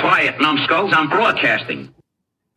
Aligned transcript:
Quiet, 0.00 0.40
numbskulls. 0.40 0.94
I'm 0.94 1.10
broadcasting. 1.10 1.94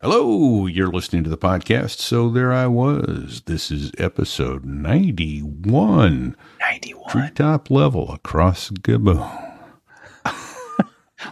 Hello, 0.00 0.64
you're 0.66 0.90
listening 0.90 1.24
to 1.24 1.30
the 1.30 1.36
podcast. 1.36 1.98
So 1.98 2.30
there 2.30 2.54
I 2.54 2.66
was. 2.66 3.42
This 3.44 3.70
is 3.70 3.92
episode 3.98 4.64
91. 4.64 6.36
91. 6.60 7.10
Treetop 7.10 7.70
level 7.70 8.10
across 8.12 8.70
Gabon. 8.70 9.50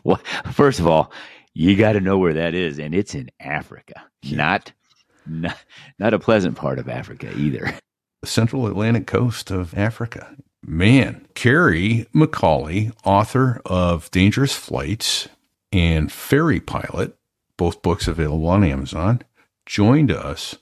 Well, 0.05 0.21
first 0.53 0.81
of 0.81 0.87
all, 0.87 1.13
you 1.55 1.77
got 1.77 1.93
to 1.93 2.01
know 2.01 2.19
where 2.19 2.33
that 2.35 2.55
is, 2.55 2.79
and 2.79 2.95
it's 2.95 3.15
in 3.15 3.31
Africa, 3.41 3.95
not, 4.31 4.73
not 5.27 5.57
not 5.99 6.15
a 6.15 6.19
pleasant 6.19 6.57
part 6.57 6.79
of 6.79 6.89
Africa 6.89 7.31
either. 7.37 7.75
The 8.23 8.27
central 8.27 8.67
Atlantic 8.67 9.07
coast 9.07 9.51
of 9.51 9.75
Africa. 9.75 10.35
Man, 10.65 11.27
Kerry 11.35 12.07
McCauley, 12.15 12.93
author 13.05 13.61
of 13.67 14.11
Dangerous 14.11 14.55
Flights 14.55 15.29
and 15.73 16.11
Ferry 16.13 16.61
Pilot, 16.61 17.17
both 17.57 17.83
books 17.83 18.07
available 18.09 18.47
on 18.49 18.65
Amazon, 18.65 19.23
joined 19.67 20.11
us. 20.11 20.57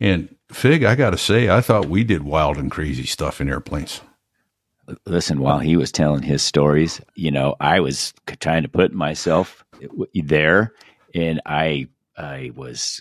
And 0.00 0.34
Fig, 0.52 0.84
I 0.84 0.94
got 0.94 1.10
to 1.10 1.18
say, 1.18 1.48
I 1.48 1.60
thought 1.60 1.88
we 1.88 2.04
did 2.04 2.22
wild 2.22 2.56
and 2.58 2.70
crazy 2.70 3.06
stuff 3.06 3.40
in 3.40 3.48
airplanes. 3.48 4.00
Listen, 5.04 5.40
while 5.40 5.58
he 5.58 5.76
was 5.76 5.90
telling 5.90 6.22
his 6.22 6.42
stories, 6.42 7.00
you 7.16 7.30
know, 7.32 7.56
I 7.60 7.80
was 7.80 8.14
trying 8.40 8.62
to 8.62 8.68
put 8.68 8.92
myself 8.92 9.64
there, 10.14 10.72
and 11.14 11.40
I 11.44 11.88
I 12.16 12.52
was 12.54 13.00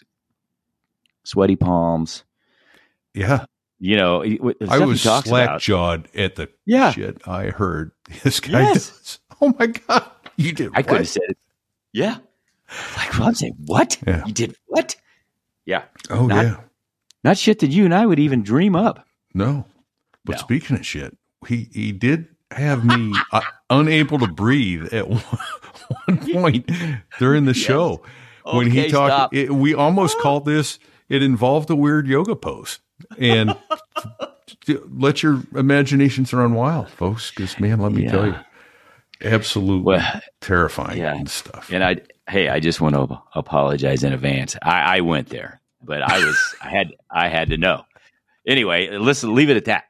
sweaty 1.23 1.55
palms. 1.55 2.23
Yeah. 3.13 3.45
You 3.79 3.97
know, 3.97 4.21
it- 4.21 4.39
it- 4.41 4.59
the 4.61 4.67
I 4.71 4.79
was 4.79 5.01
slack 5.01 5.59
jawed 5.59 6.07
at 6.15 6.35
the 6.35 6.49
Yeah. 6.65 6.91
shit 6.91 7.21
I 7.27 7.47
heard 7.51 7.91
this 8.23 8.39
guy 8.39 8.61
Yes. 8.61 8.89
does. 8.89 9.19
Oh 9.41 9.53
my 9.59 9.67
God. 9.67 10.09
You 10.37 10.51
did 10.51 10.71
I 10.73 10.81
could 10.81 10.97
have 10.97 11.07
said 11.09 11.23
it. 11.29 11.37
Yeah. 11.93 12.17
Like 12.97 13.17
Ron 13.19 13.35
said, 13.35 13.51
what? 13.65 13.97
Yeah. 14.05 14.25
You 14.25 14.33
did 14.33 14.55
what? 14.67 14.95
Yeah. 15.65 15.83
Oh, 16.09 16.27
not- 16.27 16.45
yeah. 16.45 16.55
Not 17.23 17.37
shit 17.37 17.59
that 17.59 17.71
you 17.71 17.85
and 17.85 17.93
I 17.93 18.05
would 18.05 18.19
even 18.19 18.43
dream 18.43 18.75
up. 18.75 19.05
No. 19.33 19.65
But 20.25 20.33
No. 20.33 20.37
speaking 20.39 20.75
of 20.77 20.85
shit, 20.85 21.17
he, 21.47 21.69
he 21.73 21.91
did 21.91 22.27
have 22.51 22.85
me 22.85 23.13
uh, 23.31 23.41
unable 23.69 24.19
to 24.19 24.27
breathe 24.27 24.93
at 24.93 25.07
one, 25.09 25.23
one 26.05 26.17
point 26.33 26.69
during 27.19 27.45
the 27.45 27.53
show 27.67 28.03
when 28.43 28.69
he 28.69 28.89
talked. 28.89 29.33
It, 29.33 29.51
we 29.51 29.73
almost 29.73 30.19
called 30.19 30.45
this, 30.45 30.77
it 31.09 31.23
involved 31.23 31.69
a 31.69 31.75
weird 31.75 32.07
yoga 32.07 32.35
pose. 32.35 32.79
And 33.17 33.55
let 34.89 35.21
your 35.23 35.41
imaginations 35.55 36.33
run 36.33 36.53
wild, 36.53 36.89
folks, 36.89 37.31
because, 37.31 37.59
man, 37.59 37.79
let 37.79 37.91
me 37.91 38.03
Yeah. 38.03 38.11
tell 38.11 38.25
you, 38.27 38.35
absolutely 39.23 39.83
Well, 39.83 40.21
terrifying 40.41 40.97
yeah. 40.99 41.15
and 41.15 41.29
stuff. 41.29 41.71
And 41.71 41.83
I, 41.83 41.97
hey, 42.29 42.49
I 42.49 42.59
just 42.59 42.81
want 42.81 42.95
to 42.95 43.21
apologize 43.35 44.03
in 44.03 44.13
advance. 44.13 44.55
I, 44.61 44.97
I 44.97 45.01
went 45.01 45.29
there, 45.29 45.61
but 45.83 46.01
I 46.01 46.19
was, 46.19 46.55
I 46.61 46.69
had, 46.69 46.93
I 47.11 47.27
had 47.29 47.49
to 47.49 47.57
know. 47.57 47.83
Anyway, 48.47 48.89
listen, 48.97 49.33
leave 49.33 49.49
it 49.49 49.57
at 49.57 49.65
that. 49.65 49.85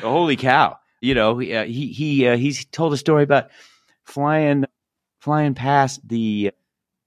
Holy 0.00 0.36
cow! 0.36 0.76
You 1.00 1.14
know, 1.14 1.38
he 1.38 1.54
uh, 1.54 1.64
he 1.64 1.88
he 1.88 2.28
uh, 2.28 2.36
he's 2.36 2.64
told 2.66 2.92
a 2.92 2.96
story 2.96 3.22
about 3.24 3.50
flying, 4.04 4.64
flying 5.20 5.54
past 5.54 6.06
the 6.08 6.52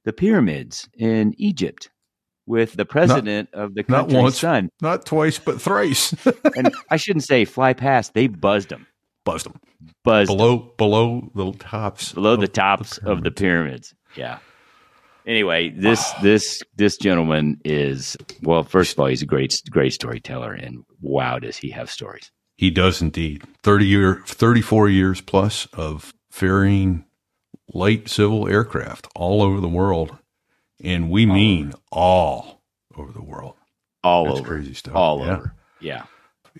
the 0.04 0.14
pyramids 0.14 0.90
in 0.98 1.34
Egypt 1.38 1.90
with 2.46 2.74
the 2.74 2.86
president 2.86 3.50
of 3.54 3.76
the 3.76 3.86
not 3.88 4.10
once. 4.10 4.40
son. 4.40 4.70
Not 4.82 5.06
twice, 5.06 5.40
but 5.40 5.62
thrice. 5.62 6.14
And 6.56 6.74
I 6.90 6.98
shouldn't 6.98 7.24
say 7.26 7.46
fly 7.46 7.74
past; 7.74 8.14
they 8.14 8.28
buzzed 8.28 8.72
him, 8.72 8.88
Buzzed 9.26 9.46
them 9.48 9.60
buzzed 10.04 10.28
below 10.30 10.58
below 10.78 11.30
the 11.36 11.52
tops 11.54 12.14
below 12.14 12.36
the 12.36 12.48
tops 12.48 12.98
of 13.00 13.24
the 13.24 13.32
pyramids. 13.32 13.94
Yeah. 14.16 14.38
Anyway, 15.26 15.70
this 15.70 16.12
this 16.22 16.62
this 16.76 16.98
gentleman 16.98 17.60
is 17.66 18.16
well. 18.44 18.64
First 18.64 18.94
of 18.94 19.00
all, 19.00 19.08
he's 19.08 19.24
a 19.24 19.26
great 19.26 19.60
great 19.72 19.94
storyteller, 19.94 20.54
and 20.54 20.84
wow, 21.02 21.40
does 21.40 21.58
he 21.58 21.72
have 21.72 21.90
stories? 21.90 22.32
He 22.58 22.70
does 22.70 23.02
indeed. 23.02 23.44
30 23.64 23.86
year, 23.86 24.22
34 24.28 24.88
years 24.90 25.20
plus 25.22 25.66
of 25.74 26.14
ferrying 26.32 27.04
light 27.74 28.08
civil 28.08 28.48
aircraft 28.48 29.08
all 29.16 29.42
over 29.42 29.60
the 29.60 29.68
world. 29.68 30.16
And 30.84 31.10
we 31.10 31.26
mean 31.26 31.74
all 31.92 32.62
over 32.96 33.12
the 33.12 33.24
world. 33.24 33.56
All 34.04 34.26
That's 34.26 34.40
over, 34.40 34.48
crazy 34.48 34.74
stuff. 34.74 34.96
all 34.96 35.20
Yeah. 35.26 35.34
over. 35.38 35.56
Yeah, 35.82 36.04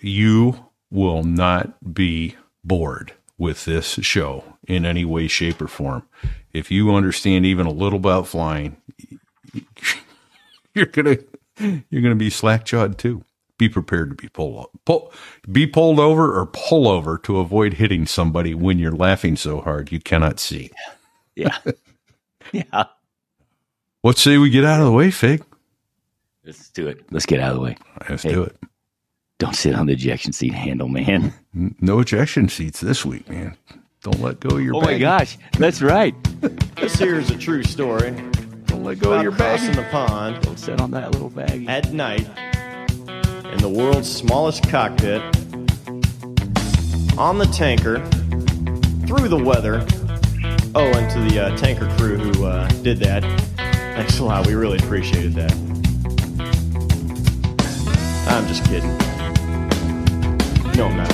You 0.02 0.66
will 0.90 1.22
not 1.22 1.94
be 1.94 2.34
bored 2.66 3.12
with 3.38 3.64
this 3.66 3.86
show 4.02 4.44
in 4.66 4.84
any 4.86 5.04
way, 5.04 5.28
shape, 5.28 5.60
or 5.62 5.68
form. 5.68 6.04
If 6.52 6.70
you 6.70 6.94
understand 6.94 7.46
even 7.46 7.66
a 7.66 7.70
little 7.72 7.98
about 7.98 8.26
flying, 8.26 8.76
you're 10.74 10.86
gonna 10.86 11.18
you're 11.58 12.02
gonna 12.02 12.14
be 12.16 12.30
slack 12.30 12.64
jawed 12.64 12.98
too. 12.98 13.24
Be 13.58 13.68
prepared 13.70 14.10
to 14.10 14.16
be 14.16 14.28
pulled 14.28 14.68
pull, 14.84 15.12
be 15.50 15.66
pulled 15.66 16.00
over 16.00 16.38
or 16.38 16.46
pull 16.46 16.88
over 16.88 17.18
to 17.18 17.38
avoid 17.38 17.74
hitting 17.74 18.06
somebody 18.06 18.54
when 18.54 18.78
you're 18.78 18.92
laughing 18.92 19.36
so 19.36 19.60
hard 19.62 19.92
you 19.92 20.00
cannot 20.00 20.40
see. 20.40 20.70
yeah, 21.36 21.56
yeah. 22.52 22.84
What 24.02 24.18
say 24.18 24.38
we 24.38 24.50
get 24.50 24.64
out 24.64 24.80
of 24.80 24.86
the 24.86 24.92
way, 24.92 25.10
Fig? 25.10 25.42
Let's 26.44 26.70
do 26.70 26.86
it. 26.88 27.04
Let's 27.10 27.26
get 27.26 27.40
out 27.40 27.50
of 27.50 27.56
the 27.56 27.62
way. 27.62 27.76
Let's 28.08 28.24
Hey. 28.24 28.32
do 28.32 28.42
it. 28.44 28.56
Don't 29.38 29.54
sit 29.54 29.74
on 29.74 29.86
the 29.86 29.92
ejection 29.92 30.32
seat 30.32 30.54
handle, 30.54 30.88
man. 30.88 31.32
No 31.80 32.00
ejection 32.00 32.48
seats 32.48 32.80
this 32.80 33.04
week, 33.04 33.28
man. 33.28 33.56
Don't 34.02 34.20
let 34.20 34.40
go 34.40 34.56
of 34.56 34.62
your 34.62 34.76
Oh 34.76 34.80
my 34.80 34.98
gosh, 34.98 35.36
that's 35.58 35.82
right. 35.82 36.14
This 36.76 36.94
here 36.94 37.16
is 37.16 37.30
a 37.30 37.36
true 37.36 37.62
story 37.64 38.12
Don't 38.66 38.84
let 38.84 38.98
go 38.98 39.12
of 39.14 39.22
your 39.22 39.32
bag. 39.32 39.58
crossing 39.58 39.74
the 39.74 39.88
pond 39.90 40.42
Don't 40.42 40.58
sit 40.58 40.80
on 40.80 40.90
that 40.92 41.10
little 41.12 41.30
bag. 41.30 41.66
at 41.68 41.92
night 41.92 42.26
in 43.52 43.58
the 43.58 43.68
world's 43.68 44.10
smallest 44.10 44.68
cockpit 44.68 45.20
on 47.18 47.38
the 47.38 47.48
tanker 47.52 48.04
through 49.06 49.28
the 49.28 49.42
weather. 49.42 49.84
Oh, 50.74 50.84
and 50.92 51.10
to 51.10 51.20
the 51.34 51.46
uh, 51.46 51.56
tanker 51.56 51.88
crew 51.96 52.16
who 52.18 52.44
uh, 52.44 52.68
did 52.82 52.98
that, 52.98 53.22
thanks 53.56 54.18
a 54.18 54.24
lot. 54.24 54.46
We 54.46 54.54
really 54.54 54.78
appreciated 54.78 55.32
that. 55.34 55.52
I'm 58.28 58.46
just 58.46 58.64
kidding. 58.66 58.94
No, 60.76 60.88
I'm 60.88 60.96
not. 60.98 61.08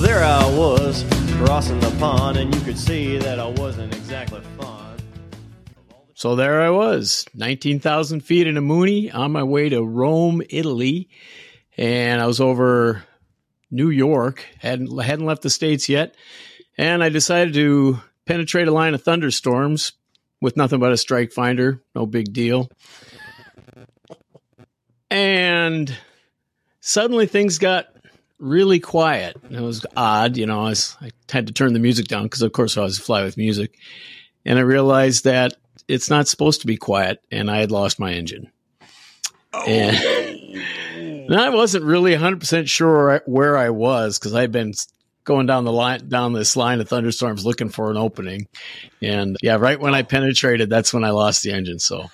There 0.00 0.24
I 0.24 0.46
was 0.56 1.04
crossing 1.36 1.78
the 1.80 1.94
pond, 1.98 2.38
and 2.38 2.54
you 2.54 2.60
could 2.62 2.78
see 2.78 3.18
that 3.18 3.38
I 3.38 3.48
wasn't 3.48 3.94
exactly 3.94 4.40
fond. 4.58 5.02
So 6.14 6.36
there 6.36 6.62
I 6.62 6.70
was, 6.70 7.26
19,000 7.34 8.22
feet 8.22 8.46
in 8.46 8.56
a 8.56 8.62
Mooney 8.62 9.10
on 9.10 9.32
my 9.32 9.42
way 9.42 9.68
to 9.68 9.82
Rome, 9.82 10.40
Italy. 10.48 11.10
And 11.76 12.22
I 12.22 12.26
was 12.26 12.40
over 12.40 13.04
New 13.70 13.90
York, 13.90 14.42
hadn't, 14.58 15.02
hadn't 15.02 15.26
left 15.26 15.42
the 15.42 15.50
States 15.50 15.90
yet. 15.90 16.14
And 16.78 17.04
I 17.04 17.10
decided 17.10 17.52
to 17.54 18.00
penetrate 18.24 18.68
a 18.68 18.72
line 18.72 18.94
of 18.94 19.02
thunderstorms 19.02 19.92
with 20.40 20.56
nothing 20.56 20.80
but 20.80 20.92
a 20.92 20.96
strike 20.96 21.32
finder. 21.32 21.82
No 21.94 22.06
big 22.06 22.32
deal. 22.32 22.70
And 25.10 25.96
suddenly 26.80 27.26
things 27.26 27.58
got 27.58 27.86
really 28.38 28.80
quiet. 28.80 29.36
It 29.50 29.60
was 29.60 29.84
odd, 29.96 30.36
you 30.36 30.46
know. 30.46 30.60
I, 30.60 30.70
was, 30.70 30.96
I 31.00 31.10
had 31.30 31.46
to 31.46 31.52
turn 31.52 31.72
the 31.72 31.78
music 31.78 32.06
down 32.06 32.24
because, 32.24 32.42
of 32.42 32.52
course, 32.52 32.76
I 32.76 32.82
was 32.82 32.98
fly 32.98 33.24
with 33.24 33.36
music, 33.36 33.78
and 34.44 34.58
I 34.58 34.62
realized 34.62 35.24
that 35.24 35.54
it's 35.88 36.10
not 36.10 36.28
supposed 36.28 36.60
to 36.60 36.66
be 36.66 36.76
quiet, 36.76 37.22
and 37.30 37.50
I 37.50 37.58
had 37.58 37.70
lost 37.70 37.98
my 37.98 38.12
engine. 38.12 38.50
Oh. 39.52 39.64
And, 39.66 39.96
and 41.30 41.36
I 41.36 41.48
wasn't 41.50 41.84
really 41.84 42.12
100 42.12 42.40
percent 42.40 42.68
sure 42.68 43.22
where 43.26 43.56
I 43.56 43.70
was 43.70 44.18
because 44.18 44.34
I'd 44.34 44.52
been 44.52 44.74
going 45.28 45.46
down 45.46 45.64
the 45.64 45.72
line 45.72 46.08
down 46.08 46.32
this 46.32 46.56
line 46.56 46.80
of 46.80 46.88
thunderstorms 46.88 47.44
looking 47.46 47.68
for 47.68 47.90
an 47.90 47.96
opening, 47.96 48.48
and 49.00 49.36
yeah, 49.42 49.56
right 49.56 49.78
when 49.78 49.94
I 49.94 50.02
penetrated, 50.02 50.70
that's 50.70 50.92
when 50.92 51.04
I 51.04 51.10
lost 51.10 51.42
the 51.44 51.52
engine. 51.52 51.78
So 51.78 52.06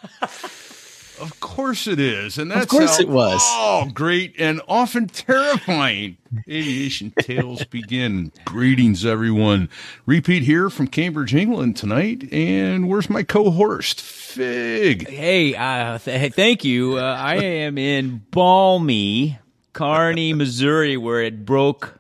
Of 1.21 1.39
course 1.39 1.87
it 1.87 2.01
is. 2.01 2.39
And 2.39 2.51
that's 2.51 2.65
of 2.65 2.69
course 2.69 2.97
how 2.97 3.03
it 3.03 3.09
was. 3.09 3.41
all 3.45 3.89
great 3.89 4.35
and 4.39 4.61
often 4.67 5.07
terrifying 5.07 6.17
aviation 6.49 7.13
tales 7.21 7.65
begin. 7.65 8.33
Greetings, 8.45 9.07
everyone. 9.07 9.69
Repeat 10.07 10.43
here 10.43 10.69
from 10.71 10.89
Cambridge, 10.89 11.33
England 11.33 11.77
tonight. 11.77 12.25
And 12.33 12.89
where's 12.89 13.09
my 13.09 13.23
co-host, 13.23 14.01
Fig? 14.01 15.09
Hey, 15.09 15.55
uh, 15.55 15.99
th- 15.99 16.35
thank 16.35 16.65
you. 16.65 16.99
Uh, 16.99 17.03
I 17.17 17.37
am 17.37 17.79
in 17.79 18.25
balmy 18.33 19.39
Kearney, 19.73 20.33
Missouri, 20.35 20.97
where 20.97 21.23
it 21.23 21.47
broke 21.47 21.95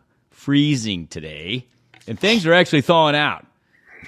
freezing 0.45 1.07
today, 1.07 1.65
and 2.07 2.21
things 2.21 2.45
are 2.47 2.53
actually 2.53 2.83
thawing 2.83 3.17
out. 3.17 3.47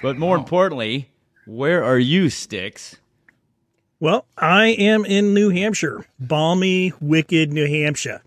But 0.03 0.17
more 0.17 0.37
oh. 0.37 0.39
importantly, 0.39 1.09
where 1.47 1.83
are 1.83 1.97
you, 1.97 2.29
Sticks? 2.29 2.97
Well, 3.99 4.25
I 4.37 4.67
am 4.67 5.03
in 5.05 5.33
New 5.33 5.49
Hampshire, 5.49 6.05
balmy, 6.19 6.93
wicked 7.01 7.51
New 7.51 7.67
Hampshire. 7.67 8.21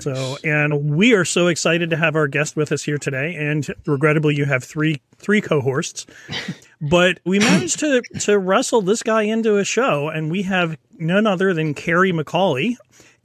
So, 0.00 0.36
and 0.44 0.96
we 0.96 1.14
are 1.14 1.24
so 1.24 1.46
excited 1.46 1.90
to 1.90 1.96
have 1.96 2.16
our 2.16 2.26
guest 2.26 2.56
with 2.56 2.72
us 2.72 2.82
here 2.82 2.98
today. 2.98 3.34
And 3.36 3.66
regrettably, 3.86 4.34
you 4.34 4.44
have 4.44 4.64
three 4.64 5.00
three 5.16 5.40
cohorts, 5.40 6.06
but 6.80 7.20
we 7.24 7.38
managed 7.38 7.80
to 7.80 8.02
to 8.20 8.38
wrestle 8.38 8.82
this 8.82 9.02
guy 9.02 9.22
into 9.22 9.58
a 9.58 9.64
show, 9.64 10.08
and 10.08 10.30
we 10.30 10.42
have 10.42 10.76
none 10.98 11.26
other 11.26 11.54
than 11.54 11.74
Kerry 11.74 12.12
McCauley. 12.12 12.76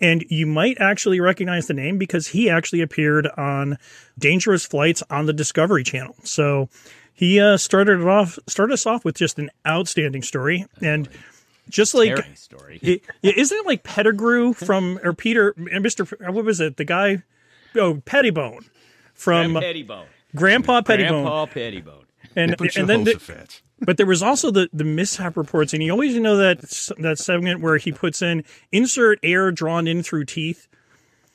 And 0.01 0.25
you 0.29 0.47
might 0.47 0.77
actually 0.79 1.19
recognize 1.19 1.67
the 1.67 1.75
name 1.75 1.99
because 1.99 2.27
he 2.27 2.49
actually 2.49 2.81
appeared 2.81 3.27
on 3.37 3.77
Dangerous 4.17 4.65
Flights 4.65 5.03
on 5.11 5.27
the 5.27 5.33
Discovery 5.33 5.83
Channel. 5.83 6.15
So 6.23 6.69
he 7.13 7.39
uh, 7.39 7.57
started 7.57 8.01
it 8.01 8.07
off 8.07 8.39
started 8.47 8.73
us 8.73 8.87
off 8.87 9.05
with 9.05 9.15
just 9.15 9.37
an 9.37 9.51
outstanding 9.67 10.23
story, 10.23 10.65
and 10.81 11.07
just 11.69 11.93
like 11.93 12.17
Scary 12.17 12.35
story. 12.35 12.79
it, 12.81 13.03
yeah, 13.21 13.33
isn't 13.37 13.55
it 13.55 13.65
like 13.67 13.83
Pettigrew 13.83 14.53
from 14.53 14.99
or 15.03 15.13
Peter 15.13 15.53
and 15.71 15.83
Mister? 15.83 16.05
What 16.05 16.45
was 16.45 16.59
it? 16.59 16.77
The 16.77 16.83
guy, 16.83 17.21
oh 17.75 18.01
Pettibone 18.03 18.65
from 19.13 19.53
Pettibone. 19.53 20.07
Grandpa 20.35 20.81
Pettibone, 20.81 21.23
Grandpa 21.23 21.45
Pettibone. 21.45 22.05
and 22.35 22.57
Put 22.57 22.75
and 22.75 22.89
then 22.89 23.03
the, 23.03 23.13
Jehoshaphat. 23.13 23.61
But 23.83 23.97
there 23.97 24.05
was 24.05 24.21
also 24.21 24.51
the 24.51 24.69
the 24.71 24.83
mishap 24.83 25.35
reports, 25.35 25.73
and 25.73 25.81
you 25.83 25.91
always 25.91 26.15
know 26.15 26.37
that 26.37 26.61
that 26.99 27.17
segment 27.17 27.61
where 27.61 27.77
he 27.77 27.91
puts 27.91 28.21
in 28.21 28.43
insert 28.71 29.19
air 29.23 29.51
drawn 29.51 29.87
in 29.87 30.03
through 30.03 30.25
teeth. 30.25 30.67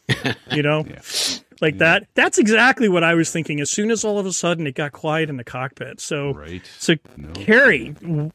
You 0.53 0.63
know, 0.63 0.87
like 1.61 1.79
that. 1.79 2.07
That's 2.15 2.39
exactly 2.39 2.89
what 2.89 3.03
I 3.03 3.15
was 3.15 3.33
thinking. 3.33 3.61
As 3.61 3.71
soon 3.71 3.91
as 3.91 4.05
all 4.05 4.19
of 4.21 4.25
a 4.27 4.33
sudden 4.33 4.67
it 4.67 4.77
got 4.77 4.93
quiet 4.93 5.29
in 5.29 5.37
the 5.37 5.45
cockpit. 5.45 6.01
So, 6.01 6.33
Right. 6.33 6.63
so 6.79 6.95
Kerry, 7.35 7.89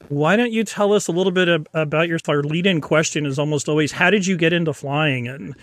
why 0.10 0.36
don't 0.36 0.52
you 0.52 0.66
tell 0.66 0.92
us 0.92 1.08
a 1.08 1.13
little 1.13 1.31
bit 1.31 1.48
ab- 1.48 1.69
about 1.74 2.10
your 2.10 2.19
our 2.28 2.44
lead-in 2.44 2.81
question 2.81 3.25
is 3.25 3.40
almost 3.40 3.69
always 3.69 3.94
how 3.94 4.10
did 4.10 4.28
you 4.28 4.36
get 4.38 4.52
into 4.54 4.74
flying 4.74 5.28
and. 5.30 5.56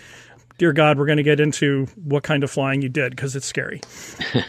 Dear 0.59 0.73
God, 0.73 0.97
we're 0.99 1.05
going 1.05 1.17
to 1.17 1.23
get 1.23 1.39
into 1.39 1.85
what 1.95 2.23
kind 2.23 2.43
of 2.43 2.51
flying 2.51 2.81
you 2.81 2.89
did 2.89 3.15
because 3.15 3.35
it's 3.35 3.47
scary. 3.47 3.81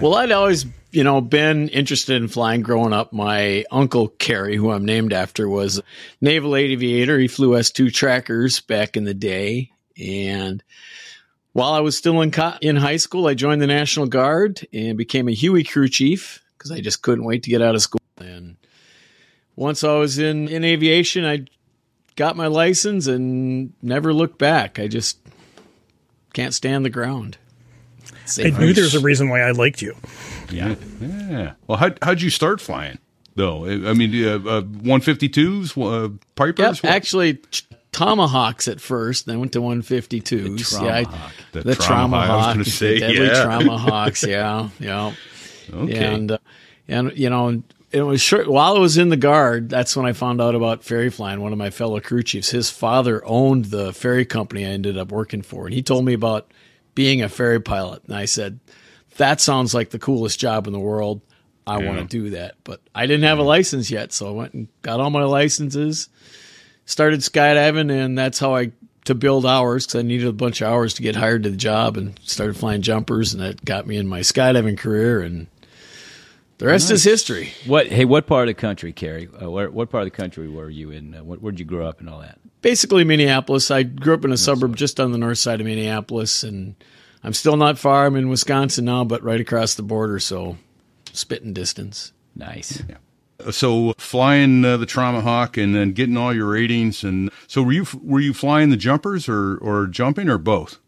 Well, 0.00 0.14
I'd 0.14 0.32
always, 0.32 0.64
you 0.90 1.04
know, 1.04 1.20
been 1.20 1.68
interested 1.68 2.16
in 2.16 2.28
flying 2.28 2.62
growing 2.62 2.92
up. 2.92 3.12
My 3.12 3.64
uncle 3.70 4.08
Kerry, 4.08 4.56
who 4.56 4.70
I'm 4.70 4.84
named 4.84 5.12
after, 5.12 5.48
was 5.48 5.78
a 5.78 5.82
naval 6.20 6.56
aviator. 6.56 7.18
He 7.18 7.28
flew 7.28 7.50
S2 7.50 7.92
trackers 7.92 8.60
back 8.60 8.96
in 8.96 9.04
the 9.04 9.14
day. 9.14 9.70
And 10.02 10.62
while 11.52 11.72
I 11.72 11.80
was 11.80 11.96
still 11.96 12.20
in 12.22 12.30
co- 12.30 12.56
in 12.60 12.76
high 12.76 12.96
school, 12.96 13.26
I 13.26 13.34
joined 13.34 13.60
the 13.60 13.66
National 13.66 14.06
Guard 14.06 14.66
and 14.72 14.96
became 14.96 15.28
a 15.28 15.32
Huey 15.32 15.62
crew 15.62 15.88
chief 15.88 16.42
because 16.56 16.72
I 16.72 16.80
just 16.80 17.02
couldn't 17.02 17.24
wait 17.24 17.42
to 17.44 17.50
get 17.50 17.62
out 17.62 17.74
of 17.74 17.82
school. 17.82 18.00
And 18.18 18.56
once 19.56 19.84
I 19.84 19.94
was 19.94 20.18
in, 20.18 20.48
in 20.48 20.64
aviation, 20.64 21.24
I 21.24 21.44
got 22.16 22.36
my 22.36 22.46
license 22.48 23.06
and 23.06 23.72
never 23.82 24.12
looked 24.12 24.38
back. 24.38 24.78
I 24.78 24.88
just 24.88 25.19
can't 26.32 26.54
stand 26.54 26.84
the 26.84 26.90
ground. 26.90 27.38
I 28.38 28.50
knew 28.50 28.72
there's 28.72 28.94
a 28.94 29.00
reason 29.00 29.28
why 29.28 29.40
I 29.40 29.50
liked 29.50 29.82
you. 29.82 29.96
Yeah. 30.50 30.74
Yeah. 31.00 31.52
Well, 31.66 31.78
how 31.78 31.90
how'd 32.02 32.22
you 32.22 32.30
start 32.30 32.60
flying 32.60 32.98
though? 33.34 33.64
I 33.66 33.92
mean, 33.94 34.14
uh, 34.24 34.36
uh, 34.36 34.62
152s, 34.62 35.76
uh, 35.76 36.10
Pipers. 36.36 36.82
Yep, 36.82 36.90
actually 36.92 37.34
t- 37.34 37.66
Tomahawks 37.92 38.68
at 38.68 38.80
first, 38.80 39.26
then 39.26 39.40
went 39.40 39.52
to 39.52 39.60
152s. 39.60 40.80
yeah, 40.82 40.96
I- 40.96 41.04
Traumahawk. 41.04 41.32
The 41.52 41.60
the 41.62 41.74
Trauma 41.74 42.20
Hawk, 42.20 42.30
I 42.30 42.36
was 42.36 42.46
gonna 42.54 42.64
say, 42.64 42.94
the 42.94 43.00
deadly 43.00 43.26
yeah. 43.26 43.32
Traumahawks. 43.44 44.28
Yeah, 44.28 44.68
yeah, 44.78 45.12
Okay. 45.74 46.14
and 46.14 46.30
uh, 46.32 46.38
and 46.88 47.12
you 47.16 47.30
know. 47.30 47.62
It 47.92 48.02
was 48.02 48.20
short 48.20 48.46
while 48.46 48.76
I 48.76 48.78
was 48.78 48.98
in 48.98 49.08
the 49.08 49.16
guard. 49.16 49.68
That's 49.68 49.96
when 49.96 50.06
I 50.06 50.12
found 50.12 50.40
out 50.40 50.54
about 50.54 50.84
ferry 50.84 51.10
flying. 51.10 51.40
One 51.40 51.52
of 51.52 51.58
my 51.58 51.70
fellow 51.70 51.98
crew 52.00 52.22
chiefs, 52.22 52.50
his 52.50 52.70
father 52.70 53.20
owned 53.26 53.66
the 53.66 53.92
ferry 53.92 54.24
company 54.24 54.64
I 54.64 54.68
ended 54.68 54.96
up 54.96 55.10
working 55.10 55.42
for, 55.42 55.66
and 55.66 55.74
he 55.74 55.82
told 55.82 56.04
me 56.04 56.12
about 56.12 56.52
being 56.94 57.20
a 57.20 57.28
ferry 57.28 57.60
pilot. 57.60 58.04
And 58.06 58.14
I 58.14 58.26
said, 58.26 58.60
"That 59.16 59.40
sounds 59.40 59.74
like 59.74 59.90
the 59.90 59.98
coolest 59.98 60.38
job 60.38 60.68
in 60.68 60.72
the 60.72 60.78
world. 60.78 61.20
I 61.66 61.78
want 61.78 61.98
to 61.98 62.04
do 62.04 62.30
that." 62.30 62.54
But 62.62 62.80
I 62.94 63.06
didn't 63.06 63.24
have 63.24 63.38
a 63.38 63.42
license 63.42 63.90
yet, 63.90 64.12
so 64.12 64.28
I 64.28 64.32
went 64.32 64.54
and 64.54 64.68
got 64.82 65.00
all 65.00 65.10
my 65.10 65.24
licenses 65.24 66.08
started 66.84 67.20
skydiving, 67.20 67.90
and 67.90 68.16
that's 68.16 68.38
how 68.38 68.54
I 68.54 68.72
to 69.04 69.14
build 69.14 69.46
hours 69.46 69.86
because 69.86 70.00
I 70.00 70.02
needed 70.02 70.28
a 70.28 70.32
bunch 70.32 70.60
of 70.60 70.68
hours 70.68 70.94
to 70.94 71.02
get 71.02 71.16
hired 71.16 71.42
to 71.44 71.50
the 71.50 71.56
job, 71.56 71.96
and 71.96 72.18
started 72.22 72.56
flying 72.56 72.82
jumpers, 72.82 73.32
and 73.32 73.42
that 73.42 73.64
got 73.64 73.86
me 73.86 73.96
in 73.96 74.06
my 74.06 74.20
skydiving 74.20 74.76
career, 74.78 75.22
and 75.22 75.46
the 76.60 76.66
rest 76.66 76.90
is 76.90 77.02
history. 77.02 77.52
What? 77.66 77.88
Hey, 77.88 78.04
what 78.04 78.26
part 78.26 78.48
of 78.48 78.54
the 78.54 78.60
country, 78.60 78.92
Kerry? 78.92 79.28
Uh, 79.42 79.50
where, 79.50 79.70
what 79.70 79.90
part 79.90 80.02
of 80.02 80.06
the 80.06 80.16
country 80.16 80.48
were 80.48 80.70
you 80.70 80.90
in? 80.90 81.14
Uh, 81.14 81.24
what, 81.24 81.40
where'd 81.42 81.58
you 81.58 81.64
grow 81.64 81.86
up 81.86 82.00
and 82.00 82.08
all 82.08 82.20
that? 82.20 82.38
Basically, 82.62 83.02
Minneapolis. 83.04 83.70
I 83.70 83.82
grew 83.82 84.14
up 84.14 84.24
in 84.24 84.32
a 84.32 84.36
suburb 84.36 84.76
just 84.76 85.00
on 85.00 85.12
the 85.12 85.18
north 85.18 85.38
side 85.38 85.60
of 85.60 85.66
Minneapolis, 85.66 86.42
and 86.42 86.74
I'm 87.24 87.32
still 87.32 87.56
not 87.56 87.78
far. 87.78 88.06
I'm 88.06 88.16
in 88.16 88.28
Wisconsin 88.28 88.84
now, 88.84 89.04
but 89.04 89.22
right 89.22 89.40
across 89.40 89.74
the 89.74 89.82
border, 89.82 90.18
so 90.20 90.56
spitting 91.12 91.52
distance. 91.52 92.12
Nice. 92.36 92.82
so 93.50 93.94
flying 93.98 94.64
uh, 94.64 94.76
the 94.76 94.86
Trauma 94.86 95.20
Hawk 95.22 95.56
and 95.56 95.74
then 95.74 95.92
getting 95.92 96.16
all 96.16 96.32
your 96.34 96.46
ratings 96.46 97.02
and 97.02 97.30
so 97.46 97.62
were 97.62 97.72
you 97.72 97.86
were 98.02 98.20
you 98.20 98.32
flying 98.34 98.70
the 98.70 98.76
jumpers 98.76 99.28
or 99.28 99.56
or 99.58 99.86
jumping 99.86 100.28
or 100.28 100.38
both? 100.38 100.78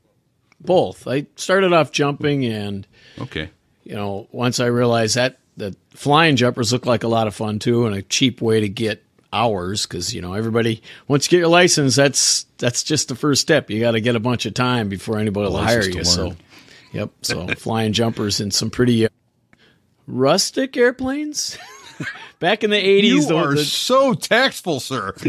Both. 0.60 1.08
I 1.08 1.26
started 1.34 1.72
off 1.72 1.90
jumping, 1.90 2.44
and 2.44 2.86
Okay. 3.19 3.50
you 3.82 3.96
know, 3.96 4.28
once 4.30 4.60
I 4.60 4.66
realized 4.66 5.16
that 5.16 5.38
that 5.56 5.75
flying 5.90 6.37
jumpers 6.37 6.72
look 6.72 6.87
like 6.87 7.02
a 7.04 7.08
lot 7.08 7.26
of 7.26 7.34
fun 7.34 7.58
too, 7.58 7.87
and 7.87 7.94
a 7.94 8.02
cheap 8.02 8.40
way 8.40 8.60
to 8.60 8.69
get 8.69 9.04
hours 9.34 9.87
because 9.87 10.12
you 10.14 10.20
know 10.20 10.34
everybody 10.34 10.82
once 11.08 11.26
you 11.26 11.31
get 11.31 11.38
your 11.38 11.49
license, 11.49 11.96
that's 11.96 12.44
that's 12.58 12.82
just 12.82 13.08
the 13.08 13.14
first 13.14 13.40
step. 13.43 13.70
You 13.70 13.81
got 13.81 13.93
to 13.93 14.00
get 14.00 14.16
a 14.16 14.20
bunch 14.20 14.46
of 14.46 14.54
time 14.54 14.88
before 14.88 15.19
anybody 15.19 15.49
will 15.50 15.58
hire 15.58 15.82
you. 15.82 16.04
So, 16.04 16.34
yep. 16.93 17.10
So 17.22 17.46
flying 17.58 17.93
jumpers 17.93 18.40
in 18.40 18.50
some 18.50 18.70
pretty 18.70 19.06
uh, 19.06 19.08
rustic 20.06 20.76
airplanes. 20.76 21.58
Back 22.40 22.64
in 22.64 22.70
the 22.70 22.76
eighties, 22.76 23.31
You 23.31 23.37
are 23.37 23.56
so 23.56 24.14
tactful, 24.14 24.81
sir. 24.81 25.14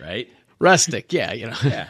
Right? 0.00 0.28
rustic, 0.58 1.12
yeah, 1.12 1.32
you 1.32 1.46
know, 1.46 1.56
Yeah. 1.64 1.88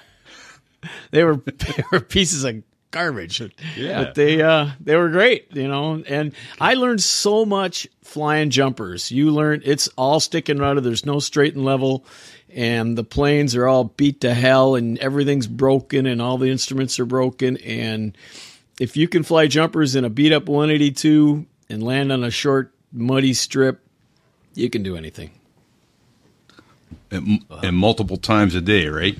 they 1.10 1.25
were 1.25 1.37
they 1.37 1.84
were 1.90 2.00
pieces 2.00 2.44
of 2.44 2.62
garbage. 2.92 3.42
Yeah. 3.76 4.04
But 4.04 4.14
they 4.14 4.40
uh 4.42 4.70
they 4.80 4.96
were 4.96 5.08
great, 5.08 5.48
you 5.54 5.66
know. 5.66 6.02
And 6.06 6.32
I 6.60 6.74
learned 6.74 7.02
so 7.02 7.44
much 7.44 7.88
flying 8.02 8.50
jumpers. 8.50 9.10
You 9.10 9.30
learn 9.30 9.62
it's 9.64 9.88
all 9.96 10.20
stick 10.20 10.48
and 10.48 10.60
rudder. 10.60 10.80
There's 10.80 11.06
no 11.06 11.18
straight 11.18 11.54
and 11.54 11.64
level, 11.64 12.04
and 12.50 12.96
the 12.96 13.04
planes 13.04 13.56
are 13.56 13.66
all 13.66 13.84
beat 13.84 14.20
to 14.20 14.34
hell, 14.34 14.74
and 14.74 14.98
everything's 14.98 15.46
broken, 15.46 16.06
and 16.06 16.20
all 16.20 16.38
the 16.38 16.50
instruments 16.50 17.00
are 17.00 17.06
broken. 17.06 17.56
And 17.58 18.16
if 18.78 18.96
you 18.96 19.08
can 19.08 19.22
fly 19.22 19.46
jumpers 19.46 19.96
in 19.96 20.05
a 20.05 20.10
beat 20.10 20.32
up 20.32 20.48
182 20.48 21.46
and 21.69 21.82
land 21.82 22.12
on 22.12 22.22
a 22.24 22.31
short 22.31 22.74
muddy 22.93 23.32
strip, 23.34 23.81
you 24.55 24.69
can 24.70 24.82
do 24.82 24.96
anything. 24.96 25.31
And, 27.12 27.44
and 27.62 27.76
multiple 27.76 28.16
times 28.16 28.54
a 28.54 28.60
day, 28.60 28.88
right? 28.88 29.16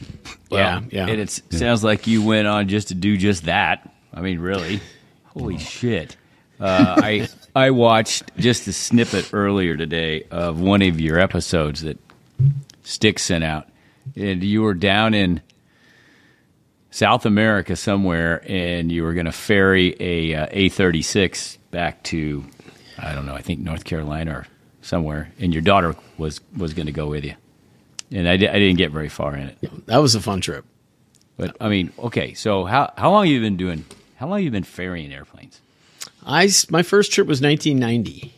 yeah, 0.51 0.81
yeah. 0.91 1.07
And 1.07 1.21
it 1.21 1.31
sounds 1.51 1.85
like 1.85 2.07
you 2.07 2.23
went 2.23 2.49
on 2.49 2.69
just 2.69 2.89
to 2.89 2.95
do 2.95 3.17
just 3.17 3.45
that. 3.45 3.93
I 4.13 4.21
mean, 4.21 4.39
really? 4.41 4.81
Holy 5.27 5.59
shit. 5.59 6.17
Uh, 6.61 6.95
I 6.99 7.29
I 7.55 7.71
watched 7.71 8.25
just 8.37 8.67
a 8.69 8.73
snippet 8.73 9.31
earlier 9.33 9.77
today 9.77 10.25
of 10.31 10.61
one 10.61 10.83
of 10.83 11.01
your 11.01 11.19
episodes 11.19 11.83
that 11.83 11.99
Stick 12.85 13.19
sent 13.19 13.45
out, 13.45 13.69
and 14.17 14.43
you 14.43 14.63
were 14.63 14.75
down 14.75 15.15
in 15.15 15.41
South 16.91 17.25
America 17.27 17.77
somewhere, 17.77 18.45
and 18.47 18.91
you 18.91 19.05
were 19.05 19.15
going 19.15 19.27
to 19.27 19.33
ferry 19.33 19.95
a 20.01 20.35
uh, 20.35 20.47
A 20.51 20.69
thirty 20.69 21.03
six 21.03 21.57
back 21.71 22.03
to 22.05 22.45
I 22.99 23.15
don't 23.15 23.27
know, 23.27 23.35
I 23.35 23.41
think 23.43 23.61
North 23.61 23.85
Carolina 23.85 24.33
or 24.33 24.47
somewhere, 24.83 25.33
and 25.39 25.53
your 25.53 25.63
daughter 25.63 25.97
was 26.19 26.41
was 26.57 26.75
going 26.75 26.87
to 26.87 26.93
go 26.93 27.07
with 27.07 27.25
you, 27.25 27.35
and 28.13 28.29
I, 28.29 28.37
di- 28.37 28.49
I 28.49 28.59
didn't 28.59 28.77
get 28.79 28.91
very 28.93 29.09
far 29.09 29.35
in 29.35 29.49
it. 29.49 29.87
that 29.87 29.99
was 29.99 30.15
a 30.15 30.21
fun 30.21 30.41
trip. 30.41 30.65
But 31.37 31.57
I 31.61 31.69
mean, 31.69 31.93
okay. 31.99 32.35
So 32.35 32.65
how 32.65 32.93
how 32.97 33.11
long 33.11 33.25
have 33.27 33.33
you 33.33 33.41
been 33.41 33.57
doing? 33.57 33.85
How 34.17 34.27
long 34.29 34.39
have 34.39 34.45
you 34.45 34.51
been 34.51 34.65
ferrying 34.65 35.13
airplanes? 35.13 35.61
I 36.25 36.49
my 36.71 36.83
first 36.83 37.11
trip 37.13 37.27
was 37.27 37.41
1990. 37.41 38.33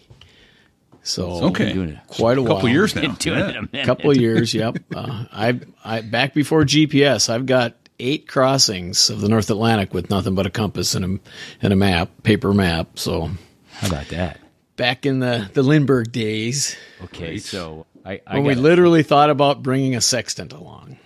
So 1.02 1.44
Okay. 1.48 1.72
Doing 1.72 1.90
it. 1.90 1.98
quite 2.06 2.38
a, 2.38 2.40
A 2.40 2.44
couple 2.46 2.62
while. 2.62 2.68
years 2.72 2.94
now. 2.94 3.02
Been 3.02 3.14
doing 3.16 3.38
Yeah. 3.40 3.62
it 3.72 3.82
a 3.82 3.84
couple 3.84 4.10
of 4.10 4.16
years. 4.16 4.54
Yep. 4.54 4.78
Uh, 4.94 5.24
I 5.32 5.60
I 5.84 6.00
back 6.00 6.32
before 6.34 6.62
GPS. 6.64 7.28
I've 7.28 7.46
got 7.46 7.74
eight 7.98 8.26
crossings 8.28 9.10
of 9.10 9.20
the 9.20 9.28
North 9.28 9.50
Atlantic 9.50 9.92
with 9.92 10.08
nothing 10.08 10.34
but 10.34 10.46
a 10.46 10.50
compass 10.50 10.94
and 10.94 11.04
a 11.04 11.20
and 11.62 11.72
a 11.72 11.76
map, 11.76 12.10
paper 12.22 12.54
map. 12.54 12.98
So 12.98 13.30
How 13.72 13.88
about 13.88 14.08
that? 14.08 14.40
back 14.76 15.04
in 15.04 15.18
the 15.18 15.50
the 15.52 15.62
Lindbergh 15.62 16.10
days, 16.12 16.76
Okay, 17.04 17.36
so 17.38 17.86
I, 18.04 18.20
I 18.26 18.34
when 18.34 18.44
we 18.44 18.54
got- 18.54 18.62
literally 18.62 19.02
thought 19.02 19.30
about 19.30 19.62
bringing 19.62 19.94
a 19.96 20.00
sextant 20.00 20.52
along. 20.52 20.98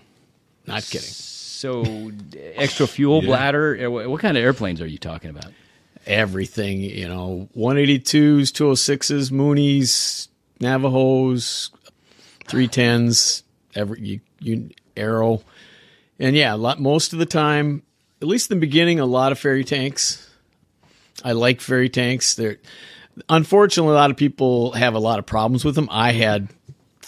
Not 0.67 0.83
kidding. 0.85 1.09
so 1.09 2.11
extra 2.55 2.87
fuel 2.87 3.23
bladder. 3.23 3.87
uh, 3.87 3.90
What, 3.90 4.09
what 4.11 4.21
kind 4.21 4.37
of 4.37 4.43
airplanes 4.43 4.81
are 4.83 4.87
you 4.87 4.99
talking 4.99 5.31
about? 5.31 5.50
Everything, 6.07 6.81
you 6.81 7.07
know, 7.09 7.49
182s, 7.57 8.50
206s, 8.52 9.31
Mooneys, 9.31 10.28
Navajos, 10.61 11.71
310s, 12.45 13.43
every 13.75 14.00
you, 14.00 14.21
you 14.40 14.71
arrow. 14.97 15.43
And 16.19 16.35
yeah, 16.35 16.55
a 16.55 16.57
lot, 16.57 16.81
most 16.81 17.12
of 17.12 17.19
the 17.19 17.26
time, 17.26 17.83
at 18.21 18.28
least 18.28 18.50
in 18.50 18.57
the 18.59 18.61
beginning, 18.61 19.00
a 19.00 19.07
lot 19.07 19.33
of 19.33 19.38
ferry 19.38 19.64
tanks. 19.64 20.28
I 21.25 21.33
like 21.33 21.61
ferry 21.61 21.88
tanks. 21.88 22.35
They're 22.35 22.59
unfortunately 23.28 23.93
a 23.93 23.97
lot 23.97 24.11
of 24.11 24.17
people 24.17 24.73
have 24.73 24.95
a 24.95 24.99
lot 24.99 25.19
of 25.19 25.26
problems 25.26 25.64
with 25.64 25.75
them. 25.75 25.88
I 25.90 26.12
had 26.12 26.49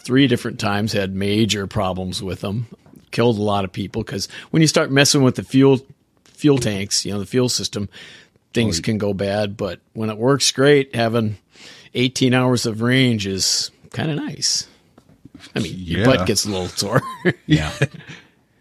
three 0.00 0.26
different 0.26 0.58
times 0.60 0.92
had 0.92 1.14
major 1.14 1.66
problems 1.66 2.22
with 2.22 2.40
them. 2.40 2.66
Killed 3.10 3.38
a 3.38 3.42
lot 3.42 3.64
of 3.64 3.72
people 3.72 4.02
because 4.02 4.28
when 4.50 4.62
you 4.62 4.68
start 4.68 4.90
messing 4.90 5.22
with 5.22 5.34
the 5.36 5.42
fuel 5.42 5.80
fuel 6.24 6.58
tanks, 6.58 7.04
you 7.04 7.12
know 7.12 7.18
the 7.18 7.26
fuel 7.26 7.48
system, 7.48 7.88
things 8.54 8.80
can 8.80 8.98
go 8.98 9.12
bad. 9.14 9.56
But 9.56 9.80
when 9.94 10.10
it 10.10 10.16
works 10.16 10.50
great, 10.52 10.94
having 10.94 11.36
18 11.94 12.32
hours 12.34 12.66
of 12.66 12.82
range 12.82 13.26
is 13.26 13.70
kind 13.90 14.10
of 14.10 14.16
nice. 14.16 14.66
I 15.56 15.60
mean, 15.60 15.74
your 15.76 16.00
Yeah. 16.00 16.04
butt 16.06 16.26
gets 16.26 16.44
a 16.44 16.50
little 16.50 16.68
sore. 16.68 17.02
Yeah. 17.46 17.72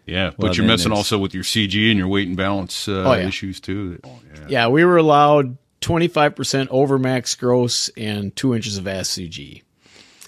Yeah, 0.06 0.24
Well, 0.36 0.48
but 0.48 0.56
you're 0.56 0.66
messing 0.66 0.90
also 0.92 1.18
with 1.18 1.34
your 1.34 1.44
CG 1.44 1.88
and 1.90 1.96
your 1.98 2.08
weight 2.08 2.26
and 2.26 2.36
balance 2.36 2.88
uh, 2.88 3.04
Oh, 3.06 3.12
yeah. 3.12 3.28
issues 3.28 3.60
too. 3.60 4.00
Oh, 4.02 4.18
yeah. 4.34 4.46
yeah, 4.48 4.68
we 4.68 4.84
were 4.84 4.96
allowed 4.96 5.56
25% 5.82 6.66
over 6.70 6.98
max 6.98 7.36
gross 7.36 7.90
and 7.96 8.34
two 8.34 8.54
inches 8.54 8.76
of 8.76 8.84
SCG. 8.84 9.62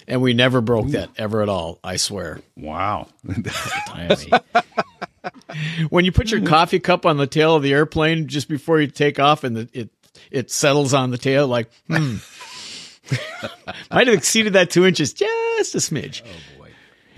And 0.07 0.21
we 0.21 0.33
never 0.33 0.61
broke 0.61 0.89
that 0.89 1.09
ever 1.17 1.41
at 1.41 1.49
all, 1.49 1.79
I 1.83 1.97
swear. 1.97 2.41
Wow. 2.57 3.07
When 5.89 6.03
you 6.03 6.11
put 6.11 6.31
your 6.31 6.41
coffee 6.41 6.79
cup 6.79 7.05
on 7.05 7.17
the 7.17 7.27
tail 7.27 7.55
of 7.55 7.63
the 7.63 7.73
airplane 7.73 8.27
just 8.27 8.49
before 8.49 8.81
you 8.81 8.87
take 8.87 9.19
off 9.19 9.43
and 9.43 9.55
the, 9.55 9.69
it 9.71 9.89
it 10.31 10.51
settles 10.51 10.93
on 10.93 11.11
the 11.11 11.17
tail, 11.17 11.47
like, 11.47 11.69
hmm. 11.87 12.17
Might 13.91 14.07
have 14.07 14.15
exceeded 14.15 14.53
that 14.53 14.69
two 14.69 14.85
inches 14.85 15.13
just 15.13 15.75
a 15.75 15.79
smidge. 15.79 16.21
Oh 16.25 16.59
boy. 16.59 16.69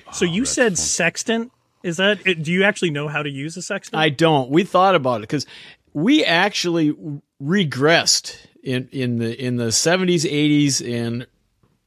Oh, 0.07 0.11
so 0.11 0.25
you 0.25 0.45
said 0.45 0.77
sextant. 0.77 1.51
Is 1.83 1.97
that? 1.97 2.23
Do 2.23 2.51
you 2.51 2.63
actually 2.63 2.89
know 2.89 3.07
how 3.07 3.21
to 3.21 3.29
use 3.29 3.55
a 3.57 3.61
sextant? 3.61 3.99
I 3.99 4.09
don't. 4.09 4.49
We 4.49 4.63
thought 4.63 4.95
about 4.95 5.17
it 5.17 5.21
because 5.21 5.45
we 5.93 6.25
actually 6.25 6.95
regressed 7.41 8.35
in 8.63 8.89
in 8.91 9.17
the 9.17 9.39
in 9.39 9.57
the 9.57 9.71
seventies, 9.71 10.25
eighties, 10.25 10.81
and 10.81 11.27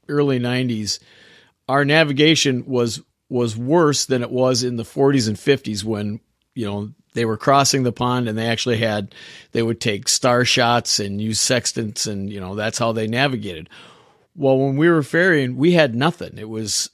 early 0.08 0.38
nineties. 0.38 1.00
Our 1.68 1.84
navigation 1.84 2.64
was 2.66 3.00
was 3.28 3.56
worse 3.56 4.06
than 4.06 4.22
it 4.22 4.30
was 4.30 4.62
in 4.62 4.76
the 4.76 4.84
forties 4.84 5.28
and 5.28 5.38
fifties 5.38 5.84
when 5.84 6.20
you 6.54 6.66
know 6.66 6.92
they 7.14 7.24
were 7.24 7.36
crossing 7.36 7.82
the 7.82 7.92
pond 7.92 8.28
and 8.28 8.38
they 8.38 8.46
actually 8.46 8.78
had 8.78 9.14
they 9.52 9.62
would 9.62 9.80
take 9.80 10.08
star 10.08 10.44
shots 10.44 11.00
and 11.00 11.20
use 11.20 11.40
sextants 11.40 12.06
and 12.06 12.30
you 12.30 12.40
know 12.40 12.54
that's 12.54 12.78
how 12.78 12.92
they 12.92 13.06
navigated. 13.06 13.68
Well, 14.34 14.58
when 14.58 14.76
we 14.76 14.88
were 14.88 15.02
ferrying, 15.02 15.56
we 15.56 15.72
had 15.72 15.94
nothing. 15.94 16.38
It 16.38 16.48
was 16.48 16.90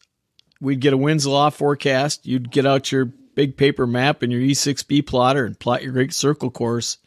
we'd 0.60 0.80
get 0.80 0.92
a 0.92 0.96
winds 0.96 1.24
forecast. 1.24 2.26
You'd 2.26 2.50
get 2.50 2.66
out 2.66 2.90
your 2.90 3.06
big 3.34 3.56
paper 3.56 3.86
map 3.86 4.22
and 4.22 4.32
your 4.32 4.40
E6B 4.40 5.06
plotter 5.06 5.44
and 5.44 5.58
plot 5.58 5.82
your 5.82 5.92
great 5.92 6.14
circle 6.14 6.50
course. 6.50 6.98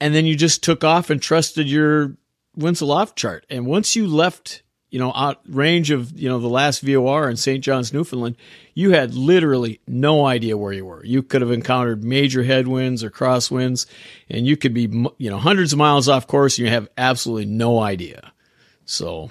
And 0.00 0.14
then 0.14 0.26
you 0.26 0.36
just 0.36 0.62
took 0.62 0.84
off 0.84 1.10
and 1.10 1.20
trusted 1.20 1.68
your 1.68 2.16
winds 2.56 2.80
aloft 2.80 3.16
chart. 3.16 3.46
And 3.50 3.66
once 3.66 3.96
you 3.96 4.06
left, 4.06 4.62
you 4.90 4.98
know, 4.98 5.12
out 5.14 5.40
range 5.48 5.90
of, 5.90 6.18
you 6.18 6.28
know, 6.28 6.38
the 6.38 6.48
last 6.48 6.80
VOR 6.80 7.28
in 7.28 7.36
St. 7.36 7.62
John's, 7.62 7.92
Newfoundland, 7.92 8.36
you 8.74 8.92
had 8.92 9.14
literally 9.14 9.80
no 9.86 10.24
idea 10.24 10.56
where 10.56 10.72
you 10.72 10.86
were. 10.86 11.04
You 11.04 11.22
could 11.22 11.42
have 11.42 11.50
encountered 11.50 12.02
major 12.02 12.42
headwinds 12.42 13.04
or 13.04 13.10
crosswinds 13.10 13.86
and 14.30 14.46
you 14.46 14.56
could 14.56 14.72
be, 14.72 14.82
you 15.18 15.30
know, 15.30 15.38
hundreds 15.38 15.72
of 15.72 15.78
miles 15.78 16.08
off 16.08 16.26
course 16.26 16.58
and 16.58 16.66
you 16.66 16.72
have 16.72 16.88
absolutely 16.96 17.46
no 17.46 17.80
idea. 17.80 18.32
So 18.88 19.30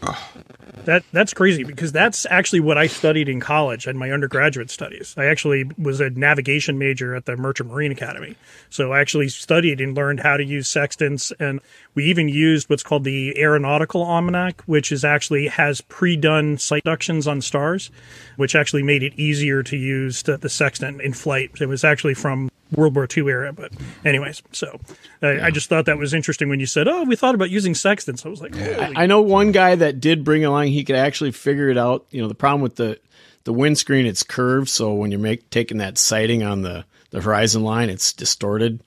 That 0.86 1.04
that's 1.12 1.34
crazy 1.34 1.64
because 1.64 1.92
that's 1.92 2.28
actually 2.30 2.60
what 2.60 2.78
I 2.78 2.86
studied 2.86 3.28
in 3.28 3.40
college 3.40 3.88
and 3.88 3.98
my 3.98 4.12
undergraduate 4.12 4.70
studies. 4.70 5.16
I 5.18 5.26
actually 5.26 5.70
was 5.80 6.00
a 6.00 6.12
navigation 6.12 6.78
major 6.78 7.16
at 7.16 7.26
the 7.26 7.36
Merchant 7.36 7.72
Marine 7.72 7.92
Academy. 7.92 8.36
So 8.70 8.94
I 8.94 9.00
actually 9.00 9.30
studied 9.30 9.82
and 9.82 9.98
learned 9.98 10.20
how 10.20 10.38
to 10.38 10.46
use 10.46 10.70
sextants 10.70 11.34
and 11.40 11.60
we 11.96 12.06
even 12.06 12.30
used 12.30 12.70
what's 12.70 12.84
called 12.84 13.04
the 13.04 13.36
Aeronautical 13.36 14.04
Almanac, 14.04 14.62
which 14.68 14.92
is 14.92 15.04
actually 15.04 15.48
has 15.48 15.82
pre-done 15.82 16.60
sight 16.60 16.84
reductions 16.86 17.28
on 17.28 17.42
stars, 17.42 17.90
which 18.36 18.56
actually 18.56 18.84
made 18.84 19.02
it 19.02 19.16
easier 19.16 19.64
to 19.64 19.76
use 19.76 20.22
the 20.22 20.50
sextant 20.50 21.02
in 21.02 21.14
flight. 21.14 21.50
It 21.60 21.66
was 21.66 21.84
actually 21.84 22.14
from 22.14 22.52
World 22.74 22.96
War 22.96 23.08
II 23.16 23.28
era, 23.28 23.54
but 23.54 23.72
anyways, 24.04 24.42
so 24.52 24.80
I, 25.22 25.48
I 25.48 25.52
just 25.52 25.70
thought 25.70 25.86
that 25.86 25.98
was 25.98 26.14
interesting 26.14 26.50
when 26.50 26.60
you 26.60 26.66
said, 26.66 26.88
"Oh, 26.88 27.04
we 27.04 27.16
thought 27.16 27.36
about 27.36 27.50
using 27.50 27.74
sextants." 27.76 28.26
I 28.26 28.30
was 28.30 28.42
like, 28.42 28.56
"Holy 28.56 28.96
I 28.96 29.06
know 29.06 29.22
one 29.22 29.52
guy 29.52 29.76
that 29.76 30.00
did 30.00 30.24
bring 30.24 30.44
along. 30.44 30.68
He 30.68 30.84
could 30.84 30.96
actually 30.98 31.32
figure 31.32 31.70
it 31.70 31.78
out. 31.78 32.06
You 32.12 32.22
know, 32.22 32.28
the 32.28 32.36
problem 32.36 32.62
with 32.62 32.76
the 32.76 33.00
the 33.46 33.54
windscreen, 33.54 34.06
it's 34.06 34.24
curved, 34.24 34.68
so 34.70 34.94
when 34.94 35.12
you're 35.12 35.20
make, 35.22 35.50
taking 35.50 35.78
that 35.78 35.98
sighting 35.98 36.44
on 36.44 36.62
the 36.62 36.84
the 37.12 37.22
horizon 37.22 37.64
line, 37.64 37.90
it's 37.90 38.12
distorted. 38.14 38.82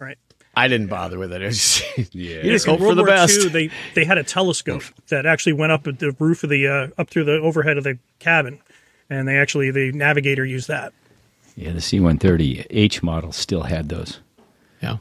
right." 0.00 0.18
I 0.56 0.66
didn't 0.66 0.88
bother 0.88 1.18
with 1.20 1.32
it. 1.32 1.40
It 1.42 1.46
was 1.46 1.56
just, 1.94 2.14
Yeah. 2.16 2.42
you 2.42 2.50
just 2.50 2.66
hope 2.66 2.80
for 2.80 2.86
World 2.86 2.98
the 2.98 3.02
War 3.02 3.10
best. 3.10 3.40
II, 3.42 3.48
they 3.50 3.70
they 3.94 4.04
had 4.04 4.18
a 4.18 4.24
telescope 4.24 4.82
that 5.08 5.24
actually 5.24 5.52
went 5.52 5.70
up 5.70 5.86
at 5.86 6.00
the 6.00 6.10
roof 6.18 6.42
of 6.42 6.50
the 6.50 6.66
uh, 6.66 6.88
up 7.00 7.10
through 7.10 7.24
the 7.24 7.38
overhead 7.38 7.78
of 7.78 7.84
the 7.84 7.98
cabin, 8.18 8.58
and 9.08 9.28
they 9.28 9.36
actually 9.36 9.70
the 9.70 9.92
navigator 9.92 10.44
used 10.44 10.66
that. 10.66 10.92
Yeah, 11.60 11.72
the 11.72 11.80
C-130H 11.80 13.02
model 13.02 13.32
still 13.32 13.62
had 13.64 13.88
those. 13.88 14.20
yeah, 14.80 14.98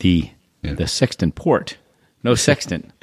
The 0.00 0.30
Yeah. 0.62 0.74
the 0.74 0.86
sextant 0.88 1.34
port, 1.36 1.76
no 2.24 2.34
sextant. 2.34 2.90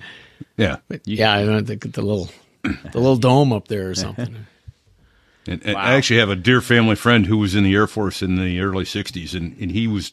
Yeah. 0.58 0.78
yeah. 1.06 1.34
I 1.34 1.46
don't 1.46 1.66
think 1.66 1.94
the 1.94 2.02
little 2.02 2.30
the 2.64 3.00
little 3.00 3.16
dome 3.16 3.52
up 3.54 3.68
there 3.70 3.90
or 3.90 3.96
something. 3.96 4.36
And, 5.50 5.66
and 5.66 5.78
I 5.78 5.94
actually 5.94 6.20
have 6.20 6.30
a 6.30 6.36
dear 6.36 6.60
family 6.60 6.96
friend 6.98 7.26
who 7.26 7.38
was 7.38 7.56
in 7.56 7.64
the 7.64 7.74
Air 7.74 7.88
Force 7.88 8.22
in 8.22 8.36
the 8.36 8.60
early 8.60 8.84
'60s, 8.84 9.34
and, 9.34 9.56
and 9.62 9.72
he 9.72 9.88
was 9.88 10.12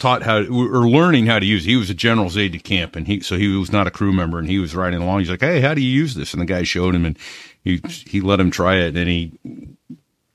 taught 0.00 0.24
how 0.24 0.40
to, 0.42 0.48
or 0.48 0.88
learning 0.88 1.26
how 1.26 1.38
to 1.38 1.46
use. 1.46 1.64
it. 1.64 1.68
He 1.70 1.76
was 1.76 1.90
a 1.90 1.94
general's 1.94 2.36
aide 2.36 2.50
de 2.52 2.58
camp, 2.58 2.96
and 2.96 3.06
he 3.06 3.20
so 3.20 3.36
he 3.38 3.46
was 3.56 3.70
not 3.70 3.86
a 3.86 3.92
crew 3.92 4.12
member, 4.12 4.36
and 4.40 4.48
he 4.48 4.58
was 4.58 4.74
riding 4.74 5.00
along. 5.00 5.20
He's 5.20 5.30
like, 5.30 5.42
"Hey, 5.42 5.60
how 5.60 5.74
do 5.74 5.80
you 5.80 5.88
use 5.88 6.16
this?" 6.16 6.32
And 6.34 6.40
the 6.42 6.46
guy 6.46 6.64
showed 6.64 6.92
him, 6.96 7.04
and 7.04 7.16
he 7.62 7.80
he 8.04 8.20
let 8.20 8.40
him 8.40 8.50
try 8.50 8.78
it, 8.78 8.96
and 8.96 9.08
he 9.08 9.30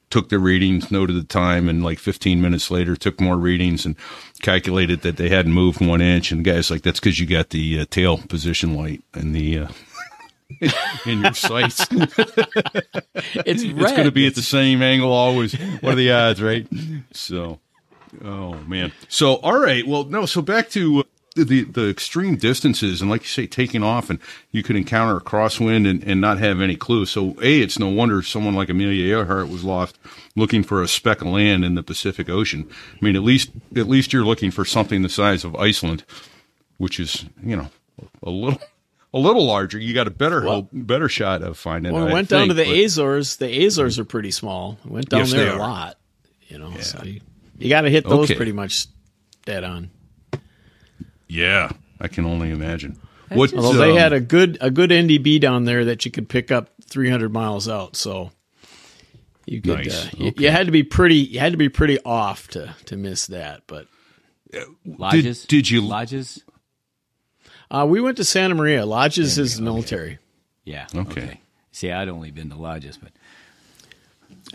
took 0.10 0.30
the 0.30 0.40
readings, 0.40 0.92
noted 0.92 1.16
the 1.16 1.24
time, 1.24 1.70
and 1.70 1.84
like 1.84 2.00
15 2.00 2.42
minutes 2.42 2.72
later, 2.72 2.96
took 2.96 3.20
more 3.22 3.38
readings 3.38 3.86
and 3.86 3.96
calculated 4.42 5.02
that 5.02 5.18
they 5.18 5.30
hadn't 5.30 5.54
moved 5.54 5.86
one 5.86 6.02
inch. 6.02 6.32
And 6.32 6.46
the 6.46 6.52
guy's 6.52 6.72
like, 6.72 6.82
"That's 6.82 7.00
because 7.00 7.20
you 7.20 7.26
got 7.26 7.50
the 7.50 7.82
uh, 7.82 7.86
tail 7.90 8.18
position 8.18 8.76
light 8.76 9.04
and 9.14 9.36
the." 9.36 9.60
Uh, 9.60 9.68
in 11.06 11.22
your 11.22 11.34
sights. 11.34 11.86
It's 13.46 13.64
it's 13.64 13.92
going 13.92 14.06
to 14.06 14.12
be 14.12 14.26
at 14.28 14.36
the 14.36 14.42
same 14.42 14.82
angle 14.82 15.12
always. 15.12 15.54
What 15.82 15.94
are 15.94 15.96
the 15.96 16.12
odds, 16.12 16.42
right? 16.42 16.68
So, 17.12 17.60
oh 18.24 18.54
man. 18.62 18.92
So, 19.08 19.36
all 19.36 19.60
right. 19.60 19.86
Well, 19.86 20.06
no. 20.06 20.26
So 20.26 20.42
back 20.42 20.70
to 20.72 21.02
uh, 21.02 21.04
the 21.36 21.64
the 21.64 21.90
extreme 21.90 22.36
distances, 22.36 23.02
and 23.02 23.10
like 23.10 23.22
you 23.22 23.28
say, 23.28 23.48
taking 23.48 23.84
off, 23.84 24.10
and 24.10 24.20
you 24.52 24.64
could 24.64 24.76
encounter 24.76 25.18
a 25.18 25.22
crosswind 25.22 25.90
and, 25.90 26.04
and 26.04 26.20
not 26.20 26.38
have 26.40 26.60
any 26.62 26.76
clue. 26.76 27.06
So, 27.06 27.36
a, 27.42 27.62
it's 27.62 27.78
no 27.80 27.88
wonder 27.88 28.22
someone 28.22 28.56
like 28.56 28.70
Amelia 28.70 29.06
Earhart 29.06 29.48
was 29.50 29.64
lost 29.64 29.98
looking 30.36 30.64
for 30.64 30.82
a 30.82 30.88
speck 30.88 31.22
of 31.22 31.28
land 31.28 31.64
in 31.64 31.76
the 31.76 31.84
Pacific 31.84 32.30
Ocean. 32.30 32.70
I 32.94 33.06
mean, 33.06 33.16
at 33.16 33.24
least 33.24 33.52
at 33.76 33.88
least 33.88 34.12
you're 34.14 34.26
looking 34.26 34.52
for 34.52 34.66
something 34.66 35.02
the 35.02 35.10
size 35.10 35.44
of 35.44 35.56
Iceland, 35.56 36.04
which 36.78 37.00
is 37.00 37.26
you 37.44 37.56
know 37.56 37.70
a 38.24 38.30
little. 38.30 38.60
A 39.12 39.18
little 39.18 39.44
larger, 39.48 39.80
you 39.80 39.96
got 39.96 40.06
a 40.06 40.12
better 40.12 40.42
hope, 40.42 40.70
better 40.72 41.10
shot 41.10 41.42
of 41.42 41.58
finding. 41.58 41.94
When 41.94 42.04
it, 42.04 42.06
we 42.06 42.12
I 42.12 42.14
went 42.14 42.30
down 42.30 42.48
to 42.50 42.54
the 42.54 42.64
but- 42.64 42.78
Azores, 42.78 43.38
the 43.38 43.66
Azores 43.66 43.98
are 43.98 44.06
pretty 44.06 44.30
small. 44.30 44.78
We 44.86 44.92
went 44.92 45.10
down 45.10 45.22
Yes, 45.22 45.32
there 45.32 45.56
a 45.56 45.58
lot. 45.58 45.98
You 46.48 46.60
know, 46.60 46.78
so 46.78 47.02
you, 47.04 47.20
you 47.58 47.70
got 47.70 47.82
to 47.82 47.90
hit 47.90 48.08
those 48.08 48.26
Okay. 48.30 48.36
pretty 48.36 48.52
much 48.52 48.86
dead 49.46 49.64
on. 49.64 49.90
Yeah, 51.30 51.72
I 52.02 52.08
can 52.10 52.26
only 52.26 52.50
imagine. 52.50 53.00
What 53.30 53.54
Although 53.54 53.74
they 53.78 53.92
um, 53.92 53.98
had 53.98 54.12
a 54.14 54.20
good 54.20 54.58
a 54.60 54.72
good 54.72 54.90
NDB 54.90 55.40
down 55.40 55.66
there 55.66 55.86
that 55.86 56.04
you 56.04 56.10
could 56.12 56.28
pick 56.28 56.52
up 56.52 56.70
300 56.86 57.32
miles 57.32 57.70
out, 57.70 57.96
so 57.96 58.32
you 59.46 59.62
could 59.62 59.78
Nice. 59.86 60.06
uh, 60.08 60.10
you, 60.18 60.28
Okay. 60.30 60.44
you 60.46 60.50
had 60.52 60.66
to 60.66 60.72
be 60.72 60.82
pretty 60.84 61.18
you 61.18 61.40
had 61.40 61.52
to 61.52 61.58
be 61.58 61.70
pretty 61.70 62.00
off 62.04 62.48
to 62.50 62.76
to 62.86 62.98
miss 62.98 63.28
that. 63.28 63.62
But 63.68 63.86
Lajes. 64.88 65.46
did 65.48 65.70
you- 65.70 65.84
Lajes? 65.84 66.42
uh, 67.70 67.86
we 67.88 68.02
went 68.02 68.18
to 68.18 68.24
Santa 68.24 68.56
Maria. 68.56 68.82
Lajes 68.84 69.38
is 69.38 69.62
military. 69.62 70.18
Yeah. 70.66 70.88
Okay. 70.96 71.40
See, 71.72 71.92
I'd 71.92 72.10
only 72.10 72.32
been 72.32 72.50
to 72.50 72.56
Lajes, 72.56 72.98
but 73.02 73.12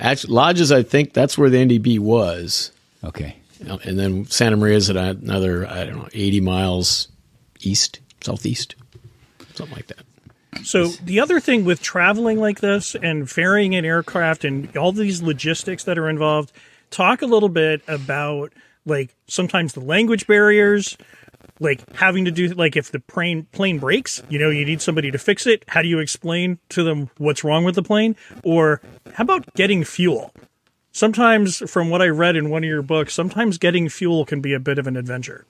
Actually, 0.00 0.34
Lajes, 0.34 0.74
I 0.74 0.82
think 0.82 1.12
that's 1.12 1.38
where 1.38 1.48
the 1.48 1.58
NDB 1.58 2.00
was, 2.00 2.72
okay. 3.04 3.36
And 3.60 3.98
then 3.98 4.26
Santa 4.26 4.56
Maria 4.56 4.76
is 4.76 4.90
at 4.90 4.96
another 4.96 5.66
I 5.66 5.84
don't 5.84 5.96
know 5.96 6.08
80 6.12 6.40
miles 6.40 7.08
east 7.60 8.00
southeast, 8.20 8.74
something 9.54 9.76
like 9.76 9.86
that. 9.88 10.04
So 10.64 10.88
the 10.88 11.20
other 11.20 11.40
thing 11.40 11.64
with 11.64 11.82
traveling 11.82 12.38
like 12.38 12.60
this 12.60 12.94
and 12.94 13.30
ferrying 13.30 13.74
an 13.74 13.84
aircraft 13.84 14.44
and 14.44 14.74
all 14.76 14.92
these 14.92 15.22
logistics 15.22 15.84
that 15.84 15.98
are 15.98 16.08
involved, 16.08 16.52
talk 16.90 17.22
a 17.22 17.26
little 17.26 17.48
bit 17.48 17.82
about 17.88 18.52
like 18.86 19.14
sometimes 19.26 19.72
the 19.72 19.80
language 19.80 20.26
barriers, 20.26 20.96
like 21.60 21.82
having 21.96 22.24
to 22.24 22.30
do 22.30 22.48
like 22.48 22.76
if 22.76 22.92
the 22.92 23.00
plane 23.00 23.46
plane 23.52 23.78
breaks, 23.78 24.22
you 24.28 24.38
know, 24.38 24.50
you 24.50 24.64
need 24.64 24.80
somebody 24.80 25.10
to 25.10 25.18
fix 25.18 25.46
it. 25.46 25.64
How 25.68 25.82
do 25.82 25.88
you 25.88 25.98
explain 25.98 26.58
to 26.70 26.82
them 26.82 27.10
what's 27.18 27.44
wrong 27.44 27.64
with 27.64 27.74
the 27.74 27.82
plane? 27.82 28.16
Or 28.42 28.80
how 29.12 29.22
about 29.22 29.52
getting 29.54 29.84
fuel? 29.84 30.32
Sometimes, 30.94 31.58
from 31.70 31.90
what 31.90 32.00
I 32.00 32.06
read 32.06 32.36
in 32.36 32.48
one 32.48 32.64
of 32.64 32.68
your 32.68 32.80
books, 32.80 33.12
sometimes 33.12 33.58
getting 33.58 33.90
fuel 33.90 34.24
can 34.24 34.40
be 34.40 34.54
a 34.54 34.60
bit 34.60 34.78
of 34.78 34.86
an 34.86 34.96
adventure. 34.96 35.44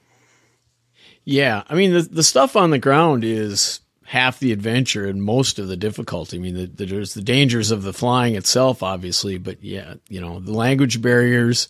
Yeah, 1.25 1.63
I 1.69 1.75
mean 1.75 1.93
the 1.93 2.03
the 2.03 2.25
stuff 2.25 2.57
on 2.57 2.71
the 2.71 2.79
ground 2.79 3.25
is 3.25 3.81
half 4.05 4.39
the 4.39 4.53
adventure 4.53 5.07
and 5.07 5.23
most 5.23 5.59
of 5.59 5.69
the 5.69 5.77
difficulty. 5.77 6.37
I 6.37 6.41
mean, 6.41 6.55
the, 6.55 6.67
the, 6.67 6.87
there's 6.87 7.15
the 7.15 7.23
dangers 7.23 7.71
of 7.71 7.83
the 7.83 7.93
flying 7.93 8.35
itself, 8.35 8.83
obviously, 8.83 9.39
but 9.39 9.63
yeah, 9.63 9.95
you 10.09 10.21
know, 10.21 10.41
the 10.41 10.53
language 10.53 11.01
barriers. 11.01 11.69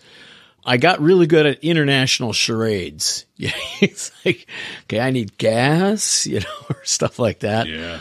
I 0.66 0.78
got 0.78 1.00
really 1.00 1.26
good 1.26 1.46
at 1.46 1.62
international 1.62 2.32
charades. 2.32 3.26
Yeah, 3.36 3.50
it's 3.80 4.12
like, 4.24 4.46
okay, 4.84 5.00
I 5.00 5.10
need 5.10 5.36
gas, 5.38 6.24
you 6.24 6.38
know, 6.38 6.46
or 6.70 6.84
stuff 6.84 7.18
like 7.18 7.40
that. 7.40 7.66
Yeah. 7.66 7.98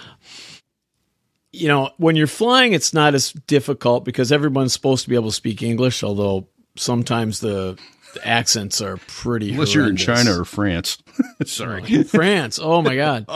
You 1.53 1.67
know, 1.67 1.91
when 1.98 2.15
you're 2.15 2.27
flying, 2.27 2.74
it's 2.74 2.93
not 2.93 3.13
as 3.13 3.31
difficult 3.31 4.03
because 4.05 4.31
everyone's 4.31 4.74
supposed 4.74 5.03
to 5.03 5.10
be 5.10 5.15
able 5.15 5.29
to 5.29 5.36
speak 5.36 5.62
English, 5.62 6.03
although 6.03 6.48
sometimes 6.75 7.39
the, 7.39 7.77
the 8.15 8.27
accents 8.27 8.81
are 8.81 8.98
pretty. 9.07 9.51
Unless 9.51 9.75
you're 9.75 9.88
in. 9.88 9.95
China 9.95 10.41
or 10.41 10.45
France. 10.45 10.98
Sorry. 11.45 11.83
Oh, 11.91 12.03
France. 12.03 12.60
Oh 12.62 12.81
my 12.81 12.95
God. 12.95 13.27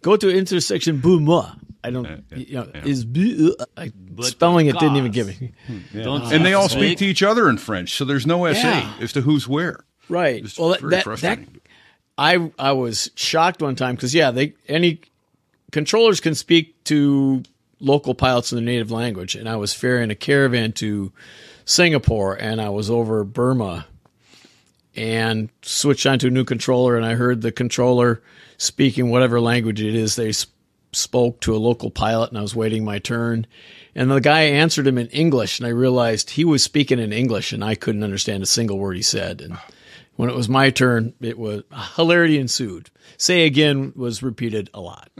Go 0.00 0.16
to 0.16 0.30
intersection 0.34 1.00
Boumois. 1.00 1.54
I 1.84 1.90
don't, 1.90 2.24
you 2.34 2.54
know, 2.54 2.68
is 2.84 3.04
bu- 3.04 3.54
uh, 3.60 3.64
I, 3.76 3.92
spelling 4.20 4.68
it 4.68 4.78
didn't 4.78 4.96
even 4.96 5.12
give 5.12 5.26
me. 5.26 5.52
Hmm, 5.66 6.02
don't 6.02 6.32
And 6.32 6.42
they 6.42 6.54
all 6.54 6.70
speak. 6.70 6.80
speak 6.96 6.98
to 7.00 7.04
each 7.04 7.22
other 7.22 7.46
in 7.50 7.58
French, 7.58 7.94
so 7.94 8.06
there's 8.06 8.26
no 8.26 8.50
SA 8.54 8.58
Yeah. 8.68 8.94
as 9.00 9.12
to 9.12 9.20
who's 9.20 9.46
where. 9.46 9.84
Right. 10.08 10.42
It's 10.42 10.58
well, 10.58 10.70
that, 10.70 10.80
very 10.80 11.16
that, 11.16 11.20
that. 11.20 11.38
I 12.16 12.50
I 12.58 12.72
was 12.72 13.10
shocked 13.16 13.60
one 13.60 13.76
time 13.76 13.96
because 13.96 14.14
yeah, 14.14 14.30
they 14.30 14.54
any 14.66 15.02
controllers 15.72 16.20
can 16.20 16.34
speak 16.34 16.82
to 16.84 17.42
local 17.80 18.14
pilots 18.14 18.52
in 18.52 18.56
their 18.56 18.64
native 18.64 18.90
language, 18.90 19.34
and 19.34 19.48
I 19.48 19.56
was 19.56 19.74
ferrying 19.74 20.10
a 20.10 20.14
caravan 20.14 20.72
to 20.72 21.12
Singapore, 21.64 22.34
and 22.34 22.60
I 22.60 22.70
was 22.70 22.90
over 22.90 23.24
Burma, 23.24 23.86
and 24.96 25.48
switched 25.62 26.06
onto 26.06 26.28
a 26.28 26.30
new 26.30 26.44
controller, 26.44 26.96
and 26.96 27.04
I 27.04 27.14
heard 27.14 27.42
the 27.42 27.52
controller 27.52 28.22
speaking 28.56 29.10
whatever 29.10 29.40
language 29.40 29.80
it 29.80 29.94
is 29.94 30.16
they 30.16 30.32
spoke 30.92 31.40
to 31.40 31.54
a 31.54 31.58
local 31.58 31.90
pilot, 31.90 32.30
and 32.30 32.38
I 32.38 32.42
was 32.42 32.54
waiting 32.54 32.84
my 32.84 32.98
turn. 32.98 33.46
And 33.94 34.10
the 34.10 34.20
guy 34.20 34.42
answered 34.42 34.86
him 34.86 34.98
in 34.98 35.08
English, 35.08 35.58
and 35.58 35.66
I 35.66 35.70
realized 35.70 36.30
he 36.30 36.44
was 36.44 36.62
speaking 36.62 36.98
in 36.98 37.12
English, 37.12 37.52
and 37.52 37.64
I 37.64 37.74
couldn't 37.74 38.04
understand 38.04 38.42
a 38.42 38.46
single 38.46 38.78
word 38.78 38.96
he 38.96 39.02
said. 39.02 39.40
And 39.40 39.58
when 40.16 40.30
it 40.30 40.36
was 40.36 40.48
my 40.48 40.70
turn, 40.70 41.14
it 41.20 41.38
was 41.38 41.62
hilarity 41.96 42.38
ensued. 42.38 42.90
Say 43.16 43.46
again 43.46 43.92
was 43.96 44.22
repeated 44.22 44.70
a 44.72 44.80
lot. 44.80 45.10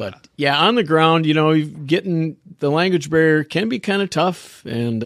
But 0.00 0.28
yeah, 0.38 0.58
on 0.58 0.76
the 0.76 0.82
ground, 0.82 1.26
you 1.26 1.34
know, 1.34 1.60
getting 1.60 2.38
the 2.60 2.70
language 2.70 3.10
barrier 3.10 3.44
can 3.44 3.68
be 3.68 3.78
kind 3.78 4.00
of 4.00 4.08
tough. 4.08 4.64
And 4.64 5.02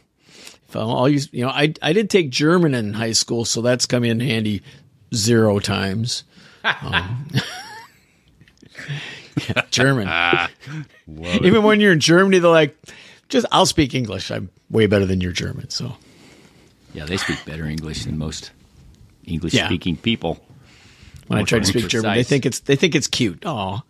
if 0.69 0.77
I'll 0.77 1.09
use, 1.09 1.29
you 1.33 1.43
know, 1.45 1.51
I 1.51 1.75
I 1.83 1.93
did 1.93 2.09
take 2.09 2.31
German 2.31 2.75
in 2.77 2.95
high 2.95 3.11
school, 3.11 3.45
so 3.45 3.61
that's 3.61 3.87
come 3.87 4.05
in 4.05 4.21
handy 4.21 4.63
zero 5.13 5.59
times. 5.59 6.23
Um, 6.63 7.27
yeah, 9.49 9.63
German. 9.73 10.09
Even 11.09 11.65
when 11.65 11.81
you're 11.81 11.93
in 11.93 11.99
Germany, 11.99 12.39
they're 12.39 12.49
like, 12.53 12.77
just 13.29 13.47
I'll 13.51 13.67
speak 13.67 13.97
English. 13.97 14.31
I'm 14.31 14.49
way 14.71 14.87
better 14.87 15.07
than 15.07 15.21
your 15.21 15.33
German. 15.33 15.71
So 15.71 15.97
Yeah, 16.93 17.05
they 17.05 17.17
speak 17.17 17.45
better 17.45 17.67
English 17.67 18.05
than 18.05 18.17
most 18.17 18.53
English 19.25 19.55
Yeah. 19.55 19.67
speaking 19.67 19.97
people. 19.97 20.39
when 21.27 21.41
I 21.41 21.43
try 21.43 21.59
to 21.59 21.67
speak 21.67 21.89
German, 21.89 22.15
they 22.15 22.23
think 22.23 22.47
it's 22.47 22.61
they 22.61 22.77
think 22.77 22.95
it's 22.95 23.09
cute. 23.09 23.43
Oh, 23.45 23.83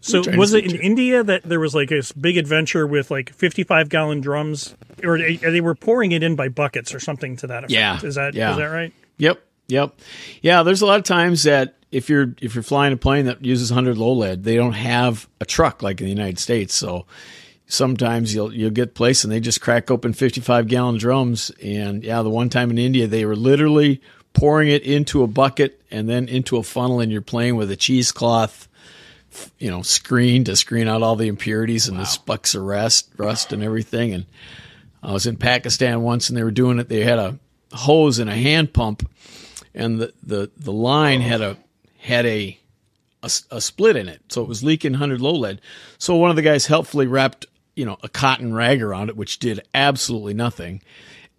So 0.00 0.22
trying 0.22 0.34
to 0.34 0.38
was 0.38 0.54
it 0.54 0.64
in 0.64 0.70
German. 0.70 0.86
India 0.86 1.24
that 1.24 1.42
there 1.42 1.58
was 1.58 1.74
like 1.74 1.88
this 1.88 2.12
big 2.12 2.36
adventure 2.36 2.86
with 2.86 3.10
like 3.10 3.32
55 3.32 3.88
gallon 3.88 4.20
drums, 4.20 4.74
or 5.02 5.18
they 5.18 5.36
they 5.36 5.60
were 5.60 5.74
pouring 5.74 6.12
it 6.12 6.22
in 6.22 6.36
by 6.36 6.48
buckets 6.48 6.94
or 6.94 7.00
something 7.00 7.36
to 7.38 7.48
that 7.48 7.64
effect? 7.64 7.72
Yeah, 7.72 8.00
is 8.02 8.14
that 8.14 8.30
is 8.30 8.36
yeah. 8.36 8.54
that 8.54 8.66
right? 8.66 8.92
Yep, 9.18 9.40
yep, 9.68 9.98
yeah. 10.42 10.62
There's 10.62 10.82
a 10.82 10.86
lot 10.86 10.98
of 10.98 11.04
times 11.04 11.42
that 11.42 11.74
if 11.90 12.08
you're 12.08 12.34
if 12.40 12.54
you're 12.54 12.62
flying 12.62 12.92
a 12.92 12.96
plane 12.96 13.26
that 13.26 13.44
uses 13.44 13.70
100 13.70 13.98
low 13.98 14.12
lead, 14.12 14.44
they 14.44 14.56
don't 14.56 14.74
have 14.74 15.28
a 15.40 15.44
truck 15.44 15.82
like 15.82 16.00
in 16.00 16.04
the 16.04 16.12
United 16.12 16.38
States. 16.38 16.74
So 16.74 17.06
sometimes 17.66 18.34
you'll 18.34 18.52
you'll 18.52 18.70
get 18.70 18.94
placed 18.94 19.24
and 19.24 19.32
they 19.32 19.40
just 19.40 19.60
crack 19.60 19.90
open 19.90 20.12
55 20.12 20.68
gallon 20.68 20.98
drums. 20.98 21.50
And 21.62 22.04
yeah, 22.04 22.22
the 22.22 22.30
one 22.30 22.48
time 22.48 22.70
in 22.70 22.78
India, 22.78 23.06
they 23.06 23.24
were 23.24 23.36
literally 23.36 24.00
pouring 24.32 24.68
it 24.68 24.82
into 24.82 25.22
a 25.22 25.26
bucket 25.26 25.80
and 25.90 26.08
then 26.08 26.28
into 26.28 26.58
a 26.58 26.62
funnel, 26.62 27.00
and 27.00 27.10
you're 27.10 27.22
playing 27.22 27.56
with 27.56 27.70
a 27.70 27.76
cheesecloth. 27.76 28.65
You 29.58 29.70
know, 29.70 29.82
screen 29.82 30.44
to 30.44 30.56
screen 30.56 30.88
out 30.88 31.02
all 31.02 31.16
the 31.16 31.28
impurities 31.28 31.88
and 31.88 31.98
the 31.98 32.04
specks 32.04 32.54
of 32.54 32.62
rust, 32.62 33.10
rust 33.16 33.52
and 33.52 33.62
everything. 33.62 34.12
And 34.12 34.26
I 35.02 35.12
was 35.12 35.26
in 35.26 35.36
Pakistan 35.36 36.02
once, 36.02 36.28
and 36.28 36.36
they 36.36 36.42
were 36.42 36.50
doing 36.50 36.78
it. 36.78 36.88
They 36.88 37.02
had 37.02 37.18
a 37.18 37.38
hose 37.72 38.18
and 38.18 38.30
a 38.30 38.34
hand 38.34 38.72
pump, 38.72 39.08
and 39.74 40.00
the 40.00 40.12
the, 40.22 40.50
the 40.56 40.72
line 40.72 41.20
had 41.20 41.40
a 41.40 41.56
had 41.98 42.26
a 42.26 42.58
a 43.50 43.60
split 43.60 43.96
in 43.96 44.08
it, 44.08 44.22
so 44.28 44.42
it 44.42 44.48
was 44.48 44.62
leaking 44.62 44.94
hundred 44.94 45.20
low 45.20 45.34
lead. 45.34 45.60
So 45.98 46.14
one 46.16 46.30
of 46.30 46.36
the 46.36 46.42
guys 46.42 46.66
helpfully 46.66 47.06
wrapped 47.06 47.46
you 47.74 47.84
know 47.84 47.98
a 48.02 48.08
cotton 48.08 48.54
rag 48.54 48.82
around 48.82 49.08
it, 49.08 49.16
which 49.16 49.38
did 49.38 49.66
absolutely 49.74 50.34
nothing. 50.34 50.82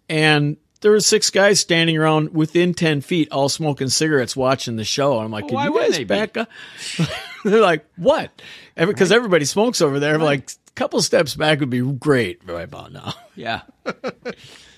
And 0.08 0.56
there 0.80 0.90
were 0.92 1.00
six 1.00 1.30
guys 1.30 1.60
standing 1.60 1.96
around 1.96 2.34
within 2.34 2.74
ten 2.74 3.00
feet, 3.00 3.30
all 3.32 3.48
smoking 3.48 3.88
cigarettes, 3.88 4.36
watching 4.36 4.76
the 4.76 4.84
show. 4.84 5.16
And 5.16 5.24
I'm 5.26 5.30
like, 5.30 5.46
"Can 5.48 5.54
why 5.54 5.64
you 5.64 5.72
wouldn't 5.72 5.90
guys 5.92 5.96
they 5.98 6.04
be? 6.04 6.08
back 6.08 6.36
up?" 6.36 6.48
They're 7.44 7.60
like, 7.60 7.84
"What?" 7.96 8.30
Because 8.76 9.10
everybody 9.12 9.44
smokes 9.44 9.80
over 9.80 9.98
there. 10.00 10.14
I'm 10.14 10.22
like, 10.22 10.50
a 10.50 10.70
couple 10.74 11.00
steps 11.02 11.34
back 11.34 11.60
would 11.60 11.70
be 11.70 11.80
great 11.80 12.40
right 12.46 12.64
about 12.64 12.92
now. 12.92 13.14
Yeah. 13.34 13.60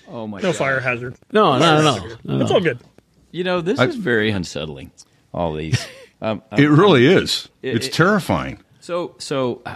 Oh 0.07 0.27
my 0.27 0.37
No 0.39 0.49
god. 0.49 0.55
fire 0.55 0.79
hazard. 0.79 1.15
No, 1.31 1.57
no, 1.57 1.81
no, 1.81 1.97
no. 2.23 2.37
no. 2.37 2.41
It's 2.43 2.51
all 2.51 2.59
good. 2.61 2.79
You 3.31 3.43
know, 3.43 3.61
this 3.61 3.79
is 3.79 3.95
very 3.95 4.29
unsettling. 4.29 4.91
All 5.33 5.53
these. 5.53 5.83
Um, 6.23 6.43
um, 6.51 6.59
It 6.61 6.67
really 6.69 7.07
is. 7.07 7.49
It- 7.63 7.77
it's 7.77 7.87
it- 7.87 7.93
terrifying. 7.93 8.59
So, 8.79 9.15
so, 9.17 9.63
uh, 9.65 9.75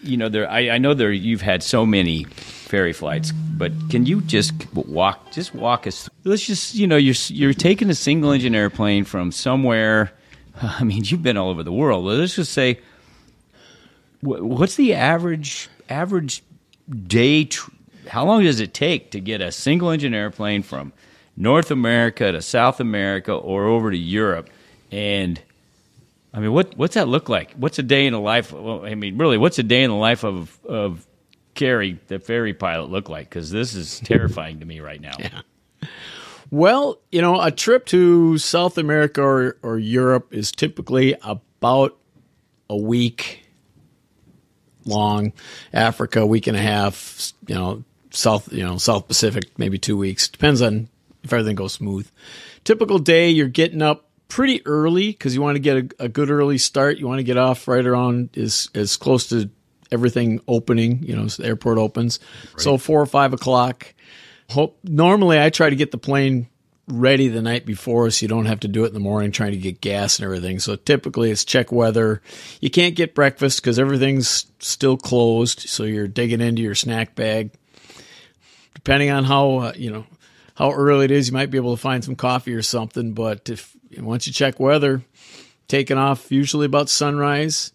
you 0.00 0.16
know, 0.16 0.28
there. 0.28 0.48
I, 0.48 0.70
I 0.70 0.78
know 0.78 0.94
there. 0.94 1.10
You've 1.10 1.40
had 1.42 1.64
so 1.64 1.84
many 1.84 2.28
ferry 2.74 2.92
flights, 2.92 3.30
but 3.30 3.70
can 3.88 4.04
you 4.04 4.20
just 4.20 4.52
walk? 4.74 5.30
Just 5.30 5.54
walk 5.54 5.86
us. 5.86 6.10
Let's 6.24 6.44
just, 6.44 6.74
you 6.74 6.88
know, 6.88 6.96
you're 6.96 7.14
you're 7.28 7.54
taking 7.54 7.88
a 7.88 7.94
single 7.94 8.32
engine 8.32 8.52
airplane 8.52 9.04
from 9.04 9.30
somewhere. 9.30 10.12
I 10.60 10.82
mean, 10.82 11.04
you've 11.04 11.22
been 11.22 11.36
all 11.36 11.50
over 11.50 11.62
the 11.62 11.72
world. 11.72 12.04
Let's 12.04 12.34
just 12.34 12.52
say, 12.52 12.80
what's 14.22 14.74
the 14.74 14.94
average 14.94 15.68
average 15.88 16.42
day? 17.06 17.44
Tr- 17.44 17.70
how 18.08 18.24
long 18.24 18.42
does 18.42 18.58
it 18.58 18.74
take 18.74 19.12
to 19.12 19.20
get 19.20 19.40
a 19.40 19.52
single 19.52 19.90
engine 19.90 20.12
airplane 20.12 20.64
from 20.64 20.92
North 21.36 21.70
America 21.70 22.32
to 22.32 22.42
South 22.42 22.80
America 22.80 23.32
or 23.32 23.66
over 23.66 23.92
to 23.92 23.96
Europe? 23.96 24.50
And 24.90 25.40
I 26.32 26.40
mean, 26.40 26.52
what 26.52 26.76
what's 26.76 26.94
that 26.94 27.06
look 27.06 27.28
like? 27.28 27.52
What's 27.52 27.78
a 27.78 27.84
day 27.84 28.04
in 28.04 28.12
the 28.14 28.18
life? 28.18 28.50
Well, 28.52 28.84
I 28.84 28.96
mean, 28.96 29.16
really, 29.16 29.38
what's 29.38 29.60
a 29.60 29.62
day 29.62 29.84
in 29.84 29.90
the 29.90 29.96
life 29.96 30.24
of 30.24 30.58
of 30.66 31.06
Kerry, 31.54 31.98
the 32.08 32.18
ferry 32.18 32.54
pilot, 32.54 32.90
look 32.90 33.08
like? 33.08 33.28
Because 33.28 33.50
this 33.50 33.74
is 33.74 34.00
terrifying 34.04 34.60
to 34.60 34.66
me 34.66 34.80
right 34.80 35.00
now. 35.00 35.14
Yeah. 35.18 35.40
Well, 36.50 37.00
you 37.10 37.20
know, 37.20 37.40
a 37.40 37.50
trip 37.50 37.86
to 37.86 38.38
South 38.38 38.78
America 38.78 39.22
or, 39.22 39.56
or 39.62 39.78
Europe 39.78 40.32
is 40.32 40.52
typically 40.52 41.16
about 41.22 41.96
a 42.68 42.76
week 42.76 43.44
long. 44.84 45.32
Africa, 45.72 46.20
a 46.20 46.26
week 46.26 46.46
and 46.46 46.56
a 46.56 46.60
half. 46.60 47.32
You 47.46 47.54
know, 47.54 47.84
South, 48.10 48.52
you 48.52 48.64
know, 48.64 48.78
South 48.78 49.08
Pacific, 49.08 49.58
maybe 49.58 49.78
two 49.78 49.96
weeks. 49.96 50.28
Depends 50.28 50.62
on 50.62 50.88
if 51.22 51.32
everything 51.32 51.56
goes 51.56 51.72
smooth. 51.72 52.08
Typical 52.64 52.98
day, 52.98 53.30
you're 53.30 53.48
getting 53.48 53.82
up 53.82 54.08
pretty 54.28 54.64
early 54.66 55.08
because 55.08 55.34
you 55.34 55.42
want 55.42 55.56
to 55.56 55.60
get 55.60 55.76
a, 55.76 56.04
a 56.04 56.08
good 56.08 56.30
early 56.30 56.58
start. 56.58 56.98
You 56.98 57.06
want 57.06 57.18
to 57.18 57.24
get 57.24 57.36
off 57.36 57.66
right 57.66 57.84
around 57.84 58.36
as 58.36 58.68
as 58.74 58.96
close 58.96 59.26
to 59.28 59.50
everything 59.90 60.40
opening. 60.48 61.02
You 61.02 61.16
know, 61.16 61.24
as 61.24 61.36
the 61.36 61.46
airport 61.46 61.78
opens. 61.78 62.20
So 62.56 62.78
four 62.78 63.00
or 63.00 63.06
five 63.06 63.32
o'clock. 63.32 63.94
Hope 64.50 64.78
normally 64.84 65.40
I 65.40 65.50
try 65.50 65.70
to 65.70 65.76
get 65.76 65.90
the 65.90 65.98
plane 65.98 66.48
ready 66.86 67.28
the 67.28 67.40
night 67.40 67.64
before 67.64 68.10
so 68.10 68.22
you 68.22 68.28
don't 68.28 68.44
have 68.44 68.60
to 68.60 68.68
do 68.68 68.84
it 68.84 68.88
in 68.88 68.94
the 68.94 69.00
morning 69.00 69.32
trying 69.32 69.52
to 69.52 69.58
get 69.58 69.80
gas 69.80 70.18
and 70.18 70.24
everything. 70.24 70.58
So 70.58 70.76
typically 70.76 71.30
it's 71.30 71.44
check 71.44 71.72
weather. 71.72 72.20
You 72.60 72.70
can't 72.70 72.94
get 72.94 73.14
breakfast 73.14 73.62
because 73.62 73.78
everything's 73.78 74.46
still 74.58 74.96
closed. 74.96 75.60
So 75.60 75.84
you're 75.84 76.08
digging 76.08 76.40
into 76.40 76.62
your 76.62 76.74
snack 76.74 77.14
bag. 77.14 77.52
Depending 78.74 79.10
on 79.10 79.24
how, 79.24 79.56
uh, 79.56 79.72
you 79.74 79.90
know, 79.90 80.04
how 80.56 80.72
early 80.72 81.06
it 81.06 81.10
is, 81.10 81.28
you 81.28 81.32
might 81.32 81.50
be 81.50 81.58
able 81.58 81.74
to 81.74 81.80
find 81.80 82.04
some 82.04 82.16
coffee 82.16 82.54
or 82.54 82.62
something. 82.62 83.12
But 83.12 83.48
if 83.48 83.74
once 83.98 84.26
you 84.26 84.32
check 84.32 84.60
weather, 84.60 85.02
taking 85.68 85.96
off 85.96 86.30
usually 86.30 86.66
about 86.66 86.90
sunrise. 86.90 87.72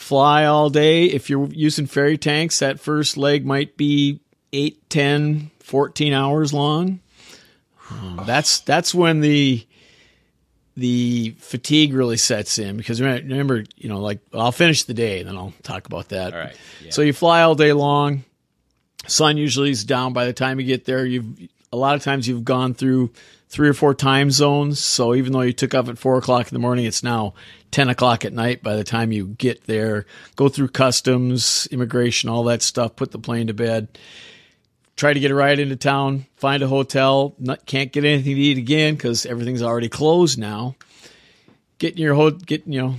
Fly 0.00 0.46
all 0.46 0.70
day. 0.70 1.04
If 1.04 1.28
you're 1.28 1.46
using 1.48 1.86
ferry 1.86 2.16
tanks, 2.16 2.60
that 2.60 2.80
first 2.80 3.18
leg 3.18 3.44
might 3.44 3.76
be 3.76 4.18
8, 4.50 4.88
10, 4.88 5.50
14 5.60 6.12
hours 6.14 6.54
long. 6.54 7.00
Um, 7.90 8.22
that's 8.24 8.60
that's 8.60 8.94
when 8.94 9.20
the 9.20 9.64
the 10.74 11.36
fatigue 11.38 11.92
really 11.92 12.16
sets 12.16 12.58
in 12.58 12.78
because 12.78 12.98
remember, 13.02 13.64
you 13.76 13.90
know, 13.90 14.00
like 14.00 14.20
I'll 14.32 14.52
finish 14.52 14.84
the 14.84 14.94
day 14.94 15.20
and 15.20 15.28
then 15.28 15.36
I'll 15.36 15.52
talk 15.62 15.86
about 15.86 16.08
that. 16.08 16.32
Right, 16.32 16.56
yeah. 16.82 16.90
So 16.90 17.02
you 17.02 17.12
fly 17.12 17.42
all 17.42 17.54
day 17.54 17.74
long. 17.74 18.24
sun 19.06 19.36
usually 19.36 19.70
is 19.70 19.84
down 19.84 20.14
by 20.14 20.24
the 20.24 20.32
time 20.32 20.58
you 20.58 20.66
get 20.66 20.86
there. 20.86 21.04
You've 21.04 21.26
a 21.72 21.76
lot 21.76 21.94
of 21.94 22.02
times 22.02 22.26
you've 22.26 22.44
gone 22.44 22.72
through 22.72 23.12
three 23.50 23.68
or 23.68 23.74
four 23.74 23.94
time 23.94 24.30
zones. 24.30 24.78
So 24.78 25.14
even 25.14 25.32
though 25.32 25.40
you 25.42 25.52
took 25.52 25.74
off 25.74 25.88
at 25.88 25.98
four 25.98 26.16
o'clock 26.16 26.48
in 26.48 26.54
the 26.54 26.60
morning, 26.60 26.84
it's 26.86 27.02
now 27.02 27.34
10 27.72 27.88
o'clock 27.88 28.24
at 28.24 28.32
night 28.32 28.62
by 28.62 28.76
the 28.76 28.84
time 28.84 29.12
you 29.12 29.26
get 29.26 29.64
there, 29.64 30.06
go 30.36 30.48
through 30.48 30.68
customs, 30.68 31.68
immigration, 31.70 32.30
all 32.30 32.44
that 32.44 32.62
stuff, 32.62 32.96
put 32.96 33.10
the 33.10 33.18
plane 33.18 33.48
to 33.48 33.54
bed, 33.54 33.88
try 34.96 35.12
to 35.12 35.20
get 35.20 35.32
a 35.32 35.34
ride 35.34 35.58
into 35.58 35.76
town, 35.76 36.26
find 36.36 36.62
a 36.62 36.68
hotel, 36.68 37.34
not, 37.38 37.66
can't 37.66 37.92
get 37.92 38.04
anything 38.04 38.36
to 38.36 38.40
eat 38.40 38.58
again 38.58 38.94
because 38.94 39.26
everything's 39.26 39.62
already 39.62 39.88
closed 39.88 40.38
now. 40.38 40.76
Get 41.78 41.92
in 41.92 41.98
your 41.98 42.14
ho- 42.14 42.30
get, 42.30 42.66
you 42.66 42.80
know, 42.80 42.94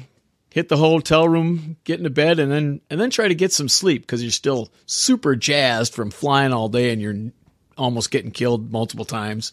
hit 0.49 0.67
the 0.67 0.77
hotel 0.77 1.29
room, 1.29 1.77
get 1.85 1.99
into 1.99 2.09
bed, 2.09 2.39
and 2.39 2.51
then 2.51 2.81
and 2.89 2.99
then 2.99 3.11
try 3.11 3.27
to 3.27 3.35
get 3.35 3.53
some 3.53 3.69
sleep 3.69 4.01
because 4.01 4.23
you're 4.23 4.31
still 4.31 4.69
super 4.87 5.35
jazzed 5.35 5.93
from 5.93 6.09
flying 6.09 6.51
all 6.51 6.67
day 6.67 6.91
and 6.91 6.99
you're 6.99 7.31
almost 7.77 8.09
getting 8.09 8.31
killed 8.31 8.71
multiple 8.71 9.05
times 9.05 9.51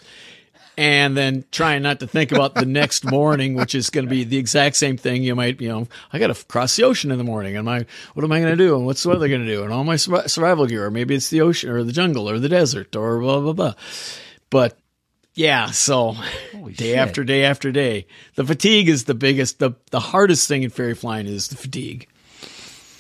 and 0.79 1.17
then 1.17 1.45
trying 1.51 1.83
not 1.83 1.99
to 1.99 2.07
think 2.07 2.31
about 2.31 2.55
the 2.55 2.65
next 2.65 3.05
morning, 3.11 3.55
which 3.55 3.75
is 3.75 3.91
going 3.91 4.07
to 4.07 4.11
be 4.11 4.23
the 4.23 4.39
exact 4.39 4.77
same 4.77 4.97
thing. 4.97 5.25
You 5.25 5.35
might, 5.35 5.61
you 5.61 5.69
know, 5.69 5.89
I 6.13 6.21
got 6.21 6.35
to 6.35 6.47
cross 6.47 6.77
the 6.77 6.85
ocean 6.85 7.11
in 7.11 7.19
the 7.19 7.25
morning, 7.25 7.57
and 7.57 7.67
my, 7.67 7.85
what 8.15 8.23
am 8.25 8.31
I 8.31 8.39
going 8.39 8.57
to 8.57 8.65
do, 8.65 8.77
and 8.77 8.87
what's 8.87 9.03
the 9.03 9.09
weather 9.09 9.27
going 9.29 9.45
to 9.45 9.47
do, 9.47 9.65
and 9.65 9.73
all 9.73 9.83
my 9.83 9.97
survival 9.97 10.67
gear, 10.67 10.87
or 10.87 10.91
maybe 10.93 11.17
it's 11.17 11.31
the 11.31 11.41
ocean 11.41 11.69
or 11.69 11.83
the 11.83 11.91
jungle 11.91 12.31
or 12.31 12.39
the 12.39 12.49
desert 12.49 12.95
or 12.95 13.19
blah 13.19 13.41
blah 13.41 13.53
blah. 13.53 13.75
But 14.51 14.79
yeah, 15.35 15.73
so 15.73 16.13
Holy 16.53 16.75
day 16.75 16.91
shit. 16.91 16.99
after 16.99 17.25
day 17.25 17.45
after 17.45 17.73
day, 17.73 18.07
the 18.37 18.45
fatigue 18.45 18.89
is 18.89 19.05
the 19.05 19.15
biggest, 19.15 19.59
the 19.59 19.73
the 19.91 20.01
hardest 20.01 20.47
thing 20.47 20.63
in 20.63 20.71
ferry 20.71 20.95
flying 20.95 21.27
is 21.27 21.49
the 21.49 21.57
fatigue. 21.57 22.09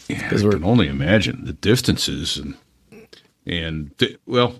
Yeah, 0.08 0.26
I 0.26 0.36
can 0.36 0.64
only 0.64 0.88
imagine 0.88 1.44
the 1.44 1.52
distances 1.52 2.38
and 2.38 2.56
and 3.46 3.92
well. 4.26 4.56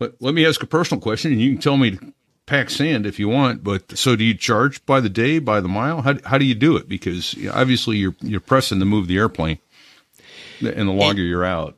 But 0.00 0.16
let 0.18 0.34
me 0.34 0.44
ask 0.44 0.60
a 0.64 0.66
personal 0.66 1.00
question, 1.00 1.30
and 1.30 1.40
you 1.40 1.52
can 1.52 1.60
tell 1.60 1.76
me 1.76 1.96
pack 2.46 2.70
sand 2.70 3.06
if 3.06 3.18
you 3.18 3.28
want, 3.28 3.64
but 3.64 3.96
so 3.96 4.16
do 4.16 4.24
you 4.24 4.34
charge 4.34 4.84
by 4.86 5.00
the 5.00 5.08
day, 5.08 5.38
by 5.38 5.60
the 5.60 5.68
mile? 5.68 6.02
How, 6.02 6.16
how 6.24 6.38
do 6.38 6.44
you 6.44 6.54
do 6.54 6.76
it? 6.76 6.88
Because 6.88 7.34
obviously 7.52 7.96
you're 7.96 8.14
you're 8.20 8.40
pressing 8.40 8.78
to 8.80 8.84
move 8.84 9.06
the 9.06 9.18
airplane, 9.18 9.58
and 10.60 10.88
the 10.88 10.92
longer 10.92 11.22
and 11.22 11.30
you're 11.30 11.44
out. 11.44 11.76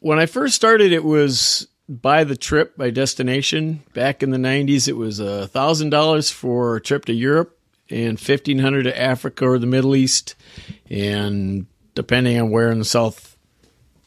When 0.00 0.18
I 0.18 0.26
first 0.26 0.54
started, 0.54 0.92
it 0.92 1.04
was 1.04 1.68
by 1.88 2.24
the 2.24 2.36
trip, 2.36 2.76
by 2.76 2.90
destination. 2.90 3.82
Back 3.94 4.22
in 4.22 4.30
the 4.30 4.38
'90s, 4.38 4.88
it 4.88 4.96
was 4.96 5.20
a 5.20 5.48
thousand 5.48 5.90
dollars 5.90 6.30
for 6.30 6.76
a 6.76 6.80
trip 6.80 7.04
to 7.06 7.12
Europe 7.12 7.58
and 7.90 8.18
fifteen 8.18 8.58
hundred 8.58 8.84
to 8.84 9.00
Africa 9.00 9.46
or 9.46 9.58
the 9.58 9.66
Middle 9.66 9.96
East, 9.96 10.34
and 10.90 11.66
depending 11.94 12.40
on 12.40 12.50
where 12.50 12.70
in 12.70 12.78
the 12.78 12.84
South 12.84 13.36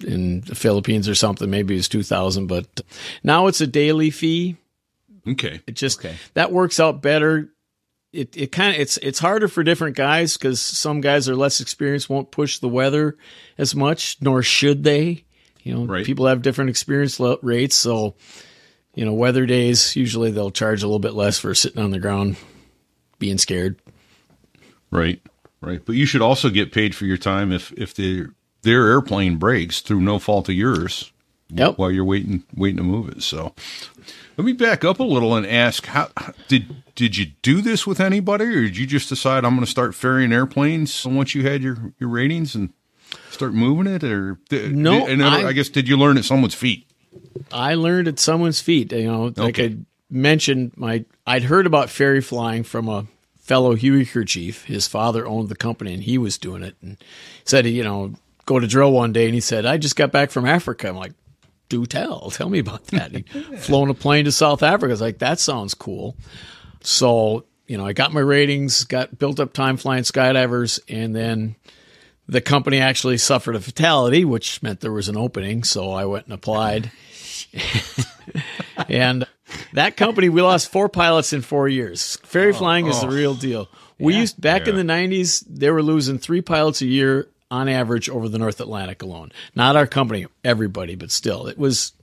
in 0.05 0.41
the 0.41 0.55
Philippines 0.55 1.07
or 1.07 1.15
something, 1.15 1.49
maybe 1.49 1.75
it's 1.75 1.87
two 1.87 2.03
thousand. 2.03 2.47
But 2.47 2.81
now 3.23 3.47
it's 3.47 3.61
a 3.61 3.67
daily 3.67 4.11
fee 4.11 4.57
Okay. 5.27 5.61
It 5.67 5.75
just 5.75 5.99
okay. 5.99 6.15
that 6.33 6.51
works 6.51 6.79
out 6.79 7.01
better. 7.01 7.49
It 8.13 8.35
it 8.37 8.51
kind 8.51 8.75
of 8.75 8.81
it's 8.81 8.97
it's 8.97 9.19
harder 9.19 9.47
for 9.47 9.63
different 9.63 9.97
guys 9.97 10.37
because 10.37 10.61
some 10.61 11.01
guys 11.01 11.27
are 11.27 11.35
less 11.35 11.59
experienced, 11.59 12.09
won't 12.09 12.31
push 12.31 12.59
the 12.59 12.69
weather 12.69 13.17
as 13.57 13.75
much, 13.75 14.17
nor 14.21 14.41
should 14.41 14.83
they. 14.83 15.25
You 15.63 15.73
know, 15.73 15.85
right. 15.85 16.05
people 16.05 16.27
have 16.27 16.43
different 16.43 16.69
experience 16.69 17.19
rates, 17.41 17.75
so 17.75 18.15
you 18.95 19.03
know, 19.03 19.13
weather 19.13 19.45
days 19.45 19.95
usually 19.95 20.31
they'll 20.31 20.51
charge 20.51 20.81
a 20.81 20.87
little 20.87 20.99
bit 20.99 21.13
less 21.13 21.37
for 21.37 21.53
sitting 21.53 21.81
on 21.81 21.91
the 21.91 21.99
ground, 21.99 22.37
being 23.19 23.37
scared. 23.37 23.79
Right, 24.89 25.21
right. 25.61 25.83
But 25.83 25.95
you 25.95 26.05
should 26.05 26.21
also 26.21 26.49
get 26.49 26.71
paid 26.71 26.95
for 26.95 27.05
your 27.05 27.17
time 27.17 27.51
if 27.51 27.71
if 27.73 27.93
the 27.93 28.27
their 28.61 28.87
airplane 28.87 29.37
breaks 29.37 29.81
through 29.81 30.01
no 30.01 30.19
fault 30.19 30.49
of 30.49 30.55
yours. 30.55 31.11
Yep. 31.49 31.77
While 31.77 31.91
you're 31.91 32.05
waiting 32.05 32.43
waiting 32.55 32.77
to 32.77 32.83
move 32.83 33.09
it, 33.09 33.21
so 33.21 33.53
let 34.37 34.45
me 34.45 34.53
back 34.53 34.83
up 34.83 34.99
a 34.99 35.03
little 35.03 35.35
and 35.35 35.45
ask: 35.45 35.85
How 35.85 36.09
did 36.47 36.75
did 36.95 37.17
you 37.17 37.27
do 37.41 37.61
this 37.61 37.87
with 37.87 37.99
anybody, 37.99 38.45
or 38.45 38.61
did 38.63 38.77
you 38.77 38.85
just 38.85 39.09
decide 39.09 39.45
I'm 39.45 39.55
going 39.55 39.65
to 39.65 39.71
start 39.71 39.95
ferrying 39.95 40.33
airplanes 40.33 41.05
once 41.05 41.35
you 41.35 41.43
had 41.43 41.61
your 41.61 41.93
your 41.99 42.09
ratings 42.09 42.55
and 42.55 42.73
start 43.29 43.53
moving 43.53 43.91
it? 43.91 44.03
Or 44.03 44.39
no? 44.51 45.07
Did, 45.07 45.21
I, 45.21 45.49
I, 45.49 45.53
guess 45.53 45.69
did 45.69 45.87
you 45.87 45.97
learn 45.97 46.17
at 46.17 46.25
someone's 46.25 46.55
feet? 46.55 46.89
I 47.51 47.75
learned 47.75 48.07
at 48.07 48.19
someone's 48.19 48.61
feet. 48.61 48.91
You 48.91 49.07
know, 49.07 49.23
like 49.25 49.59
okay. 49.59 49.67
I 49.67 49.77
mentioned, 50.09 50.73
my 50.75 51.05
I'd 51.25 51.43
heard 51.43 51.65
about 51.65 51.89
ferry 51.89 52.21
flying 52.21 52.63
from 52.63 52.89
a 52.89 53.05
fellow 53.39 53.75
Huey 53.75 54.05
crew 54.05 54.25
chief. 54.25 54.65
His 54.65 54.87
father 54.87 55.25
owned 55.25 55.49
the 55.49 55.55
company, 55.55 55.93
and 55.93 56.03
he 56.03 56.17
was 56.17 56.37
doing 56.37 56.63
it, 56.63 56.75
and 56.81 56.97
said, 57.45 57.65
you 57.67 57.83
know, 57.83 58.13
go 58.45 58.59
to 58.59 58.67
drill 58.67 58.91
one 58.91 59.13
day, 59.13 59.25
and 59.25 59.33
he 59.33 59.41
said, 59.41 59.65
I 59.65 59.77
just 59.77 59.95
got 59.95 60.11
back 60.11 60.31
from 60.31 60.45
Africa. 60.45 60.89
I'm 60.89 60.97
like, 60.97 61.13
do 61.69 61.85
tell. 61.85 62.29
Tell 62.31 62.49
me 62.49 62.59
about 62.59 62.85
that. 62.87 63.11
He 63.11 63.21
flown 63.57 63.89
a 63.89 63.93
plane 63.93 64.25
to 64.25 64.31
South 64.31 64.63
Africa. 64.63 64.91
I 64.91 64.93
was 64.93 65.01
like, 65.01 65.19
that 65.19 65.39
sounds 65.39 65.73
cool. 65.73 66.15
So, 66.81 67.45
you 67.67 67.77
know, 67.77 67.85
I 67.85 67.93
got 67.93 68.13
my 68.13 68.21
ratings, 68.21 68.83
got 68.83 69.17
built 69.17 69.39
up 69.39 69.53
time 69.53 69.77
flying 69.77 70.03
skydivers, 70.03 70.79
and 70.87 71.15
then 71.15 71.55
the 72.27 72.41
company 72.41 72.79
actually 72.79 73.17
suffered 73.17 73.55
a 73.55 73.59
fatality, 73.59 74.25
which 74.25 74.61
meant 74.61 74.81
there 74.81 74.91
was 74.91 75.09
an 75.09 75.17
opening. 75.17 75.63
So 75.63 75.91
I 75.91 76.05
went 76.05 76.25
and 76.25 76.33
applied. 76.33 76.91
and 78.89 79.27
that 79.73 79.97
company, 79.97 80.29
we 80.29 80.41
lost 80.41 80.71
four 80.71 80.89
pilots 80.89 81.33
in 81.33 81.41
four 81.41 81.67
years. 81.67 82.17
Ferry 82.17 82.51
oh, 82.51 82.57
flying 82.57 82.87
is 82.87 82.97
oh. 82.97 83.07
the 83.07 83.15
real 83.15 83.33
deal. 83.33 83.69
We 83.97 84.13
yeah, 84.13 84.19
used 84.21 84.41
back 84.41 84.65
yeah. 84.65 84.73
in 84.73 84.87
the 84.87 84.93
90s, 84.93 85.43
they 85.47 85.69
were 85.69 85.83
losing 85.83 86.17
three 86.17 86.41
pilots 86.41 86.81
a 86.81 86.85
year 86.85 87.29
on 87.51 87.69
average 87.69 88.09
over 88.09 88.27
the 88.27 88.39
North 88.39 88.59
Atlantic 88.59 89.01
alone. 89.01 89.31
Not 89.53 89.75
our 89.75 89.87
company, 89.87 90.25
everybody, 90.43 90.95
but 90.95 91.11
still, 91.11 91.47
it 91.47 91.57
was 91.57 91.93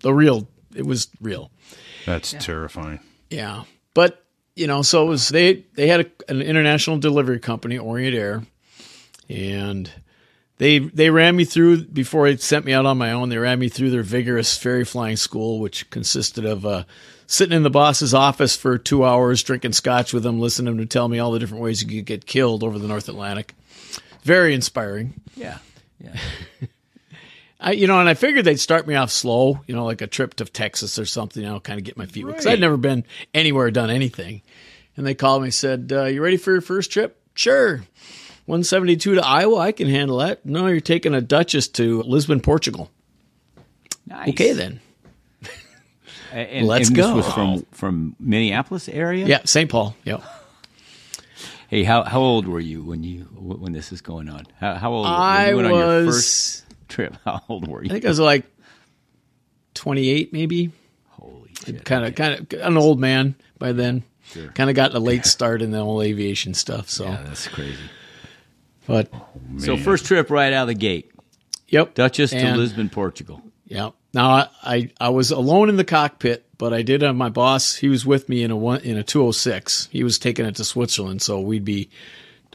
the 0.00 0.12
real. 0.12 0.48
It 0.74 0.86
was 0.86 1.08
real. 1.20 1.50
That's 2.04 2.32
yeah. 2.32 2.38
terrifying. 2.38 3.00
Yeah, 3.30 3.64
but 3.94 4.24
you 4.54 4.66
know, 4.66 4.82
so 4.82 5.06
it 5.06 5.08
was 5.08 5.28
they 5.28 5.64
they 5.74 5.88
had 5.88 6.00
a, 6.00 6.30
an 6.30 6.42
international 6.42 6.98
delivery 6.98 7.38
company, 7.38 7.78
Orient 7.78 8.14
Air, 8.14 8.42
and 9.28 9.90
they 10.58 10.78
they 10.78 11.10
ran 11.10 11.36
me 11.36 11.44
through 11.44 11.84
before 11.84 12.28
they 12.28 12.36
sent 12.36 12.64
me 12.64 12.72
out 12.72 12.86
on 12.86 12.98
my 12.98 13.12
own. 13.12 13.28
They 13.28 13.38
ran 13.38 13.58
me 13.58 13.68
through 13.68 13.90
their 13.90 14.02
vigorous 14.02 14.56
ferry 14.56 14.84
flying 14.84 15.16
school, 15.16 15.60
which 15.60 15.88
consisted 15.90 16.44
of 16.44 16.64
uh, 16.66 16.84
sitting 17.26 17.56
in 17.56 17.62
the 17.62 17.70
boss's 17.70 18.14
office 18.14 18.56
for 18.56 18.78
two 18.78 19.04
hours, 19.04 19.42
drinking 19.42 19.72
scotch 19.72 20.12
with 20.12 20.24
him, 20.24 20.40
listening 20.40 20.76
to 20.76 20.82
him 20.82 20.88
tell 20.88 21.08
me 21.08 21.18
all 21.18 21.32
the 21.32 21.38
different 21.38 21.62
ways 21.62 21.82
you 21.82 21.88
could 21.88 22.06
get 22.06 22.26
killed 22.26 22.62
over 22.62 22.78
the 22.78 22.88
North 22.88 23.08
Atlantic 23.08 23.54
very 24.26 24.54
inspiring. 24.54 25.20
Yeah, 25.36 25.58
yeah. 26.00 26.16
I, 27.60 27.72
you 27.72 27.86
know, 27.86 27.98
and 27.98 28.08
I 28.08 28.14
figured 28.14 28.44
they'd 28.44 28.60
start 28.60 28.86
me 28.86 28.96
off 28.96 29.10
slow, 29.10 29.60
you 29.66 29.74
know, 29.74 29.84
like 29.84 30.02
a 30.02 30.06
trip 30.06 30.34
to 30.34 30.44
Texas 30.44 30.98
or 30.98 31.06
something. 31.06 31.42
You 31.42 31.48
know, 31.48 31.60
kind 31.60 31.78
of 31.78 31.84
get 31.84 31.96
my 31.96 32.06
feet 32.06 32.24
wet 32.24 32.34
because 32.34 32.46
I'd 32.46 32.60
never 32.60 32.76
been 32.76 33.04
anywhere, 33.32 33.70
done 33.70 33.88
anything. 33.88 34.42
And 34.96 35.06
they 35.06 35.14
called 35.14 35.42
me, 35.42 35.50
said, 35.50 35.90
uh, 35.94 36.04
"You 36.04 36.22
ready 36.22 36.36
for 36.36 36.52
your 36.52 36.60
first 36.60 36.92
trip?" 36.92 37.20
Sure. 37.34 37.82
172 38.46 39.16
to 39.16 39.26
Iowa, 39.26 39.58
I 39.58 39.72
can 39.72 39.88
handle 39.88 40.18
that. 40.18 40.46
No, 40.46 40.68
you're 40.68 40.80
taking 40.80 41.14
a 41.14 41.20
Duchess 41.20 41.66
to 41.68 42.02
Lisbon, 42.02 42.40
Portugal. 42.40 42.90
Nice. 44.06 44.28
Okay 44.28 44.52
then. 44.52 44.80
and, 46.32 46.66
Let's 46.66 46.88
and 46.88 46.96
go. 46.96 47.16
This 47.16 47.26
was 47.26 47.34
from 47.34 47.66
from 47.72 48.16
Minneapolis 48.20 48.88
area. 48.88 49.26
Yeah, 49.26 49.40
St. 49.44 49.70
Paul. 49.70 49.96
Yep. 50.04 50.22
Hey, 51.68 51.82
how 51.82 52.04
how 52.04 52.20
old 52.20 52.46
were 52.46 52.60
you 52.60 52.82
when 52.82 53.02
you 53.02 53.24
when 53.24 53.72
this 53.72 53.92
is 53.92 54.00
going 54.00 54.28
on? 54.28 54.46
How, 54.60 54.74
how 54.74 54.92
old? 54.92 55.06
I 55.06 55.54
when 55.54 55.66
you 55.66 55.72
went 55.72 55.74
was, 55.74 55.82
on 55.82 56.02
your 56.04 56.12
first 56.12 56.64
trip. 56.88 57.16
How 57.24 57.42
old 57.48 57.66
were 57.66 57.82
you? 57.82 57.90
I 57.90 57.92
think 57.92 58.04
I 58.04 58.08
was 58.08 58.20
like 58.20 58.44
twenty 59.74 60.08
eight, 60.08 60.32
maybe. 60.32 60.70
Holy 61.08 61.50
shit! 61.64 61.84
Kind 61.84 62.04
of, 62.04 62.14
kind 62.14 62.40
of 62.40 62.60
an 62.60 62.76
old 62.76 63.00
man 63.00 63.34
by 63.58 63.72
then. 63.72 64.04
Sure. 64.22 64.48
Kind 64.48 64.70
of 64.70 64.76
got 64.76 64.94
a 64.94 64.98
late 64.98 65.26
start 65.26 65.62
in 65.62 65.70
the 65.70 65.82
whole 65.82 66.02
aviation 66.02 66.54
stuff. 66.54 66.88
So 66.88 67.04
yeah, 67.04 67.22
that's 67.24 67.48
crazy. 67.48 67.78
But 68.86 69.08
oh, 69.12 69.26
so 69.58 69.76
first 69.76 70.06
trip 70.06 70.30
right 70.30 70.52
out 70.52 70.62
of 70.62 70.68
the 70.68 70.74
gate. 70.74 71.10
Yep, 71.68 71.94
Duchess 71.94 72.32
and, 72.32 72.54
to 72.54 72.56
Lisbon, 72.56 72.88
Portugal. 72.88 73.42
Yep. 73.66 73.94
Now 74.14 74.30
I, 74.30 74.48
I 74.62 74.90
I 75.00 75.08
was 75.08 75.32
alone 75.32 75.68
in 75.68 75.76
the 75.76 75.84
cockpit 75.84 76.45
but 76.58 76.72
I 76.72 76.82
did 76.82 77.02
have 77.02 77.16
my 77.16 77.28
boss. 77.28 77.76
He 77.76 77.88
was 77.88 78.06
with 78.06 78.28
me 78.28 78.42
in 78.42 78.50
a 78.50 78.56
one 78.56 78.80
in 78.80 78.96
a 78.96 79.02
206. 79.02 79.88
He 79.90 80.04
was 80.04 80.18
taking 80.18 80.46
it 80.46 80.56
to 80.56 80.64
Switzerland, 80.64 81.22
so 81.22 81.40
we'd 81.40 81.64
be, 81.64 81.90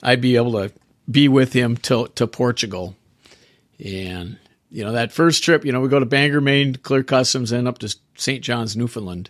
I'd 0.01 0.21
be 0.21 0.35
able 0.35 0.53
to 0.53 0.71
be 1.09 1.27
with 1.27 1.53
him 1.53 1.77
to 1.77 2.07
to 2.15 2.27
Portugal, 2.27 2.95
and 3.83 4.37
you 4.69 4.83
know 4.83 4.93
that 4.93 5.11
first 5.11 5.43
trip, 5.43 5.65
you 5.65 5.71
know, 5.71 5.81
we 5.81 5.89
go 5.89 5.99
to 5.99 6.05
Bangor, 6.05 6.41
Maine, 6.41 6.75
clear 6.75 7.03
customs, 7.03 7.51
and 7.51 7.67
up 7.67 7.79
to 7.79 7.95
St. 8.15 8.43
John's, 8.43 8.75
Newfoundland. 8.77 9.29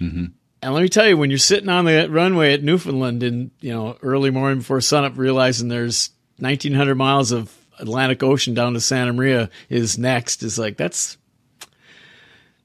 Mm-hmm. 0.00 0.26
And 0.62 0.74
let 0.74 0.82
me 0.82 0.88
tell 0.88 1.08
you, 1.08 1.16
when 1.16 1.30
you're 1.30 1.38
sitting 1.38 1.70
on 1.70 1.86
the 1.86 2.08
runway 2.10 2.52
at 2.52 2.62
Newfoundland 2.62 3.22
in 3.22 3.50
you 3.60 3.72
know 3.72 3.96
early 4.02 4.30
morning 4.30 4.58
before 4.58 4.80
sunup, 4.80 5.16
realizing 5.16 5.68
there's 5.68 6.10
1,900 6.38 6.94
miles 6.94 7.32
of 7.32 7.56
Atlantic 7.78 8.22
Ocean 8.22 8.54
down 8.54 8.74
to 8.74 8.80
Santa 8.80 9.12
Maria 9.12 9.50
is 9.68 9.98
next, 9.98 10.42
is 10.42 10.58
like 10.58 10.76
that's 10.76 11.16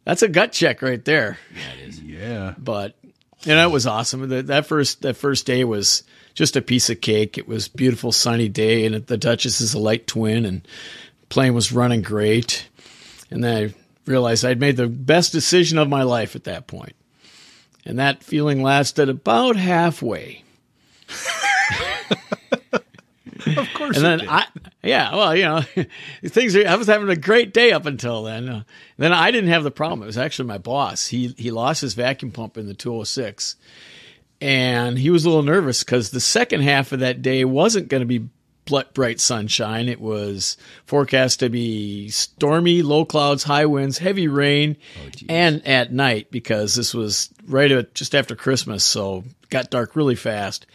that's 0.06 0.22
a 0.22 0.28
gut 0.30 0.54
check 0.54 0.82
right 0.82 1.04
there. 1.04 1.38
Yeah, 1.54 1.74
it 1.74 1.90
is. 1.90 2.02
Yeah. 2.02 2.54
But 2.58 2.96
you 3.44 3.54
know, 3.54 3.68
it 3.68 3.72
was 3.72 3.86
awesome. 3.86 4.30
That, 4.30 4.48
that 4.48 4.66
first 4.66 5.02
that 5.02 5.18
first 5.18 5.46
day 5.46 5.64
was 5.64 6.04
just 6.34 6.56
a 6.56 6.62
piece 6.62 6.90
of 6.90 7.02
cake. 7.02 7.38
It 7.38 7.48
was 7.48 7.68
beautiful 7.68 8.12
sunny 8.12 8.50
day, 8.50 8.86
and 8.86 9.06
the 9.06 9.18
Duchess 9.18 9.62
is 9.62 9.74
a 9.74 9.80
light 9.80 10.08
twin, 10.08 10.46
and 10.46 10.68
plane 11.30 11.54
was 11.54 11.72
running 11.72 12.02
great. 12.02 12.68
And 13.30 13.44
then 13.44 13.64
I 13.64 13.74
realized 14.10 14.46
I'd 14.46 14.60
made 14.60 14.78
the 14.78 14.88
best 14.88 15.32
decision 15.32 15.78
of 15.78 15.90
my 15.90 16.04
life 16.04 16.36
at 16.36 16.44
that. 16.46 16.72
And 17.86 18.00
that 18.00 18.24
feeling 18.24 18.62
lasted 18.62 19.10
about 19.10 19.56
halfway. 19.56 20.44
Of 23.58 23.74
course. 23.74 23.98
And 23.98 24.06
then 24.06 24.30
I, 24.30 24.48
yeah, 24.84 25.16
well, 25.16 25.36
you 25.36 25.44
know, 25.44 25.62
things 26.26 26.56
are, 26.56 26.68
I 26.68 26.76
was 26.76 26.88
having 26.88 27.10
a 27.10 27.16
great 27.16 27.54
day 27.54 27.72
up 27.72 27.86
until 27.86 28.24
then. 28.24 28.50
Uh, 28.50 28.64
then 28.98 29.14
I 29.14 29.32
didn't 29.32 29.50
have 29.50 29.64
the 29.64 29.72
problem. 29.72 30.04
It 30.04 30.08
was 30.08 30.18
actually 30.18 30.48
my 30.48 30.58
boss. 30.58 31.08
He, 31.08 31.36
he 31.38 31.52
lost 31.52 31.82
his 31.82 31.94
vacuum 31.94 32.32
pump 32.32 32.58
in 32.58 32.68
the 32.68 32.74
206 32.74 33.56
and 34.42 34.98
he 34.98 35.10
was 35.10 35.26
a 35.26 35.30
little 35.30 35.44
nervous 35.44 35.84
because 35.84 36.12
the 36.12 36.20
second 36.20 36.62
half 36.62 36.92
of 36.92 37.00
that 37.00 37.22
day 37.22 37.46
wasn't 37.46 37.88
going 37.88 38.02
to 38.02 38.06
be 38.06 38.30
bright 38.94 39.20
sunshine. 39.20 39.88
It 39.88 40.02
was 40.02 40.58
forecast 40.86 41.40
to 41.40 41.50
be 41.50 42.10
stormy, 42.10 42.82
low 42.82 43.06
clouds, 43.06 43.44
high 43.44 43.66
winds, 43.66 44.00
heavy 44.00 44.28
rain, 44.28 44.78
and 45.30 45.66
at 45.68 45.94
night 45.94 46.32
because 46.32 46.76
this 46.76 46.94
was 46.94 47.30
right 47.48 47.72
at 47.72 47.94
just 47.94 48.16
after 48.16 48.36
Christmas, 48.36 48.84
so 48.84 49.24
got 49.50 49.70
dark 49.70 49.96
really 49.96 50.16
fast. 50.16 50.66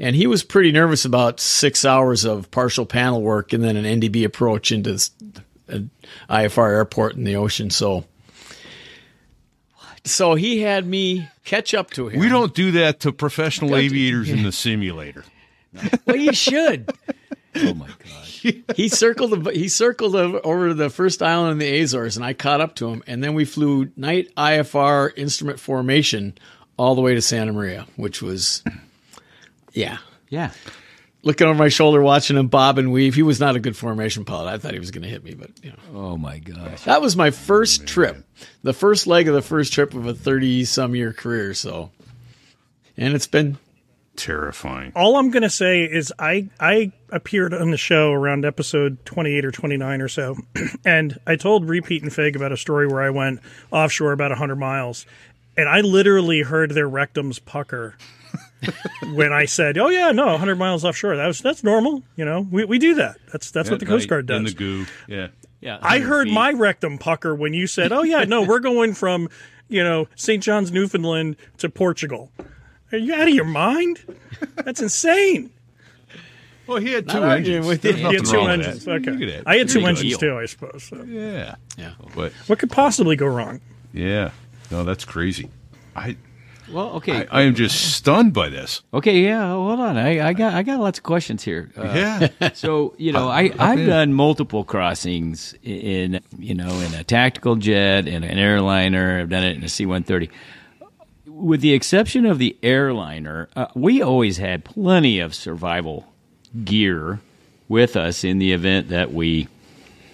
And 0.00 0.14
he 0.14 0.26
was 0.26 0.44
pretty 0.44 0.70
nervous 0.70 1.04
about 1.04 1.40
six 1.40 1.84
hours 1.84 2.24
of 2.24 2.50
partial 2.50 2.86
panel 2.86 3.20
work 3.20 3.52
and 3.52 3.62
then 3.64 3.76
an 3.76 4.00
NDB 4.00 4.24
approach 4.24 4.70
into 4.70 4.98
an 5.66 5.90
uh, 6.28 6.34
IFR 6.34 6.68
airport 6.70 7.16
in 7.16 7.24
the 7.24 7.36
ocean. 7.36 7.70
So, 7.70 8.04
so 10.04 10.34
he 10.34 10.60
had 10.60 10.86
me 10.86 11.28
catch 11.44 11.74
up 11.74 11.90
to 11.92 12.08
him. 12.08 12.20
we 12.20 12.28
don't 12.28 12.54
do 12.54 12.70
that 12.72 13.00
to 13.00 13.12
professional 13.12 13.76
aviators 13.76 14.30
in 14.30 14.42
the 14.44 14.52
simulator. 14.66 15.24
Well, 16.06 16.16
you 16.16 16.32
should. 16.32 16.90
Oh 17.56 17.74
my 17.74 17.88
gosh. 17.88 18.46
he 18.76 18.88
circled 18.88 19.50
he 19.50 19.68
circled 19.68 20.14
over 20.14 20.38
over 20.44 20.74
the 20.74 20.90
first 20.90 21.22
island 21.22 21.52
in 21.52 21.58
the 21.58 21.80
Azores, 21.80 22.14
and 22.16 22.24
I 22.24 22.34
caught 22.34 22.60
up 22.60 22.76
to 22.76 22.88
him. 22.88 23.02
And 23.06 23.24
then 23.24 23.34
we 23.34 23.44
flew 23.46 23.90
night 23.96 24.32
IFR 24.36 25.10
instrument 25.16 25.58
formation 25.58 26.36
all 26.76 26.94
the 26.94 27.00
way 27.00 27.14
to 27.14 27.22
Santa 27.22 27.52
Maria, 27.52 27.86
which 27.96 28.22
was, 28.22 28.62
yeah. 29.72 29.98
Yeah. 30.28 30.50
Looking 31.24 31.46
over 31.48 31.58
my 31.58 31.68
shoulder, 31.68 32.00
watching 32.02 32.36
him 32.36 32.46
bob 32.48 32.78
and 32.78 32.92
weave. 32.92 33.14
He 33.14 33.22
was 33.22 33.40
not 33.40 33.56
a 33.56 33.60
good 33.60 33.76
formation 33.76 34.24
pilot. 34.24 34.48
I 34.52 34.58
thought 34.58 34.72
he 34.72 34.78
was 34.78 34.90
going 34.92 35.02
to 35.02 35.08
hit 35.08 35.24
me, 35.24 35.34
but 35.34 35.50
you 35.62 35.70
know, 35.70 35.76
Oh 36.12 36.16
my 36.16 36.38
gosh. 36.38 36.84
that 36.84 37.02
was 37.02 37.16
my 37.16 37.30
first 37.30 37.86
trip, 37.86 38.24
the 38.62 38.72
first 38.72 39.06
leg 39.06 39.26
of 39.26 39.34
the 39.34 39.42
first 39.42 39.72
trip 39.72 39.94
of 39.94 40.06
a 40.06 40.14
thirty-some 40.14 40.94
year 40.94 41.12
career. 41.12 41.54
So, 41.54 41.90
and 42.96 43.14
it's 43.14 43.26
been 43.26 43.58
Terrifying. 44.16 44.90
All 44.96 45.16
I'm 45.16 45.30
going 45.30 45.44
to 45.44 45.50
say 45.50 45.84
is 45.84 46.12
I 46.18 46.48
I 46.58 46.90
appeared 47.10 47.54
on 47.54 47.70
the 47.70 47.76
show 47.76 48.10
around 48.12 48.44
episode 48.44 49.04
28 49.04 49.44
or 49.44 49.52
29 49.52 50.00
or 50.02 50.08
so, 50.08 50.36
and 50.84 51.16
I 51.24 51.36
told 51.36 51.68
Repeat 51.68 52.02
and 52.02 52.12
Fig 52.12 52.34
about 52.34 52.50
a 52.50 52.56
story 52.56 52.88
where 52.88 53.00
I 53.00 53.10
went 53.10 53.38
offshore 53.70 54.10
about 54.10 54.32
100 54.32 54.56
miles, 54.56 55.06
and 55.56 55.68
I 55.68 55.82
literally 55.82 56.40
heard 56.42 56.72
their 56.72 56.88
rectums 56.88 57.44
pucker 57.44 57.96
when 59.12 59.32
I 59.32 59.44
said, 59.44 59.78
"Oh 59.78 59.88
yeah, 59.88 60.10
no, 60.12 60.26
100 60.26 60.56
miles 60.56 60.84
offshore. 60.84 61.16
That 61.16 61.26
was 61.26 61.40
that's 61.40 61.62
normal. 61.62 62.02
You 62.16 62.24
know, 62.24 62.46
we, 62.50 62.64
we 62.64 62.78
do 62.78 62.94
that. 62.96 63.16
That's 63.32 63.50
that's 63.50 63.70
what 63.70 63.80
the 63.80 63.86
Coast 63.86 64.08
Guard 64.08 64.26
does." 64.26 64.38
And 64.38 64.48
the 64.48 64.52
goo. 64.54 64.86
Yeah. 65.06 65.28
Yeah. 65.60 65.78
I 65.82 65.98
heard 65.98 66.26
feet. 66.28 66.34
my 66.34 66.52
rectum 66.52 66.98
pucker 66.98 67.34
when 67.34 67.52
you 67.54 67.66
said, 67.66 67.92
"Oh 67.92 68.02
yeah, 68.02 68.24
no, 68.24 68.42
we're 68.42 68.60
going 68.60 68.94
from 68.94 69.28
you 69.68 69.82
know 69.84 70.08
St. 70.16 70.42
John's, 70.42 70.72
Newfoundland 70.72 71.36
to 71.58 71.68
Portugal." 71.68 72.30
Are 72.90 72.96
you 72.98 73.12
out 73.14 73.28
of 73.28 73.34
your 73.34 73.44
mind? 73.44 73.98
That's 74.56 74.80
insane. 74.80 75.50
Well, 76.66 76.78
he 76.78 76.92
had 76.92 77.08
two 77.08 77.20
Not 77.20 77.38
engines. 77.38 77.66
with 77.66 77.82
There's 77.82 77.96
you. 78.00 78.06
He 78.08 78.14
had 78.14 78.22
nothing 78.22 78.30
two 78.32 78.36
wrong 78.38 78.50
engines. 78.50 78.88
Okay. 78.88 79.42
I 79.46 79.56
had 79.58 79.68
two 79.68 79.80
Pretty 79.80 79.80
good. 79.80 79.88
engines 79.88 80.18
too, 80.18 80.36
I 80.38 80.46
suppose. 80.46 80.84
So. 80.84 81.02
Yeah. 81.02 81.54
yeah. 81.76 81.92
But 82.14 82.32
What 82.46 82.58
could 82.58 82.70
possibly 82.70 83.14
go 83.16 83.26
wrong? 83.26 83.60
yeah. 83.92 84.30
No, 84.70 84.84
that's 84.84 85.04
crazy. 85.06 85.48
I, 85.96 86.16
Well, 86.72 86.90
okay. 86.96 87.26
I 87.30 87.40
I 87.40 87.42
am 87.42 87.54
just 87.54 87.94
stunned 87.96 88.32
by 88.32 88.48
this. 88.48 88.82
okay. 88.92 89.20
Yeah. 89.20 89.50
Hold 89.50 89.80
on. 89.80 89.96
I, 89.96 90.28
I 90.28 90.32
got 90.32 90.54
I 90.54 90.62
got 90.62 90.80
lots 90.80 90.98
of 90.98 91.04
questions 91.04 91.42
here. 91.42 91.70
Uh, 91.76 91.82
Yeah. 92.40 92.50
So 92.54 92.94
you 92.98 93.12
know, 93.12 93.28
I 93.28 93.52
I've 93.58 93.86
done 93.86 94.12
multiple 94.12 94.64
crossings 94.64 95.54
in 95.62 96.20
you 96.38 96.54
know 96.54 96.68
in 96.80 96.94
a 96.94 97.04
tactical 97.04 97.56
jet 97.56 98.06
in 98.08 98.24
an 98.24 98.38
airliner. 98.38 99.20
I've 99.20 99.28
done 99.30 99.44
it 99.44 99.56
in 99.56 99.64
a 99.64 99.68
C 99.68 99.86
one 99.86 100.02
thirty. 100.02 100.30
With 101.26 101.60
the 101.60 101.72
exception 101.72 102.26
of 102.26 102.38
the 102.38 102.56
airliner, 102.64 103.48
uh, 103.54 103.66
we 103.74 104.02
always 104.02 104.38
had 104.38 104.64
plenty 104.64 105.20
of 105.20 105.34
survival 105.34 106.04
gear 106.64 107.20
with 107.68 107.96
us 107.96 108.24
in 108.24 108.38
the 108.38 108.52
event 108.52 108.88
that 108.88 109.12
we, 109.12 109.46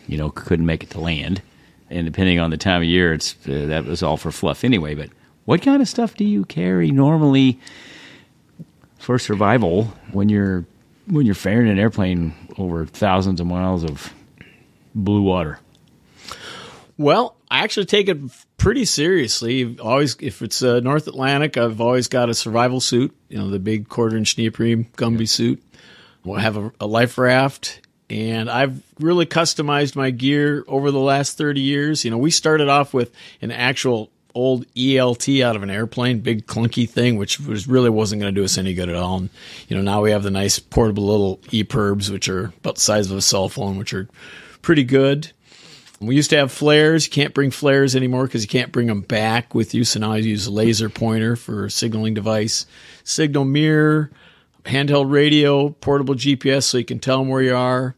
you 0.06 0.18
know, 0.18 0.28
couldn't 0.30 0.66
make 0.66 0.82
it 0.82 0.90
to 0.90 1.00
land. 1.00 1.40
And 1.88 2.04
depending 2.04 2.40
on 2.40 2.50
the 2.50 2.56
time 2.58 2.82
of 2.82 2.88
year, 2.88 3.14
it's 3.14 3.34
uh, 3.48 3.66
that 3.68 3.84
was 3.86 4.02
all 4.02 4.16
for 4.18 4.30
fluff 4.32 4.64
anyway. 4.64 4.94
But 4.94 5.10
what 5.44 5.62
kind 5.62 5.82
of 5.82 5.88
stuff 5.88 6.14
do 6.14 6.24
you 6.24 6.44
carry 6.44 6.90
normally 6.90 7.58
for 8.98 9.18
survival 9.18 9.84
when 10.12 10.28
you're 10.28 10.64
when 11.06 11.26
you're 11.26 11.34
ferrying 11.34 11.70
an 11.70 11.78
airplane 11.78 12.34
over 12.56 12.86
thousands 12.86 13.40
of 13.40 13.46
miles 13.46 13.84
of 13.84 14.12
blue 14.94 15.22
water? 15.22 15.58
Well, 16.96 17.36
I 17.50 17.64
actually 17.64 17.86
take 17.86 18.08
it 18.08 18.18
pretty 18.56 18.84
seriously. 18.84 19.78
Always, 19.78 20.16
if 20.20 20.40
it's 20.42 20.62
uh, 20.62 20.80
North 20.80 21.06
Atlantic, 21.06 21.56
I've 21.58 21.80
always 21.80 22.08
got 22.08 22.30
a 22.30 22.34
survival 22.34 22.80
suit. 22.80 23.14
You 23.28 23.38
know, 23.38 23.50
the 23.50 23.58
big 23.58 23.88
quarter-inch 23.88 24.38
neoprene 24.38 24.86
Gumby 24.96 25.28
suit. 25.28 25.62
We'll 26.24 26.38
have 26.38 26.56
a, 26.56 26.72
a 26.80 26.86
life 26.86 27.18
raft, 27.18 27.80
and 28.08 28.48
I've 28.48 28.80
really 28.98 29.26
customized 29.26 29.96
my 29.96 30.10
gear 30.10 30.64
over 30.66 30.90
the 30.90 31.00
last 31.00 31.36
thirty 31.36 31.60
years. 31.60 32.04
You 32.04 32.10
know, 32.10 32.18
we 32.18 32.30
started 32.30 32.68
off 32.68 32.94
with 32.94 33.12
an 33.42 33.50
actual 33.50 34.10
old 34.34 34.66
ELT 34.74 35.42
out 35.42 35.56
of 35.56 35.62
an 35.62 35.70
airplane, 35.70 36.20
big 36.20 36.46
clunky 36.46 36.88
thing, 36.88 37.16
which 37.16 37.40
was 37.40 37.68
really 37.68 37.90
wasn't 37.90 38.20
going 38.20 38.34
to 38.34 38.40
do 38.40 38.44
us 38.44 38.58
any 38.58 38.74
good 38.74 38.88
at 38.88 38.96
all. 38.96 39.18
And 39.18 39.30
you 39.68 39.76
know, 39.76 39.82
now 39.82 40.02
we 40.02 40.10
have 40.10 40.22
the 40.22 40.30
nice 40.30 40.58
portable 40.58 41.06
little 41.06 41.38
EPIRBs, 41.52 42.10
which 42.10 42.28
are 42.28 42.46
about 42.58 42.76
the 42.76 42.80
size 42.80 43.10
of 43.10 43.16
a 43.16 43.22
cell 43.22 43.48
phone, 43.48 43.78
which 43.78 43.94
are 43.94 44.08
pretty 44.62 44.84
good. 44.84 45.30
We 46.00 46.16
used 46.16 46.30
to 46.30 46.36
have 46.36 46.52
flares. 46.52 47.06
You 47.06 47.12
can't 47.12 47.34
bring 47.34 47.50
flares 47.50 47.94
anymore 47.94 48.24
because 48.24 48.42
you 48.42 48.48
can't 48.48 48.72
bring 48.72 48.88
them 48.88 49.00
back 49.00 49.54
with 49.54 49.74
you. 49.74 49.84
So 49.84 50.00
now 50.00 50.12
I 50.12 50.16
use 50.18 50.46
a 50.46 50.52
laser 50.52 50.90
pointer 50.90 51.36
for 51.36 51.70
signaling 51.70 52.14
device, 52.14 52.66
signal 53.04 53.44
mirror, 53.44 54.10
handheld 54.64 55.10
radio, 55.10 55.70
portable 55.70 56.14
GPS 56.14 56.64
so 56.64 56.78
you 56.78 56.84
can 56.84 56.98
tell 56.98 57.18
them 57.18 57.28
where 57.28 57.42
you 57.42 57.56
are, 57.56 57.94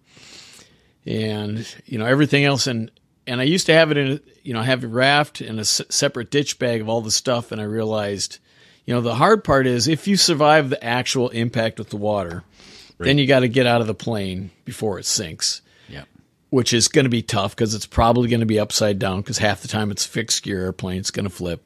and 1.04 1.66
you 1.86 1.98
know 1.98 2.06
everything 2.06 2.44
else. 2.44 2.66
And 2.66 2.90
and 3.26 3.40
I 3.40 3.44
used 3.44 3.66
to 3.66 3.72
have 3.74 3.90
it 3.90 3.96
in 3.96 4.12
a, 4.12 4.20
you 4.42 4.54
know 4.54 4.62
have 4.62 4.84
a 4.84 4.88
raft 4.88 5.40
and 5.40 5.58
a 5.58 5.62
s- 5.62 5.82
separate 5.88 6.30
ditch 6.30 6.58
bag 6.58 6.80
of 6.80 6.88
all 6.88 7.00
the 7.00 7.10
stuff. 7.10 7.52
And 7.52 7.60
I 7.60 7.64
realized, 7.64 8.38
you 8.84 8.94
know, 8.94 9.00
the 9.00 9.14
hard 9.14 9.44
part 9.44 9.66
is 9.66 9.88
if 9.88 10.06
you 10.08 10.16
survive 10.16 10.70
the 10.70 10.82
actual 10.84 11.28
impact 11.30 11.78
with 11.78 11.90
the 11.90 11.96
water, 11.96 12.42
then 12.98 13.18
you 13.18 13.26
got 13.26 13.40
to 13.40 13.48
get 13.48 13.66
out 13.66 13.80
of 13.80 13.86
the 13.86 13.94
plane 13.94 14.50
before 14.64 14.98
it 14.98 15.04
sinks 15.04 15.60
Yeah. 15.88 16.04
which 16.50 16.72
is 16.72 16.88
going 16.88 17.04
to 17.04 17.10
be 17.10 17.22
tough 17.22 17.54
because 17.54 17.74
it's 17.74 17.84
probably 17.86 18.28
going 18.28 18.40
to 18.40 18.46
be 18.46 18.58
upside 18.60 18.98
down 18.98 19.20
because 19.20 19.38
half 19.38 19.60
the 19.62 19.68
time 19.68 19.90
it's 19.90 20.06
fixed 20.06 20.42
gear 20.42 20.62
airplane. 20.64 20.98
It's 21.00 21.10
going 21.10 21.24
to 21.28 21.30
flip. 21.30 21.62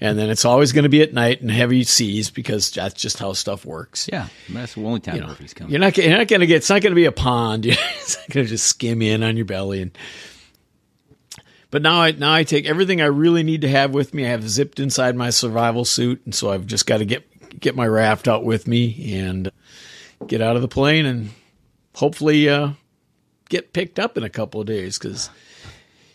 And 0.00 0.18
then 0.18 0.28
it's 0.28 0.44
always 0.44 0.72
going 0.72 0.82
to 0.82 0.88
be 0.90 1.00
at 1.00 1.14
night 1.14 1.40
and 1.40 1.50
heavy 1.50 1.82
seas 1.84 2.28
because 2.28 2.70
that's 2.72 3.00
just 3.00 3.18
how 3.18 3.32
stuff 3.32 3.64
works. 3.64 4.06
Yeah. 4.12 4.26
That's 4.50 4.74
the 4.74 4.82
only 4.84 5.00
time 5.00 5.14
You 5.14 5.20
know, 5.22 5.28
Murphy's 5.28 5.54
coming. 5.54 5.70
you're 5.70 5.80
not 5.80 5.96
you're 5.96 6.10
not 6.18 6.28
going 6.28 6.40
to 6.40 6.46
get 6.46 6.56
it's 6.56 6.68
not 6.68 6.82
going 6.82 6.90
to 6.90 6.96
be 6.96 7.06
a 7.06 7.12
pond. 7.12 7.64
it's 7.66 8.16
not 8.18 8.28
going 8.28 8.44
to 8.44 8.50
just 8.50 8.66
skim 8.66 9.00
in 9.00 9.22
on 9.22 9.36
your 9.36 9.46
belly 9.46 9.80
and 9.80 9.96
but 11.74 11.82
now 11.82 12.00
I 12.00 12.12
now 12.12 12.32
I 12.32 12.44
take 12.44 12.66
everything 12.66 13.00
I 13.00 13.06
really 13.06 13.42
need 13.42 13.62
to 13.62 13.68
have 13.68 13.92
with 13.92 14.14
me. 14.14 14.24
I 14.24 14.28
have 14.28 14.48
zipped 14.48 14.78
inside 14.78 15.16
my 15.16 15.30
survival 15.30 15.84
suit, 15.84 16.22
and 16.24 16.32
so 16.32 16.52
I've 16.52 16.66
just 16.66 16.86
got 16.86 16.98
to 16.98 17.04
get 17.04 17.28
get 17.58 17.74
my 17.74 17.84
raft 17.84 18.28
out 18.28 18.44
with 18.44 18.68
me 18.68 19.12
and 19.16 19.50
get 20.28 20.40
out 20.40 20.54
of 20.54 20.62
the 20.62 20.68
plane 20.68 21.04
and 21.04 21.30
hopefully 21.96 22.48
uh, 22.48 22.74
get 23.48 23.72
picked 23.72 23.98
up 23.98 24.16
in 24.16 24.22
a 24.22 24.30
couple 24.30 24.60
of 24.60 24.68
days 24.68 25.00
because 25.00 25.30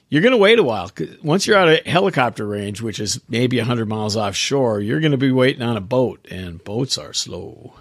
you're 0.07 0.21
going 0.21 0.31
to 0.31 0.37
wait 0.37 0.59
a 0.59 0.63
while. 0.63 0.89
Once 1.21 1.45
you're 1.45 1.57
out 1.57 1.67
of 1.67 1.85
helicopter 1.85 2.47
range, 2.47 2.81
which 2.81 3.01
is 3.01 3.19
maybe 3.27 3.57
100 3.57 3.85
miles 3.85 4.15
offshore, 4.15 4.79
you're 4.79 5.01
going 5.01 5.11
to 5.11 5.17
be 5.17 5.29
waiting 5.29 5.61
on 5.61 5.75
a 5.75 5.81
boat, 5.81 6.25
and 6.31 6.63
boats 6.63 6.97
are 6.97 7.11
slow. 7.11 7.73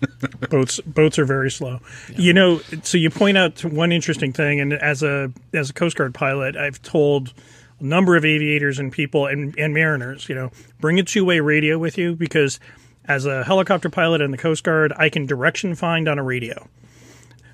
boats 0.50 0.80
boats 0.80 1.18
are 1.18 1.24
very 1.24 1.50
slow. 1.50 1.80
You 2.16 2.32
know, 2.32 2.58
so 2.82 2.98
you 2.98 3.10
point 3.10 3.36
out 3.36 3.56
to 3.56 3.68
one 3.68 3.92
interesting 3.92 4.32
thing, 4.32 4.60
and 4.60 4.72
as 4.72 5.02
a 5.02 5.32
as 5.52 5.70
a 5.70 5.72
Coast 5.72 5.96
Guard 5.96 6.14
pilot, 6.14 6.56
I've 6.56 6.82
told 6.82 7.32
a 7.80 7.84
number 7.84 8.16
of 8.16 8.24
aviators 8.24 8.78
and 8.78 8.92
people 8.92 9.26
and, 9.26 9.56
and 9.58 9.74
mariners, 9.74 10.28
you 10.28 10.34
know, 10.34 10.50
bring 10.80 10.98
a 10.98 11.02
two 11.02 11.24
way 11.24 11.40
radio 11.40 11.78
with 11.78 11.98
you 11.98 12.14
because 12.14 12.60
as 13.06 13.26
a 13.26 13.44
helicopter 13.44 13.90
pilot 13.90 14.20
in 14.20 14.30
the 14.30 14.38
Coast 14.38 14.64
Guard, 14.64 14.92
I 14.96 15.08
can 15.08 15.26
direction 15.26 15.74
find 15.74 16.08
on 16.08 16.18
a 16.18 16.22
radio, 16.22 16.68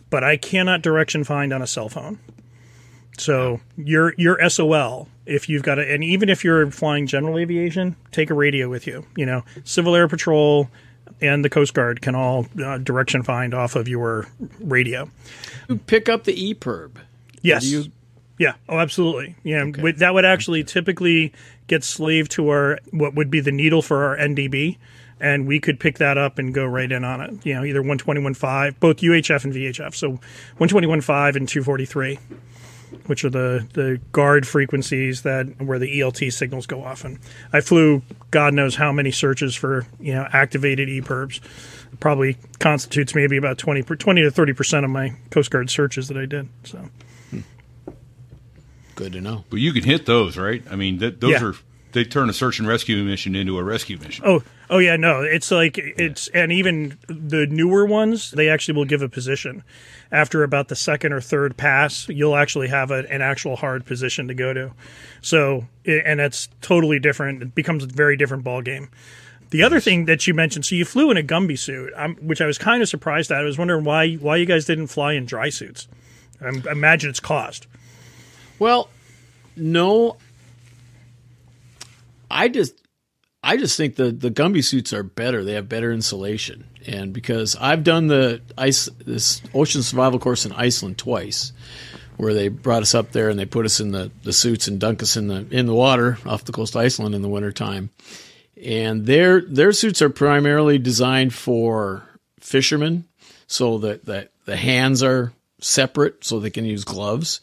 but 0.09 0.23
I 0.25 0.37
cannot 0.37 0.83
direction 0.83 1.25
find 1.25 1.53
on 1.53 1.63
a 1.63 1.67
cell 1.67 1.89
phone. 1.89 2.19
So 3.19 3.61
your 3.77 4.15
your 4.17 4.49
SOL 4.49 5.09
if 5.31 5.49
you've 5.49 5.63
got 5.63 5.79
a, 5.79 5.93
and 5.93 6.03
even 6.03 6.29
if 6.29 6.45
you're 6.45 6.71
flying 6.71 7.07
general 7.07 7.39
aviation, 7.39 7.97
take 8.11 8.31
a 8.31 8.35
radio 8.35 8.69
with 8.69 8.87
you. 8.87 9.07
You 9.17 9.27
know, 9.27 9.45
Civil 9.65 9.95
Air 9.95 10.09
Patrol 10.09 10.69
and 11.21 11.45
the 11.45 11.51
Coast 11.51 11.75
Guard 11.75 12.01
can 12.03 12.15
all 12.15 12.47
uh, 12.63 12.79
direction 12.79 13.23
find 13.23 13.55
off 13.55 13.77
of 13.77 13.89
your 13.89 14.27
radio. 14.61 15.09
You 15.69 15.77
pick 15.79 16.09
up 16.09 16.25
the 16.25 16.35
EPIRB. 16.55 16.93
Yes, 17.43 17.63
Do 17.65 17.69
you 17.71 17.85
Yeah. 18.39 18.55
Oh, 18.69 18.79
absolutely. 18.79 19.37
Yeah. 19.43 19.65
Wi- 19.65 19.93
That 19.99 20.15
would 20.15 20.25
actually 20.25 20.65
typically 20.65 21.33
get 21.67 21.85
slaved 21.85 22.31
to 22.33 22.49
our 22.49 22.79
what 22.91 23.15
would 23.15 23.31
be 23.31 23.41
the 23.41 23.53
needle 23.53 23.81
for 23.83 24.05
our 24.05 24.17
NDB, 24.17 24.77
and 25.21 25.47
we 25.47 25.61
could 25.61 25.79
pick 25.79 25.99
that 25.99 26.19
up 26.19 26.39
and 26.39 26.53
go 26.53 26.65
right 26.65 26.91
in 26.91 27.05
on 27.05 27.21
it. 27.21 27.47
You 27.47 27.55
know, 27.55 27.65
either 27.65 27.83
121.5, 27.83 28.75
both 28.81 28.97
UHF 28.99 29.45
and 29.45 29.53
VHF. 29.55 29.95
So 29.95 30.19
121.5 30.59 31.37
and 31.37 31.49
243, 31.49 32.19
which 33.07 33.25
are 33.25 33.31
the 33.31 33.67
the 33.75 34.01
guard 34.13 34.47
frequencies 34.47 35.23
that 35.23 35.61
where 35.61 35.79
the 35.79 36.01
ELT 36.01 36.33
signals 36.33 36.67
go 36.67 36.83
off. 36.85 37.05
And 37.05 37.19
I 37.53 37.61
flew 37.61 38.03
God 38.31 38.55
knows 38.55 38.77
how 38.77 38.93
many 38.93 39.11
searches 39.11 39.55
for 39.55 39.87
you 39.99 40.15
know 40.15 40.27
activated 40.33 40.89
EPIRBs. 40.89 41.41
Probably 41.99 42.37
constitutes 42.61 43.15
maybe 43.15 43.37
about 43.37 43.59
20, 43.59 43.83
20 43.83 44.23
to 44.23 44.31
30 44.31 44.53
percent 44.53 44.85
of 44.85 44.91
my 44.91 45.15
Coast 45.31 45.51
Guard 45.51 45.71
searches 45.71 46.09
that 46.09 46.17
I 46.17 46.25
did. 46.27 46.49
So. 46.65 46.89
Hmm. 47.31 47.41
Good 48.95 49.13
to 49.15 49.21
know. 49.21 49.45
But 49.51 49.61
you 49.61 49.73
can 49.73 49.83
hit 49.85 50.07
those, 50.07 50.37
right? 50.37 50.63
I 50.71 50.77
mean, 50.77 50.99
th- 50.99 51.17
those 51.19 51.33
Yeah. 51.33 51.45
are 51.45 51.55
they 51.93 52.05
turn 52.05 52.31
a 52.31 52.33
search 52.33 52.59
and 52.59 52.69
rescue 52.69 53.03
mission 53.03 53.35
into 53.35 53.59
a 53.59 53.65
rescue 53.65 53.99
mission. 53.99 54.25
Oh, 54.27 54.43
oh 54.69 54.79
yeah, 54.79 54.97
no. 54.97 55.23
It's 55.23 55.51
like 55.51 55.79
it's 55.79 56.29
and 56.29 56.53
even 56.53 56.99
the 57.07 57.47
newer 57.47 57.85
ones, 57.87 58.31
they 58.31 58.49
actually 58.49 58.75
will 58.75 58.85
give 58.85 59.03
a 59.03 59.09
position. 59.09 59.63
After 60.13 60.43
about 60.43 60.69
the 60.69 60.77
second 60.77 61.13
or 61.13 61.21
third 61.21 61.57
pass, 61.57 62.09
you'll 62.09 62.37
actually 62.37 62.69
have 62.69 62.91
a, 62.91 63.11
an 63.11 63.23
actual 63.23 63.57
hard 63.57 63.87
position 63.87 64.29
to 64.29 64.35
go 64.35 64.53
to. 64.53 64.73
So, 65.23 65.67
and 65.85 66.19
that's 66.19 66.49
totally 66.61 66.99
different. 66.99 67.43
It 67.43 67.55
becomes 67.55 67.85
a 67.85 67.87
very 67.87 68.17
different 68.17 68.43
ball 68.43 68.63
game. 68.63 68.91
The 69.51 69.63
other 69.65 69.81
thing 69.81 70.05
that 70.05 70.27
you 70.27 70.35
mentioned, 70.35 70.65
so 70.65 70.77
you 70.77 70.85
flew 70.85 71.11
in 71.11 71.17
a 71.17 71.23
Gumby 71.23 71.59
suit, 71.59 71.93
um, 71.97 72.17
which 72.17 72.41
I 72.41 72.47
was 72.47 72.57
kind 72.57 72.83
of 72.83 72.89
surprised 72.89 73.33
at. 73.33 73.39
I 73.39 73.45
was 73.45 73.59
wondering 73.59 73.85
why 73.85 74.15
why 74.15 74.37
you 74.37 74.47
guys 74.47 74.65
didn't 74.65 74.89
fly 74.89 75.13
in 75.15 75.27
dry 75.27 75.49
suits. 75.49 75.89
I 76.41 76.49
imagine 76.71 77.11
it's 77.11 77.21
cost. 77.21 77.67
Well, 78.59 78.89
no. 79.57 80.17
I 82.31 82.49
just 82.49 82.75
I 83.43 83.57
just 83.57 83.77
think 83.77 83.97
the 83.97 84.11
the 84.13 84.31
Gumby 84.31 84.65
suits 84.65 84.93
are 84.93 85.03
better. 85.03 85.45
They 85.45 85.55
have 85.55 85.69
better 85.69 85.93
insulation. 85.93 86.67
And 86.87 87.13
because 87.13 87.57
I've 87.57 87.85
done 87.85 88.07
the 88.07 88.43
ice 88.57 88.89
this 89.05 89.43
ocean 89.55 89.83
survival 89.83 90.19
course 90.19 90.47
in 90.47 90.53
Iceland 90.53 90.99
twice 90.99 91.53
where 92.17 92.35
they 92.35 92.49
brought 92.49 92.83
us 92.83 92.95
up 92.95 93.13
there 93.13 93.31
and 93.31 93.39
they 93.39 93.47
put 93.47 93.65
us 93.65 93.81
in 93.81 93.93
the, 93.93 94.11
the 94.25 94.33
suits 94.33 94.69
and 94.69 94.79
dunk 94.79 95.03
us 95.03 95.17
in 95.17 95.29
the 95.29 95.47
in 95.51 95.67
the 95.67 95.75
water 95.75 96.19
off 96.27 96.45
the 96.45 96.53
coast 96.53 96.75
of 96.75 96.83
Iceland 96.83 97.15
in 97.15 97.23
the 97.23 97.29
wintertime. 97.29 97.91
And 98.63 99.07
their 99.07 99.41
their 99.41 99.73
suits 99.73 100.03
are 100.03 100.11
primarily 100.11 100.79
designed 100.79 101.33
for 101.33 102.03
fishermen 102.39 103.05
so 103.47 103.79
that, 103.79 104.05
that 104.05 104.31
the 104.45 104.57
hands 104.57 105.03
are 105.03 105.33
separate 105.61 106.25
so 106.25 106.39
they 106.39 106.51
can 106.51 106.65
use 106.65 106.85
gloves. 106.85 107.41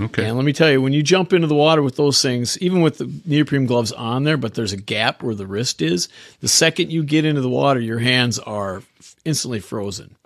Okay. 0.00 0.26
And 0.26 0.36
let 0.36 0.44
me 0.44 0.52
tell 0.52 0.70
you, 0.70 0.80
when 0.80 0.92
you 0.92 1.02
jump 1.02 1.32
into 1.32 1.46
the 1.46 1.54
water 1.54 1.82
with 1.82 1.96
those 1.96 2.22
things, 2.22 2.58
even 2.58 2.82
with 2.82 2.98
the 2.98 3.10
neoprene 3.24 3.66
gloves 3.66 3.92
on 3.92 4.24
there, 4.24 4.36
but 4.36 4.54
there's 4.54 4.72
a 4.72 4.76
gap 4.76 5.22
where 5.22 5.34
the 5.34 5.46
wrist 5.46 5.82
is, 5.82 6.08
the 6.40 6.48
second 6.48 6.90
you 6.90 7.02
get 7.02 7.24
into 7.24 7.40
the 7.40 7.48
water, 7.48 7.80
your 7.80 7.98
hands 7.98 8.38
are 8.38 8.82
instantly 9.24 9.60
frozen. 9.60 10.16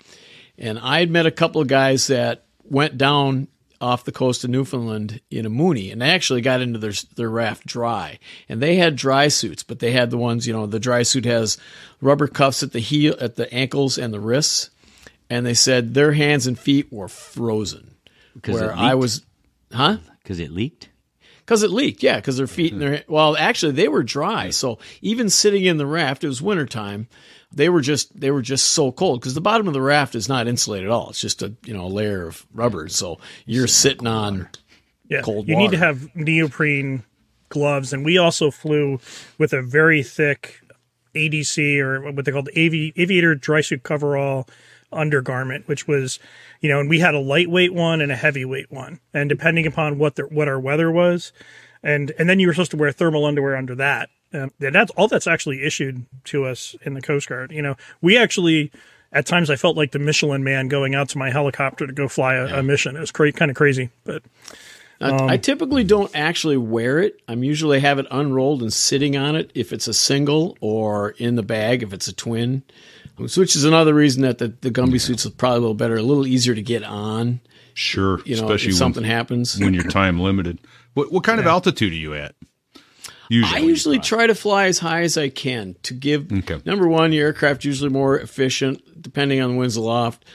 And 0.59 0.79
I 0.79 1.01
had 1.01 1.11
met 1.11 1.27
a 1.27 1.31
couple 1.31 1.61
of 1.61 1.69
guys 1.69 2.07
that 2.09 2.45
went 2.65 2.99
down 2.99 3.49
off 3.81 4.05
the 4.05 4.13
coast 4.13 4.45
of 4.45 4.51
Newfoundland 4.51 5.21
in 5.31 5.45
a 5.45 5.51
Mooney, 5.51 5.91
and 5.91 6.01
they 6.01 6.11
actually 6.11 6.41
got 6.41 6.61
into 6.61 6.79
their 6.79 6.93
their 7.17 7.29
raft 7.29 7.67
dry. 7.67 8.19
And 8.49 8.63
they 8.63 8.77
had 8.77 8.95
dry 8.95 9.27
suits, 9.29 9.65
but 9.65 9.81
they 9.81 9.91
had 9.91 10.11
the 10.11 10.17
ones, 10.17 10.47
you 10.47 10.53
know, 10.53 10.67
the 10.67 10.79
dry 10.79 11.03
suit 11.03 11.25
has 11.25 11.59
rubber 12.01 12.29
cuffs 12.29 12.63
at 12.63 12.73
the 12.73 12.79
heel, 12.79 13.17
at 13.21 13.35
the 13.35 13.53
ankles 13.53 13.99
and 13.99 14.15
the 14.15 14.21
wrists. 14.21 14.71
And 15.29 15.45
they 15.45 15.55
said 15.55 15.95
their 15.95 16.13
hands 16.13 16.47
and 16.47 16.59
feet 16.59 16.93
were 16.93 17.09
frozen. 17.09 17.97
Because 18.35 18.61
Where 18.61 18.75
I 18.75 18.95
was, 18.95 19.23
huh? 19.73 19.99
Because 20.23 20.39
it 20.39 20.51
leaked. 20.51 20.89
Because 21.41 21.63
it 21.63 21.71
leaked, 21.71 22.03
yeah. 22.03 22.17
Because 22.17 22.37
their 22.37 22.47
feet 22.47 22.73
and 22.73 22.83
hmm. 22.83 22.89
their 22.89 23.05
well, 23.09 23.37
actually, 23.37 23.73
they 23.73 23.89
were 23.89 24.03
dry. 24.03 24.51
So 24.51 24.79
even 25.01 25.29
sitting 25.29 25.65
in 25.65 25.77
the 25.77 25.87
raft, 25.87 26.25
it 26.25 26.29
was 26.29 26.41
wintertime. 26.41 27.09
They 27.55 27.69
were 27.69 27.81
just 27.81 28.19
they 28.19 28.31
were 28.31 28.43
just 28.43 28.71
so 28.71 28.93
cold 28.93 29.21
because 29.21 29.35
the 29.35 29.41
bottom 29.41 29.67
of 29.67 29.75
the 29.75 29.83
raft 29.83 30.15
is 30.15 30.29
not 30.29 30.49
insulated 30.49 30.89
at 30.89 30.93
all. 30.93 31.11
It's 31.11 31.21
just 31.21 31.43
a 31.43 31.55
you 31.65 31.75
know 31.75 31.85
a 31.85 31.89
layer 31.89 32.27
of 32.27 32.47
rubber. 32.55 32.89
So 32.89 33.19
you're 33.45 33.67
sitting 33.67 34.07
on 34.07 34.49
Yeah, 35.09 35.21
cold 35.21 35.49
you 35.49 35.57
need 35.57 35.73
to 35.73 35.77
have 35.77 36.15
neoprene 36.17 37.05
gloves, 37.51 37.93
and 37.93 38.05
we 38.05 38.17
also 38.17 38.51
flew 38.51 39.01
with 39.37 39.53
a 39.53 39.61
very 39.61 40.03
thick 40.03 40.63
ADC 41.15 41.79
or 41.79 42.13
what 42.13 42.25
they 42.25 42.33
called 42.33 42.49
avi- 42.51 42.93
aviator 42.97 43.35
dry 43.35 43.61
suit 43.61 43.83
coverall 43.83 44.49
undergarment, 44.93 45.69
which 45.69 45.87
was, 45.87 46.19
you 46.63 46.69
know, 46.69 46.81
and 46.81 46.89
we 46.89 47.01
had 47.01 47.15
a 47.15 47.19
lightweight 47.19 47.75
one 47.75 48.01
and 48.01 48.11
a 48.11 48.17
heavyweight 48.17 48.71
one, 48.71 49.01
and 49.13 49.29
depending 49.29 49.67
upon 49.67 49.99
what 49.99 50.15
the, 50.15 50.23
what 50.23 50.49
our 50.49 50.59
weather 50.59 50.91
was, 50.91 51.33
and 51.83 52.13
and 52.19 52.31
then 52.31 52.39
you 52.39 52.47
were 52.47 52.55
supposed 52.55 52.71
to 52.71 52.77
wear 52.79 52.93
thermal 52.93 53.27
underwear 53.27 53.57
under 53.57 53.75
that. 53.75 54.09
Um, 54.33 54.51
and 54.61 54.75
that's 54.75 54.91
all 54.93 55.09
that's 55.09 55.27
actually 55.27 55.63
issued 55.63 56.07
to 56.25 56.47
us 56.47 56.75
in 56.83 56.95
the 56.95 57.03
Coast 57.03 57.29
Guard. 57.29 57.53
You 57.53 57.61
know, 57.61 57.77
we 58.01 58.17
actually. 58.17 58.73
At 59.15 59.27
times, 59.27 59.51
I 59.51 59.57
felt 59.57 59.77
like 59.77 59.93
the 59.93 59.99
Michelin 59.99 60.43
man 60.43 60.69
going 60.69 60.95
out 60.95 61.11
to 61.11 61.19
my 61.19 61.31
helicopter 61.31 61.87
to 61.87 61.93
go 61.93 62.09
fly 62.09 62.37
a, 62.37 62.61
a 62.61 62.63
mission. 62.63 62.97
It 62.97 63.01
was 63.01 63.11
cra- 63.11 63.31
kind 63.31 63.51
of 63.51 63.57
crazy, 63.59 63.91
but 64.05 64.23
I, 65.03 65.35
I 65.35 65.37
typically 65.37 65.85
don't 65.85 66.11
actually 66.15 66.57
wear 66.57 66.99
it. 66.99 67.21
I'm 67.29 67.45
usually 67.45 67.81
have 67.81 67.99
it 67.99 68.07
unrolled 68.11 68.63
and 68.63 68.73
sitting 68.73 69.15
on 69.17 69.37
it 69.37 69.51
if 69.55 69.71
it's 69.73 69.87
a 69.87 69.93
single 69.93 70.57
or 70.63 71.11
in 71.19 71.37
the 71.37 71.43
bag 71.43 71.83
if 71.83 71.93
it's 71.93 72.09
a 72.09 72.15
twin. 72.15 72.63
Which 73.19 73.55
is 73.57 73.65
another 73.65 73.95
reason 73.95 74.23
that 74.23 74.39
the, 74.39 74.49
the 74.49 74.71
Gumby 74.71 75.01
suits 75.01 75.25
is 75.25 75.31
probably 75.33 75.59
a 75.59 75.61
little 75.61 75.75
better, 75.75 75.97
a 75.97 76.03
little 76.03 76.27
easier 76.27 76.55
to 76.55 76.63
get 76.63 76.83
on. 76.83 77.41
Sure. 77.75 78.21
You 78.25 78.37
know, 78.37 78.45
especially 78.45 78.71
if 78.71 78.77
something 78.77 79.03
when, 79.03 79.11
happens. 79.11 79.59
when 79.59 79.75
you're 79.75 79.85
time 79.85 80.19
limited. 80.21 80.59
What 80.95 81.13
what 81.13 81.25
kind 81.25 81.41
of 81.41 81.47
altitude 81.47 81.93
are 81.93 81.97
you 81.97 82.15
at? 82.15 82.35
Usually. 83.29 83.61
I 83.61 83.65
usually 83.65 83.99
try 83.99 84.27
to 84.27 84.35
fly 84.35 84.67
as 84.67 84.79
high 84.79 85.03
as 85.03 85.17
I 85.17 85.31
can 85.31 85.77
to 85.85 85.95
give 85.95 86.31
Okay. 86.31 86.61
number 86.67 86.87
one, 86.87 87.13
your 87.13 87.27
aircraft 87.29 87.65
usually 87.65 87.89
more 87.91 88.19
efficient 88.19 89.01
depending 89.01 89.41
on 89.41 89.53
the 89.53 89.57
winds 89.57 89.77
aloft, 89.77 90.27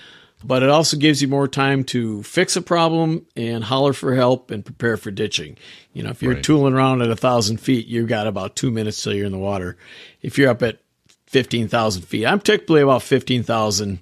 but 0.44 0.64
it 0.64 0.70
also 0.70 0.98
gives 0.98 1.22
you 1.22 1.28
more 1.28 1.48
time 1.48 1.84
to 1.86 2.24
fix 2.24 2.56
a 2.56 2.62
problem 2.62 3.26
and 3.36 3.64
holler 3.66 3.94
for 3.94 4.16
help 4.16 4.50
and 4.50 4.66
prepare 4.66 4.98
for 4.98 5.12
ditching. 5.12 5.58
You 5.94 6.04
know, 6.04 6.10
if 6.10 6.24
you're 6.24 6.36
Right. 6.36 6.44
tooling 6.44 6.74
around 6.74 7.04
at 7.04 7.12
a 7.12 7.16
thousand 7.16 7.58
feet, 7.58 7.86
you've 7.86 8.08
got 8.08 8.26
about 8.26 8.56
two 8.56 8.72
minutes 8.72 9.02
till 9.04 9.14
you're 9.14 9.26
in 9.28 9.32
the 9.32 9.38
water. 9.38 9.78
If 10.24 10.38
you're 10.40 10.50
up 10.50 10.64
at 10.64 10.80
fifteen 11.38 11.68
thousand 11.68 12.02
feet, 12.04 12.26
I'm 12.26 12.40
typically 12.40 12.82
about 12.82 13.04
fifteen 13.04 13.44
thousand 13.44 14.00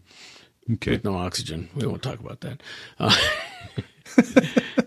Okay. 0.73 0.91
with 0.91 1.03
no 1.03 1.15
oxygen. 1.17 1.69
We 1.75 1.85
won't 1.85 2.01
talk 2.01 2.19
about 2.19 2.39
that. 2.41 2.61
Uh, 2.99 3.15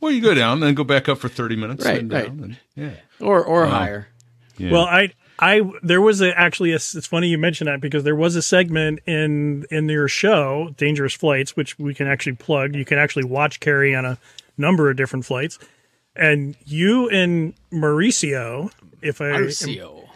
Well, 0.00 0.10
you 0.12 0.22
go 0.22 0.32
down, 0.32 0.60
then 0.60 0.72
go 0.74 0.82
back 0.82 1.10
up 1.10 1.18
for 1.18 1.28
30 1.28 1.56
minutes. 1.56 1.84
Right, 1.84 1.98
and 2.00 2.08
down, 2.08 2.20
right. 2.20 2.28
and- 2.30 2.56
yeah. 2.74 2.92
or 3.20 3.44
or 3.44 3.66
higher. 3.66 4.08
yeah. 4.56 4.72
Well, 4.72 4.84
I 4.86 5.12
I 5.38 5.60
there 5.82 6.00
was 6.00 6.22
a, 6.22 6.32
actually 6.38 6.72
a, 6.72 6.76
it's 6.76 7.06
funny 7.06 7.28
you 7.28 7.36
mentioned 7.36 7.68
that 7.68 7.82
because 7.82 8.02
there 8.02 8.16
was 8.16 8.34
a 8.34 8.40
segment 8.40 9.00
in 9.06 9.66
in 9.70 9.90
your 9.90 10.08
show 10.08 10.70
Dangerous 10.78 11.12
Flights 11.12 11.54
which 11.54 11.78
we 11.78 11.92
can 11.94 12.06
actually 12.06 12.36
plug. 12.36 12.74
You 12.74 12.86
can 12.86 12.98
actually 12.98 13.24
watch 13.24 13.60
Kerry 13.60 13.94
on 13.94 14.06
a 14.06 14.16
number 14.56 14.88
of 14.90 14.96
different 14.96 15.26
flights, 15.26 15.58
and 16.16 16.56
you 16.64 17.10
and 17.10 17.52
Mauricio, 17.70 18.72
if 19.02 19.20
I 19.20 19.24
Marcio. 19.26 20.08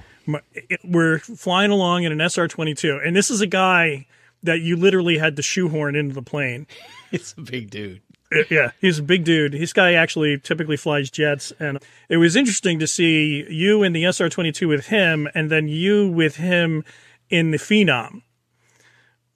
We're 0.85 1.19
flying 1.19 1.71
along 1.71 2.05
in 2.05 2.13
an 2.13 2.21
SR 2.21 2.49
twenty 2.49 2.75
two, 2.75 3.01
and 3.05 3.15
this 3.15 3.31
is 3.31 3.41
a 3.41 3.47
guy 3.47 4.07
that 4.43 4.61
you 4.61 4.77
literally 4.77 5.19
had 5.19 5.37
to 5.37 5.43
shoehorn 5.43 5.97
into 5.97 6.15
the 6.15 6.23
plane. 6.23 6.67
It's 7.13 7.33
a 7.39 7.43
big 7.43 7.71
dude. 7.71 8.03
Uh, 8.35 8.43
yeah, 8.51 8.73
he's 8.81 8.99
a 8.99 9.03
big 9.05 9.23
dude. 9.23 9.53
This 9.53 9.73
guy 9.73 9.93
actually 9.93 10.37
typically 10.41 10.77
flies 10.77 11.13
jets, 11.13 11.53
and 11.61 11.79
it 12.09 12.17
was 12.17 12.35
interesting 12.35 12.81
to 12.81 12.89
see 12.89 13.47
you 13.49 13.85
in 13.85 13.93
the 13.93 14.05
SR 14.05 14.29
twenty 14.29 14.51
two 14.51 14.67
with 14.67 14.87
him, 14.87 15.29
and 15.33 15.49
then 15.49 15.69
you 15.69 16.09
with 16.09 16.37
him 16.37 16.83
in 17.31 17.53
the 17.53 17.59
Phenom, 17.59 18.23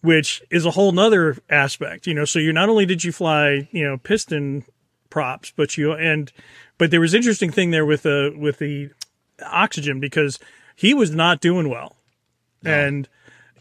which 0.01 0.43
is 0.51 0.67
a 0.67 0.73
whole 0.73 0.91
nother 0.91 1.37
aspect. 1.49 2.09
You 2.09 2.15
know, 2.15 2.25
so 2.25 2.41
you 2.41 2.53
not 2.53 2.69
only 2.69 2.85
did 2.85 3.05
you 3.05 3.13
fly, 3.13 3.69
you 3.71 3.85
know, 3.85 3.97
piston 3.97 4.65
props, 5.09 5.53
but 5.55 5.77
you 5.77 5.93
and 5.93 6.33
but 6.79 6.91
there 6.91 7.01
was 7.01 7.15
interesting 7.15 7.53
thing 7.53 7.71
there 7.71 7.87
with 7.87 8.03
the 8.03 8.35
with 8.37 8.59
the 8.59 8.91
oxygen 9.45 10.01
because 10.01 10.39
he 10.79 10.95
was 10.95 11.11
not 11.11 11.41
doing 11.41 11.69
well, 11.69 11.97
and 12.65 13.09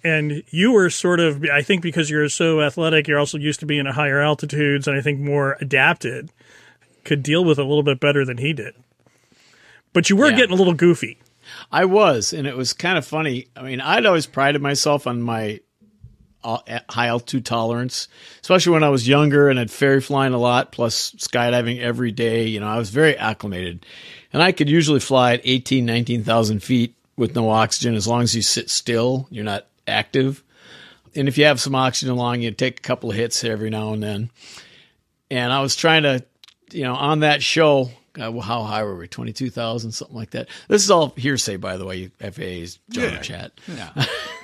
and 0.03 0.43
you 0.51 0.72
were 0.72 0.89
sort 0.91 1.20
of 1.20 1.43
i 1.51 1.61
think 1.63 1.82
because 1.82 2.09
you're 2.09 2.30
so 2.30 2.61
athletic 2.61 3.07
you're 3.07 3.18
also 3.18 3.38
used 3.38 3.59
to 3.59 3.65
being 3.65 3.88
at 3.88 3.95
higher 3.95 4.22
altitudes 4.22 4.88
and 4.88 4.95
i 4.95 5.01
think 5.01 5.20
more 5.20 5.57
adapted 5.59 6.30
could 7.03 7.24
deal 7.24 7.43
with 7.43 7.57
a 7.57 7.63
little 7.63 7.82
bit 7.82 7.99
better 7.99 8.24
than 8.24 8.38
he 8.38 8.53
did 8.53 8.76
but 9.93 10.07
you 10.09 10.15
were 10.15 10.30
Yeah. 10.30 10.38
getting 10.38 10.53
a 10.53 10.57
little 10.57 10.74
goofy 10.76 11.18
I 11.72 11.86
was, 11.86 12.34
and 12.34 12.45
it 12.45 12.57
was 12.57 12.74
kind 12.74 12.97
of 12.97 13.05
funny. 13.07 13.47
I 13.55 13.61
mean, 13.63 13.80
I'd 13.80 14.05
always 14.05 14.26
prided 14.26 14.61
myself 14.61 15.07
on 15.07 15.22
my 15.22 15.61
uh, 16.43 16.57
high 16.89 17.07
altitude 17.07 17.45
tolerance, 17.45 18.09
especially 18.41 18.74
when 18.74 18.84
I 18.84 18.89
was 18.89 19.07
younger 19.07 19.47
and 19.47 19.57
had 19.57 19.72
ferry 19.72 20.01
flying 20.01 20.34
a 20.34 20.38
lot, 20.38 20.74
plus 20.74 21.11
skydiving 21.13 21.80
every 21.80 22.11
day. 22.11 22.47
You 22.47 22.59
know, 22.59 22.68
I 22.68 22.78
was 22.78 22.89
very 22.89 23.15
acclimated, 23.18 23.86
and 24.34 24.43
I 24.43 24.51
could 24.51 24.68
usually 24.70 24.99
fly 24.99 25.36
at 25.36 25.41
18, 25.45 25.86
19,000 25.86 26.61
feet 26.61 26.96
with 27.18 27.36
no 27.36 27.49
oxygen 27.49 27.95
as 27.95 28.07
long 28.07 28.22
as 28.22 28.36
you 28.36 28.41
sit 28.41 28.70
still, 28.70 29.28
you're 29.30 29.43
not 29.43 29.68
active. 29.88 30.43
And 31.15 31.28
if 31.28 31.38
you 31.38 31.45
have 31.45 31.59
some 31.59 31.76
oxygen 31.76 32.13
along, 32.13 32.41
you 32.41 32.51
take 32.51 32.80
a 32.80 32.84
couple 32.84 33.09
of 33.09 33.15
hits 33.15 33.43
every 33.43 33.70
now 33.70 33.93
and 33.93 34.03
then. 34.03 34.30
And 35.30 35.51
I 35.51 35.61
was 35.61 35.76
trying 35.76 36.03
to 36.03 36.24
you 36.72 36.84
know, 36.84 36.95
on 36.95 37.22
that 37.22 37.41
show, 37.41 37.89
uh, 38.20 38.32
how 38.39 38.63
high 38.63 38.84
were 38.84 38.95
we? 38.95 39.07
22,000, 39.07 39.91
something 39.91 40.15
like 40.15 40.32
that. 40.32 40.47
This 40.68 40.84
is 40.84 40.91
all 40.91 41.13
hearsay, 41.15 41.57
by 41.57 41.78
the 41.78 41.86
way, 41.86 42.07
FAA's 42.20 42.80
John 42.89 43.22
chat. 43.22 43.51
Yeah. 43.68 43.91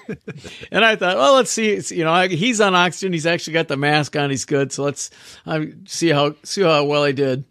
and 0.71 0.85
I 0.85 0.95
thought, 0.95 1.17
well, 1.17 1.35
let's 1.35 1.51
see. 1.51 1.71
It's, 1.71 1.91
you 1.91 2.03
know, 2.03 2.27
he's 2.27 2.61
on 2.61 2.75
oxygen. 2.75 3.13
He's 3.13 3.25
actually 3.25 3.53
got 3.53 3.67
the 3.67 3.77
mask 3.77 4.15
on. 4.15 4.29
He's 4.29 4.45
good. 4.45 4.71
So 4.71 4.83
let's 4.83 5.09
uh, 5.45 5.61
see 5.85 6.09
how 6.09 6.35
see 6.43 6.61
how 6.61 6.83
well 6.85 7.03
I 7.03 7.11
did. 7.11 7.45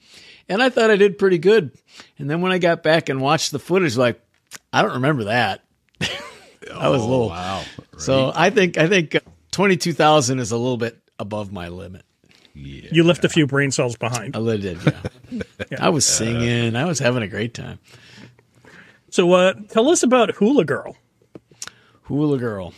And 0.49 0.63
I 0.63 0.69
thought 0.69 0.91
I 0.91 0.97
did 0.97 1.19
pretty 1.19 1.39
good. 1.39 1.73
And 2.19 2.29
then 2.29 2.41
when 2.41 2.53
I 2.53 2.59
got 2.59 2.83
back 2.83 3.09
and 3.09 3.21
watched 3.21 3.53
the 3.53 3.59
footage, 3.59 3.97
like 3.97 4.21
I 4.73 4.83
don't 4.83 4.95
remember 4.95 5.25
that. 5.25 5.63
I 6.01 6.89
was 6.89 7.03
a 7.03 7.07
little 7.07 7.29
wow. 7.29 7.63
So 7.99 8.33
I 8.35 8.51
think 8.51 8.79
I 8.79 8.89
think 8.89 9.17
twenty 9.51 9.77
two 9.77 9.93
thousand 9.93 10.39
is 10.39 10.53
a 10.53 10.57
little 10.57 10.77
bit 10.77 10.99
above 11.19 11.53
my 11.53 11.69
limit. 11.69 12.05
You 12.55 13.05
left 13.05 13.25
a 13.25 13.29
few 13.29 13.47
brain 13.47 13.71
cells 13.71 13.97
behind. 13.97 14.37
I 14.37 14.57
did, 14.57 14.79
yeah. 15.31 15.43
I 15.79 15.89
was 15.89 16.05
singing. 16.05 16.77
I 16.77 16.85
was 16.85 16.99
having 16.99 17.23
a 17.23 17.29
great 17.29 17.55
time. 17.55 17.79
So, 19.09 19.33
uh, 19.33 19.55
tell 19.69 19.89
us 19.89 20.03
about 20.03 20.35
Hula 20.37 20.65
Girl. 20.65 20.97
Hula 22.03 22.39
Girl. 22.39 22.75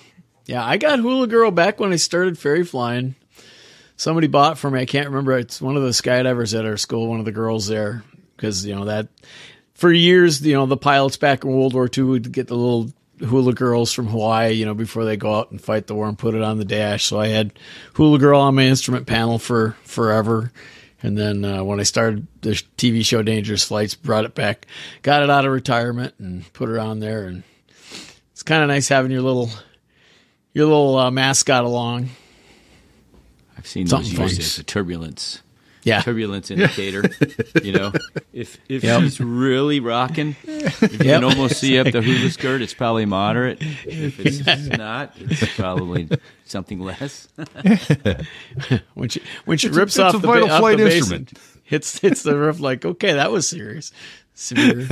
Yeah, 0.47 0.65
I 0.65 0.77
got 0.77 1.01
Hula 1.01 1.27
Girl 1.27 1.51
back 1.51 1.81
when 1.81 1.93
I 1.93 1.97
started 1.97 2.39
ferry 2.39 2.65
flying. 2.65 3.17
Somebody 3.97 4.27
bought 4.27 4.53
it 4.53 4.59
for 4.59 4.71
me. 4.71 4.81
I 4.81 4.87
can't 4.87 5.09
remember. 5.09 5.37
It's 5.39 5.61
one 5.61 5.77
of 5.77 5.83
the 5.83 5.91
skydivers 5.91 6.57
at 6.57 6.65
our 6.65 6.77
school, 6.77 7.09
one 7.09 7.19
of 7.19 7.25
the 7.25 7.33
girls 7.33 7.67
there. 7.67 8.05
Because, 8.37 8.67
you 8.67 8.75
know, 8.75 8.85
that 8.87 9.09
for 9.75 9.93
years, 9.93 10.41
you 10.45 10.55
know, 10.55 10.67
the 10.67 10.77
pilots 10.77 11.17
back 11.17 11.45
in 11.45 11.51
World 11.51 11.75
War 11.75 11.89
II 11.97 12.05
would 12.05 12.33
get 12.33 12.47
the 12.47 12.57
little 12.57 12.93
hula 13.19 13.53
girls 13.53 13.93
from 13.93 14.07
Hawaii, 14.07 14.53
you 14.53 14.65
know, 14.65 14.75
before 14.75 15.05
they 15.05 15.17
go 15.17 15.35
out 15.35 15.51
and 15.51 15.61
fight 15.61 15.87
the 15.87 15.95
war 15.95 16.09
and 16.09 16.19
put 16.19 16.35
it 16.35 16.43
on 16.43 16.59
the 16.59 16.65
dash. 16.65 17.05
So 17.05 17.19
I 17.19 17.29
had 17.29 17.53
hula 17.95 18.19
girl 18.19 18.41
on 18.41 18.55
my 18.55 18.65
instrument 18.65 19.07
panel 19.07 19.39
for 19.39 19.77
forever. 19.83 20.53
And 21.03 21.19
then 21.19 21.45
uh, 21.45 21.63
when 21.63 21.81
I 21.81 21.83
started 21.83 22.27
the 22.41 22.51
TV 22.79 23.05
show 23.05 23.23
Dangerous 23.23 23.65
Flights, 23.65 23.95
brought 23.95 24.25
it 24.25 24.35
back, 24.35 24.67
got 25.03 25.23
it 25.23 25.31
out 25.31 25.45
of 25.45 25.53
retirement 25.53 26.15
and 26.19 26.51
put 26.55 26.71
it 26.71 26.79
on 26.79 27.01
there. 27.01 27.27
And 27.27 27.43
it's 28.33 28.43
kind 28.43 28.63
of 28.63 28.69
nice 28.69 28.89
having 28.89 29.11
your 29.11 29.23
little 29.23 29.51
your 30.53 30.67
little 30.67 30.97
uh, 30.97 31.11
mascot 31.11 31.65
along. 31.65 32.11
I've 33.59 33.67
seen 33.67 33.87
Something 33.87 34.15
those 34.15 34.39
used 34.39 34.41
as 34.41 34.59
a 34.59 34.63
turbulence 34.63 35.43
Yeah, 35.85 36.01
turbulence 36.01 36.51
indicator. 36.51 37.05
you 37.63 37.73
know, 37.73 37.93
if 38.33 38.59
if 38.69 38.83
Yep. 38.83 39.01
she's 39.03 39.21
really 39.21 39.81
rocking, 39.81 40.35
if 40.45 40.81
you 40.83 40.89
Yep. 40.89 41.01
can 41.01 41.25
almost 41.25 41.61
see 41.61 41.79
up 41.79 41.93
the 41.93 42.01
hula 42.03 42.31
skirt, 42.31 42.63
it's 42.63 42.75
probably 42.75 43.05
moderate. 43.07 43.59
If 43.61 44.19
it's 44.19 44.67
not, 44.79 45.13
it's 45.19 45.55
probably 45.57 46.09
something 46.47 46.81
less. 46.81 47.29
when 48.95 49.09
she 49.09 49.23
when 49.45 49.59
she 49.59 49.69
It's 49.69 49.77
rips 49.77 49.93
it's 49.97 50.01
off 50.01 50.15
a 50.15 50.19
the, 50.19 50.27
vital 50.27 50.49
ba- 50.49 50.55
off 50.55 50.61
flight 50.61 50.79
the 50.79 50.85
base 50.85 50.97
instrument. 50.97 51.33
hits 51.65 51.99
hits 52.01 52.23
the 52.23 52.37
roof 52.37 52.61
like 52.61 52.85
okay 52.85 53.13
that 53.13 53.31
was 53.31 53.47
serious. 53.49 53.93
Severe. 54.35 54.89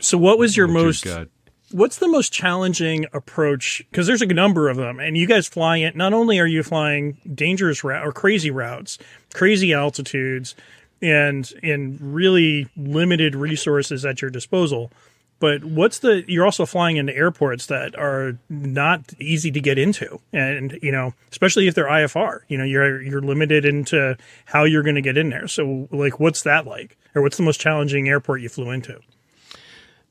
So, 0.00 0.18
what 0.18 0.38
was 0.38 0.56
your 0.56 0.68
most 0.68 1.04
God. 1.04 1.30
What's 1.76 1.98
the 1.98 2.08
most 2.08 2.32
challenging 2.32 3.04
approach? 3.12 3.82
Because 3.90 4.06
there's 4.06 4.22
a 4.22 4.26
number 4.26 4.70
of 4.70 4.78
them 4.78 4.98
and 4.98 5.16
you 5.16 5.26
guys 5.26 5.46
fly 5.46 5.76
it 5.78 5.94
not 5.94 6.14
only 6.14 6.38
are 6.38 6.46
you 6.46 6.62
flying 6.62 7.18
dangerous 7.34 7.84
route 7.84 8.06
or 8.06 8.12
crazy 8.12 8.50
routes 8.50 8.98
crazy 9.34 9.74
altitudes 9.74 10.54
and 11.02 11.52
in 11.62 11.98
really 12.00 12.66
limited 12.76 13.34
resources 13.34 14.04
at 14.06 14.22
your 14.22 14.30
disposal 14.30 14.90
but 15.38 15.62
what's 15.64 15.98
the 15.98 16.24
you're 16.26 16.46
also 16.46 16.64
flying 16.64 16.96
into 16.96 17.14
airports 17.14 17.66
that 17.66 17.94
are 17.98 18.38
not 18.48 19.12
easy 19.20 19.50
to 19.50 19.60
get 19.60 19.78
into 19.78 20.18
and 20.32 20.78
you 20.80 20.90
know 20.90 21.12
especially 21.30 21.68
if 21.68 21.74
they're 21.74 21.84
ifr 21.84 22.40
you 22.48 22.56
know 22.56 22.64
you're 22.64 23.02
you're 23.02 23.20
limited 23.20 23.66
into 23.66 24.16
how 24.46 24.64
you're 24.64 24.82
going 24.82 24.94
to 24.94 25.02
get 25.02 25.18
in 25.18 25.28
there. 25.28 25.46
So 25.46 25.88
like 25.90 26.18
what's 26.18 26.42
that 26.42 26.66
like? 26.66 26.96
Or 27.14 27.22
what's 27.22 27.36
the 27.36 27.42
most 27.42 27.60
challenging 27.60 28.08
airport 28.08 28.40
you 28.40 28.48
flew 28.48 28.70
into 28.70 29.00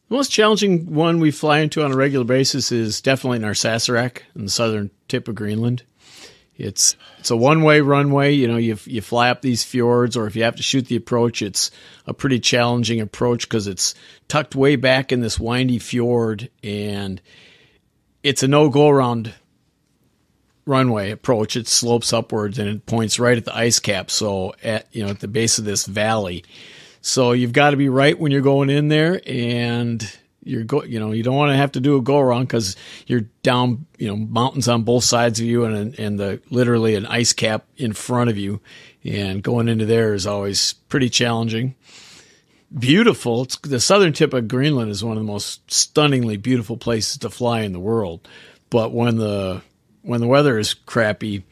The 0.09 0.15
most 0.15 0.31
challenging 0.31 0.93
one 0.93 1.19
we 1.19 1.31
fly 1.31 1.59
into 1.59 1.83
on 1.83 1.91
a 1.91 1.95
regular 1.95 2.25
basis 2.25 2.71
is 2.71 3.01
definitely 3.01 3.37
in 3.37 3.43
Narsarsuaq 3.43 4.19
in 4.35 4.43
the 4.43 4.51
southern 4.51 4.91
tip 5.07 5.27
of 5.27 5.35
Greenland. 5.35 5.83
It's 6.57 6.95
it's 7.19 7.31
a 7.31 7.35
one 7.35 7.63
way 7.63 7.81
runway. 7.81 8.33
You 8.33 8.47
know, 8.47 8.57
you 8.57 8.77
you 8.85 9.01
fly 9.01 9.29
up 9.29 9.41
these 9.41 9.63
fjords, 9.63 10.15
or 10.15 10.27
if 10.27 10.35
you 10.35 10.43
have 10.43 10.55
to 10.55 10.63
shoot 10.63 10.85
the 10.85 10.95
approach, 10.95 11.41
it's 11.41 11.71
a 12.05 12.13
pretty 12.13 12.39
challenging 12.39 13.01
approach 13.01 13.49
because 13.49 13.67
it's 13.67 13.93
tucked 14.27 14.55
way 14.55 14.75
back 14.75 15.11
in 15.11 15.21
this 15.21 15.39
windy 15.39 15.79
fjord, 15.79 16.49
and 16.63 17.21
it's 18.23 18.43
a 18.43 18.47
no 18.47 18.69
go 18.69 18.87
around 18.87 19.33
runway 20.65 21.11
approach. 21.11 21.57
It 21.57 21.67
slopes 21.67 22.13
upwards 22.13 22.57
and 22.57 22.69
it 22.69 22.85
points 22.85 23.19
right 23.19 23.37
at 23.37 23.45
the 23.45 23.55
ice 23.55 23.79
cap. 23.79 24.09
So 24.09 24.53
at 24.63 24.87
you 24.93 25.03
know 25.03 25.09
at 25.09 25.19
the 25.19 25.27
base 25.27 25.57
of 25.57 25.65
this 25.65 25.85
valley. 25.85 26.45
So 27.05 27.33
you've 27.33 27.53
got 27.53 27.69
to 27.69 27.77
be 27.77 27.87
right 27.87 28.17
when 28.17 28.31
you're 28.31 28.41
going 28.41 28.71
in 28.71 28.87
there, 28.87 29.21
and 29.27 30.03
you're 30.43 30.63
go. 30.63 30.83
You 30.83 30.99
know, 30.99 31.11
you 31.11 31.21
don't 31.21 31.35
want 31.35 31.51
to 31.51 31.55
have 31.55 31.73
to 31.73 31.79
do 31.79 31.97
a 31.97 32.01
go 32.01 32.17
around 32.17 32.45
because 32.45 32.75
you're 33.05 33.27
down. 33.43 33.85
You 33.99 34.07
know, 34.07 34.15
mountains 34.15 34.67
on 34.67 34.81
both 34.81 35.03
sides 35.03 35.39
of 35.39 35.45
you, 35.45 35.65
and 35.65 35.97
and 35.99 36.19
the 36.19 36.41
literally 36.49 36.95
an 36.95 37.05
ice 37.05 37.31
cap 37.31 37.67
in 37.77 37.93
front 37.93 38.31
of 38.31 38.39
you, 38.39 38.59
and 39.03 39.43
going 39.43 39.67
into 39.67 39.85
there 39.85 40.15
is 40.15 40.25
always 40.25 40.73
pretty 40.73 41.09
challenging. 41.09 41.75
Beautiful. 42.75 43.43
It's, 43.43 43.57
the 43.59 43.79
southern 43.79 44.11
tip 44.13 44.33
of 44.33 44.47
Greenland 44.47 44.89
is 44.89 45.03
one 45.03 45.15
of 45.15 45.23
the 45.23 45.31
most 45.31 45.71
stunningly 45.71 46.37
beautiful 46.37 46.75
places 46.75 47.19
to 47.19 47.29
fly 47.29 47.61
in 47.61 47.71
the 47.71 47.79
world, 47.79 48.27
but 48.71 48.93
when 48.93 49.17
the 49.17 49.61
when 50.01 50.21
the 50.21 50.27
weather 50.27 50.57
is 50.57 50.73
crappy, 50.73 51.43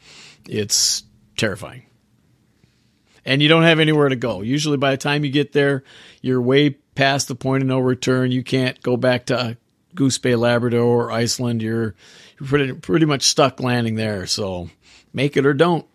it's 0.48 1.04
terrifying 1.36 1.84
and 3.24 3.42
you 3.42 3.48
don't 3.48 3.62
have 3.62 3.80
anywhere 3.80 4.08
to 4.08 4.16
go. 4.16 4.42
Usually, 4.42 4.76
by 4.76 4.90
the 4.90 4.96
time 4.96 5.24
you 5.24 5.30
get 5.30 5.52
there, 5.52 5.82
you're 6.20 6.40
way 6.40 6.70
past 6.70 7.28
the 7.28 7.34
point 7.34 7.62
of 7.62 7.68
no 7.68 7.78
return. 7.78 8.30
You 8.30 8.42
can't 8.42 8.80
go 8.82 8.96
back 8.96 9.26
to 9.26 9.38
uh, 9.38 9.54
Goose 9.94 10.18
Bay, 10.18 10.34
Labrador, 10.36 11.06
or 11.06 11.12
Iceland. 11.12 11.62
You're 11.62 11.94
you're 12.38 12.48
pretty 12.48 12.72
pretty 12.72 13.06
much 13.06 13.22
stuck 13.22 13.60
landing 13.60 13.94
there. 13.94 14.26
So 14.26 14.70
make 15.12 15.36
it 15.36 15.46
or 15.46 15.54
don't. 15.54 15.86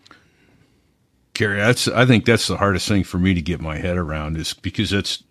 Gary, 1.34 1.58
that's 1.58 1.88
I 1.88 2.06
think 2.06 2.26
that's 2.26 2.48
the 2.48 2.58
hardest 2.58 2.88
thing 2.88 3.04
for 3.04 3.18
me 3.18 3.34
to 3.34 3.42
get 3.42 3.62
my 3.62 3.78
head 3.78 3.98
around 3.98 4.38
is 4.38 4.54
because 4.54 4.90
that's 4.90 5.24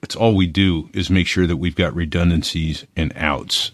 that's 0.00 0.16
all 0.16 0.34
we 0.34 0.46
do 0.46 0.90
is 0.92 1.08
make 1.08 1.26
sure 1.26 1.46
that 1.46 1.56
we've 1.56 1.74
got 1.76 1.94
redundancies 1.94 2.84
and 2.96 3.12
outs. 3.16 3.72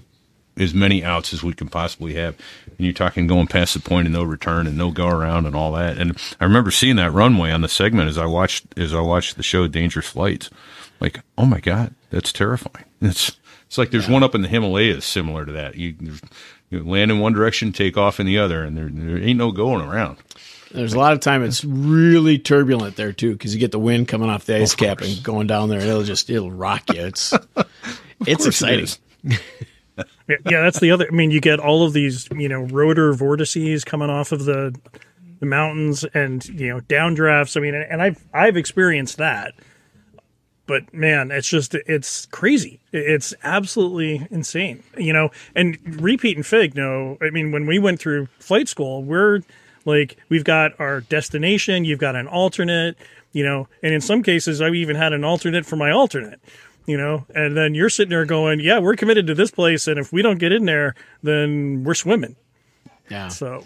As 0.56 0.74
many 0.74 1.02
outs 1.02 1.32
as 1.32 1.42
we 1.42 1.54
can 1.54 1.68
possibly 1.68 2.14
have. 2.14 2.36
And 2.78 2.86
you're 2.86 2.92
talking 2.92 3.26
going 3.26 3.46
past 3.46 3.74
the 3.74 3.80
point 3.80 4.06
of 4.06 4.12
no 4.12 4.22
return 4.22 4.66
and 4.66 4.76
no 4.76 4.90
go 4.90 5.08
around 5.08 5.46
and 5.46 5.54
all 5.54 5.72
that. 5.72 5.98
And 5.98 6.16
I 6.40 6.44
remember 6.44 6.70
seeing 6.70 6.96
that 6.96 7.12
runway 7.12 7.50
on 7.50 7.60
the 7.60 7.68
segment 7.68 8.08
as 8.08 8.18
I 8.18 8.26
watched 8.26 8.66
as 8.78 8.94
I 8.94 9.00
watched 9.00 9.36
the 9.36 9.42
show 9.42 9.66
Dangerous 9.68 10.08
Flights. 10.08 10.50
Like, 11.00 11.20
oh 11.36 11.46
my 11.46 11.60
God, 11.60 11.94
that's 12.10 12.32
terrifying. 12.32 12.84
It's 13.02 13.36
it's 13.66 13.78
like 13.78 13.90
there's 13.90 14.08
one 14.08 14.22
up 14.22 14.34
in 14.34 14.42
the 14.42 14.48
Himalayas 14.48 15.04
similar 15.04 15.44
to 15.46 15.52
that. 15.52 15.76
You, 15.76 15.94
you 16.70 16.84
land 16.84 17.10
in 17.10 17.20
one 17.20 17.32
direction, 17.32 17.72
take 17.72 17.96
off 17.96 18.20
in 18.20 18.26
the 18.26 18.38
other, 18.38 18.62
and 18.62 18.76
there 18.76 18.88
there 18.88 19.18
ain't 19.18 19.38
no 19.38 19.50
going 19.50 19.84
around. 19.84 20.18
There's 20.70 20.92
a 20.94 20.98
lot 20.98 21.14
of 21.14 21.20
time 21.20 21.42
it's 21.42 21.64
really 21.64 22.38
turbulent 22.38 22.96
there 22.96 23.12
too 23.12 23.32
because 23.32 23.54
you 23.54 23.58
get 23.60 23.72
the 23.72 23.78
wind 23.78 24.08
coming 24.08 24.30
off 24.30 24.44
the 24.44 24.56
ice 24.56 24.74
cap 24.74 25.00
and 25.00 25.22
going 25.22 25.46
down 25.46 25.68
there, 25.68 25.80
and 25.80 25.88
it'll 25.88 26.02
just 26.02 26.30
it'll 26.30 26.50
rock 26.52 26.94
you. 26.94 27.02
It's 27.02 27.32
it's 28.26 28.44
it 28.44 28.48
exciting. 28.48 28.84
is. 28.84 28.98
Yeah, 30.28 30.62
that's 30.62 30.80
the 30.80 30.90
other. 30.90 31.06
I 31.10 31.14
mean, 31.14 31.30
you 31.30 31.40
get 31.40 31.60
all 31.60 31.84
of 31.84 31.92
these, 31.92 32.28
you 32.30 32.48
know, 32.48 32.62
rotor 32.62 33.12
vortices 33.12 33.84
coming 33.84 34.10
off 34.10 34.32
of 34.32 34.44
the 34.44 34.74
the 35.40 35.46
mountains, 35.46 36.04
and 36.14 36.44
you 36.46 36.68
know, 36.68 36.80
downdrafts. 36.80 37.56
I 37.56 37.60
mean, 37.60 37.74
and 37.74 38.00
I've 38.00 38.24
I've 38.32 38.56
experienced 38.56 39.18
that. 39.18 39.54
But 40.66 40.94
man, 40.94 41.30
it's 41.30 41.48
just 41.48 41.74
it's 41.74 42.26
crazy. 42.26 42.80
It's 42.92 43.34
absolutely 43.42 44.26
insane. 44.30 44.82
You 44.96 45.12
know, 45.12 45.30
and 45.54 45.78
repeat 46.00 46.36
and 46.36 46.46
fig. 46.46 46.74
No, 46.74 47.18
I 47.20 47.30
mean, 47.30 47.52
when 47.52 47.66
we 47.66 47.78
went 47.78 48.00
through 48.00 48.26
flight 48.38 48.68
school, 48.68 49.02
we're 49.02 49.40
like 49.84 50.16
we've 50.28 50.44
got 50.44 50.78
our 50.80 51.00
destination. 51.02 51.84
You've 51.84 51.98
got 51.98 52.16
an 52.16 52.28
alternate. 52.28 52.96
You 53.32 53.44
know, 53.44 53.66
and 53.82 53.94
in 53.94 54.02
some 54.02 54.22
cases, 54.22 54.60
I've 54.60 54.74
even 54.74 54.94
had 54.94 55.14
an 55.14 55.24
alternate 55.24 55.64
for 55.64 55.76
my 55.76 55.90
alternate 55.90 56.38
you 56.86 56.96
know 56.96 57.24
and 57.34 57.56
then 57.56 57.74
you're 57.74 57.88
sitting 57.88 58.10
there 58.10 58.24
going 58.24 58.60
yeah 58.60 58.78
we're 58.78 58.96
committed 58.96 59.26
to 59.26 59.34
this 59.34 59.50
place 59.50 59.86
and 59.86 59.98
if 59.98 60.12
we 60.12 60.22
don't 60.22 60.38
get 60.38 60.52
in 60.52 60.64
there 60.64 60.94
then 61.22 61.84
we're 61.84 61.94
swimming 61.94 62.36
Yeah. 63.10 63.28
so 63.28 63.64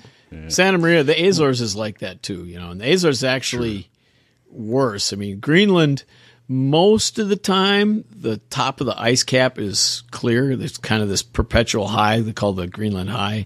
Santa 0.48 0.76
Maria, 0.76 1.02
the 1.04 1.14
Azores 1.28 1.60
is 1.60 1.76
like 1.76 2.00
that 2.00 2.20
too, 2.22 2.44
you 2.44 2.58
know, 2.58 2.70
and 2.70 2.80
the 2.80 2.92
Azores 2.92 3.18
is 3.18 3.24
actually 3.24 3.88
worse. 4.50 5.12
I 5.12 5.16
mean, 5.16 5.38
Greenland, 5.38 6.02
most 6.48 7.18
of 7.20 7.28
the 7.28 7.36
time, 7.36 8.04
the 8.10 8.38
top 8.50 8.80
of 8.80 8.86
the 8.86 9.00
ice 9.00 9.22
cap 9.22 9.56
is 9.58 10.02
clear. 10.10 10.56
There's 10.56 10.78
kind 10.78 11.00
of 11.02 11.08
this 11.08 11.22
perpetual 11.22 11.86
high 11.86 12.20
they 12.20 12.32
call 12.32 12.52
the 12.52 12.66
Greenland 12.66 13.08
high. 13.08 13.44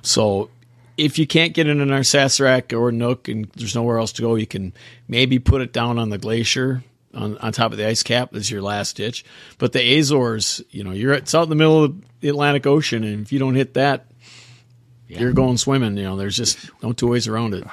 So 0.00 0.48
if 0.96 1.18
you 1.18 1.26
can't 1.26 1.52
get 1.52 1.66
in 1.68 1.76
Narsarsuaq 1.78 2.72
or 2.72 2.90
Nuuk 2.90 3.30
and 3.30 3.44
there's 3.54 3.74
nowhere 3.76 3.98
else 3.98 4.12
to 4.14 4.22
go, 4.22 4.34
you 4.34 4.46
can 4.46 4.72
maybe 5.06 5.38
put 5.38 5.60
it 5.60 5.72
down 5.72 5.98
on 5.98 6.08
the 6.08 6.18
glacier 6.18 6.82
on, 7.14 7.36
on 7.38 7.52
top 7.52 7.72
of 7.72 7.78
the 7.78 7.86
ice 7.86 8.02
cap 8.02 8.34
is 8.34 8.50
your 8.50 8.62
last 8.62 8.96
ditch. 8.96 9.24
But 9.58 9.72
the 9.72 9.98
Azores, 9.98 10.62
you 10.70 10.82
know, 10.84 10.92
you're 10.92 11.12
it's 11.12 11.34
out 11.34 11.44
in 11.44 11.48
the 11.50 11.54
middle 11.56 11.84
of 11.84 11.94
the 12.20 12.28
Atlantic 12.28 12.66
Ocean, 12.66 13.04
and 13.04 13.22
if 13.24 13.32
you 13.32 13.38
don't 13.38 13.54
hit 13.54 13.74
that, 13.74 14.06
you're 15.08 15.32
going 15.32 15.58
swimming. 15.58 15.96
You 15.96 16.04
know, 16.04 16.16
there's 16.16 16.36
just 16.36 16.58
no 16.82 16.92
two 16.92 17.08
ways 17.08 17.28
around 17.28 17.54
it. 17.54 17.64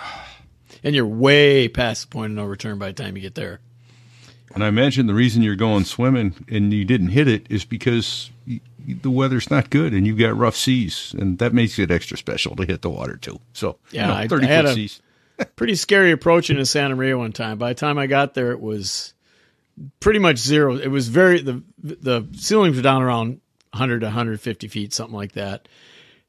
and 0.84 0.94
you're 0.96 1.06
way 1.06 1.68
past 1.68 2.04
the 2.04 2.08
point 2.10 2.32
of 2.32 2.36
no 2.38 2.46
return 2.46 2.78
by 2.78 2.88
the 2.88 2.94
time 3.02 3.16
you 3.16 3.22
get 3.22 3.36
there. 3.36 3.60
And 4.54 4.64
I 4.64 4.68
imagine 4.68 5.06
the 5.08 5.14
reason 5.14 5.44
you're 5.44 5.56
going 5.56 5.84
swimming 5.86 6.34
and 6.50 6.74
you 6.74 6.84
didn't 6.84 7.10
hit 7.10 7.28
it 7.28 7.46
is 7.52 7.66
because 7.66 8.32
y- 8.48 8.60
the 8.88 9.12
weather's 9.12 9.52
not 9.52 9.70
good 9.70 9.94
and 9.94 10.08
you've 10.08 10.18
got 10.18 10.36
rough 10.36 10.56
seas, 10.56 11.14
and 11.18 11.38
that 11.38 11.54
makes 11.54 11.78
it 11.78 11.92
extra 11.92 12.18
special 12.18 12.56
to 12.56 12.66
hit 12.66 12.82
the 12.82 12.90
water 12.90 13.16
too. 13.16 13.40
So, 13.54 13.78
Yeah, 13.92 14.02
you 14.02 14.08
know, 14.08 14.14
I- 14.16 14.28
thirty 14.28 14.48
I 14.48 14.50
had 14.50 14.66
foot 14.66 14.72
a- 14.72 14.76
seas. 14.76 15.02
Pretty 15.56 15.76
scary 15.76 16.12
approaching 16.12 16.58
to 16.58 16.66
Santa 16.66 16.96
Maria 16.98 17.18
one 17.18 17.32
time. 17.32 17.58
By 17.58 17.70
the 17.70 17.80
time 17.80 17.98
I 17.98 18.08
got 18.08 18.34
there, 18.34 18.52
it 18.52 18.60
was 18.60 19.14
pretty 20.00 20.20
much 20.20 20.38
zero. 20.38 20.76
It 20.78 20.88
was 20.90 21.08
very 21.10 21.42
the 21.42 21.64
the 21.82 22.28
ceilings 22.34 22.76
were 22.76 22.82
down 22.82 23.02
around 23.02 23.42
100 23.72 24.00
to 24.00 24.06
150 24.08 24.68
feet, 24.68 24.94
something 24.94 25.16
like 25.16 25.34
that, 25.34 25.68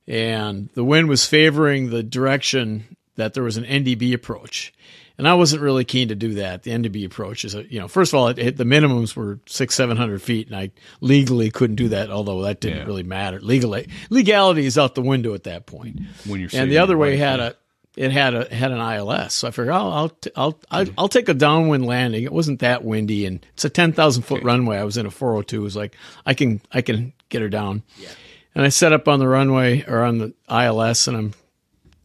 and 0.06 0.68
the 0.74 0.84
wind 0.84 1.08
was 1.08 1.26
favoring 1.26 1.90
the 1.90 2.02
direction 2.02 2.96
that 3.16 3.34
there 3.34 3.42
was 3.42 3.56
an 3.56 3.64
NDB 3.64 4.12
approach. 4.14 4.72
And 5.18 5.28
I 5.28 5.34
wasn't 5.34 5.60
really 5.60 5.84
keen 5.84 6.08
to 6.08 6.14
do 6.14 6.34
that. 6.34 6.62
The 6.62 6.70
NDB 6.70 7.04
approach 7.04 7.44
is, 7.44 7.54
a, 7.54 7.70
you 7.70 7.78
know, 7.78 7.88
first 7.88 8.14
of 8.14 8.18
all, 8.18 8.28
it, 8.28 8.38
it, 8.38 8.56
the 8.56 8.64
minimums 8.64 9.14
were 9.14 9.38
six, 9.44 9.74
seven 9.74 9.98
hundred 9.98 10.22
feet, 10.22 10.46
and 10.46 10.56
I 10.56 10.70
legally 11.02 11.50
couldn't 11.50 11.76
do 11.76 11.88
that. 11.90 12.10
Although 12.10 12.40
that 12.42 12.60
didn't 12.60 12.78
Yeah. 12.78 12.84
really 12.84 13.02
matter. 13.02 13.38
Legally, 13.38 13.88
legality 14.08 14.64
is 14.64 14.78
out 14.78 14.94
the 14.94 15.02
window 15.02 15.34
at 15.34 15.42
that 15.44 15.66
point. 15.66 16.00
When 16.26 16.40
you're 16.40 16.48
and 16.54 16.70
the 16.70 16.78
other 16.78 16.96
way 16.96 17.18
had 17.18 17.38
a 17.38 17.54
it 17.96 18.12
had 18.12 18.34
a 18.34 18.54
had 18.54 18.70
an 18.70 18.80
ILS. 18.80 19.34
So 19.34 19.48
I 19.48 19.50
figured 19.50 19.74
I'll 19.74 19.92
I'll 19.92 20.08
t- 20.08 20.30
I'll 20.36 20.60
I'll, 20.70 20.84
mm-hmm. 20.84 20.94
I'll 20.98 21.08
take 21.08 21.28
a 21.28 21.34
downwind 21.34 21.86
landing. 21.86 22.24
It 22.24 22.32
wasn't 22.32 22.60
that 22.60 22.84
windy, 22.84 23.26
and 23.26 23.44
it's 23.54 23.64
a 23.64 23.70
ten 23.70 23.92
thousand 23.92 24.22
foot 24.22 24.42
runway. 24.42 24.78
I 24.78 24.84
was 24.84 24.96
in 24.96 25.06
a 25.06 25.10
four 25.10 25.32
hundred 25.32 25.48
two. 25.48 25.60
It 25.60 25.64
was 25.64 25.76
like 25.76 25.96
I 26.24 26.34
can 26.34 26.60
I 26.72 26.82
can 26.82 27.12
get 27.28 27.42
her 27.42 27.48
down. 27.48 27.82
Yeah. 27.98 28.10
And 28.54 28.64
I 28.64 28.68
set 28.68 28.92
up 28.92 29.06
on 29.06 29.20
the 29.20 29.28
runway 29.28 29.84
or 29.86 30.02
on 30.02 30.18
the 30.18 30.34
ILS, 30.48 31.06
and 31.08 31.16
I'm 31.16 31.34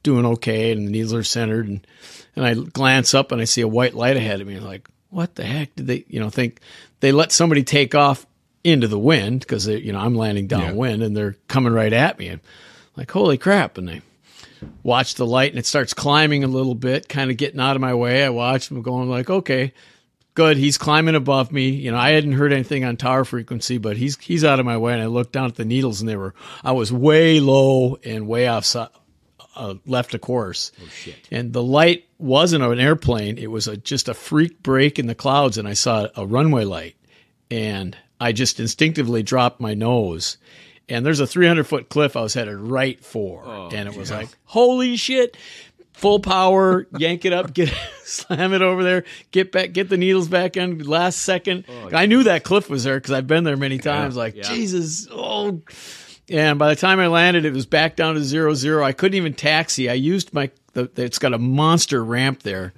doing 0.03 0.25
okay, 0.25 0.71
and 0.71 0.88
the 0.88 0.91
needles 0.91 1.13
are 1.13 1.23
centered, 1.23 1.67
and 1.67 1.86
and 2.36 2.45
I 2.45 2.53
glance 2.53 3.13
up 3.13 3.31
and 3.31 3.41
I 3.41 3.45
see 3.45 3.61
a 3.61 3.67
white 3.67 3.93
light 3.93 4.17
ahead 4.17 4.41
of 4.41 4.47
me. 4.47 4.55
I'm 4.55 4.63
like, 4.63 4.89
what 5.09 5.36
the 5.36 5.43
heck 5.43 5.75
did 5.75 5.88
they? 5.88 6.05
You 6.07 6.19
know, 6.19 6.29
think 6.29 6.59
they 6.99 7.11
let 7.11 7.31
somebody 7.31 7.63
take 7.63 7.95
off 7.95 8.25
into 8.63 8.88
the 8.88 8.99
wind 8.99 9.41
because 9.41 9.67
you 9.67 9.93
know 9.93 9.99
I'm 9.99 10.15
landing 10.15 10.47
downwind 10.47 11.03
and 11.03 11.15
they're 11.15 11.36
coming 11.47 11.73
right 11.73 11.93
at 11.93 12.19
me. 12.19 12.27
And 12.27 12.41
like, 12.97 13.11
holy 13.11 13.38
crap! 13.38 13.77
And 13.77 13.88
they 13.88 14.01
watch 14.84 15.16
the 15.16 15.26
light 15.26 15.51
and 15.51 15.60
it 15.60 15.66
starts 15.66 15.93
climbing 15.93 16.43
a 16.43 16.47
little 16.47 16.76
bit, 16.76 17.10
kind 17.10 17.32
of 17.32 17.38
getting 17.38 17.60
out 17.60 17.76
of 17.76 17.82
my 17.82 17.93
way. 17.93 18.24
I 18.24 18.30
watched 18.30 18.72
him 18.72 18.82
going 18.82 19.10
like, 19.10 19.30
okay, 19.30 19.74
good. 20.36 20.58
He's 20.58 20.78
climbing 20.78 21.16
above 21.16 21.51
me. 21.51 21.70
You 21.70 21.91
know, 21.91 21.97
I 21.97 22.12
hadn't 22.12 22.34
heard 22.34 22.53
anything 22.53 22.84
on 22.84 22.97
tower 22.97 23.26
frequency, 23.26 23.78
but 23.78 23.97
he's 23.97 24.18
he's 24.20 24.43
out 24.43 24.60
of 24.60 24.66
my 24.66 24.78
way. 24.78 24.93
And 24.93 25.01
I 25.01 25.08
looked 25.08 25.32
down 25.32 25.47
at 25.47 25.56
the 25.56 25.66
needles 25.66 26.01
and 26.01 26.10
they 26.10 26.18
were 26.18 26.36
I 26.64 26.74
was 26.74 26.91
way 26.91 27.39
low 27.39 27.97
and 28.03 28.28
way 28.28 28.47
off 28.47 28.66
uh, 28.76 29.76
left 29.86 30.14
of 30.14 30.22
course. 30.22 30.72
Oh! 30.82 31.14
And 31.32 31.53
the 31.53 31.64
light 31.64 32.06
wasn't 32.20 32.64
an 32.64 32.80
airplane; 32.80 33.38
it 33.38 33.47
was 33.47 33.68
a, 33.68 33.78
just 33.78 34.10
a 34.10 34.14
freak 34.14 34.62
break 34.62 34.99
in 34.99 35.08
the 35.08 35.16
clouds, 35.16 35.58
and 35.58 35.68
I 35.68 35.74
saw 35.74 36.08
a 36.16 36.26
runway 36.26 36.66
light, 36.66 36.95
and 37.49 37.97
I 38.20 38.32
just 38.32 38.60
instinctively 38.60 39.24
dropped 39.24 39.60
my 39.60 39.74
nose. 39.74 40.38
And 40.88 41.05
there's 41.05 41.19
a 41.19 41.27
300 41.27 41.63
foot 41.65 41.89
cliff 41.89 42.15
I 42.15 42.21
was 42.21 42.33
headed 42.33 42.57
right 42.57 43.03
for, 43.03 43.43
oh, 43.45 43.69
and 43.73 43.89
it 43.89 43.97
was 43.97 44.11
like, 44.11 44.29
holy 44.45 44.97
shit! 44.97 45.36
Full 45.93 46.19
power, 46.19 46.88
yank 46.97 47.23
it 47.23 47.31
up, 47.33 47.53
get 47.55 47.73
slam 48.03 48.53
it 48.53 48.61
over 48.61 48.83
there, 48.83 49.05
get 49.31 49.51
back, 49.51 49.71
get 49.71 49.88
the 49.89 49.97
needles 49.97 50.27
back 50.27 50.57
in 50.57 50.77
last 50.79 51.19
second. 51.19 51.65
Oh, 51.69 51.89
I 51.95 52.05
knew 52.05 52.23
that 52.23 52.43
cliff 52.43 52.69
was 52.69 52.83
there 52.83 52.97
because 52.97 53.11
I've 53.11 53.27
been 53.27 53.45
there 53.45 53.57
many 53.57 53.77
times. 53.77 54.15
Like 54.15 54.36
Jesus, 54.36 55.07
oh, 55.11 55.61
and 56.29 56.59
by 56.59 56.69
the 56.69 56.75
time 56.75 56.99
I 56.99 57.07
landed, 57.07 57.45
it 57.45 57.53
was 57.53 57.65
back 57.65 57.95
down 57.95 58.15
to 58.15 58.23
zero 58.23 58.53
zero. 58.53 58.83
I 58.83 58.91
couldn't 58.91 59.15
even 59.15 59.33
taxi. 59.33 59.89
I 59.89 59.93
used 59.93 60.33
my. 60.33 60.51
The, 60.73 60.91
it's 60.97 61.19
got 61.19 61.33
a 61.33 61.38
monster 61.39 62.03
ramp 62.03 62.43
there, 62.43 62.73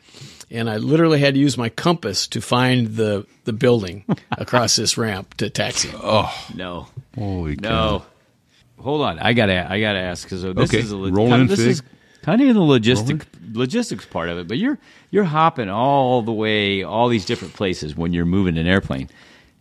and 0.50 0.70
I 0.70 0.78
literally 0.78 1.20
had 1.20 1.34
to 1.34 1.39
use 1.39 1.58
my 1.58 1.70
compass 1.70 2.28
to 2.30 2.41
find 2.41 2.95
the 2.95 3.26
the 3.45 3.54
building 3.54 4.04
across 4.32 4.76
this 4.76 4.98
ramp 4.98 5.36
to 5.38 5.50
taxi. 5.50 5.89
Oh 5.95 6.34
no, 6.56 6.88
Holy 7.16 7.56
cow. 7.58 7.70
no. 7.70 8.06
Hold 8.80 9.02
on, 9.02 9.18
I 9.20 9.34
gotta, 9.34 9.70
I 9.72 9.80
gotta 9.80 9.98
ask 10.00 10.24
because 10.24 10.45
uh, 10.45 10.54
this 10.54 10.70
Okay, 10.70 10.80
is 10.80 10.91
a, 10.91 10.98
roll 10.98 11.30
kind 11.30 11.41
of, 11.41 11.48
this 11.50 11.60
Fig. 11.60 11.68
is 11.70 11.82
kind 12.22 12.39
of 12.41 12.48
in 12.48 12.54
the 12.56 12.62
logistic 12.62 13.26
logistics 13.54 14.06
part 14.06 14.30
of 14.30 14.38
it. 14.38 14.48
But 14.48 14.58
you're 14.60 14.78
you're 15.10 15.24
hopping 15.24 15.68
all 15.70 16.22
the 16.22 16.32
way, 16.32 16.84
all 16.84 17.08
these 17.10 17.26
different 17.26 17.54
places 17.56 17.95
when 17.95 18.14
you're 18.14 18.26
moving 18.26 18.56
an 18.58 18.68
airplane, 18.68 19.10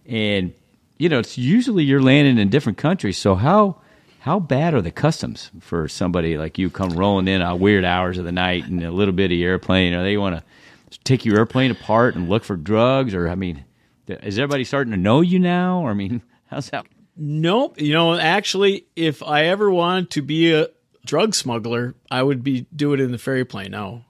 and 0.06 0.52
you 0.98 1.08
know 1.08 1.18
it's 1.18 1.38
usually 1.38 1.82
you're 1.84 2.02
landing 2.02 2.38
in 2.38 2.50
different 2.50 2.76
countries. 2.76 3.16
So 3.16 3.36
how 3.36 3.80
how 4.20 4.38
bad 4.38 4.74
are 4.74 4.82
the 4.82 4.90
customs 4.90 5.50
for 5.60 5.88
somebody 5.88 6.36
like 6.36 6.58
you 6.58 6.68
come 6.68 6.90
rolling 6.90 7.26
in 7.26 7.40
at 7.40 7.58
weird 7.58 7.84
hours 7.86 8.18
of 8.18 8.24
the 8.26 8.32
night 8.32 8.66
in 8.66 8.82
a 8.82 8.90
little 8.90 9.14
bitty 9.14 9.42
airplane? 9.44 9.94
Or 9.94 10.02
they 10.02 10.18
want 10.18 10.36
to 10.36 10.42
take 11.04 11.24
your 11.24 11.36
airplane 11.38 11.70
apart 11.70 12.14
and 12.14 12.28
look 12.28 12.44
for 12.44 12.56
drugs? 12.56 13.14
Or 13.14 13.28
I 13.28 13.34
mean, 13.34 13.64
is 14.08 14.38
everybody 14.38 14.64
starting 14.64 14.90
to 14.92 14.96
know 14.96 15.20
you 15.20 15.38
now? 15.38 15.80
Or 15.80 15.90
I 15.90 15.94
mean, 15.94 16.22
how's 16.46 16.70
that? 16.70 16.86
Nope. 17.16 17.80
You 17.80 17.92
know, 17.94 18.14
actually, 18.14 18.86
if 18.94 19.22
I 19.22 19.44
ever 19.46 19.70
wanted 19.70 20.10
to 20.12 20.22
be 20.22 20.52
a 20.52 20.68
drug 21.06 21.34
smuggler, 21.34 21.94
I 22.10 22.22
would 22.22 22.42
be 22.44 22.66
do 22.74 22.92
it 22.92 23.00
in 23.00 23.10
the 23.12 23.18
ferry 23.18 23.44
plane. 23.44 23.70
No, 23.70 24.04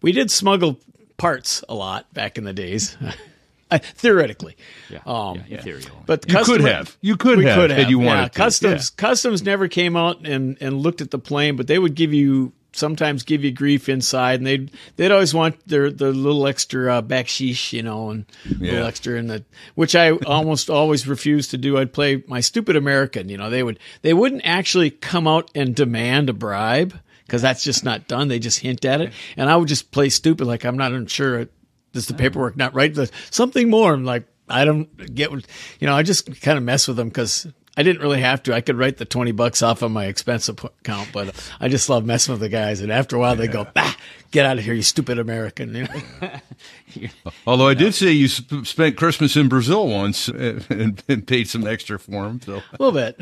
we 0.00 0.12
did 0.12 0.30
smuggle 0.30 0.80
parts 1.18 1.62
a 1.68 1.74
lot 1.74 2.12
back 2.14 2.38
in 2.38 2.44
the 2.44 2.54
days, 2.54 2.96
theoretically. 3.70 4.56
Yeah, 4.88 5.00
Um, 5.06 5.42
yeah, 5.48 5.58
ethereal. 5.58 6.02
But 6.06 6.30
You 6.30 6.42
could 6.44 6.60
have. 6.62 6.96
You 7.00 7.16
could 7.16 7.38
we 7.38 7.44
have 7.44 7.56
could 7.56 7.70
had 7.70 7.80
have. 7.80 7.90
you 7.90 8.00
yeah, 8.00 8.06
wanted 8.06 8.32
to. 8.32 8.38
customs 8.38 8.90
customs 8.90 9.42
never 9.42 9.68
came 9.68 9.96
out 9.96 10.26
and 10.26 10.56
and 10.60 10.80
looked 10.80 11.00
at 11.00 11.10
the 11.10 11.18
plane, 11.18 11.56
but 11.56 11.66
they 11.66 11.78
would 11.78 11.94
give 11.94 12.12
you 12.14 12.52
sometimes 12.72 13.22
give 13.22 13.42
you 13.44 13.50
grief 13.52 13.88
inside, 13.88 14.40
and 14.40 14.46
they'd 14.46 14.70
they'd 14.96 15.10
always 15.10 15.34
want 15.34 15.66
their 15.68 15.90
their 15.90 16.12
little 16.12 16.46
extra 16.46 16.96
uh, 16.96 17.02
baksheesh, 17.02 17.72
you 17.72 17.82
know, 17.82 18.10
and 18.10 18.24
Yeah. 18.60 18.72
little 18.72 18.86
extra 18.86 19.18
in 19.18 19.26
the 19.26 19.44
which 19.74 19.94
I 19.94 20.10
almost 20.26 20.70
always 20.70 21.06
refused 21.06 21.50
to 21.52 21.58
do. 21.58 21.78
I'd 21.78 21.92
play 21.92 22.22
my 22.26 22.40
stupid 22.40 22.76
American, 22.76 23.28
you 23.28 23.36
know. 23.36 23.50
They 23.50 23.62
would 23.62 23.78
they 24.02 24.14
wouldn't 24.14 24.42
actually 24.44 24.90
come 24.90 25.26
out 25.26 25.50
and 25.54 25.74
demand 25.74 26.28
a 26.30 26.32
bribe 26.32 26.98
because 27.26 27.42
that's 27.42 27.62
just 27.64 27.84
not 27.84 28.08
done. 28.08 28.28
They 28.28 28.38
just 28.38 28.58
hint 28.60 28.84
at 28.84 29.00
it, 29.00 29.12
and 29.36 29.48
I 29.50 29.56
would 29.56 29.68
just 29.68 29.90
play 29.92 30.08
stupid, 30.08 30.46
like 30.46 30.64
I'm 30.64 30.76
not 30.76 31.10
sure. 31.10 31.46
Does 31.92 32.06
the 32.06 32.14
paperwork 32.14 32.56
not 32.56 32.72
right? 32.74 32.96
Something 33.32 33.68
more. 33.68 33.92
I'm 33.92 34.04
like, 34.04 34.24
I 34.48 34.64
don't 34.64 35.14
get 35.14 35.30
you 35.32 35.42
know, 35.82 35.94
I 35.94 36.04
just 36.04 36.40
kind 36.40 36.56
of 36.56 36.62
mess 36.64 36.86
with 36.86 36.96
them 36.96 37.08
because 37.08 37.46
I 37.80 37.82
didn't 37.82 38.02
really 38.02 38.20
have 38.20 38.42
to. 38.42 38.52
I 38.54 38.60
could 38.60 38.76
write 38.76 38.98
the 38.98 39.06
20 39.06 39.32
bucks 39.32 39.62
off 39.62 39.80
of 39.80 39.90
my 39.90 40.04
expense 40.04 40.50
account, 40.50 41.08
but 41.14 41.34
I 41.60 41.68
just 41.68 41.88
love 41.88 42.04
messing 42.04 42.32
with 42.32 42.40
the 42.42 42.50
guys. 42.50 42.82
And 42.82 42.92
after 42.92 43.16
a 43.16 43.18
while, 43.18 43.36
they 43.36 43.48
go, 43.48 43.66
bah, 43.74 43.94
get 44.32 44.44
out 44.44 44.58
of 44.58 44.64
here, 44.64 44.74
you 44.74 44.82
stupid 44.82 45.18
American. 45.18 45.74
You 45.74 45.88
know? 46.20 47.10
Although 47.46 47.68
I 47.68 47.72
did 47.74 47.94
say 47.94 48.12
you 48.12 48.28
sp- 48.28 48.64
spent 48.64 48.98
Christmas 48.98 49.34
in 49.34 49.48
Brazil 49.48 49.88
once 49.88 50.28
uh, 50.28 50.60
and, 50.68 51.02
and 51.08 51.26
paid 51.26 51.48
some 51.48 51.66
extra 51.66 51.98
for 51.98 52.26
him. 52.26 52.42
So 52.42 52.56
a 52.56 52.62
little 52.78 52.92
bit. 52.92 53.16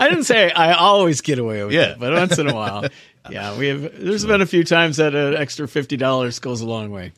I 0.00 0.08
didn't 0.08 0.24
say 0.24 0.50
I 0.50 0.72
always 0.72 1.20
get 1.20 1.38
away 1.38 1.62
with 1.62 1.72
Yeah. 1.72 1.92
it, 1.92 2.00
but 2.00 2.12
once 2.12 2.36
in 2.36 2.48
a 2.50 2.54
while, 2.54 2.84
yeah, 3.30 3.56
we 3.56 3.68
have. 3.68 3.80
There's 4.04 4.26
been 4.26 4.42
a 4.42 4.46
few 4.46 4.64
times 4.64 4.96
that 4.96 5.14
an 5.14 5.36
extra 5.36 5.68
fifty 5.68 5.96
dollars 5.96 6.40
goes 6.40 6.62
a 6.62 6.66
long 6.66 6.90
way. 6.90 7.12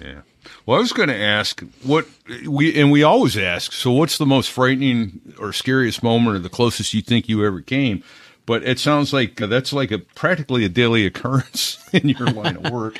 Yeah. 0.00 0.22
Well, 0.68 0.76
I 0.76 0.80
was 0.80 0.92
going 0.92 1.08
to 1.08 1.16
ask 1.16 1.62
what 1.82 2.06
we 2.46 2.78
and 2.78 2.92
we 2.92 3.02
always 3.02 3.38
ask. 3.38 3.72
So, 3.72 3.90
what's 3.90 4.18
the 4.18 4.26
most 4.26 4.50
frightening 4.50 5.34
or 5.38 5.50
scariest 5.54 6.02
moment, 6.02 6.36
or 6.36 6.40
the 6.40 6.50
closest 6.50 6.92
you 6.92 7.00
think 7.00 7.26
you 7.26 7.42
ever 7.42 7.62
came? 7.62 8.04
But 8.44 8.64
it 8.64 8.78
sounds 8.78 9.14
like 9.14 9.40
uh, 9.40 9.46
that's 9.46 9.72
like 9.72 9.90
a 9.90 9.98
practically 9.98 10.66
a 10.66 10.68
daily 10.68 11.06
occurrence 11.06 11.82
in 11.94 12.10
your 12.10 12.28
line 12.28 12.58
of 12.58 12.70
work. 12.70 12.98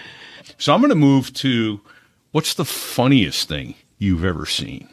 So, 0.57 0.73
I'm 0.73 0.81
going 0.81 0.89
to 0.89 0.95
move 0.97 1.35
to 1.35 1.83
what's 2.33 2.55
the 2.55 2.65
funniest 2.65 3.51
thing 3.51 3.75
you've 3.99 4.25
ever 4.25 4.47
seen? 4.47 4.89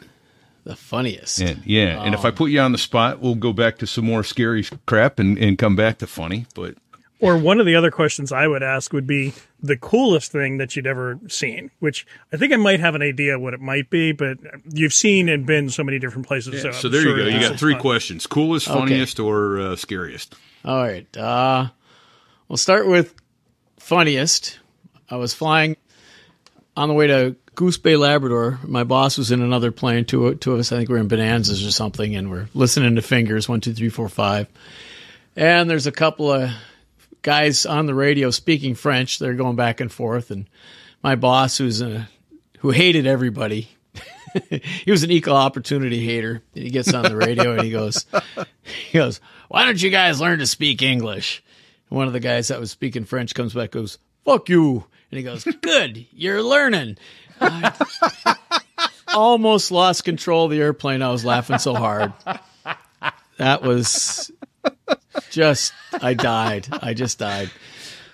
The 0.64 0.76
funniest. 0.76 1.40
And 1.40 1.62
yeah, 1.64 2.02
and 2.02 2.14
if 2.14 2.26
I 2.26 2.28
um, 2.28 2.34
put 2.34 2.50
you 2.50 2.60
on 2.60 2.72
the 2.72 2.78
spot, 2.78 3.20
we'll 3.20 3.36
go 3.36 3.54
back 3.54 3.78
to 3.78 3.86
some 3.86 4.04
more 4.04 4.22
scary 4.22 4.66
crap 4.84 5.18
and, 5.18 5.38
and 5.38 5.56
come 5.56 5.76
back 5.76 5.96
to 5.98 6.06
funny. 6.06 6.44
But 6.54 6.74
Or 7.18 7.38
one 7.38 7.60
of 7.60 7.66
the 7.66 7.74
other 7.76 7.90
questions 7.90 8.30
I 8.30 8.46
would 8.46 8.62
ask 8.62 8.92
would 8.92 9.06
be 9.06 9.32
the 9.62 9.76
coolest 9.76 10.32
thing 10.32 10.58
that 10.58 10.76
you'd 10.76 10.86
ever 10.86 11.18
seen, 11.28 11.70
which 11.78 12.06
I 12.30 12.36
think 12.36 12.52
I 12.52 12.56
might 12.56 12.80
have 12.80 12.94
an 12.94 13.00
idea 13.00 13.38
what 13.38 13.54
it 13.54 13.60
might 13.60 13.88
be, 13.88 14.12
but 14.12 14.36
you've 14.70 14.92
seen 14.92 15.30
and 15.30 15.46
been 15.46 15.70
so 15.70 15.82
many 15.82 15.98
different 15.98 16.26
places. 16.26 16.60
so, 16.60 16.72
so 16.72 16.88
there 16.90 17.00
sure 17.00 17.16
you 17.16 17.24
go. 17.24 17.30
You 17.30 17.48
got 17.48 17.58
three 17.58 17.72
fun. 17.72 17.80
questions: 17.80 18.26
coolest, 18.26 18.66
funniest, 18.66 19.18
or 19.18 19.58
uh, 19.58 19.76
scariest. 19.76 20.34
All 20.64 20.76
right. 20.76 21.16
Uh, 21.16 21.68
we'll 22.48 22.58
start 22.58 22.86
with 22.86 23.14
funniest. 23.78 24.58
I 25.08 25.16
was 25.16 25.32
flying 25.32 25.76
on 26.76 26.88
the 26.88 26.94
way 26.94 27.06
to 27.06 27.36
Goose 27.54 27.78
Bay, 27.78 27.96
Labrador. 27.96 28.58
My 28.62 28.84
boss 28.84 29.16
was 29.16 29.30
in 29.30 29.40
another 29.40 29.72
plane. 29.72 30.04
Two, 30.04 30.34
two 30.34 30.52
of 30.52 30.60
us, 30.60 30.70
I 30.70 30.76
think, 30.76 30.90
we 30.90 30.94
were 30.94 31.00
in 31.00 31.08
Bonanzas 31.08 31.66
or 31.66 31.70
something, 31.70 32.14
and 32.14 32.30
we're 32.30 32.48
listening 32.52 32.96
to 32.96 33.02
fingers 33.02 33.48
one, 33.48 33.62
two, 33.62 33.72
three, 33.72 33.88
four, 33.88 34.08
five. 34.10 34.48
And 35.34 35.70
there's 35.70 35.86
a 35.86 35.92
couple 35.92 36.30
of 36.30 36.50
guys 37.26 37.66
on 37.66 37.86
the 37.86 37.94
radio 37.94 38.30
speaking 38.30 38.76
French. 38.76 39.18
They're 39.18 39.34
going 39.34 39.56
back 39.56 39.80
and 39.80 39.90
forth, 39.90 40.30
and 40.30 40.48
my 41.02 41.16
boss, 41.16 41.58
who's 41.58 41.82
a, 41.82 42.08
who 42.60 42.70
hated 42.70 43.04
everybody, 43.04 43.68
he 44.48 44.90
was 44.90 45.02
an 45.02 45.10
equal 45.10 45.34
opportunity 45.34 46.06
hater. 46.06 46.42
He 46.54 46.70
gets 46.70 46.94
on 46.94 47.02
the 47.02 47.16
radio 47.16 47.54
and 47.54 47.62
he 47.62 47.70
goes, 47.70 48.06
he 48.62 48.98
goes, 48.98 49.20
"Why 49.48 49.66
don't 49.66 49.82
you 49.82 49.90
guys 49.90 50.20
learn 50.20 50.38
to 50.38 50.46
speak 50.46 50.82
English?" 50.82 51.42
And 51.90 51.96
one 51.96 52.06
of 52.06 52.12
the 52.12 52.20
guys 52.20 52.48
that 52.48 52.60
was 52.60 52.70
speaking 52.70 53.04
French 53.04 53.34
comes 53.34 53.52
back, 53.52 53.72
goes, 53.72 53.98
"Fuck 54.24 54.48
you," 54.48 54.84
And 55.10 55.18
he 55.18 55.24
goes, 55.24 55.44
Good, 55.44 56.06
you're 56.12 56.42
learning. 56.42 56.96
I 57.40 57.72
almost 59.08 59.70
lost 59.72 60.04
control 60.04 60.44
of 60.44 60.50
the 60.50 60.60
airplane. 60.60 61.02
I 61.02 61.10
was 61.10 61.24
laughing 61.24 61.58
so 61.58 61.74
hard. 61.74 62.12
That 63.38 63.62
was 63.62 64.30
just, 65.30 65.72
I 65.92 66.14
died. 66.14 66.68
I 66.70 66.94
just 66.94 67.18
died. 67.18 67.50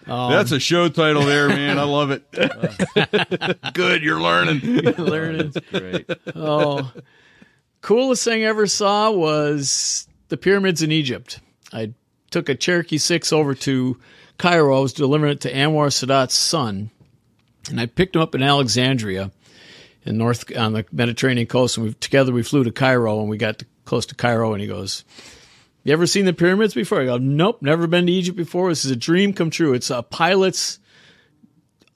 Um, 0.06 0.32
That's 0.32 0.50
a 0.52 0.58
show 0.58 0.88
title 0.88 1.24
there, 1.24 1.48
man. 1.48 1.78
I 1.78 1.84
love 1.84 2.10
it. 2.10 2.24
Good, 3.74 4.02
you're 4.02 4.20
learning. 4.20 4.60
learning. 4.98 5.52
Great. 5.70 6.10
Oh, 6.34 6.92
coolest 7.80 8.24
thing 8.24 8.42
I 8.42 8.46
ever 8.46 8.66
saw 8.66 9.10
was 9.10 10.08
the 10.28 10.36
pyramids 10.36 10.82
in 10.82 10.90
Egypt. 10.90 11.40
I 11.72 11.94
took 12.30 12.48
a 12.48 12.54
Cherokee 12.54 12.98
6 12.98 13.32
over 13.32 13.54
to 13.54 13.98
Cairo. 14.38 14.76
I 14.76 14.80
was 14.80 14.92
delivering 14.92 15.32
it 15.32 15.40
to 15.42 15.52
Anwar 15.52 15.92
Sadat's 15.92 16.34
son, 16.34 16.90
and 17.70 17.80
I 17.80 17.86
picked 17.86 18.16
him 18.16 18.22
up 18.22 18.34
in 18.34 18.42
Alexandria 18.42 19.30
in 20.04 20.18
North 20.18 20.44
on 20.56 20.72
the 20.72 20.84
Mediterranean 20.90 21.46
coast. 21.46 21.76
And 21.76 21.86
we 21.86 21.92
together 21.94 22.32
we 22.32 22.42
flew 22.42 22.64
to 22.64 22.72
Cairo, 22.72 23.20
and 23.20 23.28
we 23.28 23.36
got 23.36 23.60
to, 23.60 23.66
close 23.84 24.06
to 24.06 24.14
Cairo, 24.16 24.52
and 24.52 24.60
he 24.60 24.66
goes. 24.66 25.04
You 25.84 25.92
ever 25.92 26.06
seen 26.06 26.24
the 26.24 26.32
pyramids 26.32 26.74
before? 26.74 27.00
I 27.00 27.06
go, 27.06 27.18
nope, 27.18 27.60
never 27.60 27.86
been 27.86 28.06
to 28.06 28.12
Egypt 28.12 28.36
before. 28.36 28.68
This 28.68 28.84
is 28.84 28.90
a 28.90 28.96
dream 28.96 29.32
come 29.32 29.50
true. 29.50 29.74
It's 29.74 29.90
a 29.90 30.02
pilot's 30.02 30.78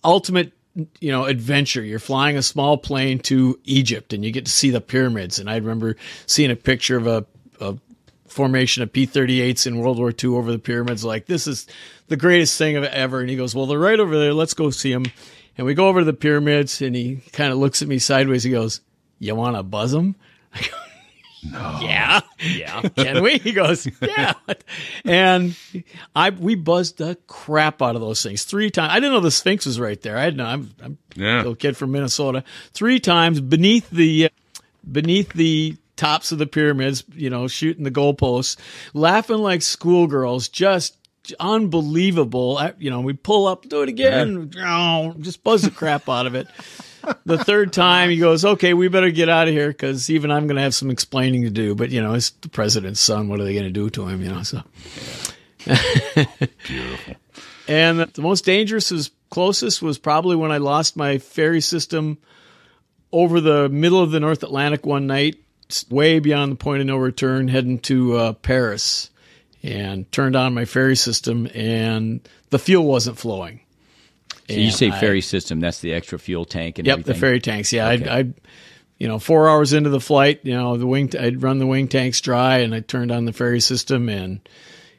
ultimate 0.02 0.52
you 1.00 1.10
know 1.10 1.24
adventure. 1.24 1.82
You're 1.82 1.98
flying 1.98 2.36
a 2.36 2.42
small 2.42 2.76
plane 2.76 3.18
to 3.20 3.58
egypt 3.64 4.12
and 4.12 4.24
you 4.24 4.30
get 4.30 4.44
to 4.46 4.50
see 4.50 4.70
the 4.70 4.80
pyramids. 4.80 5.38
And 5.38 5.48
i 5.48 5.56
remember 5.56 5.96
seeing 6.26 6.50
a 6.50 6.56
picture 6.56 6.96
of 6.96 7.06
a, 7.06 7.26
a 7.60 7.76
formation 8.28 8.82
of 8.82 8.92
p-38s 8.92 9.66
in 9.66 9.78
world 9.78 9.98
war 9.98 10.12
ii 10.22 10.30
over 10.30 10.52
the 10.52 10.58
pyramids 10.58 11.04
like 11.04 11.24
this 11.24 11.46
is 11.46 11.66
the 12.08 12.16
greatest 12.16 12.58
thing 12.58 12.76
of 12.76 12.84
ever. 12.84 13.20
And 13.20 13.30
he 13.30 13.36
goes 13.36 13.54
well 13.54 13.66
they're 13.66 13.78
right 13.78 13.98
over 13.98 14.18
there. 14.18 14.34
Let's 14.34 14.54
go 14.54 14.70
see 14.70 14.92
them 14.92 15.06
and 15.56 15.66
we 15.66 15.74
go 15.74 15.88
over 15.88 16.00
to 16.00 16.04
the 16.04 16.12
pyramids 16.12 16.82
and 16.82 16.94
he 16.94 17.22
kind 17.32 17.52
of 17.52 17.58
looks 17.58 17.80
at 17.80 17.88
me 17.88 17.98
sideways. 17.98 18.42
He 18.42 18.50
goes 18.50 18.80
you 19.18 19.34
want 19.34 19.56
to 19.56 19.62
buzz 19.62 19.92
them 19.92 20.14
Go, 21.52 21.78
yeah 21.82 22.20
Yeah. 22.40 22.82
can 22.96 23.22
we? 23.22 23.38
He 23.38 23.52
goes, 23.52 23.88
yeah. 24.00 24.34
And 25.04 25.56
I 26.14 26.30
we 26.30 26.54
buzzed 26.54 26.98
the 26.98 27.16
crap 27.26 27.82
out 27.82 27.94
of 27.94 28.00
those 28.00 28.22
things 28.22 28.44
three 28.44 28.70
times. 28.70 28.92
I 28.92 28.96
didn't 28.96 29.12
know 29.12 29.20
the 29.20 29.30
Sphinx 29.30 29.66
was 29.66 29.78
right 29.80 30.00
there. 30.02 30.16
I 30.18 30.26
didn't 30.26 30.38
know. 30.38 30.46
I'm, 30.46 30.74
I'm 30.82 30.98
Yeah. 31.14 31.36
a 31.36 31.38
little 31.38 31.54
kid 31.54 31.76
from 31.76 31.92
Minnesota. 31.92 32.44
Three 32.72 33.00
times 33.00 33.40
beneath 33.40 33.88
the 33.90 34.30
beneath 34.90 35.32
the 35.32 35.76
tops 35.96 36.30
of 36.32 36.38
the 36.38 36.46
pyramids, 36.46 37.04
you 37.14 37.30
know, 37.30 37.48
shooting 37.48 37.84
the 37.84 37.90
goalposts, 37.90 38.56
laughing 38.92 39.38
like 39.38 39.62
schoolgirls, 39.62 40.48
just 40.48 40.96
unbelievable. 41.40 42.58
I- 42.58 42.74
You 42.78 42.90
know, 42.90 43.00
we 43.00 43.12
pull 43.14 43.46
up, 43.46 43.68
do 43.68 43.82
it 43.82 43.88
again, 43.88 44.50
just 45.20 45.42
buzz 45.42 45.62
the 45.62 45.70
crap 45.70 46.08
out 46.08 46.26
of 46.26 46.34
it. 46.34 46.46
The 47.24 47.38
third 47.38 47.72
time 47.72 48.10
he 48.10 48.18
goes, 48.18 48.44
okay, 48.44 48.74
we 48.74 48.88
better 48.88 49.10
get 49.10 49.28
out 49.28 49.48
of 49.48 49.54
here 49.54 49.68
because 49.68 50.10
even 50.10 50.30
I'm 50.30 50.46
going 50.46 50.56
to 50.56 50.62
have 50.62 50.74
some 50.74 50.90
explaining 50.90 51.42
to 51.42 51.50
do. 51.50 51.74
But 51.74 51.90
you 51.90 52.02
know, 52.02 52.14
it's 52.14 52.30
the 52.30 52.48
president's 52.48 53.00
son. 53.00 53.28
What 53.28 53.40
are 53.40 53.44
they 53.44 53.54
going 53.54 53.66
to 53.66 53.70
do 53.70 53.90
to 53.90 54.06
him? 54.06 54.22
You 54.22 54.30
know, 54.30 54.42
so 54.42 54.62
beautiful. 55.64 57.14
And 57.68 58.00
the 58.00 58.22
most 58.22 58.44
dangerous 58.44 58.92
is 58.92 59.10
closest 59.30 59.82
was 59.82 59.98
probably 59.98 60.36
when 60.36 60.52
I 60.52 60.58
lost 60.58 60.96
my 60.96 61.18
ferry 61.18 61.60
system 61.60 62.18
over 63.12 63.40
the 63.40 63.68
middle 63.68 64.00
of 64.00 64.10
the 64.10 64.20
North 64.20 64.42
Atlantic 64.42 64.86
one 64.86 65.06
night, 65.06 65.36
way 65.90 66.18
beyond 66.20 66.52
the 66.52 66.56
point 66.56 66.80
of 66.80 66.86
no 66.86 66.96
return, 66.96 67.48
heading 67.48 67.78
to 67.80 68.16
uh, 68.16 68.32
Paris, 68.34 69.10
and 69.62 70.10
turned 70.12 70.36
on 70.36 70.54
my 70.54 70.64
ferry 70.64 70.96
system, 70.96 71.48
and 71.54 72.28
the 72.50 72.58
fuel 72.58 72.84
wasn't 72.84 73.18
flowing. 73.18 73.60
So 74.48 74.54
you 74.56 74.70
say 74.70 74.90
ferry 74.90 75.20
system, 75.20 75.60
that's 75.60 75.80
the 75.80 75.92
extra 75.92 76.18
fuel 76.18 76.44
tank 76.44 76.78
and 76.78 76.86
Yep, 76.86 76.92
everything? 77.00 77.12
the 77.14 77.18
ferry 77.20 77.40
tanks. 77.40 77.72
Yeah, 77.72 77.90
Okay. 77.90 78.04
I'd, 78.04 78.08
I'd, 78.08 78.34
you 78.98 79.08
know, 79.08 79.18
four 79.18 79.48
hours 79.48 79.72
into 79.72 79.90
the 79.90 80.00
flight, 80.00 80.40
you 80.44 80.54
know, 80.54 80.76
the 80.76 80.86
wing, 80.86 81.12
I'd 81.18 81.42
run 81.42 81.58
the 81.58 81.66
wing 81.66 81.88
tanks 81.88 82.20
dry, 82.20 82.58
and 82.58 82.74
I 82.74 82.80
turned 82.80 83.10
on 83.12 83.24
the 83.24 83.32
ferry 83.32 83.60
system, 83.60 84.08
and 84.08 84.40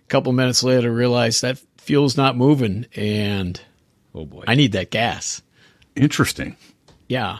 a 0.04 0.08
couple 0.10 0.32
minutes 0.34 0.64
later, 0.64 0.92
realized 0.92 1.42
that 1.42 1.60
fuel's 1.78 2.18
not 2.18 2.36
moving, 2.38 2.86
and 2.96 3.60
Oh, 4.14 4.26
boy. 4.26 4.44
I 4.48 4.56
need 4.56 4.74
that 4.74 4.92
gas. 4.92 5.42
Interesting. 5.96 6.56
Yeah, 7.08 7.40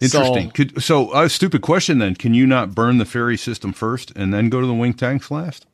Interesting. 0.00 0.48
So, 0.48 0.52
Could 0.52 0.82
so 0.82 1.14
a 1.14 1.28
stupid 1.30 1.62
question 1.62 1.98
then? 1.98 2.14
Can 2.16 2.34
you 2.34 2.46
not 2.46 2.74
burn 2.74 2.98
the 2.98 3.06
ferry 3.06 3.38
system 3.38 3.72
first 3.72 4.12
and 4.14 4.34
then 4.34 4.50
go 4.50 4.60
to 4.60 4.66
the 4.66 4.74
wing 4.74 4.92
tanks 4.94 5.30
last? 5.30 5.64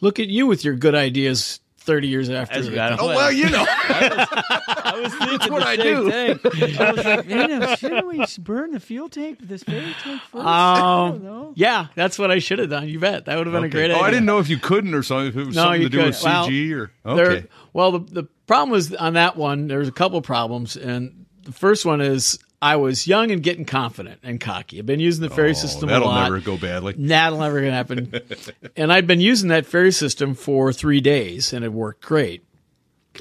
look 0.00 0.20
at 0.20 0.28
you 0.28 0.46
with 0.46 0.62
your 0.64 0.74
good 0.74 0.94
ideas. 0.94 1.60
Thirty 1.84 2.08
years 2.08 2.30
after, 2.30 2.62
That's 2.62 3.00
Oh 3.00 3.08
well, 3.08 3.30
you 3.30 3.50
know. 3.50 3.64
I 3.68 5.00
was 5.02 5.14
thinking 5.14 5.52
what 5.52 5.60
the 5.60 5.66
I 5.68 5.76
same 5.76 6.04
do. 6.04 6.10
thing. 6.10 6.80
I 6.80 6.92
was 6.92 7.04
like, 7.04 7.26
man, 7.26 7.76
shouldn't 7.76 8.06
we 8.08 8.24
burn 8.38 8.70
the 8.70 8.80
fuel 8.80 9.10
tank, 9.10 9.38
this 9.42 9.62
ferry 9.64 9.94
tank 10.02 10.22
first? 10.32 10.46
Um, 10.46 11.52
yeah, 11.56 11.88
that's 11.94 12.18
what 12.18 12.30
I 12.30 12.38
should 12.38 12.58
have 12.58 12.70
done. 12.70 12.88
You 12.88 12.98
bet 13.00 13.26
that 13.26 13.36
would 13.36 13.46
have 13.46 13.52
been 13.52 13.64
a 13.64 13.68
great 13.68 13.90
oh, 13.90 13.96
idea. 13.96 14.02
I 14.06 14.10
didn't 14.10 14.24
know 14.24 14.38
if 14.38 14.48
you 14.48 14.56
couldn't 14.56 14.94
or 14.94 15.02
something. 15.02 15.26
If 15.28 15.36
it 15.36 15.46
was 15.46 15.56
No, 15.56 15.64
something 15.64 15.82
you 15.82 15.88
to 15.90 15.96
do 15.98 16.04
with 16.04 16.16
could. 16.16 16.24
Well, 16.24 16.48
CG 16.48 16.72
or 16.72 16.90
There- 17.16 17.30
okay. 17.32 17.46
well, 17.74 17.92
the 17.92 17.98
the 17.98 18.24
problem 18.46 18.70
was 18.70 18.94
on 18.94 19.12
that 19.14 19.36
one. 19.36 19.68
There's 19.68 19.88
a 19.88 19.92
couple 19.92 20.22
problems, 20.22 20.76
and 20.78 21.26
the 21.42 21.52
first 21.52 21.84
one 21.84 22.00
is 22.00 22.38
I 22.64 22.76
was 22.76 23.06
young 23.06 23.30
and 23.30 23.42
getting 23.42 23.66
confident 23.66 24.20
and 24.22 24.40
cocky. 24.40 24.78
I've 24.78 24.86
been 24.86 24.98
using 24.98 25.20
the 25.22 25.28
ferry 25.28 25.50
Oh, 25.50 25.52
system 25.52 25.90
a 25.90 25.92
that'll 25.92 26.10
never 26.14 26.40
go 26.40 26.56
badly. 26.56 26.94
That'll 26.96 27.40
never 27.40 27.60
gonna 27.60 27.72
happen. 27.72 28.10
and 28.76 28.90
I'd 28.90 29.06
been 29.06 29.20
using 29.20 29.50
that 29.50 29.66
ferry 29.66 29.92
system 29.92 30.34
for 30.34 30.72
three 30.72 31.02
days, 31.02 31.52
and 31.52 31.62
it 31.62 31.74
worked 31.74 32.02
great. 32.02 32.42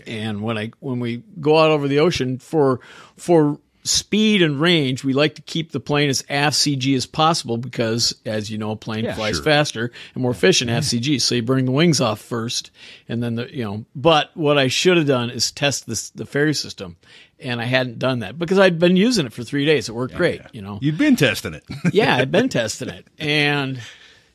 And 0.07 0.43
when 0.43 0.57
I 0.57 0.71
when 0.79 1.01
we 1.01 1.23
go 1.41 1.57
out 1.57 1.71
over 1.71 1.89
the 1.89 1.99
ocean 1.99 2.39
for 2.39 2.79
for 3.17 3.59
speed 3.83 4.41
and 4.41 4.59
range, 4.61 5.03
we 5.03 5.13
like 5.13 5.35
to 5.35 5.41
keep 5.41 5.71
the 5.71 5.79
plane 5.79 6.09
as 6.09 6.23
aft 6.29 6.55
CG 6.55 6.95
as 6.95 7.05
possible 7.05 7.57
because, 7.57 8.15
as 8.25 8.49
you 8.49 8.57
know, 8.57 8.71
a 8.71 8.75
plane 8.75 9.03
Yeah, 9.05 9.13
flies 9.13 9.35
sure. 9.35 9.43
faster 9.43 9.91
and 10.13 10.21
more 10.21 10.31
efficient 10.31 10.71
aft 10.71 10.87
CG. 10.87 11.19
So 11.21 11.35
you 11.35 11.41
bring 11.43 11.65
the 11.65 11.71
wings 11.71 11.99
off 12.01 12.19
first, 12.21 12.71
and 13.09 13.21
then 13.21 13.35
the 13.35 13.53
you 13.55 13.63
know. 13.63 13.85
But 13.95 14.31
what 14.35 14.57
I 14.57 14.67
should 14.67 14.97
have 14.97 15.07
done 15.07 15.29
is 15.29 15.51
test 15.51 15.87
this 15.87 16.09
the 16.11 16.25
ferry 16.25 16.53
system, 16.53 16.95
and 17.39 17.59
I 17.61 17.65
hadn't 17.65 17.99
done 17.99 18.19
that 18.19 18.39
because 18.39 18.57
I'd 18.59 18.79
been 18.79 18.95
using 18.95 19.25
it 19.25 19.33
for 19.33 19.43
three 19.43 19.65
days. 19.65 19.89
It 19.89 19.95
worked 19.95 20.15
great, 20.15 20.41
you 20.53 20.61
know 20.61 20.79
You'd 20.81 20.97
been 20.97 21.15
testing 21.15 21.53
it. 21.53 21.63
yeah, 21.93 22.15
I'd 22.15 22.31
been 22.31 22.49
testing 22.49 22.89
it, 22.89 23.05
and 23.19 23.81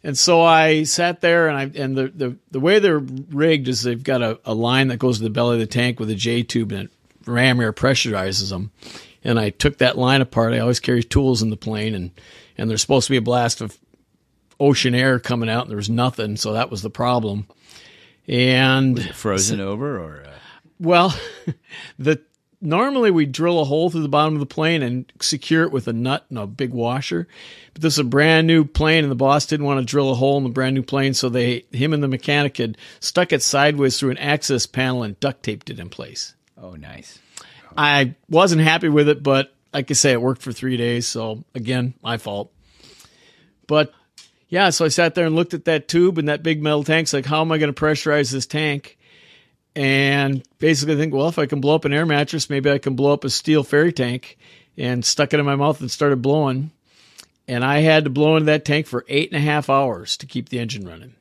and 0.05 0.17
so 0.17 0.43
I 0.43 0.83
sat 0.85 1.21
there, 1.23 1.49
and 1.49 1.57
I 1.57 1.81
and 1.83 1.97
the 1.97 2.09
the, 2.09 2.37
the 2.51 2.61
way 2.61 2.79
they're 2.81 2.99
rigged 2.99 3.69
is 3.69 3.83
they've 3.83 4.03
got 4.03 4.21
a, 4.23 4.39
a 4.45 4.55
line 4.55 4.89
that 4.89 4.99
goes 4.99 5.19
to 5.19 5.25
the 5.25 5.31
belly 5.31 5.55
of 5.55 5.61
the 5.61 5.67
tank 5.67 5.99
with 5.99 6.11
a 6.11 6.15
J 6.15 6.43
tube, 6.43 6.71
and 6.73 6.85
it 6.85 6.91
ram 7.27 7.61
air 7.61 7.73
pressurizes 7.73 8.51
them. 8.51 8.71
And 9.25 9.39
I 9.39 9.51
took 9.51 9.79
that 9.79 9.99
line 9.99 10.21
apart. 10.21 10.55
I 10.55 10.59
always 10.59 10.81
carry 10.81 11.03
tools 11.03 11.43
in 11.43 11.51
the 11.51 11.57
plane, 11.57 11.95
and 11.95 12.11
and 12.57 12.69
there's 12.69 12.81
supposed 12.81 13.07
to 13.07 13.12
be 13.12 13.16
a 13.16 13.23
blast 13.23 13.61
of 13.61 13.79
ocean 14.61 14.95
air 14.95 15.19
coming 15.19 15.49
out, 15.49 15.62
and 15.62 15.71
there 15.71 15.77
was 15.77 15.91
nothing, 15.91 16.37
so 16.37 16.53
that 16.53 16.71
was 16.71 16.83
the 16.83 16.91
problem. 16.91 17.47
And 18.27 19.03
Frozen 19.14 19.61
over 19.61 19.99
or 19.99 20.25
uh, 20.27 20.39
well, 20.79 21.19
the 21.99 22.21
normally 22.61 23.11
we 23.11 23.25
drill 23.25 23.61
a 23.61 23.64
hole 23.64 23.91
through 23.91 24.03
the 24.03 24.09
bottom 24.09 24.35
of 24.35 24.41
the 24.41 24.47
plane 24.47 24.83
and 24.83 25.11
secure 25.21 25.62
it 25.62 25.73
with 25.73 25.87
a 25.89 25.93
nut 25.93 26.27
and 26.29 26.39
a 26.39 26.47
big 26.47 26.73
washer. 26.73 27.29
But 27.73 27.83
this 27.83 27.95
is 27.95 28.01
a 28.01 28.05
brand 28.05 28.47
new 28.47 28.64
plane, 28.64 29.05
and 29.05 29.11
the 29.11 29.16
boss 29.16 29.47
didn't 29.47 29.66
want 29.66 29.81
to 29.81 29.91
drill 29.91 30.11
a 30.11 30.14
hole 30.14 30.37
in 30.39 30.45
the 30.45 30.51
brand 30.51 30.75
new 30.75 30.83
plane, 30.83 31.14
so 31.14 31.29
they 31.29 31.64
him 31.73 31.93
and 31.93 32.03
the 32.03 32.09
mechanic 32.09 32.57
had 32.59 32.77
stuck 33.01 33.33
it 33.33 33.43
sideways 33.43 33.99
through 33.99 34.11
an 34.11 34.19
access 34.19 34.66
panel 34.66 35.03
and 35.03 35.19
duct 35.21 35.43
taped 35.43 35.71
it 35.71 35.79
in 35.81 35.89
place. 35.89 36.35
oh, 36.61 36.75
nice. 36.75 37.19
I 37.77 38.14
wasn't 38.29 38.62
happy 38.62 38.89
with 38.89 39.09
it, 39.09 39.23
but 39.23 39.53
like 39.73 39.91
I 39.91 39.95
say, 39.95 40.12
it 40.12 40.23
worked 40.23 40.43
for 40.43 40.53
three 40.53 40.77
days. 40.77 41.07
So 41.07 41.45
again, 41.55 41.95
my 42.03 42.16
fault. 42.16 42.53
But 43.66 43.93
yeah, 44.49 44.71
so 44.71 44.85
I 44.85 44.89
sat 44.89 45.14
there 45.14 45.27
and 45.27 45.35
looked 45.35 45.55
at 45.55 45.66
that 45.66 45.89
tube 45.89 46.19
and 46.19 46.29
that 46.29 46.43
big 46.43 46.62
metal 46.62 46.85
tank. 46.85 47.12
Like, 47.12 47.27
how 47.27 47.43
am 47.43 47.53
I 47.53 47.59
going 47.59 47.73
to 47.73 47.81
pressurize 47.81 48.33
this 48.33 48.47
tank? 48.47 48.99
And 49.77 50.43
basically 50.59 50.97
think, 50.97 51.14
well, 51.14 51.29
if 51.29 51.39
I 51.39 51.47
can 51.47 51.61
blow 51.61 51.75
up 51.75 51.85
an 51.85 51.93
air 51.93 52.07
mattress, 52.07 52.51
maybe 52.51 52.71
I 52.71 52.79
can 52.79 52.97
blow 52.97 53.12
up 53.12 53.25
a 53.25 53.31
steel 53.31 53.62
ferry 53.62 53.93
tank 53.93 54.39
and 54.77 55.05
stuck 55.05 55.35
it 55.35 55.41
in 55.41 55.47
my 55.47 55.57
mouth 55.57 55.81
and 55.81 55.91
started 55.91 56.23
blowing. 56.23 56.71
And 57.47 57.64
I 57.64 57.81
had 57.81 58.05
to 58.05 58.11
blow 58.11 58.37
into 58.37 58.47
that 58.47 58.64
tank 58.64 58.87
for 58.87 59.05
eight 59.09 59.31
and 59.31 59.39
a 59.39 59.45
half 59.45 59.71
hours 59.71 60.16
to 60.19 60.27
keep 60.27 60.49
the 60.49 60.59
engine 60.59 60.87
running. 60.87 61.14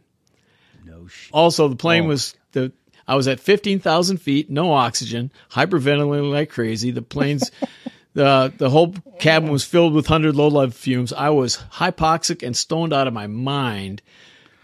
No 0.86 1.08
shit. 1.08 1.34
Also, 1.34 1.68
the 1.68 1.76
plane 1.76 2.08
was 2.08 2.36
the 2.54 2.72
I 3.08 3.16
was 3.16 3.28
at 3.28 3.39
fifteen 3.39 3.80
thousand 3.80 4.18
feet, 4.18 4.49
no 4.49 4.74
oxygen, 4.74 5.32
hyperventilating 5.51 6.32
like 6.32 6.49
crazy. 6.49 6.91
The 6.91 7.01
plane's 7.01 7.51
the 8.14 8.53
the 8.58 8.70
whole 8.70 8.93
cabin 9.20 9.49
was 9.51 9.64
filled 9.64 9.93
with 9.93 10.08
hundred 10.08 10.36
low 10.36 10.47
lead 10.47 10.74
fumes. 10.74 11.14
I 11.14 11.30
was 11.30 11.58
hypoxic 11.74 12.45
and 12.45 12.55
stoned 12.55 12.93
out 12.93 13.08
of 13.08 13.14
my 13.14 13.28
mind. 13.28 14.01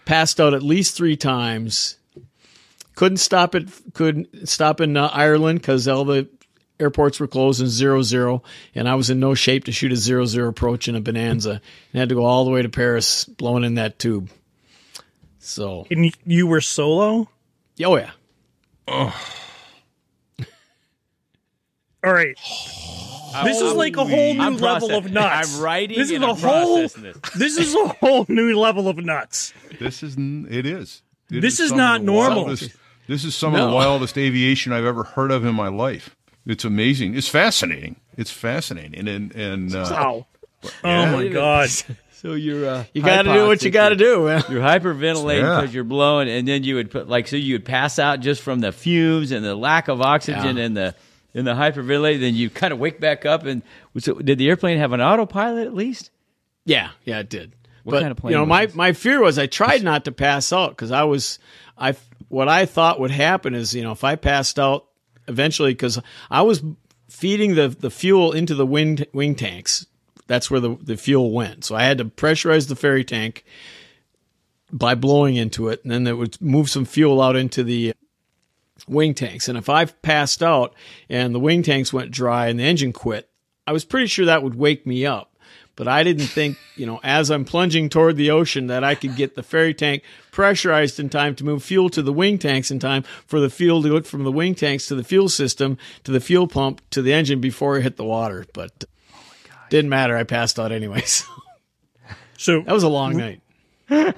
Passed 0.06 0.42
out 0.42 0.54
at 0.54 0.64
least 0.64 0.98
three 0.98 1.16
times. 1.16 1.98
Couldn't 2.96 3.18
stop 3.18 3.56
it. 3.56 3.70
Couldn't 3.94 4.50
stop 4.50 4.82
in 4.82 4.98
uh, 4.98 5.08
Ireland 5.08 5.62
because 5.62 5.88
all 5.88 6.04
the 6.04 6.28
airports 6.80 7.20
were 7.20 7.28
closed 7.28 7.62
in 7.62 7.68
zero 7.68 8.02
zero, 8.02 8.44
and 8.76 8.90
I 8.90 8.96
was 8.96 9.10
in 9.10 9.20
no 9.20 9.34
shape 9.34 9.64
to 9.66 9.72
shoot 9.72 9.94
a 9.94 9.96
zero 9.96 10.26
zero 10.26 10.50
approach 10.50 10.88
in 10.88 10.96
a 10.96 11.02
Bonanza, 11.02 11.62
and 11.94 12.00
had 12.00 12.10
to 12.10 12.16
go 12.16 12.26
all 12.26 12.44
the 12.44 12.52
way 12.52 12.62
to 12.62 12.70
Paris, 12.70 13.24
blowing 13.24 13.64
in 13.64 13.76
that 13.76 13.98
tube. 14.00 14.30
So, 15.40 15.88
And 15.90 16.14
you 16.26 16.48
were 16.48 16.62
solo? 16.62 17.30
oh 17.84 17.98
yeah. 17.98 18.12
All 18.88 19.12
right. 22.04 22.36
This 23.44 23.62
is 23.62 23.74
like 23.74 23.96
a 23.98 24.06
whole 24.06 24.34
new 24.34 24.42
I'm 24.42 24.58
level 24.58 24.90
process- 24.90 25.06
of 25.06 25.12
nuts. 25.12 25.58
I'm 25.58 25.64
writing 25.64 25.98
This 25.98 26.10
is 26.10 26.16
and 26.16 26.24
a 26.26 26.28
I'm 26.30 26.36
whole. 26.38 26.78
this. 26.78 26.94
This 27.36 27.58
is 27.58 27.74
a 27.74 27.88
whole 27.88 28.26
new 28.28 28.58
level 28.60 28.88
of 28.90 28.98
nuts. 28.98 29.54
This 29.80 30.04
is 30.04 30.18
n- 30.18 30.48
it 30.52 30.66
is. 30.66 31.02
It 31.32 31.42
This 31.42 31.60
is 31.60 31.70
some 31.70 31.78
not 31.78 32.04
normal. 32.04 32.44
wildest- 32.46 32.76
this 33.08 33.24
is 33.24 33.34
some 33.36 33.56
of 33.56 33.62
the 33.70 33.74
wildest 33.74 34.18
aviation 34.18 34.72
I've 34.74 34.86
ever 34.86 35.04
heard 35.04 35.32
of 35.32 35.46
in 35.46 35.56
my 35.56 35.68
life. 35.70 36.16
It's 36.46 36.66
amazing. 36.66 37.16
It's 37.16 37.28
fascinating. 37.30 37.96
It's 38.18 38.32
fascinating. 38.32 39.08
And 39.08 39.34
and 39.34 39.74
uh, 39.76 39.88
Wow. 39.90 40.28
Oh 40.84 41.06
my 41.08 41.28
god. 41.30 41.70
So 42.24 42.36
you're 42.36 42.66
uh, 42.68 42.86
You 42.94 43.02
got 43.04 43.24
to 43.24 43.34
do 43.34 43.48
what 43.48 43.62
you 43.64 43.70
got 43.70 43.90
to 43.90 43.96
do. 43.98 44.26
Man. 44.26 44.44
You're 44.50 44.62
hyperventilating 44.62 45.42
Yeah. 45.42 45.60
because 45.60 45.76
you're 45.76 45.84
blowing, 45.84 46.30
and 46.30 46.48
then 46.48 46.64
you 46.64 46.76
would 46.76 46.90
put 46.90 47.10
like 47.10 47.28
so 47.28 47.36
you 47.36 47.56
would 47.56 47.66
pass 47.66 48.00
out 48.00 48.22
just 48.22 48.42
from 48.42 48.60
the 48.62 48.72
fumes 48.72 49.32
and 49.32 49.44
the 49.44 49.54
lack 49.56 49.90
of 49.90 50.02
oxygen 50.02 50.56
Yeah. 50.58 50.64
and 50.64 50.78
the 50.78 50.96
in 51.34 51.44
the 51.44 51.54
hyperventilate. 51.54 52.22
Then 52.22 52.34
you 52.34 52.50
kind 52.50 52.72
of 52.72 52.80
wake 52.80 53.02
back 53.02 53.26
up. 53.26 53.44
And 53.46 53.62
so 54.00 54.14
did 54.16 54.38
the 54.38 54.48
airplane 54.48 54.78
have 54.78 54.94
an 54.94 55.02
autopilot 55.02 55.68
at 55.68 55.74
least? 55.76 56.12
Yeah, 56.66 56.92
yeah, 57.04 57.20
it 57.20 57.30
did. 57.30 57.52
What 57.84 57.92
but 57.92 58.00
kind 58.00 58.12
of 58.12 58.18
plane 58.18 58.32
you 58.32 58.38
know, 58.38 58.44
was 58.44 58.50
my 58.50 58.66
this? 58.68 58.76
my 58.76 58.94
fear 58.94 59.22
was 59.22 59.38
I 59.38 59.48
tried 59.48 59.84
not 59.84 60.06
to 60.06 60.14
pass 60.14 60.54
out 60.54 60.70
because 60.70 60.92
I 60.92 61.04
was 61.04 61.40
I 61.78 61.94
what 62.30 62.48
I 62.48 62.66
thought 62.66 63.02
would 63.02 63.12
happen 63.12 63.54
is 63.54 63.76
you 63.76 63.84
know 63.84 63.92
if 63.92 64.06
I 64.06 64.16
passed 64.16 64.58
out 64.58 64.86
eventually 65.28 65.74
because 65.74 66.00
I 66.32 66.44
was 66.44 66.64
feeding 67.10 67.56
the 67.56 67.68
the 67.68 67.90
fuel 67.90 68.32
into 68.32 68.56
the 68.56 68.66
wing 68.66 69.06
wing 69.12 69.36
tanks. 69.36 69.86
That's 70.28 70.50
where 70.50 70.60
the 70.60 70.78
the 70.82 70.98
fuel 70.98 71.32
went. 71.32 71.66
So 71.66 71.76
I 71.76 71.84
had 71.84 71.98
to 72.00 72.06
pressurize 72.06 72.68
the 72.68 72.76
ferry 72.76 73.04
tank 73.04 73.44
by 74.72 74.96
blowing 74.96 75.36
into 75.36 75.70
it, 75.70 75.84
and 75.84 75.92
then 75.92 76.08
it 76.08 76.18
would 76.18 76.42
move 76.42 76.70
some 76.70 76.86
fuel 76.86 77.22
out 77.22 77.36
into 77.36 77.64
the 77.64 77.94
wing 78.88 79.14
tanks. 79.14 79.48
And 79.48 79.58
if 79.58 79.70
I 79.70 79.86
passed 79.86 80.42
out 80.42 80.74
and 81.10 81.34
the 81.34 81.40
wing 81.40 81.64
tanks 81.64 81.94
went 81.94 82.12
dry 82.12 82.48
and 82.48 82.60
the 82.60 82.64
engine 82.64 82.94
quit, 82.94 83.30
I 83.68 83.72
was 83.72 83.86
pretty 83.86 84.08
sure 84.08 84.26
that 84.26 84.44
would 84.44 84.56
wake 84.56 84.86
me 84.86 85.06
up. 85.06 85.30
But 85.76 85.88
I 85.88 86.04
didn't 86.04 86.28
think, 86.28 86.58
you 86.76 86.86
know, 86.86 87.00
as 87.04 87.32
I'm 87.32 87.46
plunging 87.46 87.90
toward 87.90 88.16
the 88.16 88.30
ocean, 88.30 88.68
that 88.68 88.84
I 88.84 88.94
could 88.94 89.16
get 89.16 89.34
the 89.34 89.42
ferry 89.42 89.74
tank 89.74 90.04
pressurized 90.32 91.00
in 91.00 91.10
time 91.10 91.34
to 91.36 91.44
move 91.44 91.64
fuel 91.64 91.90
to 91.90 92.04
the 92.04 92.14
wing 92.14 92.38
tanks 92.38 92.70
in 92.70 92.78
time 92.78 93.04
for 93.26 93.40
the 93.40 93.50
fuel 93.50 93.82
to 93.82 93.90
go 93.90 94.02
from 94.02 94.24
the 94.24 94.32
wing 94.32 94.54
tanks 94.54 94.88
to 94.88 94.96
the 94.96 95.04
fuel 95.04 95.30
system 95.30 95.80
to 96.04 96.12
the 96.12 96.20
fuel 96.20 96.48
pump 96.48 96.82
to 96.92 97.02
the 97.02 97.12
engine 97.12 97.42
before 97.42 97.78
it 97.78 97.84
hit 97.84 97.98
the 97.98 98.04
water. 98.04 98.46
But 98.54 98.86
didn't 99.74 99.90
matter. 99.90 100.16
I 100.16 100.24
passed 100.24 100.60
out 100.60 100.72
anyways. 100.72 101.26
So 102.36 102.60
that 102.60 102.74
was 102.74 102.84
a 102.84 102.90
long 102.90 103.16
night. 103.16 103.40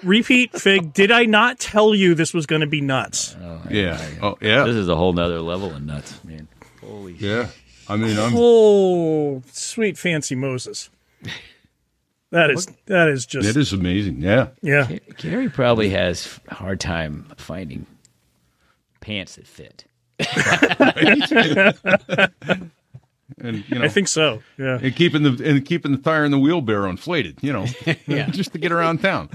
repeat, 0.03 0.59
Fig. 0.59 0.93
Did 0.93 1.11
I 1.11 1.25
not 1.25 1.59
tell 1.59 1.93
you 1.93 2.15
this 2.15 2.33
was 2.33 2.47
going 2.47 2.61
to 2.61 2.67
be 2.67 2.81
nuts? 2.81 3.35
Oh, 3.39 3.61
yeah. 3.69 4.03
Oh 4.19 4.35
yeah. 4.41 4.63
This 4.63 4.77
is 4.77 4.89
a 4.89 4.95
whole 4.95 5.13
nother 5.13 5.41
level 5.41 5.75
of 5.75 5.85
nuts, 5.85 6.23
man. 6.23 6.47
Holy 6.81 7.13
Yeah. 7.13 7.49
I 7.87 7.97
mean, 7.97 8.17
I'm 8.17 8.33
Oh, 8.35 9.43
sweet 9.51 9.95
fancy 9.99 10.33
Moses. 10.33 10.89
That 12.31 12.49
is 12.49 12.65
that 12.87 13.09
is 13.09 13.27
just 13.27 13.53
that 13.53 13.59
is 13.59 13.73
amazing. 13.73 14.23
Yeah. 14.23 14.47
yeah. 14.63 14.87
Gary 15.17 15.47
probably 15.47 15.91
has 15.91 16.39
a 16.47 16.55
hard 16.55 16.79
time 16.79 17.27
finding 17.37 17.85
pants 19.01 19.35
that 19.35 19.45
fit. 19.45 19.85
And 23.41 23.63
you 23.67 23.75
know, 23.79 23.85
I 23.85 23.89
think 23.89 24.07
so. 24.07 24.41
Yeah. 24.57 24.79
and 24.81 24.95
keeping 24.95 25.23
the 25.23 25.41
and 25.43 25.65
keeping 25.65 25.91
the 25.91 25.97
tire 25.97 26.23
and 26.23 26.33
the 26.33 26.39
wheelbarrow 26.39 26.89
inflated, 26.89 27.37
you 27.41 27.51
know, 27.53 27.65
Yeah. 28.07 28.27
just 28.31 28.53
to 28.53 28.57
get 28.59 28.71
around 28.71 28.99
town. 29.01 29.29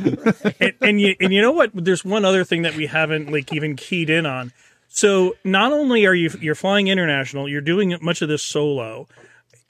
and, 0.61 0.73
and 0.81 1.01
you 1.01 1.15
and 1.21 1.33
you 1.33 1.43
know 1.43 1.53
what? 1.53 1.71
There's 1.75 2.05
one 2.05 2.25
other 2.25 2.45
thing 2.45 2.63
that 2.63 2.75
we 2.77 2.87
haven't 2.87 3.31
like 3.31 3.53
even 3.53 3.77
keyed 3.77 4.09
in 4.11 4.27
on. 4.27 4.53
So 4.89 5.37
not 5.45 5.73
only 5.73 6.07
are 6.07 6.15
you 6.15 6.31
you're 6.41 6.55
flying 6.55 6.89
international, 6.89 7.49
you're 7.49 7.61
doing 7.61 7.97
much 8.01 8.23
of 8.23 8.29
this 8.29 8.43
solo. 8.43 9.07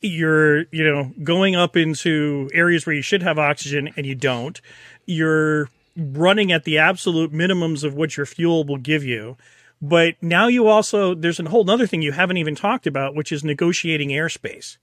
You're 0.00 0.60
you 0.70 0.84
know 0.84 1.12
going 1.22 1.56
up 1.56 1.76
into 1.76 2.48
areas 2.54 2.86
where 2.86 2.94
you 2.94 3.02
should 3.02 3.22
have 3.22 3.38
oxygen 3.38 3.92
and 3.96 4.06
you 4.06 4.14
don't. 4.14 4.58
You're 5.06 5.68
running 5.96 6.52
at 6.52 6.64
the 6.64 6.78
absolute 6.78 7.32
minimums 7.32 7.84
of 7.84 7.94
what 7.94 8.16
your 8.16 8.24
fuel 8.24 8.64
will 8.64 8.78
give 8.78 9.04
you. 9.04 9.36
But 9.82 10.16
now 10.20 10.48
you 10.48 10.68
also 10.68 11.14
there's 11.14 11.40
a 11.40 11.48
whole 11.48 11.68
other 11.70 11.86
thing 11.86 12.02
you 12.02 12.12
haven't 12.12 12.36
even 12.36 12.54
talked 12.54 12.86
about, 12.86 13.14
which 13.14 13.32
is 13.32 13.42
negotiating 13.42 14.10
airspace. 14.10 14.76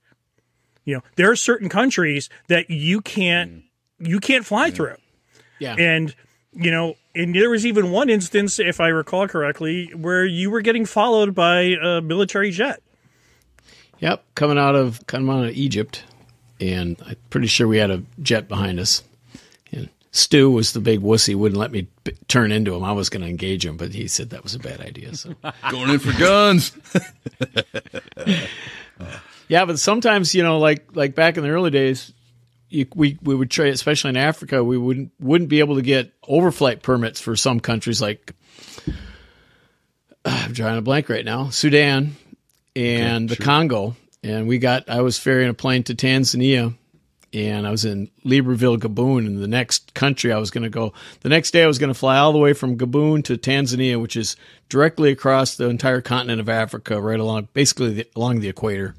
You 0.84 0.96
know, 0.96 1.02
there 1.16 1.30
are 1.30 1.36
certain 1.36 1.68
countries 1.68 2.28
that 2.48 2.70
you 2.70 3.00
can't 3.00 3.50
mm. 3.50 3.62
you 3.98 4.20
can't 4.20 4.44
fly 4.44 4.70
mm. 4.70 4.74
through. 4.74 4.96
Yeah. 5.58 5.76
And 5.78 6.14
you 6.52 6.70
know, 6.70 6.96
and 7.14 7.34
there 7.34 7.50
was 7.50 7.66
even 7.66 7.90
one 7.90 8.10
instance, 8.10 8.58
if 8.58 8.80
I 8.80 8.88
recall 8.88 9.28
correctly, 9.28 9.92
where 9.94 10.24
you 10.24 10.50
were 10.50 10.60
getting 10.60 10.86
followed 10.86 11.34
by 11.34 11.76
a 11.82 12.00
military 12.00 12.50
jet. 12.50 12.82
Yep, 14.00 14.24
coming 14.34 14.58
out 14.58 14.74
of 14.74 15.06
coming 15.06 15.28
out 15.28 15.44
of 15.44 15.50
Egypt, 15.56 16.04
and 16.60 16.96
I'm 17.04 17.16
pretty 17.30 17.48
sure 17.48 17.66
we 17.66 17.78
had 17.78 17.90
a 17.90 18.02
jet 18.22 18.48
behind 18.48 18.80
us. 18.80 19.02
Stu 20.10 20.50
was 20.50 20.72
the 20.72 20.80
big 20.80 21.00
wussy, 21.00 21.34
wouldn't 21.34 21.58
let 21.58 21.70
me 21.70 21.86
turn 22.28 22.50
into 22.50 22.74
him. 22.74 22.82
I 22.84 22.92
was 22.92 23.08
going 23.08 23.22
to 23.22 23.28
engage 23.28 23.64
him, 23.64 23.76
but 23.76 23.92
he 23.92 24.08
said 24.08 24.30
that 24.30 24.42
was 24.42 24.54
a 24.54 24.58
bad 24.58 24.80
idea. 24.80 25.14
So 25.14 25.34
Going 25.70 25.90
in 25.90 25.98
for 25.98 26.18
guns. 26.18 26.72
Uh. 29.00 29.16
yeah, 29.46 29.64
but 29.64 29.78
sometimes 29.78 30.34
you 30.34 30.42
know, 30.42 30.58
like 30.58 30.88
like 30.92 31.14
back 31.14 31.36
in 31.36 31.44
the 31.44 31.50
early 31.50 31.70
days, 31.70 32.12
you, 32.68 32.84
we 32.96 33.16
we 33.22 33.32
would 33.32 33.48
trade, 33.48 33.72
especially 33.72 34.08
in 34.08 34.16
Africa, 34.16 34.64
we 34.64 34.76
wouldn't 34.76 35.12
wouldn't 35.20 35.48
be 35.48 35.60
able 35.60 35.76
to 35.76 35.82
get 35.82 36.20
overflight 36.22 36.82
permits 36.82 37.20
for 37.20 37.36
some 37.36 37.60
countries 37.60 38.02
like. 38.02 38.34
Uh, 40.24 40.42
I'm 40.44 40.52
drawing 40.52 40.78
a 40.78 40.82
blank 40.82 41.08
right 41.08 41.24
now. 41.24 41.50
Sudan 41.50 42.16
and 42.74 43.28
the 43.28 43.36
Congo, 43.36 43.94
and 44.24 44.48
we 44.48 44.58
got. 44.58 44.88
I 44.88 45.02
was 45.02 45.16
ferrying 45.16 45.50
a 45.50 45.54
plane 45.54 45.84
to 45.84 45.94
Tanzania, 45.94 46.74
and 47.32 47.66
I 47.66 47.70
was 47.70 47.84
in 47.84 48.10
Libreville, 48.24 48.78
Gabon, 48.78 49.26
and 49.26 49.42
the 49.42 49.48
next 49.48 49.94
country 49.94 50.32
I 50.32 50.38
was 50.38 50.50
going 50.50 50.64
to 50.64 50.70
go. 50.70 50.94
The 51.20 51.28
next 51.28 51.50
day 51.50 51.62
I 51.62 51.66
was 51.66 51.78
going 51.78 51.92
to 51.92 51.98
fly 51.98 52.16
all 52.18 52.32
the 52.32 52.38
way 52.38 52.52
from 52.52 52.78
Gabon 52.78 53.22
to 53.24 53.36
Tanzania, 53.36 54.00
which 54.00 54.16
is 54.16 54.36
directly 54.68 55.10
across 55.10 55.56
the 55.56 55.68
entire 55.68 56.00
continent 56.00 56.40
of 56.40 56.48
Africa, 56.48 57.00
right 57.00 57.20
along, 57.20 57.48
basically 57.52 57.92
the, 57.92 58.08
along 58.16 58.40
the 58.40 58.48
equator. 58.48 58.94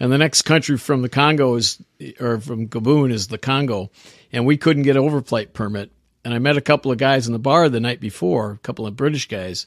And 0.00 0.12
the 0.12 0.18
next 0.18 0.42
country 0.42 0.76
from 0.76 1.02
the 1.02 1.08
Congo 1.08 1.54
is, 1.54 1.82
or 2.20 2.40
from 2.40 2.68
Gabon 2.68 3.12
is 3.12 3.28
the 3.28 3.38
Congo, 3.38 3.90
and 4.32 4.44
we 4.44 4.56
couldn't 4.56 4.82
get 4.84 4.96
an 4.96 5.02
overflight 5.02 5.52
permit. 5.52 5.92
And 6.24 6.34
I 6.34 6.38
met 6.38 6.56
a 6.56 6.60
couple 6.60 6.90
of 6.90 6.98
guys 6.98 7.26
in 7.26 7.32
the 7.32 7.38
bar 7.38 7.68
the 7.68 7.80
night 7.80 8.00
before, 8.00 8.52
a 8.52 8.58
couple 8.58 8.86
of 8.86 8.96
British 8.96 9.28
guys, 9.28 9.66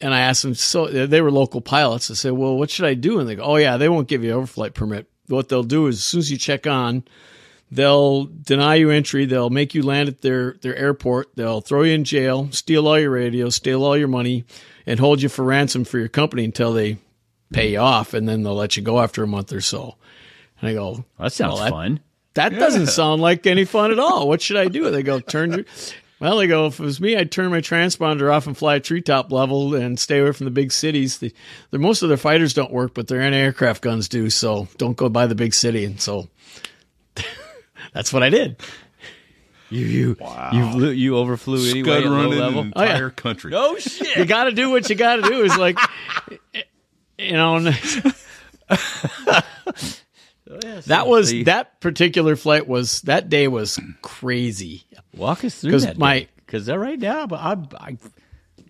and 0.00 0.14
I 0.14 0.20
asked 0.20 0.42
them, 0.42 0.54
so 0.54 0.86
they 0.86 1.20
were 1.20 1.30
local 1.30 1.60
pilots. 1.60 2.10
I 2.10 2.14
said, 2.14 2.32
well, 2.32 2.56
what 2.56 2.70
should 2.70 2.84
I 2.84 2.94
do? 2.94 3.20
And 3.20 3.28
they 3.28 3.36
go, 3.36 3.42
oh, 3.42 3.56
yeah, 3.56 3.76
they 3.76 3.88
won't 3.88 4.08
give 4.08 4.24
you 4.24 4.36
an 4.36 4.44
overflight 4.44 4.74
permit. 4.74 5.08
What 5.28 5.48
they'll 5.48 5.62
do 5.62 5.86
is 5.86 5.96
as 5.96 6.04
soon 6.04 6.18
as 6.20 6.30
you 6.30 6.38
check 6.38 6.66
on, 6.66 7.04
they'll 7.70 8.24
deny 8.24 8.76
you 8.76 8.90
entry. 8.90 9.24
They'll 9.24 9.50
make 9.50 9.74
you 9.74 9.82
land 9.82 10.08
at 10.08 10.20
their, 10.20 10.56
their 10.62 10.76
airport. 10.76 11.34
They'll 11.36 11.60
throw 11.60 11.82
you 11.82 11.94
in 11.94 12.04
jail, 12.04 12.48
steal 12.52 12.86
all 12.86 12.98
your 12.98 13.10
radios, 13.10 13.54
steal 13.56 13.84
all 13.84 13.96
your 13.96 14.08
money, 14.08 14.44
and 14.86 15.00
hold 15.00 15.22
you 15.22 15.28
for 15.28 15.44
ransom 15.44 15.84
for 15.84 15.98
your 15.98 16.08
company 16.08 16.44
until 16.44 16.72
they 16.72 16.98
pay 17.52 17.72
you 17.72 17.78
off. 17.78 18.12
And 18.14 18.28
then 18.28 18.42
they'll 18.42 18.54
let 18.54 18.76
you 18.76 18.82
go 18.82 19.00
after 19.00 19.22
a 19.22 19.26
month 19.26 19.52
or 19.52 19.60
so. 19.60 19.96
And 20.60 20.68
I 20.70 20.74
go, 20.74 21.04
That 21.18 21.32
sounds 21.32 21.54
Well, 21.54 21.64
that- 21.64 21.70
fun. 21.70 22.00
that 22.34 22.50
doesn't 22.50 22.88
sound 22.88 23.22
like 23.22 23.46
any 23.46 23.64
fun 23.64 23.90
at 23.92 23.98
all. 23.98 24.28
What 24.28 24.42
should 24.42 24.56
I 24.56 24.68
do? 24.68 24.90
They 24.90 25.02
go, 25.02 25.20
turn 25.20 25.52
your. 25.52 25.64
Well, 26.24 26.38
they 26.38 26.46
go, 26.46 26.64
if 26.68 26.80
it 26.80 26.82
was 26.82 27.02
me, 27.02 27.16
I'd 27.18 27.30
turn 27.30 27.50
my 27.50 27.60
transponder 27.60 28.32
off 28.32 28.46
and 28.46 28.56
fly 28.56 28.78
treetop 28.78 29.30
level 29.30 29.74
and 29.74 30.00
stay 30.00 30.20
away 30.20 30.32
from 30.32 30.46
the 30.46 30.50
big 30.50 30.72
cities. 30.72 31.18
The, 31.18 31.34
the 31.70 31.78
most 31.78 32.02
of 32.02 32.08
their 32.08 32.16
fighters 32.16 32.54
don't 32.54 32.72
work, 32.72 32.94
but 32.94 33.08
their 33.08 33.20
anti-aircraft 33.20 33.82
guns 33.82 34.08
do. 34.08 34.30
So 34.30 34.66
don't 34.78 34.96
go 34.96 35.10
by 35.10 35.26
the 35.26 35.34
big 35.34 35.52
city. 35.52 35.84
And 35.84 36.00
so 36.00 36.28
that's 37.92 38.10
what 38.10 38.22
I 38.22 38.30
did. 38.30 38.56
You 39.68 39.84
you 39.84 40.16
you, 40.52 40.70
flew, 40.72 40.90
you 40.92 41.16
overflew 41.18 41.58
anyway 41.70 41.90
Scud 41.90 42.04
at 42.04 42.10
low 42.10 42.16
running 42.16 42.38
level. 42.38 42.60
an 42.60 42.72
Oh, 42.74 42.82
yeah. 42.84 42.90
entire 42.92 43.10
country. 43.10 43.52
Oh 43.54 43.76
shit! 43.78 44.16
You 44.16 44.24
got 44.24 44.44
to 44.44 44.52
do 44.52 44.70
what 44.70 44.88
you 44.88 44.94
got 44.96 45.16
to 45.16 45.22
do. 45.22 45.42
Is 45.42 45.58
like, 45.58 45.76
you 47.18 47.32
know, 47.32 47.58
Oh, 50.50 50.58
and 50.64 50.82
that 50.84 51.06
was 51.06 51.30
See, 51.30 51.44
that 51.44 51.80
particular 51.80 52.36
flight 52.36 52.66
was 52.68 53.00
that 53.02 53.28
day 53.30 53.48
was 53.48 53.80
crazy. 54.02 54.84
walk 55.16 55.44
us 55.44 55.58
through 55.60 55.70
'cause 55.72 55.84
that 55.86 55.96
my- 55.98 56.28
because 56.36 56.68
right 56.68 56.98
now, 56.98 57.26
but 57.26 57.40
I, 57.40 57.56
I 57.80 57.96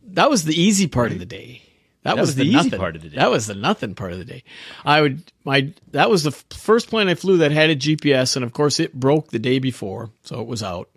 that 0.09 0.31
was 0.31 0.45
the 0.45 0.55
easy 0.61 0.87
part 0.87 1.11
of 1.12 1.18
the 1.18 1.27
day. 1.27 1.62
That, 2.05 2.16
was, 2.16 2.29
was 2.29 2.35
the, 2.37 2.43
the 2.45 2.49
easy 2.51 2.57
nothing 2.57 2.79
part 2.79 2.97
of 2.97 3.03
the 3.03 3.09
day. 3.09 3.16
That 3.16 3.31
was 3.31 3.47
the 3.47 3.55
nothing 3.55 3.95
part 3.95 4.12
of 4.12 4.18
the 4.18 4.25
day. 4.27 4.45
I 4.85 5.01
would 5.01 5.22
my 5.45 5.72
that 5.93 6.11
was 6.11 6.22
the 6.22 6.31
first 6.31 6.89
plane 6.89 7.09
I 7.09 7.14
flew 7.14 7.39
that 7.39 7.51
had 7.51 7.70
a 7.70 7.77
GPS, 7.77 8.37
and 8.37 8.45
of 8.45 8.53
course 8.53 8.79
it 8.79 8.93
broke 8.95 9.29
the 9.31 9.39
day 9.39 9.59
before, 9.59 10.11
so 10.22 10.41
it 10.41 10.47
was 10.47 10.62
out. 10.62 10.91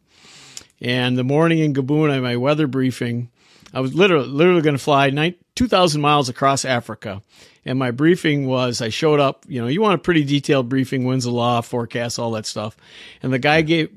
And 0.82 1.18
the 1.18 1.24
morning 1.24 1.60
in 1.60 1.74
Gabon, 1.74 2.12
I 2.12 2.20
my 2.20 2.36
weather 2.36 2.68
briefing. 2.68 3.30
I 3.74 3.80
was 3.80 3.94
literally 3.96 4.28
literally 4.28 4.62
going 4.62 4.76
to 4.78 4.84
fly 4.84 5.10
nine, 5.10 5.36
2,000 5.56 6.02
miles 6.02 6.30
across 6.30 6.66
Africa, 6.66 7.22
and 7.68 7.78
my 7.78 7.92
briefing 7.92 8.48
was 8.48 8.82
I 8.82 8.90
showed 8.90 9.20
up. 9.20 9.46
You 9.48 9.62
know, 9.62 9.68
you 9.68 9.82
want 9.82 9.96
a 9.96 10.04
pretty 10.04 10.24
detailed 10.24 10.70
briefing, 10.70 11.06
winds 11.06 11.26
aloft, 11.26 11.70
forecast, 11.70 12.18
all 12.18 12.32
that 12.32 12.46
stuff. 12.46 12.76
And 13.22 13.32
the 13.32 13.40
guy 13.40 13.62
gave 13.62 13.92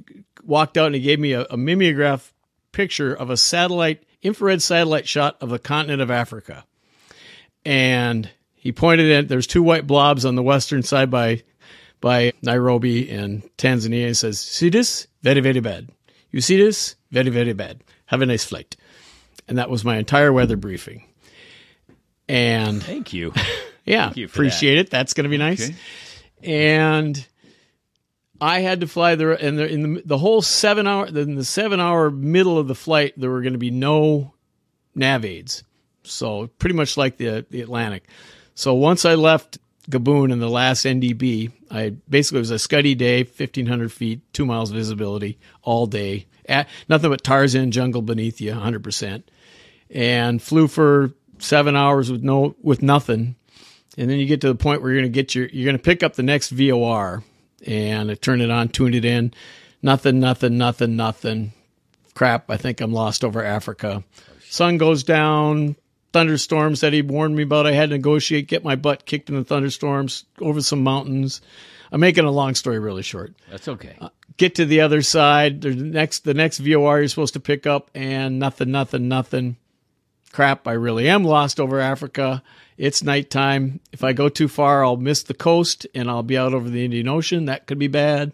walked 0.45 0.77
out 0.77 0.87
and 0.87 0.95
he 0.95 1.01
gave 1.01 1.21
me 1.21 1.33
a, 1.33 1.47
a 1.51 1.57
mimeograph 1.57 2.33
picture 2.73 3.15
of 3.15 3.31
a 3.31 3.37
satellite 3.37 4.03
infrared 4.23 4.61
satellite 4.61 5.09
shot 5.09 5.37
of 5.41 5.49
the 5.49 5.59
continent 5.59 6.03
of 6.03 6.11
Africa 6.11 6.65
and 7.65 8.31
he 8.55 8.73
pointed 8.73 9.11
at 9.11 9.29
there's 9.29 9.47
two 9.47 9.63
white 9.63 9.87
blobs 9.87 10.25
on 10.25 10.35
the 10.35 10.43
western 10.43 10.83
side 10.83 11.11
by 11.11 11.43
by 12.01 12.33
Nairobi 12.43 13.11
and 13.11 13.43
Tanzania. 13.59 14.09
He 14.09 14.15
says, 14.15 14.41
"See 14.41 14.71
this? 14.71 15.07
Very 15.23 15.41
very 15.41 15.61
bad. 15.61 15.89
You 16.31 16.41
see 16.41 16.57
this? 16.57 16.97
Very 17.11 17.31
very 17.31 17.53
bad. 17.53 17.83
Have 18.07 18.23
a 18.23 18.27
nice 18.27 18.45
flight." 18.45 18.77
And 19.49 19.59
that 19.59 19.71
was 19.71 19.85
my 19.85 19.97
entire 19.97 20.33
weather 20.33 20.57
briefing. 20.57 21.05
And 22.31 22.83
Thank 22.83 23.13
you. 23.13 23.33
yeah, 23.85 24.13
you 24.15 24.29
for 24.29 24.37
appreciate 24.37 24.79
it. 24.79 24.89
That's 24.89 25.15
going 25.15 25.25
to 25.25 25.31
be 25.31 25.37
nice. 25.37 25.69
Okay. 25.69 25.77
And 26.43 27.27
I 28.41 28.61
had 28.61 28.81
to 28.83 28.87
fly 28.87 29.17
there, 29.17 29.33
and 29.33 29.59
the, 29.59 29.69
in 29.69 29.95
the, 29.95 30.03
the 30.05 30.19
whole 30.19 30.41
seven 30.41 30.87
hour, 30.87 31.07
in 31.07 31.35
the 31.35 31.45
seven 31.45 31.81
hour 31.81 32.09
middle 32.09 32.57
of 32.57 32.69
the 32.69 32.75
flight, 32.75 33.15
there 33.17 33.31
were 33.31 33.43
going 33.43 33.55
to 33.55 33.59
be 33.59 33.73
no 33.73 34.33
nav 34.95 35.25
aids. 35.25 35.65
So 36.05 36.47
pretty 36.59 36.77
much 36.77 36.97
like 36.97 37.17
the 37.17 37.45
the 37.51 37.63
Atlantic. 37.63 38.05
So 38.55 38.75
once 38.75 39.05
I 39.05 39.17
left 39.17 39.59
Gabon 39.91 40.33
in 40.33 40.39
the 40.39 40.49
last 40.49 40.87
NDB, 40.87 41.53
I 41.71 41.91
basically 42.09 42.39
it 42.39 42.41
was 42.41 42.51
a 42.53 42.55
Scuddy 42.55 42.97
day, 42.97 43.25
fifteen 43.25 43.67
hundred 43.67 43.93
feet, 43.93 44.21
two 44.33 44.47
miles 44.47 44.71
visibility 44.71 45.39
all 45.63 45.87
day, 45.87 46.27
at, 46.47 46.69
nothing 46.89 47.11
but 47.11 47.25
Tarzan 47.25 47.73
jungle 47.73 48.03
beneath 48.03 48.41
you, 48.41 48.55
hundred 48.55 48.85
percent, 48.85 49.31
and 49.91 50.41
flew 50.41 50.69
for 50.69 51.13
seven 51.41 51.77
hours 51.77 52.11
with 52.11 52.23
no 52.23 52.55
with 52.63 52.83
nothing 52.83 53.35
and 53.99 54.09
then 54.09 54.19
you 54.19 54.27
get 54.27 54.41
to 54.41 54.49
the 54.49 54.55
point 54.55 54.83
where 54.83 54.93
you're 54.93 55.01
going 55.01 55.13
to 55.13 55.15
get 55.15 55.35
your 55.35 55.47
you're 55.47 55.65
going 55.65 55.77
to 55.77 55.83
pick 55.83 56.03
up 56.03 56.15
the 56.15 56.23
next 56.23 56.51
VOR 56.51 57.23
and 57.67 58.11
I 58.11 58.15
turn 58.15 58.41
it 58.41 58.51
on, 58.51 58.69
tune 58.69 58.95
it 58.95 59.05
in, 59.05 59.35
nothing, 59.83 60.21
nothing, 60.21 60.57
nothing, 60.57 60.97
nothing. 60.97 61.53
Crap, 62.15 62.51
I 62.51 62.57
think 62.57 62.81
I'm 62.81 62.93
lost 62.93 63.25
over 63.25 63.45
Africa. 63.45 64.03
Sun 64.49 64.79
goes 64.79 65.05
down, 65.05 65.77
thunderstorms 66.13 66.81
that 66.81 66.93
he 66.93 67.03
warned 67.03 67.37
me 67.37 67.43
about. 67.45 67.67
I 67.67 67.73
had 67.73 67.91
to 67.91 67.97
negotiate, 67.97 68.49
get 68.49 68.65
my 68.65 68.77
butt 68.77 69.05
kicked 69.05 69.29
in 69.29 69.37
the 69.37 69.45
thunderstorms 69.45 70.25
over 70.41 70.61
some 70.61 70.83
mountains. 70.83 71.41
I'm 71.93 72.01
making 72.01 72.25
a 72.25 72.31
long 72.31 72.55
story 72.55 72.79
really 72.79 73.03
short 73.03 73.35
That's 73.51 73.67
okay. 73.67 73.97
Uh, 74.01 74.11
get 74.37 74.55
to 74.57 74.65
the 74.65 74.81
other 74.81 75.03
side. 75.03 75.61
The 75.61 75.75
next 75.75 76.25
the 76.25 76.35
next 76.35 76.59
VOR 76.59 77.01
you're 77.01 77.09
supposed 77.09 77.35
to 77.35 77.41
pick 77.41 77.67
up, 77.67 77.91
and 77.95 78.39
nothing, 78.39 78.71
nothing, 78.71 79.09
nothing. 79.09 79.57
Crap! 80.33 80.69
I 80.69 80.73
really 80.73 81.09
am 81.09 81.25
lost 81.25 81.59
over 81.59 81.81
Africa. 81.81 82.43
It's 82.77 83.03
nighttime. 83.03 83.81
If 83.93 84.05
I 84.05 84.13
go 84.13 84.29
too 84.29 84.49
far, 84.49 84.85
I'll 84.85 84.97
miss 84.97 85.25
the 85.25 85.35
coast, 85.35 85.87
and 85.95 86.09
I'll 86.09 86.23
be 86.23 86.39
out 86.39 86.55
over 86.55 86.69
the 86.69 86.85
Indian 86.85 87.09
Ocean. 87.09 87.47
That 87.47 87.67
could 87.67 87.79
be 87.79 87.89
bad. 87.89 88.33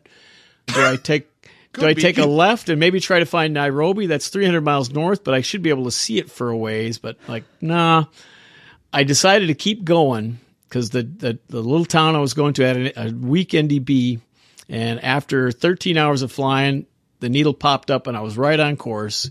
Do 0.66 0.84
I 0.84 0.96
take? 0.96 1.28
do 1.72 1.86
I 1.86 1.94
take 1.94 2.18
a 2.18 2.26
left 2.26 2.68
and 2.68 2.80
maybe 2.80 3.00
try 3.00 3.18
to 3.18 3.26
find 3.26 3.54
Nairobi? 3.54 4.06
That's 4.06 4.28
300 4.28 4.60
miles 4.62 4.90
north, 4.90 5.24
but 5.24 5.34
I 5.34 5.40
should 5.40 5.62
be 5.62 5.70
able 5.70 5.84
to 5.84 5.90
see 5.90 6.18
it 6.18 6.30
for 6.30 6.50
a 6.50 6.56
ways. 6.56 6.98
But 6.98 7.18
like, 7.28 7.44
nah. 7.60 8.06
I 8.92 9.04
decided 9.04 9.48
to 9.48 9.54
keep 9.54 9.84
going 9.84 10.38
because 10.68 10.90
the, 10.90 11.02
the 11.02 11.38
the 11.48 11.60
little 11.60 11.84
town 11.84 12.16
I 12.16 12.20
was 12.20 12.34
going 12.34 12.54
to 12.54 12.62
had 12.62 12.76
a, 12.76 13.06
a 13.06 13.12
weak 13.12 13.50
NDB, 13.50 14.20
and 14.68 15.02
after 15.02 15.50
13 15.50 15.96
hours 15.96 16.22
of 16.22 16.32
flying, 16.32 16.86
the 17.20 17.28
needle 17.28 17.54
popped 17.54 17.90
up 17.90 18.06
and 18.06 18.16
I 18.16 18.20
was 18.20 18.38
right 18.38 18.58
on 18.58 18.76
course. 18.76 19.30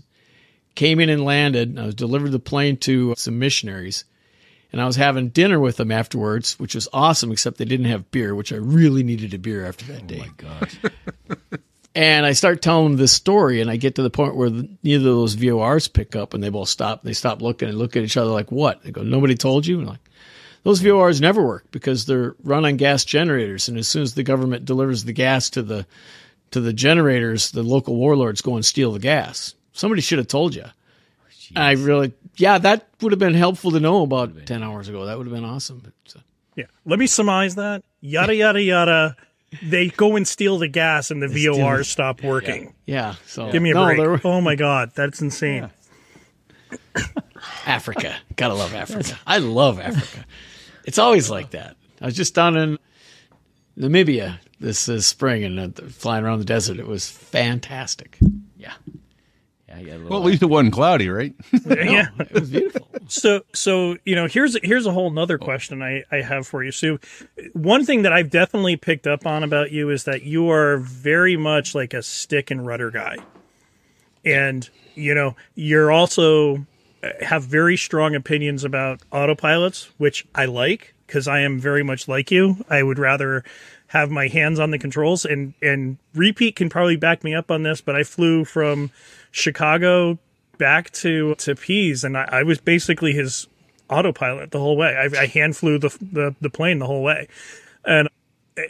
Came 0.76 1.00
in 1.00 1.08
and 1.08 1.24
landed. 1.24 1.70
And 1.70 1.80
I 1.80 1.86
was 1.86 1.96
delivered 1.96 2.30
the 2.30 2.38
plane 2.38 2.76
to 2.78 3.14
some 3.16 3.40
missionaries, 3.40 4.04
and 4.70 4.80
I 4.80 4.86
was 4.86 4.94
having 4.94 5.30
dinner 5.30 5.58
with 5.58 5.76
them 5.76 5.90
afterwards, 5.90 6.58
which 6.60 6.76
was 6.76 6.86
awesome. 6.92 7.32
Except 7.32 7.58
they 7.58 7.64
didn't 7.64 7.86
have 7.86 8.12
beer, 8.12 8.34
which 8.36 8.52
I 8.52 8.56
really 8.56 9.02
needed 9.02 9.34
a 9.34 9.38
beer 9.38 9.66
after 9.66 9.84
that 9.86 10.04
oh, 10.04 10.06
day. 10.06 10.22
Oh 10.22 10.26
my 10.26 10.58
Gosh. 10.60 10.78
And 11.96 12.26
I 12.26 12.32
start 12.32 12.60
telling 12.60 12.90
them 12.90 12.96
this 12.98 13.12
story, 13.12 13.62
and 13.62 13.70
I 13.70 13.76
get 13.76 13.94
to 13.94 14.02
the 14.02 14.10
point 14.10 14.36
where 14.36 14.50
the, 14.50 14.68
neither 14.82 15.08
of 15.08 15.16
those 15.16 15.34
VORs 15.34 15.90
pick 15.90 16.14
up, 16.14 16.34
and 16.34 16.44
they 16.44 16.50
both 16.50 16.68
stop. 16.68 17.00
And 17.00 17.08
they 17.08 17.14
stop 17.14 17.40
looking 17.40 17.70
and 17.70 17.78
look 17.78 17.96
at 17.96 18.02
each 18.02 18.18
other 18.18 18.30
like, 18.30 18.52
"What?" 18.52 18.82
They 18.82 18.90
go, 18.90 19.02
"Nobody 19.02 19.34
told 19.34 19.66
you." 19.66 19.78
And 19.78 19.88
I'm 19.88 19.92
like, 19.94 20.10
those 20.66 20.82
VORs 20.82 21.22
never 21.22 21.42
work 21.42 21.70
because 21.70 22.04
they're 22.04 22.34
run 22.42 22.66
on 22.66 22.76
gas 22.76 23.06
generators, 23.06 23.68
and 23.68 23.78
as 23.78 23.88
soon 23.88 24.02
as 24.02 24.12
the 24.12 24.24
government 24.24 24.66
delivers 24.66 25.04
the 25.04 25.14
gas 25.14 25.48
to 25.50 25.62
the 25.62 25.86
to 26.50 26.60
the 26.60 26.74
generators, 26.74 27.52
the 27.52 27.62
local 27.62 27.96
warlords 27.96 28.42
go 28.42 28.56
and 28.56 28.64
steal 28.64 28.92
the 28.92 28.98
gas. 28.98 29.54
Somebody 29.76 30.00
should 30.02 30.18
have 30.18 30.28
told 30.28 30.54
you. 30.54 30.64
I 31.54 31.72
really, 31.72 32.12
yeah, 32.36 32.58
that 32.58 32.88
would 33.02 33.12
have 33.12 33.18
been 33.18 33.34
helpful 33.34 33.70
to 33.72 33.78
know 33.80 34.02
about 34.02 34.46
ten 34.46 34.62
hours 34.62 34.88
ago. 34.88 35.04
That 35.06 35.16
would 35.18 35.26
have 35.26 35.34
been 35.34 35.44
awesome. 35.44 35.80
But, 35.84 36.14
uh, 36.16 36.20
Yeah. 36.56 36.64
Let 36.84 36.98
me 36.98 37.06
surmise 37.06 37.54
that. 37.56 37.84
Yada 38.00 38.34
yada 38.42 38.62
yada. 38.62 39.16
They 39.62 39.88
go 39.88 40.16
and 40.16 40.26
steal 40.26 40.58
the 40.58 40.66
gas, 40.68 41.10
and 41.10 41.22
the 41.22 41.28
VORs 41.28 41.86
stop 41.88 42.22
working. 42.22 42.74
yeah, 42.84 43.14
so 43.26 43.52
Give 43.52 43.62
me 43.62 43.70
a 43.70 43.74
no, 43.74 43.84
break. 43.84 43.98
they're- 43.98 44.20
Oh 44.24 44.40
my 44.40 44.56
god, 44.56 44.90
that's 44.94 45.20
insane. 45.22 45.70
Africa. 47.66 48.16
Gotta 48.36 48.54
love 48.54 48.74
Africa. 48.84 49.18
I 49.26 49.38
love 49.38 49.78
Africa. 49.78 50.24
It's 50.84 50.98
always 50.98 51.30
like 51.30 51.50
that. 51.50 51.76
I 52.00 52.06
was 52.06 52.14
just 52.16 52.34
down 52.34 52.56
in 52.56 52.78
Namibia 53.78 54.38
this 54.58 54.88
uh, 54.88 55.00
spring 55.00 55.44
and 55.44 55.58
uh, 55.60 55.82
flying 55.88 56.24
around 56.24 56.38
the 56.40 56.44
desert. 56.44 56.78
It 56.78 56.86
was 56.86 57.08
fantastic. 57.08 58.18
Yeah. 58.56 58.72
Well, 60.08 60.20
at 60.20 60.26
least 60.26 60.42
it 60.42 60.46
wasn't 60.46 60.72
cloudy, 60.72 61.08
right? 61.08 61.34
yeah. 61.66 62.08
It 62.18 62.32
was 62.32 62.50
beautiful. 62.50 62.88
So, 63.08 63.42
so 63.52 63.96
you 64.04 64.14
know, 64.14 64.26
here's 64.26 64.56
here's 64.62 64.86
a 64.86 64.92
whole 64.92 65.10
nother 65.10 65.38
question 65.38 65.82
I 65.82 66.04
I 66.10 66.16
have 66.16 66.46
for 66.46 66.62
you. 66.62 66.72
So, 66.72 66.98
one 67.52 67.84
thing 67.84 68.02
that 68.02 68.12
I've 68.12 68.30
definitely 68.30 68.76
picked 68.76 69.06
up 69.06 69.26
on 69.26 69.42
about 69.42 69.72
you 69.72 69.90
is 69.90 70.04
that 70.04 70.22
you 70.22 70.50
are 70.50 70.78
very 70.78 71.36
much 71.36 71.74
like 71.74 71.94
a 71.94 72.02
stick 72.02 72.50
and 72.50 72.66
rudder 72.66 72.90
guy, 72.90 73.16
and 74.24 74.68
you 74.94 75.14
know, 75.14 75.36
you're 75.54 75.92
also 75.92 76.66
uh, 77.02 77.10
have 77.20 77.44
very 77.44 77.76
strong 77.76 78.14
opinions 78.14 78.64
about 78.64 79.00
autopilots, 79.12 79.90
which 79.98 80.26
I 80.34 80.46
like 80.46 80.94
because 81.06 81.28
I 81.28 81.40
am 81.40 81.60
very 81.60 81.82
much 81.82 82.08
like 82.08 82.30
you. 82.30 82.64
I 82.68 82.82
would 82.82 82.98
rather 82.98 83.44
have 83.88 84.10
my 84.10 84.26
hands 84.26 84.58
on 84.58 84.70
the 84.70 84.78
controls 84.78 85.24
and 85.24 85.54
and 85.62 85.98
repeat 86.14 86.56
can 86.56 86.68
probably 86.68 86.96
back 86.96 87.22
me 87.22 87.34
up 87.34 87.50
on 87.50 87.62
this, 87.62 87.80
but 87.80 87.94
I 87.94 88.02
flew 88.02 88.44
from 88.44 88.90
Chicago 89.36 90.18
back 90.56 90.90
to 90.90 91.34
to 91.36 91.54
Pease, 91.54 92.04
and 92.04 92.16
I, 92.16 92.28
I 92.32 92.42
was 92.42 92.58
basically 92.58 93.12
his 93.12 93.46
autopilot 93.90 94.50
the 94.50 94.58
whole 94.58 94.76
way. 94.76 94.96
I, 94.96 95.22
I 95.22 95.26
hand 95.26 95.56
flew 95.56 95.78
the, 95.78 95.90
the 96.00 96.34
the 96.40 96.50
plane 96.50 96.78
the 96.78 96.86
whole 96.86 97.02
way, 97.02 97.28
and 97.84 98.08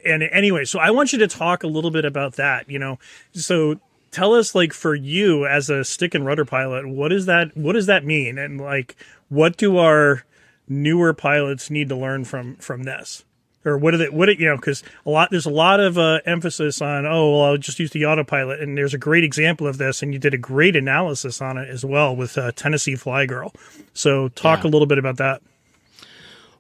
and 0.05 0.25
anyway, 0.25 0.65
so 0.65 0.81
I 0.81 0.91
want 0.91 1.13
you 1.13 1.21
to 1.21 1.29
talk 1.29 1.63
a 1.63 1.69
little 1.69 1.93
bit 1.93 2.05
about 2.05 2.35
that. 2.35 2.69
You 2.69 2.81
know, 2.81 2.99
so 3.33 3.79
tell 4.11 4.35
us 4.35 4.55
like 4.55 4.73
for 4.73 4.95
you 4.95 5.47
as 5.47 5.71
a 5.71 5.85
stick 5.85 6.15
and 6.15 6.27
rudder 6.27 6.45
pilot, 6.45 6.89
what 6.89 7.13
is 7.13 7.27
that? 7.27 7.57
What 7.57 7.75
does 7.75 7.87
that 7.87 8.05
mean? 8.05 8.37
And 8.37 8.61
like, 8.61 8.97
what 9.29 9.57
do 9.57 9.79
our 9.79 10.25
newer 10.69 11.15
pilots 11.15 11.71
need 11.71 11.89
to 11.91 11.97
learn 11.97 12.25
from 12.25 12.57
from 12.57 12.83
this? 12.83 13.25
Or 13.67 13.77
what 13.77 13.93
are 13.95 13.97
they? 13.99 14.09
What 14.09 14.29
it, 14.29 14.39
you 14.39 14.47
know? 14.47 14.57
Because 14.57 14.83
a 15.05 15.11
lot 15.11 15.31
there's 15.31 15.45
a 15.47 15.51
lot 15.51 15.81
of 15.81 15.99
uh, 15.99 16.21
emphasis 16.25 16.81
on 16.81 17.05
oh 17.05 17.31
well 17.33 17.43
I'll 17.43 17.57
just 17.57 17.79
use 17.79 17.91
the 17.91 18.07
autopilot 18.07 18.61
and 18.61 18.79
there's 18.79 18.95
a 18.95 18.99
great 18.99 19.25
example 19.25 19.67
of 19.67 19.77
this 19.79 20.03
and 20.03 20.13
you 20.13 20.19
did 20.19 20.35
a 20.35 20.39
great 20.39 20.77
analysis 20.77 21.43
on 21.43 21.59
it 21.59 21.69
as 21.69 21.85
well 21.85 22.15
with 22.15 22.39
uh, 22.39 22.53
Tennessee 22.53 22.95
Fly 22.95 23.27
Girl. 23.27 23.53
So 23.93 24.29
talk 24.29 24.63
Yeah. 24.63 24.69
a 24.69 24.71
little 24.71 24.87
bit 24.87 24.99
about 24.99 25.17
that. 25.17 25.43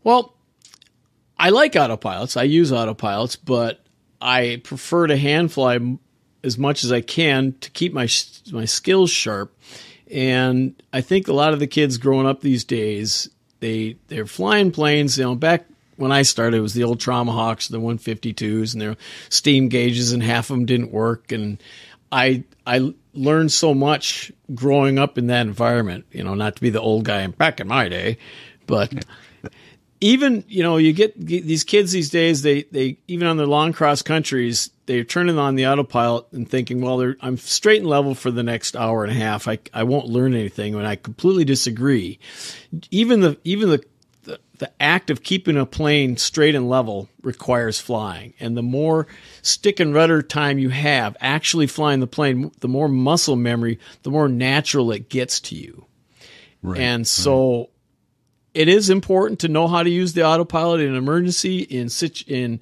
Well, 0.05 0.35
I 1.39 1.51
like 1.51 1.73
autopilots. 1.73 2.37
I 2.37 2.45
use 2.45 2.73
autopilots, 2.73 3.37
but 3.43 3.85
I 4.21 4.61
prefer 4.65 5.07
to 5.09 5.17
hand 5.17 5.53
fly 5.53 5.79
as 6.43 6.57
much 6.59 6.85
as 6.85 6.93
I 6.93 7.01
can 7.01 7.55
to 7.61 7.71
keep 7.71 7.93
my 7.93 8.09
my 8.53 8.65
skills 8.65 9.11
sharp. 9.11 9.53
And 10.11 10.81
I 10.93 11.01
think 11.01 11.29
a 11.29 11.33
lot 11.33 11.53
of 11.53 11.59
the 11.59 11.67
kids 11.67 11.99
growing 11.99 12.27
up 12.27 12.41
these 12.41 12.65
days, 12.65 13.29
they 13.61 13.97
they're 14.09 14.27
flying 14.27 14.71
planes. 14.71 15.19
You 15.19 15.25
know, 15.25 15.35
back 15.35 15.67
when 15.97 16.12
I 16.12 16.22
started, 16.22 16.59
it 16.59 16.61
was 16.61 16.74
the 16.74 16.84
old 16.84 17.01
Trauma 17.01 17.32
Hawks, 17.32 17.68
the 17.68 17.80
152s, 17.80 18.72
and 18.72 18.80
their 18.80 18.97
steam 19.28 19.68
gauges, 19.68 20.12
and 20.12 20.22
half 20.22 20.51
of 20.51 20.57
them 20.57 20.66
didn't 20.66 20.92
work. 20.92 21.32
And 21.32 21.62
I 22.12 22.44
I 22.66 22.94
learned 23.14 23.53
so 23.53 23.74
much 23.74 24.32
growing 24.55 24.99
up 24.99 25.18
in 25.18 25.28
that 25.28 25.47
environment. 25.47 26.07
You 26.12 26.24
know, 26.24 26.34
not 26.34 26.57
to 26.57 26.62
be 26.62 26.70
the 26.70 26.80
old 26.80 27.05
guy 27.05 27.22
in 27.22 27.32
back 27.32 27.61
in 27.61 27.68
my 27.68 27.88
day, 27.88 28.18
but 28.66 28.92
even 30.01 30.44
you 30.47 30.62
know 30.62 30.76
you 30.76 30.92
get 30.92 31.18
these 31.18 31.64
kids 31.64 31.92
these 31.92 32.11
days 32.11 32.42
they 32.42 32.64
they 32.64 32.99
even 33.09 33.26
on 33.26 33.36
their 33.36 33.47
long 33.47 33.72
cross 33.72 34.03
countries 34.03 34.70
they're 34.84 35.05
turning 35.05 35.38
on 35.38 35.55
the 35.55 35.66
autopilot 35.66 36.26
and 36.32 36.49
thinking 36.51 36.80
well 36.82 36.99
they're, 36.99 37.16
i'm 37.22 37.38
straight 37.38 37.80
and 37.80 37.88
level 37.88 38.14
for 38.14 38.30
the 38.30 38.42
next 38.42 38.76
hour 38.76 39.05
and 39.05 39.12
a 39.12 39.14
half 39.14 39.49
i, 39.49 39.59
I 39.72 39.84
won't 39.84 40.07
learn 40.07 40.34
anything 40.34 40.74
and 40.74 40.86
i 40.86 40.97
completely 40.97 41.44
disagree 41.44 42.18
even 42.90 43.20
the 43.20 43.38
even 43.44 43.70
the, 43.70 43.82
the 44.59 44.71
act 44.81 45.11
of 45.11 45.23
keeping 45.23 45.57
a 45.57 45.67
plane 45.67 46.17
straight 46.17 46.55
and 46.55 46.69
level 46.69 47.09
requires 47.23 47.81
flying. 47.81 48.35
And 48.41 48.57
the 48.57 48.63
more 48.63 49.07
stick 49.43 49.81
and 49.81 49.95
rudder 49.95 50.23
time 50.23 50.59
you 50.59 50.71
have 50.71 51.17
actually 51.21 51.67
flying 51.67 52.01
the 52.01 52.07
plane 52.07 52.51
the 52.61 52.69
more 52.69 52.89
muscle 52.89 53.37
memory 53.37 53.79
the 54.03 54.11
more 54.11 54.29
natural 54.29 54.91
it 54.93 55.09
gets 55.09 55.41
to 55.41 55.55
you. 55.57 55.87
Right. 56.63 56.81
and 56.81 57.07
so 57.07 57.71
it 58.55 58.69
is 58.69 58.91
important 58.91 59.41
to 59.41 59.49
know 59.49 59.69
how 59.69 59.83
to 59.83 59.91
use 59.91 60.15
the 60.15 60.25
autopilot 60.25 60.81
in 60.81 60.89
an 60.89 60.97
emergency 60.97 61.59
in 61.59 61.89
situ- 61.91 62.25
in 62.27 62.61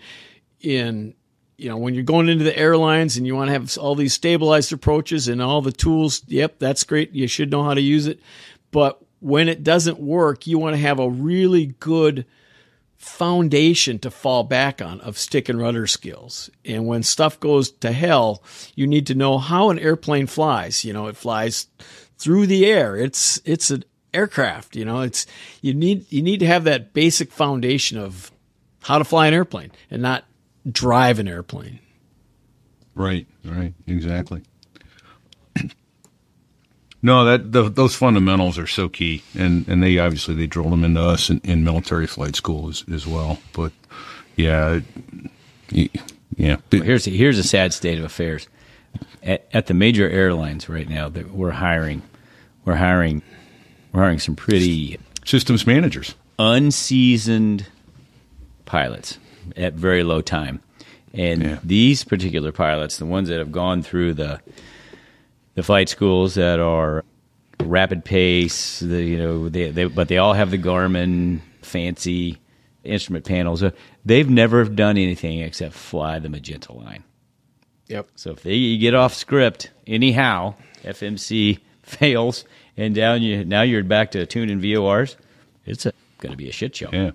in 0.61 1.15
you 1.57 1.69
know 1.69 1.77
when 1.77 1.95
you're 1.95 2.03
going 2.03 2.29
into 2.29 2.45
the 2.45 2.59
airlines 2.59 3.17
and 3.17 3.27
you 3.27 3.35
want 3.35 3.49
to 3.49 3.53
have 3.53 3.79
all 3.79 3.95
these 3.95 4.13
stabilized 4.13 4.73
approaches 4.73 5.29
and 5.29 5.41
all 5.41 5.63
the 5.63 5.73
tools 5.73 6.23
yep 6.27 6.59
that's 6.59 6.85
great 6.85 7.13
you 7.13 7.27
should 7.27 7.51
know 7.51 7.63
how 7.63 7.75
to 7.75 7.81
use 7.81 8.07
it. 8.07 8.21
But 8.73 9.01
when 9.25 9.49
it 9.49 9.65
doesn't 9.65 9.99
work 9.99 10.47
you 10.47 10.59
want 10.59 10.75
to 10.75 10.81
have 10.81 11.01
a 11.01 11.09
really 11.09 11.67
good 11.81 12.27
foundation 13.05 13.99
to 13.99 14.11
fall 14.11 14.45
back 14.45 14.81
on 14.81 15.01
of 15.03 15.19
stick 15.19 15.49
and 15.49 15.61
rudder 15.61 15.87
skills. 15.87 16.51
And 16.65 16.87
when 16.87 17.03
stuff 17.03 17.39
goes 17.39 17.71
to 17.71 17.93
hell, 17.93 18.43
you 18.75 18.87
need 18.87 19.07
to 19.09 19.15
know 19.15 19.39
how 19.39 19.71
an 19.71 19.79
airplane 19.79 20.27
flies. 20.27 20.85
You 20.85 20.93
know, 20.93 21.07
it 21.07 21.17
flies 21.17 21.69
through 22.19 22.47
the 22.47 22.67
air. 22.67 22.97
It's 22.97 23.41
it's 23.45 23.71
an 23.71 23.85
aircraft, 24.13 24.77
you 24.77 24.85
know. 24.85 25.01
It's 25.01 25.27
you 25.61 25.75
need 25.75 26.11
you 26.11 26.23
need 26.23 26.41
to 26.41 26.47
have 26.47 26.65
that 26.65 26.93
basic 26.93 27.31
foundation 27.31 27.99
of 27.99 28.31
how 28.83 28.99
to 28.99 29.05
fly 29.05 29.27
an 29.27 29.35
airplane 29.35 29.73
and 29.91 30.03
not 30.03 30.25
drive 30.71 31.19
an 31.19 31.29
airplane. 31.29 31.81
Right, 32.95 33.27
right, 33.45 33.75
exactly. 33.87 34.43
No, 37.05 37.25
that 37.27 37.53
the, 37.53 37.69
those 37.69 37.95
fundamentals 37.95 38.57
are 38.59 38.67
so 38.67 38.89
key, 38.89 39.23
and, 39.39 39.69
and 39.69 39.83
they 39.83 39.99
obviously 39.99 40.35
they 40.35 40.47
drilled 40.47 40.73
them 40.73 40.85
into 40.85 41.03
us 41.03 41.29
in, 41.29 41.41
in 41.45 41.63
military 41.63 42.07
flight 42.07 42.35
school 42.35 42.69
as, 42.71 42.83
as 42.91 43.07
well. 43.07 43.39
But 43.53 43.73
yeah, 44.37 44.81
yeah, 45.71 46.57
Well, 46.73 46.83
here's 46.83 47.05
here's 47.05 47.39
a 47.39 47.43
sad 47.45 47.73
state 47.75 47.99
of 47.99 48.05
affairs 48.05 48.49
at, 49.23 49.47
at 49.53 49.67
the 49.67 49.75
major 49.75 50.09
airlines 50.09 50.69
right 50.69 50.89
now. 50.89 51.09
That 51.11 51.31
we're 51.33 51.51
hiring, 51.51 52.01
we're 52.65 52.77
hiring, 52.77 53.21
we're 53.93 54.01
hiring 54.01 54.19
some 54.19 54.35
pretty 54.35 54.99
systems 55.27 55.67
managers. 55.67 56.15
unseasoned 56.39 57.67
pilots 58.65 59.19
at 59.57 59.75
very 59.75 60.03
low 60.03 60.21
time. 60.23 60.61
And 61.13 61.43
Yeah. 61.43 61.59
these 61.63 62.03
particular 62.03 62.51
pilots, 62.51 62.97
the 62.97 63.07
ones 63.07 63.29
that 63.29 63.39
have 63.39 63.53
gone 63.53 63.83
through 63.83 64.15
the 64.15 64.41
the 65.55 65.63
flight 65.63 65.89
schools 65.89 66.35
that 66.35 66.61
are 66.61 67.05
rapid 67.63 68.05
pace, 68.05 68.81
the 68.81 69.03
you 69.03 69.19
know, 69.19 69.49
they, 69.49 69.71
they 69.71 69.85
but 69.85 70.09
they 70.09 70.19
all 70.19 70.33
have 70.33 70.51
the 70.51 70.59
Garmin 70.59 71.41
fancy 71.63 72.39
instrument 72.83 73.25
panels. 73.25 73.63
They've 74.05 74.29
never 74.29 74.65
done 74.65 74.97
anything 74.99 75.41
except 75.41 75.75
fly 75.75 76.19
the 76.19 76.29
magenta 76.29 76.73
line. 76.73 77.05
Yep. 77.89 78.09
So 78.17 78.31
if 78.33 78.43
they 78.43 78.55
you 78.55 78.79
get 78.79 78.95
off 78.95 79.15
script 79.15 79.71
anyhow, 79.87 80.55
FMC 80.83 81.61
fails, 81.83 82.45
and 82.77 82.95
down 82.95 83.23
you 83.23 83.45
now 83.45 83.63
you're 83.63 83.85
back 83.85 84.13
to 84.13 84.27
tune 84.27 84.51
and 84.51 84.63
VORs. 84.63 85.17
It's 85.67 85.85
going 86.19 86.33
to 86.33 86.37
be 86.37 86.49
a 86.49 86.53
shit 86.53 86.77
show. 86.77 86.91
Yeah. 86.93 87.13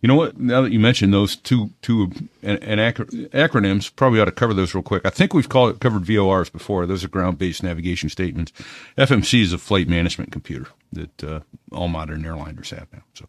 You 0.00 0.08
know 0.08 0.14
what? 0.14 0.38
Now 0.38 0.62
that 0.62 0.72
you 0.72 0.78
mentioned 0.78 1.12
those 1.12 1.36
two 1.36 1.70
two 1.82 2.10
and, 2.42 2.80
acro- 2.80 3.06
acronyms, 3.06 3.94
probably 3.94 4.20
ought 4.20 4.26
to 4.26 4.32
cover 4.32 4.54
those 4.54 4.74
real 4.74 4.82
quick. 4.82 5.04
I 5.04 5.10
think 5.10 5.34
we've 5.34 5.48
called 5.48 5.80
covered 5.80 6.04
VORs 6.04 6.50
before. 6.50 6.86
Those 6.86 7.04
are 7.04 7.08
ground 7.08 7.38
based 7.38 7.62
navigation 7.62 8.08
statements. 8.08 8.52
FMC 8.96 9.42
is 9.42 9.52
a 9.52 9.58
flight 9.58 9.88
management 9.88 10.30
computer 10.30 10.68
that 10.92 11.24
uh, 11.24 11.40
all 11.72 11.88
modern 11.88 12.22
airliners 12.22 12.70
have 12.70 12.86
now. 12.92 13.02
So, 13.14 13.26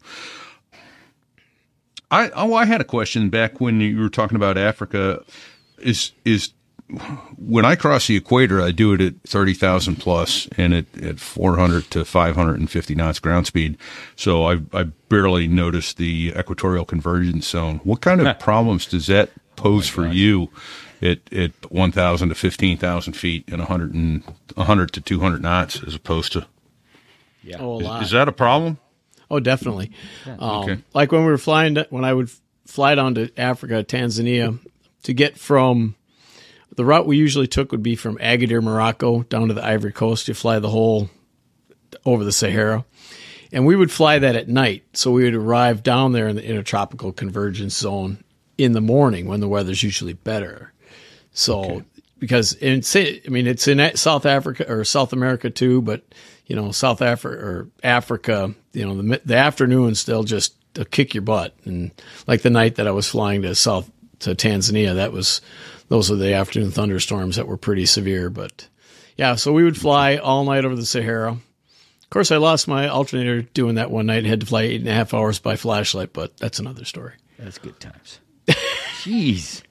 I 2.10 2.30
oh 2.30 2.54
I 2.54 2.64
had 2.64 2.80
a 2.80 2.84
question 2.84 3.28
back 3.28 3.60
when 3.60 3.80
you 3.80 3.98
were 4.00 4.08
talking 4.08 4.36
about 4.36 4.56
Africa. 4.56 5.24
Is 5.78 6.12
is 6.24 6.52
when 7.36 7.64
I 7.64 7.74
cross 7.74 8.06
the 8.06 8.16
equator, 8.16 8.62
I 8.62 8.70
do 8.70 8.92
it 8.92 9.00
at 9.00 9.14
30,000 9.26 9.96
plus 9.96 10.48
and 10.56 10.72
at, 10.72 10.84
at 11.02 11.18
400 11.20 11.90
to 11.90 12.04
550 12.04 12.94
knots 12.94 13.18
ground 13.18 13.46
speed. 13.46 13.76
So 14.14 14.44
I, 14.44 14.60
I 14.72 14.84
barely 15.08 15.48
notice 15.48 15.94
the 15.94 16.32
equatorial 16.36 16.84
convergence 16.84 17.48
zone. 17.48 17.80
What 17.82 18.00
kind 18.00 18.20
of 18.24 18.38
problems 18.38 18.86
does 18.86 19.08
that 19.08 19.30
pose 19.56 19.88
for 19.88 20.06
you 20.06 20.50
at, 21.02 21.32
at 21.32 21.52
1,000 21.70 22.28
to 22.28 22.34
15,000 22.34 23.12
feet 23.14 23.44
and 23.48 23.58
100, 23.58 23.92
and 23.92 24.22
100 24.54 24.92
to 24.92 25.00
200 25.00 25.42
knots 25.42 25.82
as 25.84 25.94
opposed 25.94 26.32
to? 26.34 26.46
Oh, 27.58 27.80
a 27.80 27.82
lot. 27.82 28.02
Is 28.02 28.12
that 28.12 28.28
a 28.28 28.32
problem? 28.32 28.78
Oh, 29.28 29.40
definitely. 29.40 29.90
Um, 30.26 30.38
Okay. 30.40 30.78
Like 30.94 31.10
when 31.10 31.22
we 31.24 31.30
were 31.30 31.38
flying, 31.38 31.74
to, 31.74 31.86
when 31.90 32.04
I 32.04 32.12
would 32.14 32.30
fly 32.64 32.94
down 32.94 33.16
to 33.16 33.30
Africa, 33.36 33.82
Tanzania, 33.82 34.58
to 35.02 35.12
get 35.12 35.36
from 35.36 35.95
the 36.76 36.84
route 36.84 37.06
we 37.06 37.16
usually 37.16 37.46
took 37.46 37.72
would 37.72 37.82
be 37.82 37.96
from 37.96 38.18
Agadir, 38.18 38.62
Morocco, 38.62 39.22
down 39.24 39.48
to 39.48 39.54
the 39.54 39.64
Ivory 39.64 39.92
Coast. 39.92 40.28
You 40.28 40.34
fly 40.34 40.58
the 40.58 40.70
whole 40.70 41.10
over 42.04 42.24
the 42.24 42.32
Sahara, 42.32 42.84
and 43.52 43.66
we 43.66 43.76
would 43.76 43.90
fly 43.90 44.18
that 44.18 44.36
at 44.36 44.48
night. 44.48 44.84
So 44.92 45.10
we 45.10 45.24
would 45.24 45.34
arrive 45.34 45.82
down 45.82 46.12
there 46.12 46.28
in 46.28 46.36
the 46.36 46.44
intertropical 46.44 47.12
convergence 47.12 47.76
zone 47.76 48.22
in 48.58 48.72
the 48.72 48.80
morning 48.80 49.26
when 49.26 49.40
the 49.40 49.48
weather's 49.48 49.82
usually 49.82 50.12
better. 50.12 50.72
So 51.32 51.82
because 52.18 52.54
in 52.54 52.82
I 52.94 53.28
mean 53.28 53.46
it's 53.46 53.68
in 53.68 53.96
South 53.96 54.26
Africa 54.26 54.70
or 54.70 54.84
South 54.84 55.12
America 55.12 55.50
too, 55.50 55.82
but 55.82 56.02
you 56.46 56.56
know 56.56 56.72
South 56.72 57.02
Africa 57.02 57.42
or 57.42 57.68
Africa, 57.82 58.54
you 58.72 58.86
know 58.86 59.00
the 59.00 59.20
the 59.24 59.36
afternoons 59.36 60.04
they'll 60.04 60.24
just 60.24 60.54
they'll 60.74 60.84
kick 60.84 61.14
your 61.14 61.22
butt. 61.22 61.54
And 61.64 61.90
like 62.26 62.42
the 62.42 62.50
night 62.50 62.76
that 62.76 62.86
I 62.86 62.92
was 62.92 63.08
flying 63.08 63.42
to 63.42 63.54
South 63.54 63.90
to 64.20 64.34
Tanzania, 64.34 64.94
that 64.96 65.12
was 65.12 65.40
those 65.88 66.10
were 66.10 66.16
the 66.16 66.34
afternoon 66.34 66.70
thunderstorms 66.70 67.36
that 67.36 67.46
were 67.46 67.56
pretty 67.56 67.86
severe. 67.86 68.30
But 68.30 68.68
yeah, 69.16 69.34
so 69.36 69.52
we 69.52 69.64
would 69.64 69.76
fly 69.78 70.16
all 70.16 70.44
night 70.44 70.64
over 70.64 70.76
the 70.76 70.86
Sahara. 70.86 71.32
Of 71.32 72.10
course, 72.10 72.30
I 72.30 72.36
lost 72.36 72.68
my 72.68 72.88
alternator 72.88 73.42
doing 73.42 73.74
that 73.76 73.90
one 73.90 74.06
night. 74.06 74.24
Had 74.24 74.40
to 74.40 74.46
fly 74.46 74.62
eight 74.62 74.80
and 74.80 74.88
a 74.88 74.94
half 74.94 75.12
hours 75.14 75.38
by 75.38 75.56
flashlight, 75.56 76.12
but 76.12 76.36
that's 76.36 76.58
another 76.58 76.84
story. 76.84 77.14
That's 77.38 77.58
good 77.58 77.78
times. 77.80 78.20
Jeez. 79.02 79.62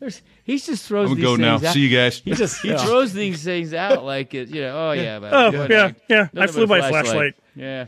There's, 0.00 0.22
he 0.44 0.58
just 0.58 0.86
throws 0.86 1.10
I'm 1.10 1.16
these 1.16 1.24
going 1.24 1.38
to 1.40 1.44
go 1.44 1.56
now. 1.58 1.68
out. 1.68 1.74
See 1.74 1.80
you 1.80 1.96
guys. 1.96 2.18
He 2.24 2.32
just 2.32 2.60
he 2.62 2.72
throws 2.76 3.12
these 3.12 3.42
things 3.42 3.74
out 3.74 4.04
like 4.04 4.32
it, 4.32 4.48
you 4.48 4.60
know. 4.60 4.88
Oh 4.88 4.92
yeah, 4.92 5.18
but 5.18 5.32
Oh, 5.34 5.66
yeah, 5.68 5.86
I- 5.86 5.94
yeah. 6.08 6.28
I 6.36 6.46
flew 6.46 6.66
by 6.68 6.88
flashlight. 6.88 7.34
Yeah. 7.56 7.86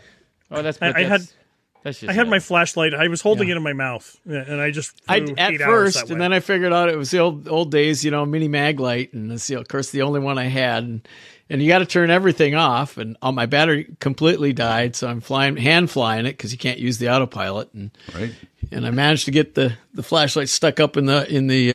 Oh, 0.51 0.61
that's. 0.63 0.79
I- 0.83 0.89
But 0.93 0.97
I 0.97 1.03
had- 1.05 1.11
That's 1.21 1.25
just 1.27 1.37
I 1.85 2.13
had 2.13 2.29
my 2.29 2.39
flashlight. 2.41 2.93
I 2.95 3.09
was 3.09 3.21
holding 3.23 3.49
it 3.49 3.57
in 3.57 3.63
my 3.63 3.73
mouth, 3.73 4.19
and 4.27 4.61
I 4.61 4.71
just 4.71 5.01
I 5.09 5.19
at 5.21 5.29
eight 5.53 5.61
hours 5.63 5.95
that 5.95 6.01
first, 6.01 6.01
and 6.03 6.11
way. 6.11 6.19
then 6.19 6.33
I 6.33 6.41
figured 6.41 6.73
out 6.73 6.89
it 6.91 6.97
was 6.97 7.11
the 7.11 7.19
old 7.19 7.49
old 7.49 7.71
days, 7.71 8.05
you 8.05 8.11
know, 8.11 8.27
mini 8.27 8.49
mag 8.49 8.79
light, 8.81 9.13
and 9.15 9.33
it's 9.33 9.49
of 9.51 9.67
course 9.69 9.91
the 9.91 10.03
only 10.03 10.21
one 10.21 10.37
I 10.39 10.45
had. 10.49 10.83
And, 10.85 11.09
and 11.49 11.61
you 11.63 11.69
got 11.69 11.79
to 11.81 11.87
turn 11.87 12.11
everything 12.11 12.55
off, 12.55 12.97
and 12.99 13.17
all 13.23 13.33
my 13.33 13.47
battery 13.47 13.97
completely 13.99 14.53
died, 14.53 14.95
so 14.95 15.09
I'm 15.09 15.21
flying 15.21 15.57
hand 15.57 15.91
flying 15.91 16.27
it 16.27 16.33
because 16.37 16.53
you 16.53 16.59
can't 16.59 16.79
use 16.79 16.99
the 16.99 17.09
autopilot, 17.11 17.73
and 17.75 17.91
Right. 18.15 18.33
and 18.71 18.87
I 18.87 18.91
managed 18.91 19.25
to 19.25 19.31
get 19.31 19.55
the 19.55 19.73
the 19.95 20.03
flashlight 20.03 20.49
stuck 20.49 20.79
up 20.81 20.97
in 20.97 21.07
the 21.07 21.29
in 21.35 21.47
the 21.49 21.75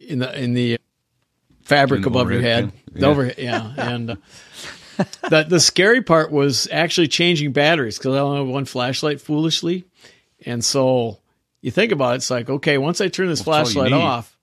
in 0.00 0.18
the 0.18 0.42
in 0.42 0.54
the 0.54 0.78
fabric 1.64 1.98
In 1.98 2.02
the 2.02 2.08
above 2.08 2.30
your 2.32 2.40
head. 2.40 2.72
bin. 2.86 2.94
The 2.94 3.00
Yeah. 3.00 3.06
overhead, 3.06 3.34
yeah, 3.38 3.72
and. 3.76 4.10
Uh, 4.12 4.16
the 5.30 5.46
the 5.48 5.60
scary 5.60 6.02
part 6.02 6.30
was 6.30 6.68
actually 6.70 7.08
changing 7.08 7.52
batteries 7.52 7.98
because 7.98 8.14
I 8.14 8.18
only 8.20 8.38
have 8.38 8.48
one 8.48 8.64
flashlight 8.64 9.20
foolishly, 9.20 9.84
and 10.46 10.64
so 10.64 11.18
you 11.60 11.70
think 11.70 11.92
about 11.92 12.12
it, 12.12 12.16
it's 12.16 12.30
like 12.30 12.48
okay, 12.50 12.78
once 12.78 13.00
I 13.00 13.08
turn 13.08 13.28
this 13.28 13.44
Well, 13.44 13.58
that's 13.64 13.76
all 13.76 13.84
you 13.84 13.88
flashlight 13.90 14.02
off, 14.02 14.36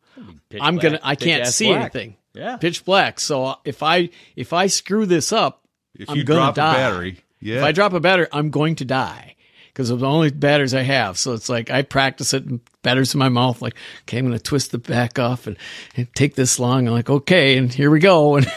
Pitch 0.49 0.59
I'm 0.61 0.75
black, 0.75 0.83
gonna 0.83 0.99
I 1.03 1.15
can't 1.15 1.47
see 1.47 1.67
black. 1.67 1.81
anything. 1.81 2.15
Yeah. 2.33 2.57
pitch 2.57 2.85
black. 2.85 3.19
So 3.19 3.55
if 3.65 3.83
I 3.83 4.09
if 4.35 4.53
I 4.53 4.67
screw 4.67 5.05
this 5.05 5.31
up, 5.33 5.63
If 5.95 6.09
I'm 6.09 6.17
you 6.17 6.23
gonna 6.23 6.39
drop 6.39 6.55
die. 6.55 6.73
a 6.73 6.77
battery, 6.77 7.17
yeah. 7.39 7.57
if 7.57 7.63
I 7.63 7.71
drop 7.71 7.93
a 7.93 7.99
battery, 7.99 8.27
I'm 8.31 8.49
going 8.49 8.75
to 8.77 8.85
die 8.85 9.35
because 9.67 9.89
of 9.89 9.99
the 9.99 10.07
only 10.07 10.31
batteries 10.31 10.73
I 10.73 10.81
have. 10.83 11.17
So 11.17 11.33
it's 11.33 11.49
like 11.49 11.69
I 11.69 11.81
practice 11.81 12.33
it, 12.33 12.45
and 12.45 12.59
batteries 12.83 13.13
in 13.13 13.19
my 13.19 13.29
mouth. 13.29 13.61
Like, 13.61 13.75
okay, 14.03 14.17
I'm 14.17 14.25
going 14.25 14.37
to 14.37 14.43
twist 14.43 14.71
the 14.71 14.77
back 14.77 15.19
off 15.19 15.45
and, 15.47 15.57
and 15.97 16.07
take 16.15 16.35
this 16.35 16.57
long. 16.59 16.87
I'm 16.87 16.93
like, 16.93 17.09
okay, 17.09 17.57
and 17.57 17.71
here 17.73 17.91
we 17.91 17.99
go, 17.99 18.35
and 18.37 18.47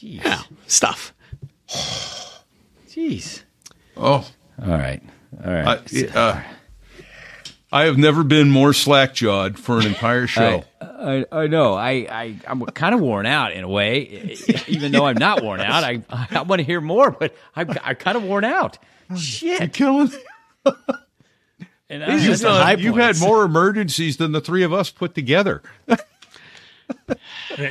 Jeez. 0.00 0.24
yeah, 0.24 0.42
stuff. 0.66 1.12
Jeez. 2.88 3.42
oh, 3.96 4.02
All 4.02 4.68
right. 4.68 5.02
All 5.44 5.52
right. 5.52 5.66
I, 5.66 5.74
right. 5.76 6.16
uh, 6.16 6.40
I 7.72 7.84
have 7.84 7.98
never 7.98 8.24
been 8.24 8.50
more 8.50 8.72
slack 8.72 9.14
jawed 9.14 9.58
for 9.58 9.78
an 9.78 9.86
entire 9.86 10.26
show. 10.26 10.64
I, 10.80 11.24
I 11.30 11.46
know. 11.46 11.74
I, 11.74 11.90
I 12.10 12.36
I'm 12.46 12.64
kind 12.66 12.94
of 12.94 13.00
worn 13.00 13.26
out 13.26 13.52
in 13.52 13.62
a 13.62 13.68
way, 13.68 14.36
even 14.68 14.92
though 14.92 15.06
I'm 15.06 15.18
not 15.18 15.42
worn 15.42 15.60
out. 15.60 15.84
I 15.84 16.02
I 16.30 16.42
want 16.42 16.60
to 16.60 16.64
hear 16.64 16.80
more, 16.80 17.10
but 17.10 17.34
I'm 17.54 17.70
I'm 17.82 17.96
kind 17.96 18.16
of 18.16 18.24
worn 18.24 18.44
out. 18.44 18.78
Shit. 19.16 19.72
Killing. 19.72 20.10
And 21.88 22.20
These 22.20 22.44
I, 22.44 22.72
are 22.72 22.76
the 22.76 22.82
You've 22.82 22.96
had 22.96 23.18
more 23.18 23.44
emergencies 23.44 24.16
than 24.16 24.30
the 24.30 24.40
three 24.40 24.62
of 24.62 24.72
us 24.72 24.90
put 24.90 25.14
together. 25.14 25.60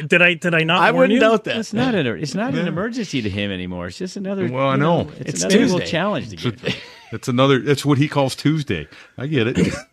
Did 0.08 0.22
I 0.22 0.34
did 0.34 0.54
I 0.54 0.64
not? 0.64 0.82
I 0.82 0.92
warn 0.92 1.10
wouldn't 1.10 1.14
you? 1.14 1.20
doubt 1.20 1.44
that. 1.46 1.58
it's 1.58 1.74
not 1.74 1.96
an 1.96 2.06
it's 2.08 2.36
not 2.36 2.54
an 2.54 2.68
emergency 2.68 3.22
to 3.22 3.30
him 3.30 3.52
anymore. 3.52 3.88
It's 3.88 3.98
just 3.98 4.16
another. 4.18 4.50
Well, 4.52 4.70
I 4.70 4.74
you 4.74 4.80
know. 4.80 5.10
It's, 5.20 5.30
It's 5.30 5.44
another 5.44 5.60
little 5.60 5.80
Tuesday. 5.80 5.92
challenge 5.92 6.30
to 6.30 6.36
get. 6.36 6.76
That's 7.12 7.28
another. 7.30 7.60
That's 7.60 7.86
what 7.86 7.98
he 7.98 8.08
calls 8.08 8.36
Tuesday. 8.36 8.88
I 9.18 9.28
get 9.28 9.48
it. 9.48 9.74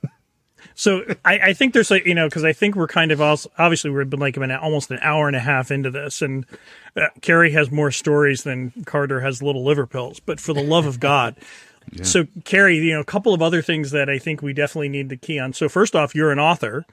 So 0.79 1.05
I, 1.25 1.39
I 1.39 1.53
think 1.55 1.73
there's 1.73 1.91
a 1.91 2.07
you 2.07 2.15
know 2.15 2.29
because 2.29 2.45
I 2.45 2.53
think 2.53 2.77
we're 2.77 2.87
kind 2.87 3.11
of 3.11 3.19
also 3.19 3.51
obviously 3.57 3.89
we've 3.91 4.11
been 4.11 4.21
like 4.21 4.37
an, 4.37 4.51
almost 4.53 4.91
an 4.91 4.99
hour 5.01 5.27
and 5.27 5.35
a 5.35 5.41
half 5.41 5.71
into 5.71 5.91
this, 5.91 6.21
and 6.21 6.45
uh, 6.97 7.07
Kerry 7.23 7.51
has 7.53 7.71
more 7.71 7.91
stories 7.91 8.43
than 8.43 8.73
Carter 8.85 9.21
has 9.21 9.43
little 9.43 9.65
liver 9.65 9.87
pills. 9.87 10.21
But 10.21 10.39
for 10.39 10.53
the 10.53 10.63
love 10.63 10.85
of 10.85 11.01
God, 11.01 11.35
so 12.03 12.27
Kerry, 12.45 12.77
you 12.77 12.93
know, 12.93 13.01
a 13.01 13.05
couple 13.07 13.33
of 13.33 13.41
other 13.41 13.63
things 13.63 13.91
that 13.93 14.11
I 14.11 14.19
think 14.19 14.43
we 14.43 14.53
definitely 14.53 14.91
need 14.91 15.09
to 15.09 15.17
key 15.17 15.39
on. 15.39 15.55
So 15.55 15.67
first 15.71 15.97
off, 15.97 16.15
you're 16.15 16.31
an 16.31 16.39
author. 16.39 16.85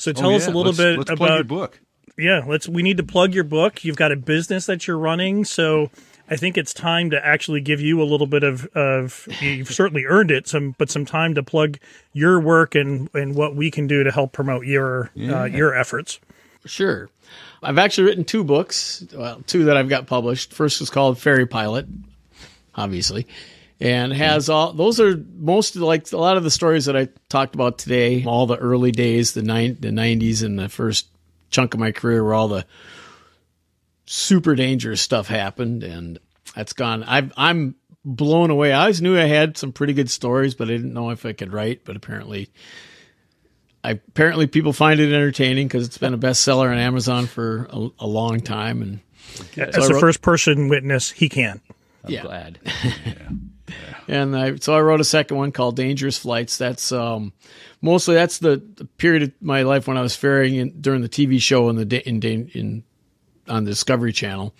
So 0.00 0.12
tell 0.12 0.30
Oh, 0.30 0.34
us 0.36 0.46
a 0.46 0.50
little 0.50 0.72
Let's- 0.72 0.78
bit 0.78 0.98
let's 0.98 1.10
plug 1.10 1.20
your 1.30 1.40
about 1.40 1.46
book. 1.48 1.80
yeah. 2.18 2.42
Let's 2.46 2.68
we 2.68 2.82
need 2.82 2.96
to 2.96 3.02
plug 3.04 3.34
your 3.34 3.44
book. 3.44 3.84
You've 3.84 3.96
got 3.96 4.10
a 4.12 4.16
business 4.16 4.66
that 4.66 4.86
you're 4.86 4.98
running. 4.98 5.44
So 5.44 5.90
I 6.28 6.36
think 6.36 6.56
it's 6.56 6.72
time 6.72 7.10
to 7.10 7.24
actually 7.26 7.60
give 7.60 7.80
you 7.80 8.00
a 8.00 8.04
little 8.04 8.26
bit 8.26 8.42
of, 8.44 8.64
of 8.74 9.26
you've 9.40 9.68
certainly 9.68 10.04
earned 10.06 10.30
it 10.30 10.46
some, 10.48 10.74
but 10.78 10.88
some 10.90 11.04
time 11.04 11.34
to 11.34 11.42
plug 11.42 11.78
your 12.12 12.40
work 12.40 12.74
and, 12.74 13.10
and 13.14 13.34
what 13.34 13.54
we 13.56 13.70
can 13.70 13.86
do 13.86 14.02
to 14.04 14.10
help 14.10 14.32
promote 14.32 14.64
your 14.64 15.10
uh, 15.20 15.44
your 15.44 15.74
efforts. 15.74 16.18
Sure. 16.64 17.08
I've 17.62 17.78
actually 17.78 18.04
written 18.06 18.24
two 18.24 18.42
books, 18.44 19.04
well, 19.14 19.42
two 19.46 19.64
that 19.64 19.76
I've 19.76 19.88
got 19.88 20.06
published. 20.06 20.52
First 20.54 20.80
was 20.80 20.88
called 20.88 21.18
Ferry 21.18 21.46
Pilot, 21.46 21.86
obviously, 22.74 23.26
and 23.80 24.12
has 24.12 24.48
all 24.48 24.72
those 24.72 25.00
are 25.00 25.16
most 25.36 25.74
of 25.76 25.82
like 25.82 26.10
a 26.12 26.16
lot 26.16 26.36
of 26.36 26.42
the 26.44 26.50
stories 26.50 26.84
that 26.86 26.96
I 26.96 27.08
talked 27.28 27.54
about 27.54 27.78
today, 27.78 28.24
all 28.24 28.46
the 28.46 28.56
early 28.56 28.92
days, 28.92 29.32
the 29.32 29.42
nine 29.42 29.76
the 29.80 29.90
nineties 29.92 30.42
and 30.42 30.58
the 30.58 30.68
first 30.68 31.06
chunk 31.50 31.74
of 31.74 31.80
my 31.80 31.90
career 31.92 32.22
where 32.24 32.34
all 32.34 32.48
the 32.48 32.66
super 34.06 34.54
dangerous 34.54 35.00
stuff 35.00 35.28
happened 35.28 35.82
and 35.82 36.18
that's 36.54 36.72
gone. 36.72 37.02
I've 37.04 37.32
I'm 37.36 37.74
blown 38.04 38.50
away. 38.50 38.72
I 38.72 38.80
always 38.82 39.00
knew 39.02 39.16
I 39.18 39.22
had 39.24 39.56
some 39.56 39.72
pretty 39.72 39.92
good 39.92 40.10
stories, 40.10 40.54
but 40.54 40.68
I 40.68 40.72
didn't 40.72 40.92
know 40.94 41.10
if 41.10 41.24
I 41.26 41.32
could 41.32 41.52
write, 41.52 41.84
but 41.84 41.96
apparently 41.96 42.50
I, 43.84 43.92
apparently 43.92 44.46
people 44.46 44.72
find 44.72 45.00
it 45.00 45.12
entertaining 45.12 45.68
because 45.68 45.86
it's 45.86 45.98
been 45.98 46.12
a 46.14 46.18
bestseller 46.18 46.70
on 46.70 46.76
Amazon 46.78 47.26
for 47.26 47.66
a, 47.70 47.88
a 48.00 48.06
long 48.06 48.40
time 48.40 48.82
and 48.82 49.00
As 49.56 49.74
I 49.76 49.86
a 49.86 49.88
wrote- 49.90 50.00
first 50.00 50.22
person 50.22 50.68
witness, 50.68 51.10
he 51.10 51.28
can. 51.28 51.60
I'm 52.04 52.10
Yeah. 52.12 52.22
glad. 52.22 52.58
And 54.08 54.36
I, 54.36 54.56
so 54.56 54.74
I 54.74 54.80
wrote 54.80 55.00
a 55.00 55.04
second 55.04 55.36
one 55.36 55.52
called 55.52 55.76
Dangerous 55.76 56.18
Flights. 56.18 56.58
That's 56.58 56.92
um, 56.92 57.32
mostly 57.80 58.14
that's 58.14 58.38
the, 58.38 58.62
the 58.74 58.84
period 58.84 59.22
of 59.22 59.32
my 59.40 59.62
life 59.62 59.86
when 59.86 59.96
I 59.96 60.02
was 60.02 60.16
ferrying 60.16 60.56
in, 60.56 60.80
during 60.80 61.02
the 61.02 61.08
TV 61.08 61.40
show 61.40 61.68
in 61.68 61.76
the 61.76 62.08
in, 62.08 62.22
in 62.22 62.84
on 63.48 63.64
the 63.64 63.70
Discovery 63.70 64.12
Channel, 64.12 64.54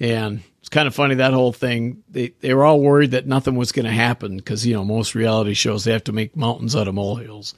and 0.00 0.42
it's 0.60 0.68
kind 0.68 0.86
of 0.86 0.94
funny 0.94 1.16
that 1.16 1.32
whole 1.32 1.52
thing. 1.52 2.02
They 2.08 2.28
they 2.40 2.54
were 2.54 2.64
all 2.64 2.80
worried 2.80 3.12
that 3.12 3.26
nothing 3.26 3.56
was 3.56 3.72
going 3.72 3.86
to 3.86 3.92
happen 3.92 4.36
because 4.36 4.66
you 4.66 4.74
know 4.74 4.84
most 4.84 5.14
reality 5.14 5.54
shows 5.54 5.84
they 5.84 5.92
have 5.92 6.04
to 6.04 6.12
make 6.12 6.36
mountains 6.36 6.76
out 6.76 6.88
of 6.88 6.94
molehills, 6.94 7.54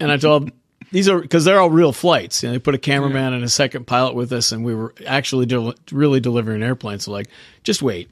and 0.00 0.10
I 0.10 0.16
told. 0.16 0.46
them, 0.48 0.52
These 0.92 1.08
are 1.08 1.20
because 1.20 1.44
they're 1.44 1.60
all 1.60 1.70
real 1.70 1.92
flights. 1.92 2.44
And 2.44 2.54
they 2.54 2.60
put 2.60 2.74
a 2.74 2.78
cameraman 2.78 3.32
and 3.32 3.42
a 3.42 3.48
second 3.48 3.86
pilot 3.86 4.14
with 4.14 4.32
us, 4.32 4.52
and 4.52 4.64
we 4.64 4.74
were 4.74 4.94
actually 5.06 5.46
del- 5.46 5.74
really 5.90 6.20
delivering 6.20 6.62
airplanes. 6.62 7.04
So, 7.04 7.12
like, 7.12 7.26
just 7.64 7.82
wait. 7.82 8.08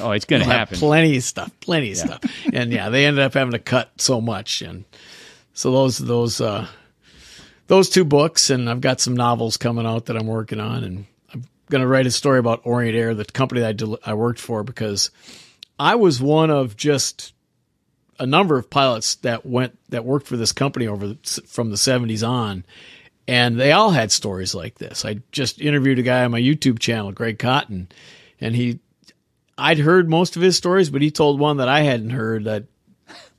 Oh, 0.00 0.10
it's 0.10 0.24
going 0.24 0.42
to 0.42 0.48
happen. 0.48 0.78
Plenty 0.78 1.16
of 1.16 1.22
stuff, 1.22 1.50
plenty 1.60 1.92
of 1.92 1.98
stuff, 1.98 2.20
and 2.52 2.72
yeah, 2.72 2.90
they 2.90 3.06
ended 3.06 3.24
up 3.24 3.34
having 3.34 3.52
to 3.52 3.58
cut 3.58 3.90
so 3.96 4.20
much, 4.20 4.62
and 4.62 4.84
so 5.54 5.72
those 5.72 5.98
those 5.98 6.40
uh, 6.40 6.66
those 7.68 7.88
two 7.88 8.04
books, 8.04 8.50
and 8.50 8.68
I've 8.68 8.80
got 8.80 9.00
some 9.00 9.16
novels 9.16 9.56
coming 9.56 9.86
out 9.86 10.06
that 10.06 10.16
I'm 10.16 10.26
working 10.26 10.60
on, 10.60 10.84
and 10.84 11.06
I'm 11.32 11.44
going 11.70 11.80
to 11.80 11.88
write 11.88 12.06
a 12.06 12.10
story 12.10 12.38
about 12.38 12.60
Orient 12.64 12.96
Air, 12.96 13.14
the 13.14 13.24
company 13.24 13.62
that 13.62 13.68
I, 13.68 13.72
del- 13.72 13.98
I 14.04 14.14
worked 14.14 14.40
for, 14.40 14.62
because 14.62 15.10
I 15.78 15.94
was 15.94 16.20
one 16.20 16.50
of 16.50 16.76
just 16.76 17.32
a 18.18 18.26
number 18.26 18.58
of 18.58 18.68
pilots 18.68 19.14
that 19.16 19.46
went 19.46 19.78
that 19.88 20.04
worked 20.04 20.26
for 20.26 20.36
this 20.36 20.52
company 20.52 20.86
over 20.86 21.08
the, 21.08 21.42
from 21.46 21.70
the 21.70 21.76
70s 21.76 22.26
on 22.26 22.64
and 23.28 23.60
they 23.60 23.72
all 23.72 23.90
had 23.90 24.10
stories 24.10 24.54
like 24.54 24.78
this. 24.78 25.04
I 25.04 25.18
just 25.32 25.60
interviewed 25.60 25.98
a 25.98 26.02
guy 26.02 26.24
on 26.24 26.30
my 26.30 26.40
YouTube 26.40 26.78
channel, 26.78 27.12
Greg 27.12 27.38
Cotton, 27.38 27.88
and 28.40 28.56
he 28.56 28.80
I'd 29.58 29.78
heard 29.78 30.08
most 30.08 30.36
of 30.36 30.42
his 30.42 30.56
stories, 30.56 30.88
but 30.88 31.02
he 31.02 31.10
told 31.10 31.40
one 31.40 31.56
that 31.58 31.68
I 31.68 31.80
hadn't 31.80 32.10
heard 32.10 32.44
that 32.44 32.64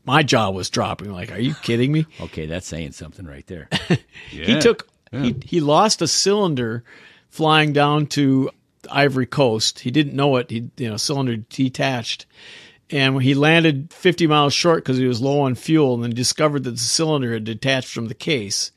my 0.06 0.22
jaw 0.24 0.50
was 0.50 0.70
dropping. 0.70 1.12
Like, 1.12 1.32
are 1.32 1.40
you 1.40 1.56
kidding 1.56 1.92
me? 1.92 2.06
Okay, 2.22 2.46
that's 2.46 2.68
saying 2.68 2.92
something 2.92 3.26
right 3.26 3.48
there. 3.48 3.70
He 4.30 4.60
took 4.60 4.88
he 5.12 5.36
he 5.44 5.60
lost 5.62 6.02
a 6.02 6.08
cylinder 6.08 6.84
flying 7.30 7.74
down 7.74 8.06
to 8.08 8.52
Ivory 8.92 9.26
Coast. 9.26 9.80
He 9.80 9.92
didn't 9.92 10.14
know 10.16 10.36
it. 10.38 10.50
He 10.52 10.70
you 10.78 10.90
know 10.90 10.98
cylinder 10.98 11.38
detached, 11.38 12.26
and 12.90 13.16
when 13.16 13.24
he 13.24 13.34
landed 13.34 13.92
50 13.94 14.28
miles 14.28 14.54
short 14.54 14.84
because 14.84 14.98
he 14.98 15.06
was 15.08 15.22
low 15.22 15.42
on 15.42 15.56
fuel, 15.56 15.96
and 15.96 16.04
then 16.04 16.12
discovered 16.12 16.64
that 16.66 16.72
the 16.72 16.78
cylinder 16.78 17.34
had 17.34 17.44
detached 17.44 17.88
from 17.94 18.08
the 18.08 18.14
case. 18.14 18.72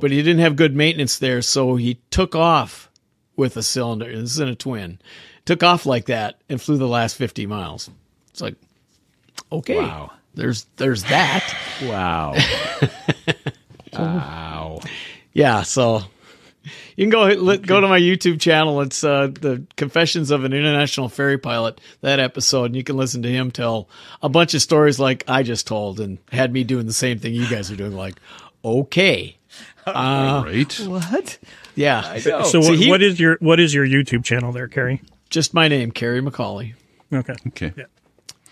But 0.00 0.10
he 0.10 0.18
didn't 0.18 0.40
have 0.40 0.56
good 0.56 0.76
maintenance 0.76 1.18
there, 1.18 1.40
so 1.40 1.76
he 1.76 2.00
took 2.10 2.34
off 2.34 2.90
with 3.36 3.56
a 3.56 3.62
cylinder. 3.62 4.06
This 4.10 4.32
is 4.32 4.40
in 4.40 4.48
a 4.48 4.54
twin. 4.54 5.00
Took 5.48 5.62
off 5.62 5.86
like 5.86 6.06
that 6.06 6.38
and 6.50 6.60
flew 6.60 6.76
the 6.76 6.86
last 6.86 7.16
50 7.16 7.46
miles. 7.46 7.88
It's 8.30 8.42
like, 8.42 8.56
okay, 9.50 9.78
Wow. 9.78 10.12
there's 10.34 10.66
there's 10.76 11.04
that. 11.04 11.56
Wow. 11.84 12.34
wow. 13.92 14.80
Yeah, 15.32 15.62
so 15.62 16.02
you 16.96 17.04
can 17.04 17.08
go 17.10 17.22
let, 17.28 17.62
go 17.62 17.80
to 17.80 17.88
my 17.88 17.98
YouTube 17.98 18.40
channel. 18.40 18.80
It's 18.82 19.02
uh, 19.02 19.28
the 19.28 19.64
Confessions 19.76 20.30
of 20.30 20.44
an 20.44 20.52
International 20.52 21.08
Ferry 21.08 21.38
Pilot. 21.38 21.80
That 22.02 22.20
episode, 22.20 22.64
and 22.66 22.76
you 22.76 22.84
can 22.84 22.96
listen 22.98 23.22
to 23.22 23.30
him 23.30 23.50
tell 23.50 23.88
a 24.22 24.28
bunch 24.28 24.52
of 24.54 24.60
stories 24.60 24.98
like 24.98 25.24
I 25.28 25.42
just 25.42 25.66
told, 25.66 25.98
and 26.00 26.18
had 26.30 26.52
me 26.52 26.62
doing 26.64 26.84
the 26.86 26.92
same 26.92 27.18
thing 27.20 27.32
you 27.34 27.48
guys 27.48 27.70
are 27.70 27.76
doing. 27.76 27.92
Like, 27.92 28.16
okay, 28.64 29.36
right? 29.86 30.72
What? 30.86 31.38
yeah. 31.74 32.18
So, 32.18 32.42
See, 32.42 32.58
what, 32.58 32.78
he- 32.78 32.90
what 32.90 33.02
is 33.02 33.18
your 33.18 33.38
what 33.40 33.60
is 33.60 33.72
your 33.72 33.86
YouTube 33.86 34.24
channel 34.24 34.52
there, 34.52 34.68
Kerry? 34.68 35.00
Just 35.30 35.54
my 35.54 35.68
name, 35.68 35.90
Kerry 35.90 36.20
McCauley. 36.20 36.74
Okay. 37.12 37.34
Okay. 37.48 37.72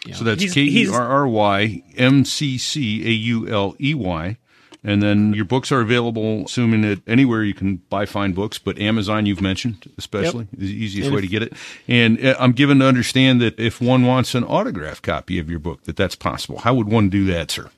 Yeah. 0.07 0.15
So 0.15 0.25
that's 0.25 0.41
He's- 0.43 0.55
K 0.55 0.63
E 0.63 0.71
he's- 0.71 0.91
R 0.95 1.03
R 1.07 1.29
Y 1.29 1.83
M 1.97 2.25
C 2.25 2.59
C 2.59 3.07
A 3.07 3.11
U 3.11 3.49
L 3.49 3.75
E 3.81 3.95
Y. 3.95 4.37
And 4.85 5.03
then 5.03 5.33
your 5.35 5.45
books 5.45 5.73
are 5.73 5.81
available, 5.81 6.45
assuming 6.45 6.83
that 6.83 7.01
anywhere 7.09 7.43
you 7.43 7.55
can 7.55 7.79
buy 7.91 8.07
fine 8.07 8.35
books, 8.35 8.57
but 8.59 8.79
Amazon 8.79 9.27
you've 9.27 9.41
mentioned, 9.41 9.91
especially, 9.99 10.47
is 10.57 10.69
the 10.69 10.85
easiest 10.85 11.07
And 11.07 11.15
way 11.17 11.21
to 11.23 11.27
get 11.27 11.43
it. 11.43 11.55
And 11.89 12.25
uh, 12.25 12.37
I'm 12.39 12.53
given 12.53 12.79
to 12.79 12.87
understand 12.87 13.41
that 13.41 13.59
if 13.59 13.81
one 13.81 14.07
wants 14.07 14.37
an 14.37 14.45
autograph 14.45 15.03
copy 15.03 15.41
of 15.41 15.51
your 15.51 15.59
book, 15.59 15.83
that 15.85 15.97
that's 15.97 16.15
possible. 16.15 16.59
How 16.59 16.73
would 16.75 16.87
one 16.89 17.09
do 17.09 17.25
that, 17.25 17.51
sir? 17.51 17.71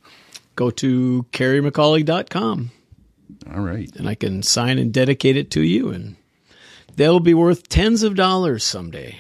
Go 0.55 0.71
to 0.73 1.25
kerrymccauley.com 1.33 2.71
All 3.55 3.61
right. 3.63 3.91
and 3.97 4.07
I 4.07 4.15
can 4.15 4.43
sign 4.43 4.77
and 4.79 4.93
dedicate 4.93 5.37
it 5.39 5.51
to 5.53 5.63
you, 5.63 5.89
and 5.89 6.17
they'll 6.99 7.21
be 7.21 7.33
worth 7.35 7.69
tens 7.69 8.03
of 8.03 8.15
dollars 8.15 8.65
someday. 8.65 9.17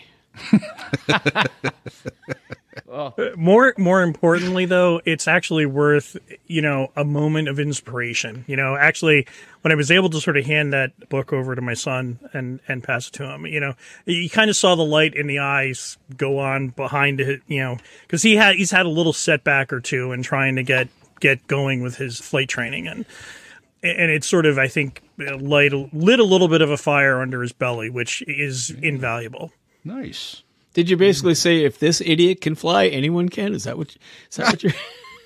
Uh, 2.90 3.10
more 3.36 3.74
more 3.76 4.02
importantly 4.02 4.64
though, 4.64 5.00
it's 5.04 5.28
actually 5.28 5.66
worth, 5.66 6.16
you 6.46 6.62
know, 6.62 6.90
a 6.96 7.04
moment 7.04 7.46
of 7.46 7.60
inspiration. 7.60 8.44
You 8.48 8.56
know, 8.56 8.76
actually 8.76 9.26
when 9.60 9.72
I 9.72 9.74
was 9.74 9.90
able 9.90 10.08
to 10.10 10.20
sort 10.20 10.36
of 10.38 10.46
hand 10.46 10.72
that 10.72 11.08
book 11.08 11.32
over 11.32 11.54
to 11.54 11.60
my 11.60 11.74
son 11.74 12.18
and 12.32 12.60
and 12.66 12.82
pass 12.82 13.08
it 13.08 13.12
to 13.14 13.24
him, 13.24 13.46
you 13.46 13.60
know, 13.60 13.74
you 14.06 14.30
kind 14.30 14.48
of 14.48 14.56
saw 14.56 14.74
the 14.74 14.84
light 14.84 15.14
in 15.14 15.26
the 15.26 15.38
eyes 15.38 15.98
go 16.16 16.38
on 16.38 16.68
behind 16.68 17.20
it, 17.20 17.42
you 17.46 17.60
know, 17.60 17.76
cuz 18.08 18.22
he 18.22 18.36
had 18.36 18.56
he's 18.56 18.70
had 18.70 18.86
a 18.86 18.90
little 18.90 19.12
setback 19.12 19.72
or 19.72 19.80
two 19.80 20.12
in 20.12 20.22
trying 20.22 20.56
to 20.56 20.62
get 20.62 20.88
get 21.20 21.46
going 21.46 21.82
with 21.82 21.96
his 21.96 22.18
flight 22.20 22.48
training 22.48 22.88
and 22.88 23.04
and 23.82 24.10
it's 24.10 24.26
sort 24.26 24.46
of 24.46 24.56
I 24.56 24.68
think 24.68 25.02
light 25.18 25.72
lit 25.92 26.20
a 26.20 26.24
little 26.24 26.48
bit 26.48 26.60
of 26.62 26.70
a 26.70 26.76
fire 26.76 27.20
under 27.20 27.42
his 27.42 27.52
belly, 27.52 27.90
which 27.90 28.22
is 28.26 28.70
invaluable. 28.70 29.52
Nice. 29.84 30.42
Did 30.74 30.88
you 30.90 30.96
basically 30.96 31.34
say 31.34 31.64
if 31.64 31.78
this 31.78 32.00
idiot 32.00 32.40
can 32.40 32.54
fly, 32.54 32.86
anyone 32.86 33.28
can? 33.28 33.52
Is 33.52 33.64
that 33.64 33.76
what? 33.78 33.96
Is 34.30 34.36
that 34.36 34.46
what 34.46 34.62
you're? 34.62 34.72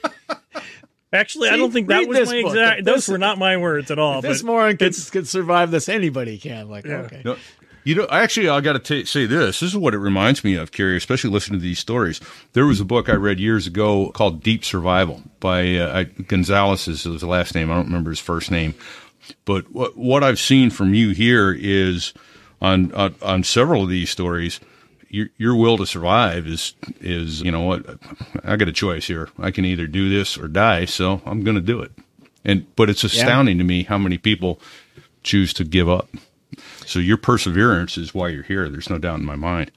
Actually, 1.15 1.51
I 1.51 1.59
don't 1.59 1.71
think 1.73 1.89
that 1.89 2.09
was 2.09 2.27
my 2.31 2.41
book. 2.43 2.53
exact. 2.53 2.79
If 2.81 2.85
Those 2.87 2.95
this- 2.97 3.09
were 3.09 3.19
not 3.19 3.37
my 3.37 3.59
words 3.59 3.91
at 3.91 3.99
all. 3.99 4.23
this 4.23 4.41
but 4.41 4.47
moron 4.47 4.77
can, 4.79 4.87
it's- 4.89 5.11
can 5.11 5.27
survive 5.27 5.71
this. 5.71 5.89
Anybody 5.91 6.39
can. 6.39 6.71
Like, 6.71 6.87
okay. 6.87 7.21
No, 7.23 7.37
you 7.85 7.95
know, 7.97 8.07
actually, 8.11 8.49
I 8.49 8.61
got 8.63 8.83
to 8.83 9.05
say 9.05 9.27
this. 9.27 9.61
This 9.61 9.71
is 9.71 9.77
what 9.77 9.93
it 9.93 9.99
reminds 9.99 10.43
me 10.43 10.55
of, 10.55 10.73
Kerry, 10.73 10.97
especially 10.97 11.29
listening 11.31 11.59
to 11.61 11.63
these 11.63 11.81
stories. 11.81 12.19
There 12.55 12.65
was 12.65 12.81
a 12.81 12.85
book 12.87 13.11
I 13.11 13.15
read 13.15 13.41
years 13.41 13.67
ago 13.67 14.11
called 14.13 14.43
Deep 14.43 14.65
Survival 14.65 15.21
by 15.41 15.77
uh, 15.77 15.99
I- 15.99 16.05
Gonzales 16.05 16.89
is 16.89 17.03
his 17.03 17.23
last 17.23 17.55
name. 17.55 17.71
I 17.71 17.75
don't 17.75 17.87
remember 17.87 18.09
his 18.11 18.21
first 18.21 18.51
name. 18.51 18.75
But 19.45 19.73
what, 19.73 19.97
what 19.97 20.25
I've 20.25 20.39
seen 20.39 20.71
from 20.71 20.95
you 20.95 21.11
here 21.11 21.53
is 21.53 22.13
on, 22.61 22.93
on, 22.93 23.15
on 23.23 23.45
several 23.45 23.85
of 23.85 23.89
these 23.89 24.11
stories, 24.11 24.61
your, 25.09 25.29
your 25.37 25.55
will 25.55 25.77
to 25.79 25.87
survive 25.87 26.47
is, 26.47 26.75
is, 27.01 27.43
you 27.43 27.51
know 27.51 27.63
what, 27.63 27.99
I 28.45 28.57
got 28.57 28.69
a 28.69 28.73
choice 28.73 29.07
here. 29.07 29.29
I 29.39 29.51
can 29.51 29.65
either 29.65 29.87
do 29.87 30.09
this 30.09 30.39
or 30.39 30.49
die. 30.49 30.87
So 30.87 31.23
I'm 31.27 31.45
going 31.45 31.57
to 31.57 31.61
do 31.61 31.81
it. 31.81 31.93
And, 32.45 32.75
but 32.77 32.91
it's 32.91 33.05
astounding 33.05 33.59
to 33.59 33.65
me 33.65 33.85
how 33.85 33.99
many 33.99 34.19
people 34.19 34.61
choose 35.23 35.53
to 35.55 35.65
give 35.65 35.89
up. 35.89 36.09
So 36.85 36.99
your 36.99 37.17
perseverance 37.17 37.97
is 37.97 38.13
why 38.13 38.29
you're 38.29 38.43
here. 38.43 38.69
There's 38.69 38.91
no 38.91 38.99
doubt 38.99 39.21
in 39.21 39.25
my 39.25 39.37
mind, 39.37 39.71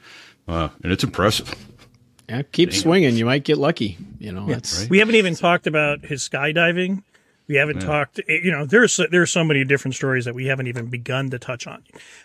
uh, 0.48 0.70
and 0.84 0.92
it's 0.92 1.04
impressive. 1.04 1.54
Yeah, 2.28 2.42
keep 2.42 2.74
swinging. 2.74 3.16
You 3.16 3.26
might 3.26 3.44
get 3.44 3.58
lucky. 3.58 3.98
You 4.20 4.32
know, 4.32 4.48
that's 4.48 4.90
we 4.90 5.00
haven't 5.00 5.16
even 5.16 5.36
talked 5.36 5.68
about 5.68 6.04
his 6.04 6.28
skydiving. 6.28 7.04
We 7.48 7.56
haven't 7.56 7.80
talked. 7.86 8.20
Eh, 8.28 8.40
you 8.44 8.52
know, 8.52 8.66
there's 8.66 9.00
there's 9.12 9.32
so 9.32 9.44
many 9.44 9.64
different 9.64 9.96
stories 9.96 10.26
that 10.26 10.34
we 10.36 10.48
haven't 10.48 10.68
even 10.68 10.88
begun 10.88 11.30
to 11.30 11.40
touch 11.40 11.68
on. 11.68 11.84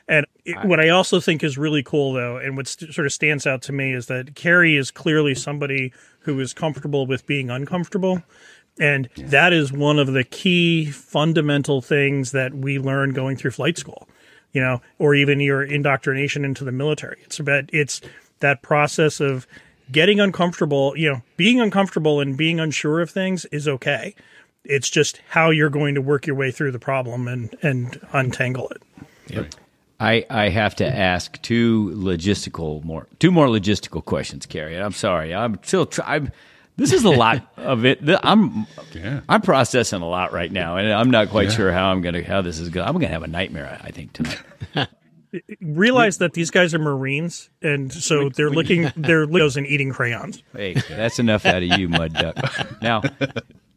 And 0.09 0.27
it, 0.45 0.57
what 0.65 0.81
I 0.81 0.89
also 0.89 1.21
think 1.21 1.45
is 1.45 1.59
really 1.59 1.83
cool, 1.83 2.13
though, 2.15 2.37
and 2.39 2.57
what 2.57 2.69
st- 2.69 2.95
sort 2.95 3.07
of 3.07 3.13
stands 3.13 3.47
out 3.47 3.63
to 3.63 3.73
me 3.73 3.93
is 3.93 4.07
that 4.07 4.35
Kerry 4.35 4.77
is 4.77 4.91
clearly 4.91 5.35
somebody 5.35 5.93
who 6.21 6.39
is 6.41 6.53
comfortable 6.55 7.07
with 7.07 7.27
being 7.27 7.51
uncomfortable. 7.51 8.23
And 8.79 9.11
that 9.17 9.53
is 9.53 9.73
one 9.73 9.99
of 9.99 10.13
the 10.13 10.25
key 10.25 10.87
fundamental 10.91 11.83
things 11.83 12.33
that 12.33 12.55
we 12.55 12.79
learn 12.79 13.13
going 13.13 13.37
through 13.37 13.51
flight 13.51 13.77
school. 13.77 14.09
you 14.53 14.61
know, 14.61 14.81
or 14.99 15.15
even 15.15 15.39
your 15.41 15.63
indoctrination 15.63 16.45
into 16.45 16.65
the 16.65 16.73
military. 16.73 17.19
It's 17.25 17.39
about 17.39 17.71
it's 17.73 18.01
that 18.41 18.63
process 18.63 19.21
of 19.21 19.47
getting 19.93 20.19
uncomfortable, 20.21 20.97
you 20.97 21.09
know, 21.13 21.23
being 21.37 21.61
uncomfortable 21.61 22.21
and 22.21 22.37
being 22.37 22.59
unsure 22.59 23.01
of 23.01 23.11
things 23.11 23.45
is 23.47 23.69
okay. 23.69 24.15
It's 24.65 24.91
just 24.91 25.21
how 25.29 25.51
you're 25.51 25.71
going 25.71 25.95
to 25.95 26.03
work 26.03 26.27
your 26.27 26.37
way 26.37 26.51
through 26.51 26.73
the 26.73 26.79
problem 26.79 27.29
and 27.29 27.55
and 27.63 28.01
untangle 28.13 28.71
it. 28.71 29.57
I, 30.01 30.25
I 30.31 30.49
have 30.49 30.75
to 30.77 30.87
ask 30.87 31.41
two 31.43 31.93
logistical 31.95 32.83
more 32.85 33.07
two 33.19 33.31
more 33.31 33.47
logistical 33.49 34.05
questions, 34.05 34.47
Kerry. 34.47 34.77
I'm 34.77 34.93
sorry. 34.93 35.35
I'm 35.35 35.59
still 35.63 35.87
try, 35.87 36.17
I'm 36.17 36.33
this 36.77 36.93
is 36.93 37.05
a 37.05 37.11
lot 37.11 37.47
of 37.59 37.85
it. 37.85 38.01
I'm 38.23 38.67
Yeah. 38.93 39.21
I'm 39.29 39.43
processing 39.43 40.01
a 40.01 40.09
lot 40.09 40.33
right 40.33 40.51
now, 40.51 40.77
and 40.77 40.91
I'm 40.91 41.11
not 41.11 41.29
quite 41.29 41.53
sure 41.53 41.71
how 41.73 41.91
I'm 41.91 42.01
gonna 42.01 42.23
how 42.23 42.41
this 42.41 42.59
is 42.59 42.71
going. 42.71 42.89
I'm 42.89 42.95
gonna 42.95 43.09
have 43.09 43.23
a 43.23 43.29
nightmare. 43.29 43.79
I 43.83 43.91
think 43.91 44.13
tonight. 44.15 44.39
Realize 45.61 46.19
that 46.19 46.33
these 46.33 46.51
guys 46.51 46.75
are 46.75 46.79
Marines, 46.79 47.51
and 47.63 47.93
so 47.93 48.29
they're 48.35 48.51
looking 48.51 48.91
they're 48.97 49.27
Leos 49.27 49.57
and 49.57 49.67
eating 49.67 49.91
crayons. 49.91 50.43
Hey, 50.57 50.75
that's 50.89 51.19
enough 51.19 51.45
out 51.47 51.63
of 51.63 51.79
you, 51.79 51.89
mud 51.89 52.15
duck. 52.15 52.37
Now, 52.83 53.03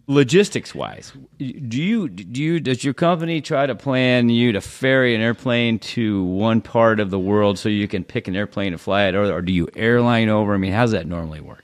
logistics 0.08 0.76
wise, 0.76 1.14
do 1.38 1.82
you 1.82 2.10
do 2.10 2.42
you 2.42 2.60
does 2.60 2.84
your 2.84 2.94
company 2.94 3.42
try 3.42 3.66
to 3.66 3.76
plan 3.76 4.30
you 4.30 4.52
to 4.52 4.62
ferry 4.62 5.16
an 5.16 5.22
airplane 5.22 5.80
to 5.80 6.24
one 6.24 6.62
part 6.62 7.00
of 7.00 7.10
the 7.10 7.20
world 7.20 7.58
so 7.58 7.70
you 7.70 7.88
can 7.88 8.04
pick 8.04 8.28
an 8.28 8.36
airplane 8.36 8.74
and 8.74 8.82
fly 8.82 9.06
it, 9.06 9.16
or, 9.16 9.32
or 9.32 9.42
do 9.42 9.54
you 9.54 9.68
airline 9.76 10.30
over? 10.30 10.54
I 10.54 10.58
mean, 10.58 10.74
how's 10.74 10.92
that 10.92 11.08
normally 11.08 11.42
work? 11.42 11.64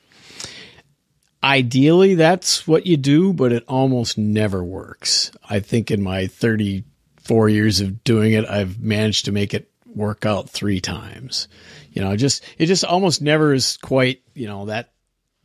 Ideally, 1.43 2.15
that's 2.15 2.67
what 2.67 2.85
you 2.85 2.97
do, 2.97 3.31
but 3.31 3.53
it 3.53 3.63
almost 3.67 4.17
never 4.17 4.61
works. 4.63 5.31
I 5.49 5.61
think 5.61 5.89
in 5.89 6.03
my 6.03 6.27
34 6.27 7.47
years 7.47 7.79
of 7.79 8.03
doing 8.03 8.33
it, 8.33 8.45
I've 8.45 8.79
managed 8.81 9.25
to 9.25 9.31
make 9.31 9.53
it 9.53 9.71
work 9.85 10.25
out 10.25 10.49
three 10.49 10.81
times. 10.81 11.47
You 11.91 12.01
know, 12.01 12.15
just 12.15 12.43
it 12.57 12.65
just 12.65 12.83
almost 12.83 13.21
never 13.21 13.53
is 13.53 13.77
quite 13.77 14.21
you 14.33 14.47
know 14.47 14.65
that. 14.65 14.93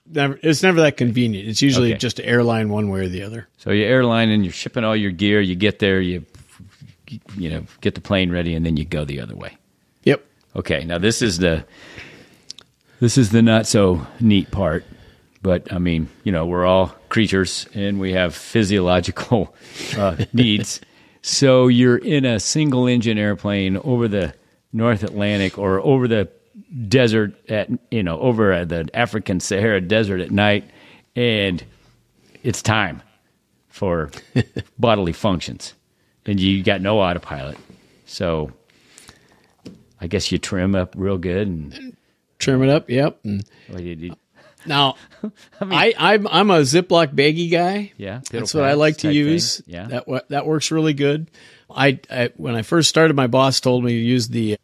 Never, 0.06 0.38
it's 0.42 0.62
never 0.62 0.82
that 0.82 0.96
convenient. 0.96 1.48
It's 1.48 1.62
usually 1.62 1.90
Okay. 1.92 1.98
just 1.98 2.20
airline 2.20 2.68
one 2.68 2.90
way 2.90 3.00
or 3.00 3.08
the 3.08 3.22
other. 3.22 3.48
So 3.56 3.70
you 3.70 3.84
airline 3.84 4.28
and 4.28 4.44
you're 4.44 4.52
shipping 4.52 4.84
all 4.84 4.94
your 4.94 5.10
gear. 5.10 5.40
You 5.40 5.54
get 5.54 5.78
there, 5.78 6.00
you 6.00 6.24
you 7.36 7.50
know 7.50 7.64
get 7.80 7.94
the 7.94 8.00
plane 8.00 8.30
ready, 8.30 8.54
and 8.54 8.64
then 8.66 8.76
you 8.76 8.84
go 8.84 9.04
the 9.04 9.20
other 9.20 9.34
way. 9.34 9.56
Yep. 10.04 10.24
Okay, 10.56 10.84
now 10.84 10.98
this 10.98 11.22
is 11.22 11.38
the 11.38 11.64
this 13.00 13.16
is 13.18 13.30
the 13.30 13.40
not 13.42 13.66
so 13.66 14.06
neat 14.20 14.50
part, 14.50 14.84
but 15.42 15.72
I 15.72 15.78
mean, 15.78 16.08
you 16.22 16.32
know, 16.32 16.44
we're 16.46 16.66
all 16.66 16.88
creatures 17.08 17.66
and 17.74 17.98
we 17.98 18.12
have 18.12 18.34
physiological 18.34 19.54
uh, 19.96 20.16
needs. 20.32 20.80
So 21.22 21.68
you're 21.68 21.96
in 21.96 22.24
a 22.26 22.38
single 22.40 22.86
engine 22.86 23.16
airplane 23.16 23.78
over 23.78 24.06
the 24.08 24.34
North 24.72 25.02
Atlantic 25.02 25.56
or 25.58 25.80
over 25.80 26.06
the 26.08 26.28
desert 26.88 27.34
at 27.50 27.68
you 27.90 28.02
know 28.02 28.18
over 28.20 28.64
the 28.64 28.88
African 28.94 29.40
Sahara 29.40 29.80
Desert 29.80 30.20
at 30.20 30.30
night, 30.30 30.64
and 31.16 31.62
it's 32.42 32.62
time 32.62 33.02
for 33.68 34.10
bodily 34.78 35.12
functions, 35.12 35.74
and 36.26 36.38
you 36.40 36.62
got 36.62 36.80
no 36.80 37.00
autopilot, 37.00 37.58
so. 38.06 38.52
I 40.00 40.06
guess 40.06 40.30
you 40.30 40.36
trim 40.36 40.74
up 40.74 40.92
real 40.98 41.16
good 41.16 41.48
and 41.48 41.96
Trim 42.38 42.62
it 42.62 42.68
up. 42.68 42.90
Yep. 42.90 43.20
And 43.24 43.44
well, 43.70 43.80
you- 43.80 43.94
you- 43.94 44.16
now, 44.66 44.96
I, 45.62 45.94
I'm 45.96 46.26
I'm 46.26 46.50
a 46.50 46.60
Ziploc 46.60 47.14
baggie 47.14 47.50
guy. 47.50 47.92
yeah. 47.96 48.20
That's 48.30 48.52
what 48.52 48.64
I 48.64 48.74
like 48.74 48.96
to 48.98 49.02
type 49.08 49.10
thing. 49.12 49.16
use. 49.16 49.62
Yeah. 49.66 49.86
that 49.86 50.28
that 50.28 50.46
works 50.46 50.70
really 50.70 50.92
good. 50.92 51.30
I, 51.70 52.00
I 52.10 52.30
when 52.36 52.54
I 52.54 52.62
first 52.62 52.90
started, 52.90 53.14
my 53.16 53.28
boss 53.28 53.60
told 53.60 53.82
me 53.84 53.92
to 53.92 53.98
use 53.98 54.28
the 54.28 54.58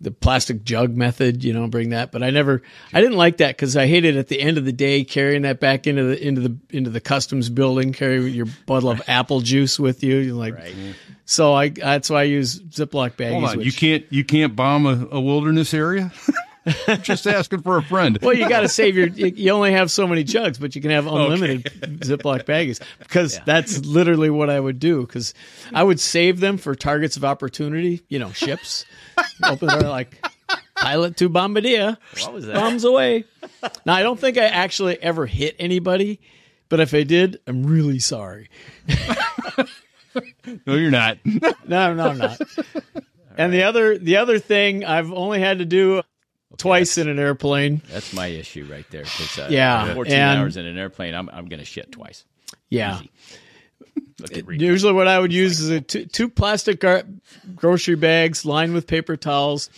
the 0.00 0.10
plastic 0.10 0.64
jug 0.64 0.96
method. 0.96 1.44
You 1.44 1.52
know, 1.52 1.66
bring 1.66 1.90
that, 1.90 2.12
but 2.12 2.22
I 2.22 2.30
never. 2.30 2.62
I 2.92 3.00
didn't 3.00 3.16
like 3.16 3.38
that 3.38 3.56
because 3.56 3.76
I 3.76 3.86
hated 3.86 4.16
at 4.16 4.28
the 4.28 4.40
end 4.40 4.58
of 4.58 4.64
the 4.64 4.72
day 4.72 5.04
carrying 5.04 5.42
that 5.42 5.60
back 5.60 5.86
into 5.86 6.04
the 6.04 6.26
into 6.26 6.40
the 6.40 6.56
into 6.70 6.90
the 6.90 7.00
customs 7.00 7.48
building, 7.48 7.92
carry 7.92 8.30
your 8.30 8.46
bottle 8.66 8.90
of 8.90 9.02
apple 9.08 9.40
juice 9.40 9.78
with 9.78 10.02
you. 10.02 10.16
You're 10.16 10.34
like, 10.34 10.54
so 11.24 11.54
I 11.54 11.70
that's 11.70 12.10
why 12.10 12.20
I 12.20 12.24
use 12.24 12.60
Ziploc 12.60 13.12
baggies. 13.12 13.32
Hold 13.32 13.44
on, 13.44 13.60
you 13.60 13.72
can't 13.72 14.04
you 14.10 14.24
can't 14.24 14.54
bomb 14.54 14.86
a, 14.86 15.08
a 15.12 15.20
wilderness 15.20 15.74
area. 15.74 16.12
Just 17.02 17.26
asking 17.26 17.62
for 17.62 17.76
a 17.76 17.82
friend. 17.82 18.18
Well, 18.20 18.34
you 18.34 18.48
got 18.48 18.60
to 18.60 18.68
save 18.68 18.96
your. 18.96 19.06
You 19.06 19.26
you 19.26 19.50
only 19.52 19.72
have 19.72 19.90
so 19.90 20.06
many 20.06 20.24
jugs, 20.24 20.58
but 20.58 20.74
you 20.74 20.82
can 20.82 20.90
have 20.90 21.06
unlimited 21.06 21.64
Ziploc 22.00 22.42
baggies 22.44 22.80
because 22.98 23.38
that's 23.44 23.84
literally 23.84 24.30
what 24.30 24.50
I 24.50 24.58
would 24.58 24.80
do. 24.80 25.02
Because 25.02 25.32
I 25.72 25.84
would 25.84 26.00
save 26.00 26.40
them 26.40 26.58
for 26.58 26.74
targets 26.74 27.16
of 27.16 27.24
opportunity. 27.24 28.02
You 28.08 28.18
know, 28.18 28.32
ships. 28.32 28.84
Open 29.44 29.68
the 29.68 29.78
door 29.80 29.90
like 29.90 30.16
pilot 30.76 31.16
to 31.18 31.28
Bombardier. 31.28 31.96
What 32.22 32.32
was 32.32 32.46
that? 32.46 32.54
Bombs 32.54 32.84
away. 32.84 33.24
Now 33.84 33.94
I 33.94 34.02
don't 34.02 34.18
think 34.18 34.38
I 34.38 34.44
actually 34.44 35.00
ever 35.02 35.26
hit 35.26 35.56
anybody, 35.58 36.20
but 36.68 36.80
if 36.80 36.92
I 36.94 37.02
did, 37.02 37.40
I'm 37.46 37.64
really 37.66 37.98
sorry. 37.98 38.48
No, 40.66 40.74
you're 40.76 40.90
not. 40.90 41.18
No, 41.68 41.92
no, 41.94 42.08
I'm 42.08 42.18
not. 42.18 42.40
And 43.36 43.52
the 43.52 43.64
other, 43.64 43.98
the 43.98 44.16
other 44.16 44.38
thing 44.38 44.84
I've 44.84 45.12
only 45.12 45.40
had 45.40 45.58
to 45.58 45.66
do 45.66 46.00
twice 46.56 46.96
in 46.96 47.06
an 47.08 47.18
airplane. 47.18 47.82
That's 47.90 48.14
my 48.14 48.28
issue 48.28 48.66
right 48.70 48.86
there. 48.90 49.04
uh, 49.38 49.48
Yeah, 49.50 49.92
14 49.92 50.14
and- 50.14 50.38
hours 50.40 50.56
in 50.56 50.64
an 50.64 50.78
airplane, 50.78 51.14
I'm, 51.14 51.28
I'm 51.28 51.46
going 51.48 51.58
to 51.58 51.66
shit 51.66 51.92
twice. 51.92 52.24
Yeah. 52.70 52.92
Look 52.92 52.96
at 52.96 53.00
Reed. 53.02 53.10
Usually, 54.32 54.92
what 54.92 55.08
I 55.08 55.18
would 55.18 55.32
use 55.32 55.60
is 55.60 55.70
a 55.70 55.80
two, 55.80 56.06
two 56.06 56.28
plastic 56.28 56.80
gar- 56.80 57.04
grocery 57.54 57.96
bags 57.96 58.44
lined 58.44 58.74
with 58.74 58.86
paper 58.86 59.16
towels. 59.16 59.70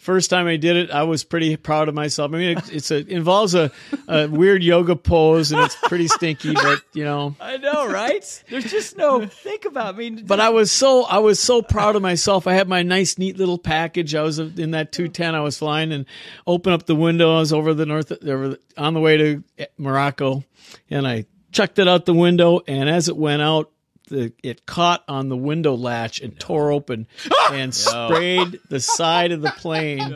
First 0.00 0.30
time 0.30 0.46
I 0.46 0.56
did 0.56 0.78
it, 0.78 0.90
I 0.90 1.02
was 1.02 1.24
pretty 1.24 1.58
proud 1.58 1.90
of 1.90 1.94
myself. 1.94 2.32
I 2.32 2.38
mean, 2.38 2.56
it, 2.56 2.72
it's 2.72 2.90
a 2.90 3.06
involves 3.06 3.54
a, 3.54 3.70
a 4.08 4.28
weird 4.28 4.62
yoga 4.62 4.96
pose, 4.96 5.52
and 5.52 5.60
it's 5.60 5.76
pretty 5.76 6.08
stinky, 6.08 6.54
but 6.54 6.80
you 6.94 7.04
know. 7.04 7.36
I 7.40 7.58
know, 7.58 7.86
right? 7.86 8.44
There's 8.48 8.70
just 8.70 8.96
no 8.96 9.26
think 9.26 9.66
about 9.66 9.98
me. 9.98 10.08
But 10.08 10.40
I 10.40 10.48
was 10.48 10.72
so 10.72 11.04
I 11.04 11.18
was 11.18 11.38
so 11.38 11.60
proud 11.60 11.96
of 11.96 12.02
myself. 12.02 12.46
I 12.46 12.54
had 12.54 12.66
my 12.66 12.82
nice, 12.82 13.18
neat 13.18 13.36
little 13.36 13.58
package. 13.58 14.14
I 14.14 14.22
was 14.22 14.38
in 14.38 14.70
that 14.70 14.90
two 14.90 15.08
ten. 15.08 15.34
I 15.34 15.40
was 15.40 15.58
flying 15.58 15.92
and 15.92 16.06
open 16.46 16.72
up 16.72 16.86
the 16.86 16.96
window. 16.96 17.36
I 17.36 17.40
was 17.40 17.52
over 17.52 17.74
the 17.74 17.84
north, 17.84 18.10
over 18.10 18.48
the, 18.48 18.60
on 18.78 18.94
the 18.94 19.00
way 19.00 19.18
to 19.18 19.44
Morocco, 19.76 20.44
and 20.88 21.06
I 21.06 21.26
chucked 21.52 21.78
it 21.78 21.88
out 21.88 22.06
the 22.06 22.14
window. 22.14 22.62
And 22.66 22.88
as 22.88 23.10
it 23.10 23.18
went 23.18 23.42
out, 23.42 23.70
the, 24.10 24.32
it 24.42 24.66
caught 24.66 25.02
on 25.08 25.28
the 25.28 25.36
window 25.36 25.74
latch 25.74 26.20
and 26.20 26.38
tore 26.38 26.70
open 26.70 27.06
ah! 27.30 27.52
and 27.54 27.74
sprayed 27.74 28.60
the 28.68 28.80
side 28.80 29.32
of 29.32 29.40
the 29.40 29.50
plane. 29.50 30.14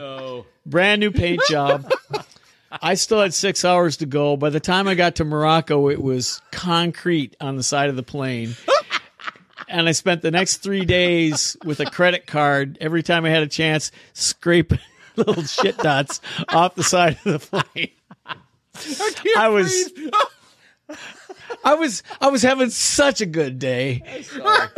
Brand 0.65 0.99
new 0.99 1.11
paint 1.11 1.41
job. 1.49 1.89
I 2.71 2.95
still 2.95 3.21
had 3.21 3.33
six 3.33 3.63
hours 3.63 3.97
to 3.97 4.05
go. 4.05 4.37
By 4.37 4.49
the 4.49 4.59
time 4.59 4.87
I 4.87 4.95
got 4.95 5.15
to 5.15 5.25
Morocco, 5.25 5.89
it 5.89 6.01
was 6.01 6.41
concrete 6.51 7.35
on 7.39 7.55
the 7.55 7.63
side 7.63 7.89
of 7.89 7.95
the 7.95 8.03
plane. 8.03 8.55
And 9.67 9.89
I 9.89 9.93
spent 9.93 10.21
the 10.21 10.29
next 10.31 10.57
three 10.57 10.85
days 10.85 11.57
with 11.65 11.79
a 11.79 11.85
credit 11.85 12.27
card 12.27 12.77
every 12.79 13.01
time 13.01 13.25
I 13.25 13.29
had 13.29 13.41
a 13.41 13.47
chance, 13.47 13.91
scraping 14.13 14.79
little 15.15 15.43
shit 15.43 15.77
dots 15.77 16.21
off 16.49 16.75
the 16.75 16.83
side 16.83 17.17
of 17.25 17.33
the 17.33 17.39
plane. 17.39 17.91
I 19.35 19.49
was 19.49 19.91
I 21.65 21.73
was 21.73 22.03
I 22.21 22.29
was 22.29 22.43
having 22.43 22.69
such 22.69 23.19
a 23.21 23.25
good 23.25 23.59
day. 23.59 24.01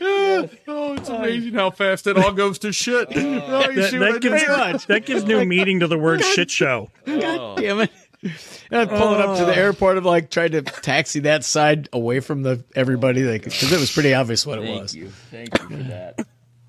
Oh, 0.00 0.94
it's 0.94 1.08
amazing 1.08 1.54
how 1.54 1.70
fast 1.70 2.06
it 2.06 2.16
all 2.16 2.32
goes 2.32 2.60
to 2.60 2.72
shit. 2.72 3.08
Oh, 3.16 3.64
oh, 3.66 3.70
you 3.70 3.82
That, 3.82 3.90
see 3.90 3.98
what 3.98 4.08
I 4.08 4.12
that 4.12 4.22
gives, 4.22 4.46
there? 4.46 4.78
that 4.88 5.06
gives 5.06 5.24
new 5.24 5.44
meaning 5.44 5.80
to 5.80 5.86
the 5.86 5.98
word 5.98 6.22
shit 6.22 6.50
show. 6.50 6.90
God 7.04 7.58
Damn 7.58 7.80
it. 7.80 7.90
And 8.22 8.80
I'd 8.80 8.88
pull 8.88 9.14
it 9.14 9.20
up 9.20 9.38
to 9.38 9.44
the 9.44 9.52
oh. 9.52 9.60
airport. 9.60 9.96
I'm 9.98 10.04
like 10.04 10.30
trying 10.30 10.52
to 10.52 10.62
taxi 10.62 11.20
that 11.20 11.44
side 11.44 11.88
away 11.92 12.20
from 12.20 12.42
the 12.42 12.64
everybody, 12.74 13.22
like 13.22 13.44
because 13.44 13.72
it 13.72 13.78
was 13.78 13.92
pretty 13.92 14.14
obvious 14.14 14.46
what 14.46 14.58
it 14.58 14.62
Thank 14.64 14.82
was. 14.82 14.94
you. 14.94 15.10
Thank 15.30 15.58
you 15.58 15.68
for 15.68 15.82
that. 15.84 16.26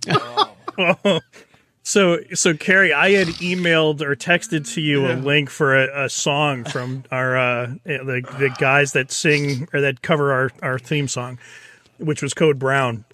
Oh. 1.06 1.20
So, 1.90 2.20
so 2.36 2.54
Kerry, 2.54 2.94
I 2.94 3.14
had 3.14 3.30
emailed 3.40 4.02
or 4.02 4.16
texted 4.16 4.72
to 4.76 4.80
you 4.80 5.08
a 5.08 5.14
link 5.14 5.50
for 5.50 5.76
a, 5.76 6.06
a 6.06 6.08
song 6.08 6.64
from 6.64 7.04
our 7.12 7.36
uh, 7.36 7.74
the 7.84 8.24
the 8.38 8.56
guys 8.60 8.94
that 8.94 9.12
sing 9.12 9.68
or 9.74 9.82
that 9.82 10.04
cover 10.04 10.32
our 10.32 10.52
our 10.62 10.78
theme 10.78 11.08
song, 11.08 11.40
which 11.98 12.22
was 12.22 12.36
Code 12.36 12.60
Brown. 12.60 13.06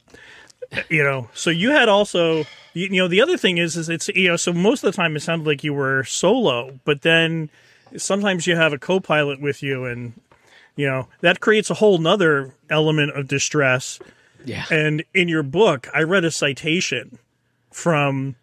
You 0.90 1.04
know, 1.04 1.30
so 1.34 1.52
you 1.52 1.72
had 1.72 1.88
also, 1.88 2.40
you, 2.74 2.88
you 2.88 2.98
know, 2.98 3.08
the 3.08 3.22
other 3.22 3.38
thing 3.38 3.60
is, 3.60 3.78
is 3.78 3.88
it's 3.88 4.10
you 4.10 4.28
know, 4.28 4.36
so 4.36 4.52
most 4.52 4.84
of 4.84 4.92
the 4.92 4.98
time 4.98 5.16
it 5.16 5.22
sounded 5.22 5.48
like 5.48 5.64
you 5.64 5.74
were 5.74 6.04
solo, 6.04 6.78
but 6.84 7.02
then 7.02 7.50
sometimes 7.96 8.46
you 8.46 8.58
have 8.58 8.74
a 8.74 8.78
co-pilot 8.78 9.40
with 9.40 9.64
you, 9.64 9.86
and 9.86 10.20
you 10.76 10.86
know 10.86 11.08
that 11.22 11.40
creates 11.40 11.70
a 11.70 11.76
whole 11.76 11.98
nother 11.98 12.54
element 12.70 13.18
of 13.18 13.30
distress. 13.30 14.00
Yeah. 14.44 14.66
And 14.70 15.02
in 15.14 15.30
your 15.30 15.44
book, 15.44 15.88
I 15.94 16.02
read 16.02 16.26
a 16.26 16.32
citation 16.32 17.20
from 17.72 18.36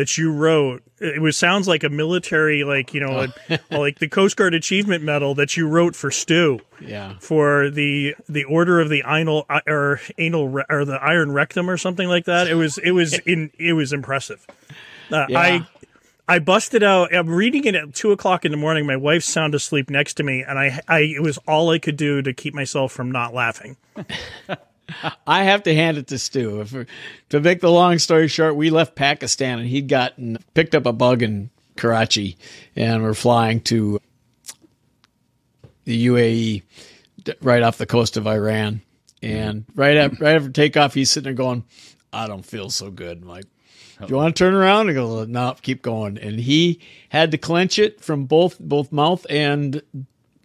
that 0.00 0.16
you 0.16 0.32
wrote. 0.32 0.82
It 0.98 1.20
was 1.20 1.36
sounds 1.36 1.68
like 1.68 1.84
a 1.84 1.90
military, 1.90 2.64
like 2.64 2.94
you 2.94 3.00
know, 3.00 3.12
like, 3.48 3.70
like 3.70 3.98
the 3.98 4.08
Coast 4.08 4.36
Guard 4.36 4.54
Achievement 4.54 5.04
Medal 5.04 5.34
that 5.34 5.56
you 5.58 5.68
wrote 5.68 5.94
for 5.94 6.10
Stu 6.10 6.58
Yeah. 6.80 7.14
for 7.20 7.68
the 7.68 8.14
the 8.28 8.44
Order 8.44 8.80
of 8.80 8.88
the 8.88 9.02
Anal 9.06 9.44
or 9.66 10.00
Anal 10.16 10.62
or 10.70 10.84
the 10.86 10.98
Iron 11.02 11.32
Rectum 11.32 11.68
or 11.68 11.76
something 11.76 12.08
like 12.08 12.24
that. 12.24 12.48
It 12.48 12.54
was 12.54 12.78
it 12.78 12.92
was 12.92 13.18
in 13.20 13.50
it 13.58 13.74
was 13.74 13.92
impressive. 13.92 14.46
Uh, 15.12 15.26
Yeah. 15.28 15.38
I 15.38 15.66
I 16.28 16.38
busted 16.38 16.82
out. 16.82 17.14
I'm 17.14 17.28
reading 17.28 17.64
it 17.64 17.74
at 17.74 17.92
two 17.94 18.12
o'clock 18.12 18.44
in 18.44 18.50
the 18.52 18.56
morning. 18.56 18.86
My 18.86 18.96
wife's 18.96 19.26
sound 19.26 19.54
asleep 19.54 19.90
next 19.90 20.14
to 20.14 20.22
me, 20.22 20.42
and 20.46 20.58
I 20.58 20.80
I 20.88 21.00
it 21.00 21.22
was 21.22 21.38
all 21.48 21.70
I 21.70 21.78
could 21.78 21.96
do 21.96 22.22
to 22.22 22.32
keep 22.32 22.54
myself 22.54 22.92
from 22.92 23.10
not 23.10 23.34
laughing. 23.34 23.76
I 25.26 25.44
have 25.44 25.62
to 25.64 25.74
hand 25.74 25.98
it 25.98 26.08
to 26.08 26.18
Stu. 26.18 26.60
If, 26.60 26.86
to 27.30 27.40
make 27.40 27.60
the 27.60 27.70
long 27.70 27.98
story 27.98 28.28
short, 28.28 28.56
we 28.56 28.70
left 28.70 28.94
Pakistan 28.94 29.58
and 29.58 29.68
he'd 29.68 29.88
gotten 29.88 30.38
picked 30.54 30.74
up 30.74 30.86
a 30.86 30.92
bug 30.92 31.22
in 31.22 31.50
Karachi 31.76 32.36
and 32.76 33.02
we're 33.02 33.14
flying 33.14 33.60
to 33.62 34.00
the 35.84 36.06
UAE 36.06 36.62
right 37.42 37.62
off 37.62 37.78
the 37.78 37.86
coast 37.86 38.16
of 38.16 38.26
Iran. 38.26 38.82
And 39.22 39.64
right 39.74 39.96
after, 39.96 40.24
right 40.24 40.36
after 40.36 40.50
takeoff, 40.50 40.94
he's 40.94 41.10
sitting 41.10 41.24
there 41.24 41.34
going, 41.34 41.64
I 42.12 42.26
don't 42.26 42.44
feel 42.44 42.70
so 42.70 42.90
good. 42.90 43.22
I'm 43.22 43.28
like, 43.28 43.44
do 44.00 44.06
you 44.08 44.16
want 44.16 44.34
to 44.34 44.38
turn 44.38 44.54
around? 44.54 44.88
And 44.88 44.96
go, 44.96 45.24
no, 45.24 45.54
keep 45.60 45.82
going. 45.82 46.16
And 46.16 46.40
he 46.40 46.80
had 47.10 47.32
to 47.32 47.38
clench 47.38 47.78
it 47.78 48.00
from 48.00 48.24
both 48.24 48.58
both 48.58 48.92
mouth 48.92 49.26
and 49.28 49.82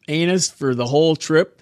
anus 0.10 0.50
for 0.50 0.76
the 0.76 0.86
whole 0.86 1.16
trip. 1.16 1.62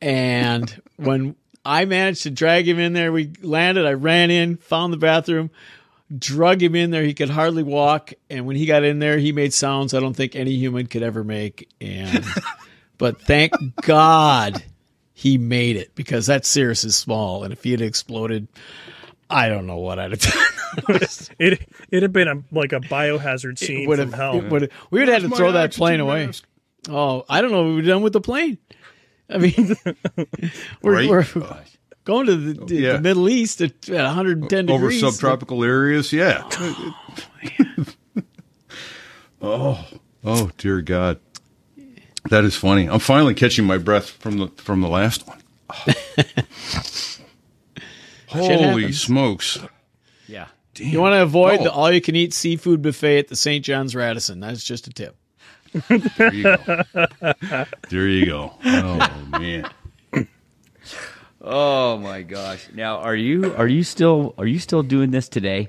And 0.00 0.82
when 0.96 1.36
I 1.70 1.84
managed 1.84 2.24
to 2.24 2.30
drag 2.30 2.68
him 2.68 2.80
in 2.80 2.94
there, 2.94 3.12
we 3.12 3.30
landed. 3.42 3.86
I 3.86 3.92
ran 3.92 4.32
in, 4.32 4.56
found 4.56 4.92
the 4.92 4.96
bathroom, 4.96 5.50
drug 6.18 6.60
him 6.60 6.74
in 6.74 6.90
there. 6.90 7.04
He 7.04 7.14
could 7.14 7.30
hardly 7.30 7.62
walk. 7.62 8.12
And 8.28 8.44
when 8.44 8.56
he 8.56 8.66
got 8.66 8.82
in 8.82 8.98
there, 8.98 9.18
he 9.18 9.30
made 9.30 9.54
sounds 9.54 9.94
I 9.94 10.00
don't 10.00 10.14
think 10.14 10.34
any 10.34 10.50
human 10.50 10.88
could 10.88 11.04
ever 11.04 11.22
make. 11.22 11.68
And 11.80 12.24
but 12.98 13.22
thank 13.22 13.52
God 13.82 14.64
he 15.14 15.38
made 15.38 15.76
it 15.76 15.94
because 15.94 16.26
that 16.26 16.44
Cirrus 16.44 16.82
is 16.82 16.96
small. 16.96 17.44
And 17.44 17.52
if 17.52 17.62
he 17.62 17.70
had 17.70 17.80
exploded, 17.82 18.48
I 19.30 19.48
don't 19.48 19.68
know 19.68 19.78
what 19.78 20.00
I'd 20.00 20.10
have 20.10 20.20
done. 20.20 20.42
It 21.38 21.68
it 21.90 22.02
had 22.02 22.12
been 22.12 22.28
a 22.28 22.42
like 22.52 22.72
a 22.72 22.78
biohazard 22.78 23.58
scene 23.58 23.88
would 23.88 23.98
from 23.98 24.10
have, 24.12 24.18
hell. 24.18 24.36
it 24.36 24.50
would 24.50 24.62
have- 24.62 24.70
we 24.92 25.00
would 25.00 25.08
have 25.08 25.22
had 25.22 25.30
to 25.30 25.36
throw 25.36 25.50
that 25.52 25.72
plane 25.72 25.98
away. 25.98 26.30
Oh, 26.88 27.24
I 27.28 27.40
don't 27.42 27.50
know 27.50 27.64
what 27.64 27.74
we've 27.74 27.84
done 27.86 28.02
with 28.02 28.12
the 28.12 28.20
plane. 28.20 28.58
I 29.32 29.38
mean, 29.38 29.76
we're, 30.82 30.92
Right? 30.92 31.08
we're 31.08 31.24
going 32.04 32.26
to 32.26 32.32
oh, 32.32 32.36
the, 32.36 32.64
the 32.66 32.74
Yeah. 32.74 32.98
Middle 32.98 33.28
East 33.28 33.60
at, 33.60 33.88
at 33.88 34.04
110 34.04 34.68
Over 34.70 34.88
degrees. 34.90 35.00
subtropical 35.00 35.62
areas, 35.64 36.12
yeah. 36.12 36.48
Oh, 39.42 39.84
oh, 39.84 39.86
oh, 40.24 40.50
dear 40.58 40.82
God, 40.82 41.18
that 42.28 42.44
is 42.44 42.54
funny. 42.56 42.88
I'm 42.88 42.98
finally 42.98 43.34
catching 43.34 43.64
my 43.64 43.78
breath 43.78 44.10
from 44.10 44.36
the 44.38 44.48
from 44.56 44.82
the 44.82 44.88
last 44.88 45.26
one. 45.26 45.40
Holy 48.28 48.92
smokes! 48.92 49.58
Yeah. 50.28 50.46
You 50.76 51.00
want 51.00 51.14
to 51.14 51.22
avoid 51.22 51.60
Oh. 51.60 51.64
the 51.64 51.72
all-you-can-eat 51.72 52.32
seafood 52.32 52.80
buffet 52.82 53.18
at 53.18 53.28
the 53.28 53.36
St. 53.36 53.64
John's 53.64 53.94
Radisson. 53.94 54.40
That's 54.40 54.62
just 54.64 54.86
a 54.86 54.90
tip. 54.90 55.16
There 55.72 56.34
you 56.34 56.42
go. 56.42 56.84
there 57.90 58.08
you 58.08 58.26
go. 58.26 58.52
Oh 58.64 59.26
man. 59.38 59.70
Oh 61.40 61.96
my 61.98 62.22
gosh. 62.22 62.68
Now, 62.74 62.98
are 62.98 63.16
you 63.16 63.54
are 63.54 63.68
you 63.68 63.82
still 63.82 64.34
are 64.36 64.46
you 64.46 64.58
still 64.58 64.82
doing 64.82 65.10
this 65.10 65.28
today? 65.28 65.68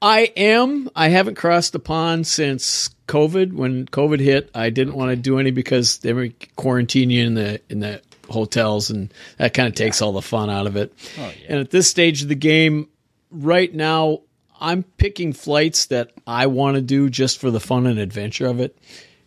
I 0.00 0.32
am. 0.36 0.90
I 0.94 1.08
haven't 1.08 1.36
crossed 1.36 1.72
the 1.72 1.78
pond 1.78 2.26
since 2.26 2.90
COVID. 3.08 3.54
When 3.54 3.86
COVID 3.86 4.20
hit, 4.20 4.50
I 4.54 4.70
didn't 4.70 4.94
want 4.94 5.10
to 5.10 5.16
do 5.16 5.38
any 5.38 5.50
because 5.50 5.98
they 5.98 6.12
were 6.12 6.28
quarantining 6.58 7.10
you 7.10 7.26
in 7.26 7.34
the 7.34 7.60
in 7.70 7.80
the 7.80 8.02
hotels, 8.30 8.90
and 8.90 9.12
that 9.38 9.54
kind 9.54 9.68
of 9.68 9.74
takes 9.74 10.02
all 10.02 10.12
the 10.12 10.22
fun 10.22 10.50
out 10.50 10.66
of 10.66 10.76
it. 10.76 10.92
Oh, 11.18 11.32
and 11.48 11.58
at 11.58 11.70
this 11.70 11.88
stage 11.88 12.22
of 12.22 12.28
the 12.28 12.34
game, 12.34 12.88
right 13.30 13.72
now, 13.74 14.20
I'm 14.64 14.82
picking 14.82 15.34
flights 15.34 15.86
that 15.86 16.12
I 16.26 16.46
want 16.46 16.76
to 16.76 16.80
do 16.80 17.10
just 17.10 17.38
for 17.38 17.50
the 17.50 17.60
fun 17.60 17.86
and 17.86 17.98
adventure 17.98 18.46
of 18.46 18.60
it. 18.60 18.78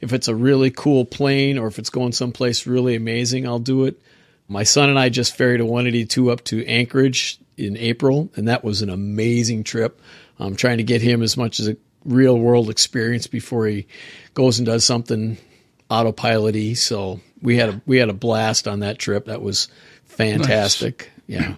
If 0.01 0.11
it's 0.11 0.27
a 0.27 0.33
really 0.33 0.71
cool 0.71 1.05
plane 1.05 1.59
or 1.59 1.67
if 1.67 1.77
it's 1.77 1.91
going 1.91 2.11
someplace 2.11 2.65
really 2.65 2.95
amazing, 2.95 3.45
I'll 3.45 3.59
do 3.59 3.85
it. 3.85 4.01
My 4.47 4.63
son 4.63 4.89
and 4.89 4.97
I 4.97 5.09
just 5.09 5.35
ferried 5.35 5.61
a 5.61 5.65
182 5.65 6.31
up 6.31 6.43
to 6.45 6.65
Anchorage 6.65 7.37
in 7.55 7.77
April, 7.77 8.31
and 8.35 8.47
that 8.47 8.63
was 8.63 8.81
an 8.81 8.89
amazing 8.89 9.63
trip. 9.63 10.01
I'm 10.39 10.55
trying 10.55 10.77
to 10.77 10.83
get 10.83 11.03
him 11.03 11.21
as 11.21 11.37
much 11.37 11.59
as 11.59 11.67
a 11.67 11.77
real 12.03 12.39
world 12.39 12.71
experience 12.71 13.27
before 13.27 13.67
he 13.67 13.85
goes 14.33 14.57
and 14.57 14.65
does 14.65 14.85
something 14.85 15.37
autopilot-y. 15.91 16.73
So 16.73 17.19
we 17.43 17.57
had 17.57 17.69
a 17.69 17.81
we 17.85 17.97
had 17.97 18.09
a 18.09 18.13
blast 18.13 18.67
on 18.67 18.79
that 18.79 18.97
trip. 18.97 19.25
That 19.25 19.43
was 19.43 19.67
fantastic. 20.05 21.11
Yeah. 21.27 21.55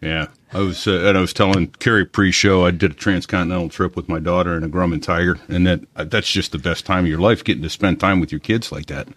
Yeah, 0.00 0.28
I 0.52 0.60
was, 0.60 0.86
uh, 0.86 1.06
and 1.06 1.18
I 1.18 1.20
was 1.20 1.32
telling 1.32 1.68
Kerry 1.80 2.04
pre-show 2.04 2.64
I 2.64 2.70
did 2.70 2.92
a 2.92 2.94
transcontinental 2.94 3.68
trip 3.68 3.96
with 3.96 4.08
my 4.08 4.20
daughter 4.20 4.54
and 4.54 4.64
a 4.64 4.68
Grumman 4.68 5.02
Tiger, 5.02 5.38
and 5.48 5.66
that 5.66 5.80
uh, 5.96 6.04
that's 6.04 6.30
just 6.30 6.52
the 6.52 6.58
best 6.58 6.86
time 6.86 7.04
of 7.04 7.10
your 7.10 7.18
life, 7.18 7.42
getting 7.42 7.64
to 7.64 7.70
spend 7.70 7.98
time 7.98 8.20
with 8.20 8.30
your 8.30 8.38
kids 8.38 8.70
like 8.70 8.86
that. 8.86 9.08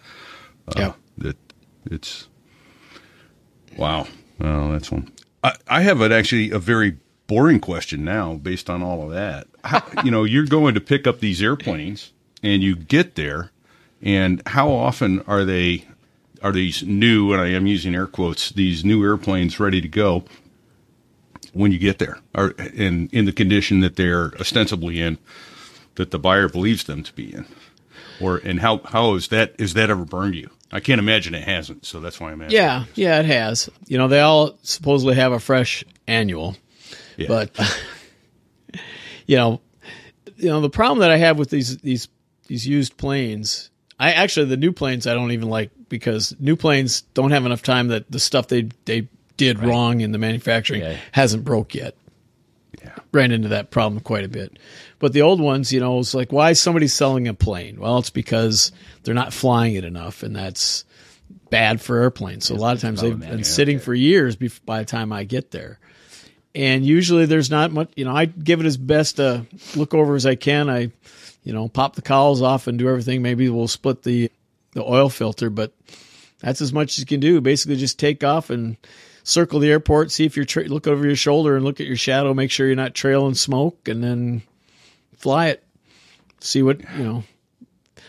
yeah. 0.75 0.93
That 1.19 1.37
it's 1.85 2.27
wow. 3.77 4.07
Well, 4.39 4.71
that's 4.71 4.91
one. 4.91 5.11
I, 5.43 5.53
I 5.67 5.81
have 5.81 6.01
an 6.01 6.11
actually 6.11 6.49
a 6.49 6.57
very 6.57 6.97
boring 7.27 7.59
question 7.59 8.03
now, 8.03 8.33
based 8.33 8.69
on 8.69 8.81
all 8.81 9.03
of 9.03 9.11
that. 9.11 9.47
How, 9.63 9.83
you 10.03 10.09
know, 10.09 10.23
you're 10.23 10.47
going 10.47 10.73
to 10.73 10.81
pick 10.81 11.05
up 11.05 11.19
these 11.19 11.43
airplanes, 11.43 12.11
and 12.41 12.63
you 12.63 12.75
get 12.75 13.13
there, 13.15 13.51
and 14.01 14.41
how 14.47 14.71
often 14.71 15.21
are 15.27 15.45
they? 15.45 15.85
Are 16.41 16.51
these 16.51 16.81
new? 16.81 17.33
And 17.33 17.41
I 17.41 17.49
am 17.49 17.67
using 17.67 17.93
air 17.93 18.07
quotes. 18.07 18.49
These 18.49 18.83
new 18.83 19.03
airplanes 19.03 19.59
ready 19.59 19.79
to 19.79 19.87
go 19.87 20.25
when 21.53 21.71
you 21.71 21.79
get 21.79 21.99
there, 21.99 22.19
or 22.35 22.51
in 22.51 23.09
in 23.11 23.25
the 23.25 23.31
condition 23.33 23.79
that 23.81 23.95
they're 23.95 24.33
ostensibly 24.39 25.01
in, 25.01 25.17
that 25.95 26.11
the 26.11 26.19
buyer 26.19 26.47
believes 26.49 26.83
them 26.85 27.03
to 27.03 27.13
be 27.13 27.33
in, 27.33 27.45
or 28.19 28.37
and 28.37 28.59
how 28.59 28.79
how 28.85 29.15
is 29.15 29.27
that 29.29 29.53
is 29.59 29.73
that 29.73 29.89
ever 29.89 30.05
burned 30.05 30.35
you? 30.35 30.49
I 30.71 30.79
can't 30.79 30.99
imagine 30.99 31.35
it 31.35 31.43
hasn't. 31.43 31.85
So 31.85 31.99
that's 31.99 32.19
why 32.19 32.31
I'm 32.31 32.41
asking. 32.41 32.55
Yeah, 32.57 32.85
yeah, 32.95 33.19
it 33.19 33.25
has. 33.25 33.69
You 33.87 33.97
know, 33.97 34.07
they 34.07 34.21
all 34.21 34.57
supposedly 34.63 35.15
have 35.15 35.33
a 35.33 35.39
fresh 35.39 35.83
annual, 36.07 36.55
Yeah. 37.17 37.27
but 37.27 37.75
you 39.27 39.35
know, 39.37 39.61
you 40.37 40.49
know 40.49 40.61
the 40.61 40.69
problem 40.69 40.99
that 40.99 41.11
I 41.11 41.17
have 41.17 41.37
with 41.37 41.49
these 41.49 41.77
these 41.79 42.07
these 42.47 42.67
used 42.67 42.97
planes. 42.97 43.69
I 43.99 44.13
actually 44.13 44.47
the 44.47 44.57
new 44.57 44.71
planes 44.71 45.05
I 45.07 45.13
don't 45.13 45.31
even 45.31 45.49
like 45.49 45.71
because 45.89 46.35
new 46.39 46.55
planes 46.55 47.01
don't 47.13 47.31
have 47.31 47.45
enough 47.45 47.61
time 47.61 47.89
that 47.89 48.09
the 48.09 48.19
stuff 48.19 48.47
they 48.47 48.69
they 48.85 49.07
did 49.45 49.63
wrong 49.63 50.01
in 50.01 50.11
the 50.11 50.17
manufacturing 50.17 50.81
Yeah. 50.81 50.97
hasn't 51.11 51.43
broke 51.43 51.73
yet. 51.75 51.95
Ran 53.13 53.31
into 53.31 53.49
that 53.49 53.71
problem 53.71 53.99
quite 54.01 54.23
a 54.23 54.29
bit. 54.29 54.57
But 54.99 55.11
the 55.13 55.21
old 55.21 55.41
ones, 55.41 55.73
you 55.73 55.79
know, 55.79 55.99
it's 55.99 56.13
like 56.13 56.31
why 56.31 56.51
is 56.51 56.59
somebody 56.61 56.87
selling 56.87 57.27
a 57.27 57.33
plane? 57.33 57.79
Well, 57.79 57.97
it's 57.97 58.09
because 58.09 58.71
they're 59.03 59.13
not 59.15 59.33
flying 59.33 59.75
it 59.75 59.83
enough, 59.83 60.23
and 60.23 60.35
that's 60.35 60.85
bad 61.49 61.81
for 61.81 61.99
airplanes. 61.99 62.45
So 62.45 62.55
a 62.55 62.57
lot 62.57 62.75
of 62.75 62.81
times 62.81 63.01
they've 63.01 63.19
been 63.19 63.43
sitting 63.43 63.79
for 63.79 63.93
years 63.93 64.37
by 64.65 64.79
the 64.79 64.85
time 64.85 65.11
I 65.11 65.25
get 65.25 65.51
there. 65.51 65.79
And 66.55 66.85
usually 66.85 67.25
there's 67.25 67.49
not 67.49 67.71
much, 67.71 67.91
you 67.95 68.05
know, 68.05 68.15
I 68.15 68.25
give 68.25 68.59
it 68.59 68.65
as 68.65 68.77
best 68.77 69.19
a 69.19 69.45
look 69.75 69.93
over 69.93 70.15
as 70.15 70.25
I 70.25 70.35
can. 70.35 70.69
I, 70.69 70.91
you 71.43 71.53
know, 71.53 71.67
pop 71.67 71.95
the 71.95 72.01
cowls 72.01 72.41
off 72.41 72.67
and 72.67 72.77
do 72.77 72.87
everything. 72.89 73.21
Maybe 73.21 73.49
we'll 73.49 73.67
split 73.67 74.03
the, 74.03 74.29
the 74.73 74.83
oil 74.83 75.09
filter, 75.09 75.49
but 75.49 75.73
that's 76.39 76.61
as 76.61 76.71
much 76.73 76.93
as 76.93 76.99
you 76.99 77.05
can 77.05 77.19
do. 77.19 77.39
Basically 77.41 77.75
just 77.77 77.99
take 77.99 78.23
off 78.23 78.49
and 78.49 78.77
circle 79.23 79.59
the 79.59 79.69
airport, 79.71 80.11
see 80.11 80.25
if 80.25 80.35
you're, 80.35 80.45
tra- 80.45 80.63
look 80.63 80.87
over 80.87 81.05
your 81.05 81.15
shoulder 81.15 81.55
and 81.55 81.63
look 81.65 81.79
at 81.79 81.87
your 81.87 81.95
shadow, 81.97 82.33
make 82.33 82.51
sure 82.51 82.67
you're 82.67 82.75
not 82.75 82.93
trailing 82.95 83.33
smoke 83.35 83.87
and 83.87 84.03
then 84.03 84.41
fly 85.17 85.47
it. 85.47 85.63
See 86.39 86.63
what, 86.63 86.81
you 86.97 87.03
know, 87.03 87.23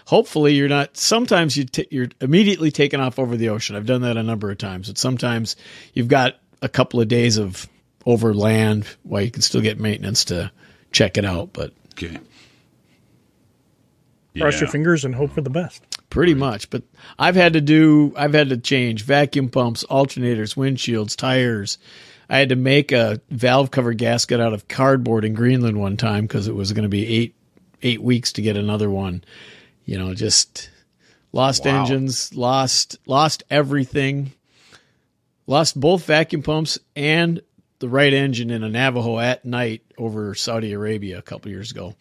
hopefully 0.07 0.55
you're 0.55 0.69
not 0.69 0.97
sometimes 0.97 1.57
you 1.57 1.65
t- 1.65 1.87
you're 1.91 2.09
immediately 2.21 2.71
taken 2.71 3.01
off 3.01 3.19
over 3.19 3.37
the 3.37 3.49
ocean 3.51 3.77
i've 3.77 3.87
done 3.87 4.03
that 4.03 4.17
a 4.17 4.23
number 4.23 4.51
of 4.51 4.59
times 4.59 4.89
but 4.89 4.99
sometimes 4.99 5.55
you've 5.95 6.09
got 6.09 6.35
a 6.61 6.69
couple 6.69 7.01
of 7.01 7.07
days 7.09 7.39
of 7.39 7.69
over 8.05 8.35
land 8.35 8.85
while 9.05 9.23
you 9.23 9.31
can 9.31 9.43
still 9.43 9.61
get 9.61 9.79
maintenance 9.79 10.25
to 10.27 10.51
check 10.91 11.17
it 11.19 11.25
out 11.25 11.53
but 11.53 11.73
Okay. 11.93 12.19
Cross 14.39 14.55
Yeah. 14.55 14.61
your 14.61 14.69
fingers 14.71 15.05
and 15.05 15.15
hope 15.15 15.31
for 15.33 15.41
the 15.43 15.51
best. 15.51 15.83
Pretty 16.13 16.35
much 16.35 16.69
but 16.69 16.83
i've 17.19 17.35
had 17.35 17.55
to 17.55 17.61
do 17.63 18.13
i've 18.19 18.35
had 18.35 18.51
to 18.51 18.57
change 18.59 19.03
vacuum 19.03 19.49
pumps 19.49 19.83
alternators 19.91 20.55
windshields 20.55 21.17
tires. 21.17 21.79
I 22.29 22.39
had 22.39 22.51
to 22.51 22.57
make 22.57 22.93
a 22.93 23.21
valve 23.31 23.71
cover 23.71 23.93
gasket 23.93 24.41
out 24.41 24.53
of 24.53 24.69
cardboard 24.69 25.25
in 25.25 25.35
greenland 25.35 25.81
one 25.81 25.97
time 25.97 26.25
because 26.25 26.49
it 26.49 26.55
was 26.55 26.73
going 26.73 26.85
to 26.85 26.89
be 26.89 27.07
eight 27.07 27.35
eight 27.83 28.03
weeks 28.03 28.33
to 28.33 28.43
get 28.43 28.57
another 28.57 28.91
one. 28.91 29.25
You 29.85 29.99
know 29.99 30.15
just 30.15 30.71
lost 31.33 31.67
engines 31.67 32.35
lost 32.35 32.99
lost 33.07 33.43
everything. 33.51 34.33
Lost 35.47 35.79
both 35.79 36.07
vacuum 36.07 36.43
pumps 36.43 36.79
and 36.95 37.43
the 37.81 37.89
right 37.89 38.13
engine 38.13 38.51
in 38.51 38.63
a 38.63 38.69
Navajo 38.69 39.19
at 39.19 39.45
night 39.45 39.83
over 39.99 40.35
Saudi 40.35 40.73
Arabia 40.73 41.19
a 41.19 41.23
couple 41.23 41.51
years 41.51 41.73
ago. 41.73 41.97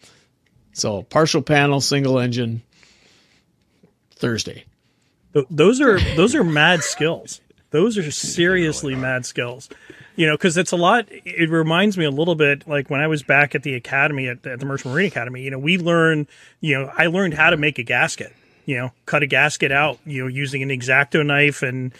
So 0.72 1.02
partial 1.02 1.42
panel, 1.42 1.80
single 1.80 2.20
engine, 2.20 2.62
Thursday. 4.22 4.64
Th- 5.34 5.46
those 5.50 5.80
are 5.80 5.98
those 6.14 6.34
are 6.34 6.44
mad 6.44 6.82
skills. 6.82 7.40
Those 7.70 7.98
are 7.98 8.10
seriously 8.10 8.94
mad 8.94 9.26
skills. 9.26 9.68
You 10.14 10.26
know, 10.26 10.34
because 10.34 10.56
it's 10.56 10.72
a 10.72 10.76
lot. 10.76 11.06
It 11.10 11.50
reminds 11.50 11.98
me 11.98 12.04
a 12.04 12.10
little 12.10 12.34
bit 12.34 12.68
like 12.68 12.88
when 12.88 13.00
I 13.00 13.08
was 13.08 13.22
back 13.22 13.54
at 13.54 13.62
the 13.62 13.74
academy 13.74 14.28
at, 14.28 14.46
at 14.46 14.60
the 14.60 14.66
Merchant 14.66 14.94
Marine 14.94 15.06
Academy. 15.08 15.42
You 15.42 15.50
know, 15.50 15.58
we 15.58 15.76
learn. 15.76 16.28
You 16.60 16.78
know, 16.78 16.92
I 16.96 17.06
learned 17.06 17.34
how 17.34 17.50
to 17.50 17.56
make 17.56 17.78
a 17.78 17.82
gasket. 17.82 18.32
You 18.64 18.76
know, 18.76 18.92
cut 19.06 19.24
a 19.24 19.26
gasket 19.26 19.72
out. 19.72 19.98
You 20.06 20.22
know, 20.22 20.28
using 20.28 20.62
an 20.62 20.68
exacto 20.68 21.26
knife 21.26 21.62
and 21.62 21.92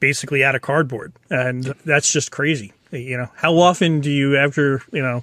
basically 0.00 0.42
out 0.42 0.56
of 0.56 0.62
cardboard, 0.62 1.12
and 1.30 1.74
that's 1.84 2.12
just 2.12 2.32
crazy. 2.32 2.72
You 2.90 3.18
know, 3.18 3.28
how 3.36 3.58
often 3.58 4.00
do 4.00 4.10
you 4.10 4.34
ever 4.34 4.82
you 4.92 5.02
know 5.02 5.22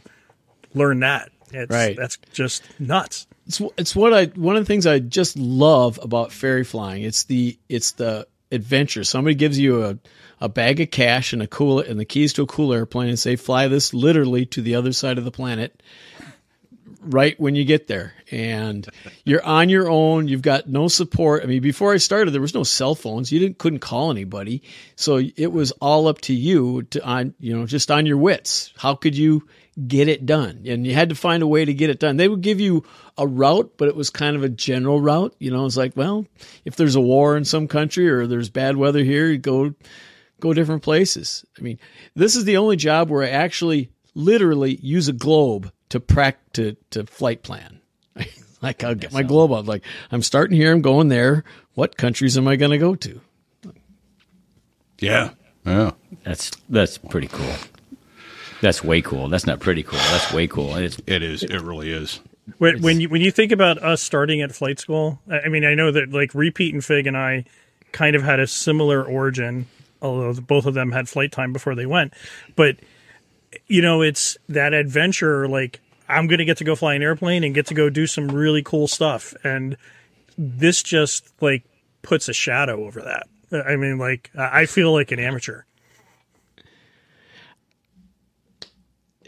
learn 0.73 1.01
that? 1.01 1.31
It's, 1.51 1.71
Right. 1.71 1.97
That's 1.97 2.17
just 2.31 2.63
nuts. 2.79 3.27
It's 3.47 3.61
it's 3.77 3.95
what 3.95 4.13
I 4.13 4.25
one 4.25 4.55
of 4.55 4.61
the 4.61 4.67
things 4.67 4.85
I 4.85 4.99
just 4.99 5.37
love 5.37 5.99
about 6.01 6.31
ferry 6.31 6.63
flying. 6.63 7.03
It's 7.03 7.23
the 7.23 7.57
it's 7.69 7.91
the 7.91 8.27
adventure. 8.51 9.03
Somebody 9.03 9.35
gives 9.35 9.59
you 9.59 9.83
a, 9.83 9.97
a 10.41 10.49
bag 10.49 10.79
of 10.79 10.91
cash 10.91 11.33
and 11.33 11.41
a 11.41 11.47
cool 11.47 11.79
and 11.79 11.99
the 11.99 12.05
keys 12.05 12.33
to 12.33 12.43
a 12.43 12.47
cool 12.47 12.73
airplane 12.73 13.09
and 13.09 13.19
say 13.19 13.35
fly 13.35 13.67
this 13.67 13.93
literally 13.93 14.45
to 14.47 14.61
the 14.61 14.75
other 14.75 14.93
side 14.93 15.17
of 15.17 15.25
the 15.25 15.31
planet 15.31 15.81
right 17.01 17.39
when 17.39 17.55
you 17.55 17.63
get 17.65 17.87
there. 17.87 18.13
And 18.31 18.87
you're 19.23 19.45
on 19.45 19.69
your 19.69 19.89
own. 19.89 20.27
You've 20.27 20.41
got 20.41 20.67
no 20.67 20.87
support. 20.87 21.43
I 21.43 21.45
mean 21.45 21.61
before 21.61 21.93
i 21.93 21.97
started 21.97 22.31
there 22.31 22.41
was 22.41 22.55
no 22.55 22.63
cell 22.63 22.95
phones. 22.95 23.31
You 23.31 23.39
didn't 23.39 23.57
couldn't 23.57 23.79
call 23.79 24.11
anybody. 24.11 24.63
So 24.95 25.21
it 25.35 25.51
was 25.51 25.71
all 25.73 26.07
up 26.07 26.21
to 26.21 26.33
you 26.33 26.83
to 26.83 27.05
on 27.05 27.33
you 27.39 27.55
know 27.57 27.65
just 27.65 27.91
on 27.91 28.05
your 28.05 28.17
wits. 28.17 28.73
How 28.77 28.95
could 28.95 29.15
you 29.15 29.47
get 29.87 30.07
it 30.07 30.25
done. 30.25 30.63
And 30.65 30.87
you 30.87 30.93
had 30.93 31.09
to 31.09 31.15
find 31.15 31.43
a 31.43 31.47
way 31.47 31.65
to 31.65 31.73
get 31.73 31.89
it 31.89 31.99
done. 31.99 32.17
They 32.17 32.27
would 32.27 32.41
give 32.41 32.59
you 32.59 32.83
a 33.17 33.27
route 33.27 33.73
but 33.77 33.87
it 33.87 33.95
was 33.95 34.09
kind 34.09 34.35
of 34.35 34.43
a 34.43 34.49
general 34.49 35.01
route. 35.01 35.35
You 35.39 35.51
know 35.51 35.65
it's 35.65 35.77
like 35.77 35.95
well 35.95 36.25
if 36.63 36.75
there's 36.75 36.95
a 36.95 37.01
war 37.01 37.37
in 37.37 37.45
some 37.45 37.67
country 37.67 38.09
or 38.09 38.27
there's 38.27 38.49
bad 38.49 38.77
weather 38.77 39.03
here 39.03 39.27
you 39.27 39.37
go 39.37 39.73
go 40.39 40.53
different 40.53 40.83
places. 40.83 41.45
I 41.57 41.61
mean 41.61 41.79
this 42.15 42.35
is 42.35 42.45
the 42.45 42.57
only 42.57 42.75
job 42.77 43.09
where 43.09 43.23
i 43.23 43.29
actually 43.29 43.89
literally 44.13 44.75
use 44.75 45.07
a 45.07 45.13
globe 45.13 45.71
to 45.89 45.99
prac 45.99 46.39
to, 46.53 46.75
to 46.91 47.05
flight 47.05 47.43
plan. 47.43 47.81
Like 48.61 48.83
i'll 48.83 48.95
get 48.95 49.13
my 49.13 49.21
globe 49.21 49.51
uh-huh. 49.51 49.59
out 49.59 49.65
like 49.67 49.83
i'm 50.11 50.23
starting 50.23 50.57
here 50.57 50.71
i'm 50.71 50.81
going 50.81 51.09
there. 51.09 51.43
What 51.75 51.97
countries 51.97 52.37
am 52.37 52.47
i 52.47 52.55
going 52.55 52.71
to 52.71 52.77
go 52.77 52.95
to? 52.95 53.21
Yeah. 54.99 55.31
Yeah. 55.65 55.91
That's 56.23 56.51
that's 56.69 56.97
pretty 56.97 57.27
cool. 57.27 57.53
That's 58.65 58.83
way 58.83 58.99
cool. 58.99 59.29
That's 59.29 59.45
not 59.45 59.59
pretty 59.59 59.83
cool. 59.83 59.99
That's 59.99 60.33
way 60.33 60.47
cool. 60.47 60.75
It's 60.77 60.97
It 61.05 61.21
is. 61.21 61.43
It 61.43 61.61
really 61.61 61.91
is. 61.91 62.19
When, 62.57 62.81
when 62.81 62.99
you 62.99 63.09
when 63.09 63.21
you 63.21 63.29
think 63.29 63.51
about 63.51 63.77
us 63.77 64.01
starting 64.01 64.41
at 64.41 64.55
flight 64.55 64.79
school, 64.79 65.19
I 65.29 65.41
I 65.41 65.47
mean, 65.49 65.63
I 65.63 65.75
know 65.75 65.91
that 65.91 66.11
like 66.11 66.33
Repeat 66.33 66.73
and 66.73 66.83
Fig 66.83 67.05
and 67.05 67.15
I 67.15 67.45
kind 67.91 68.15
of 68.15 68.23
had 68.23 68.39
a 68.39 68.47
similar 68.47 69.03
origin, 69.03 69.67
although 70.01 70.33
both 70.41 70.65
of 70.65 70.73
them 70.73 70.91
had 70.91 71.07
flight 71.07 71.31
time 71.31 71.53
before 71.53 71.75
they 71.75 71.85
went. 71.85 72.15
But 72.55 72.77
you 73.67 73.83
know, 73.83 74.01
it's 74.01 74.35
that 74.49 74.73
adventure. 74.73 75.47
Like 75.47 75.79
I'm 76.09 76.25
going 76.25 76.39
to 76.39 76.45
get 76.45 76.57
to 76.57 76.63
go 76.63 76.75
fly 76.75 76.95
an 76.95 77.03
airplane 77.03 77.43
and 77.43 77.53
get 77.53 77.67
to 77.67 77.75
go 77.75 77.91
do 77.91 78.07
some 78.07 78.29
really 78.29 78.63
cool 78.63 78.87
stuff, 78.87 79.35
and 79.43 79.77
this 80.39 80.81
just 80.81 81.31
like 81.39 81.65
puts 82.01 82.29
a 82.29 82.33
shadow 82.33 82.83
over 82.83 83.01
that. 83.03 83.27
I 83.63 83.75
mean, 83.75 83.99
like 83.99 84.31
I 84.35 84.65
feel 84.65 84.91
like 84.91 85.11
an 85.11 85.19
amateur. 85.19 85.61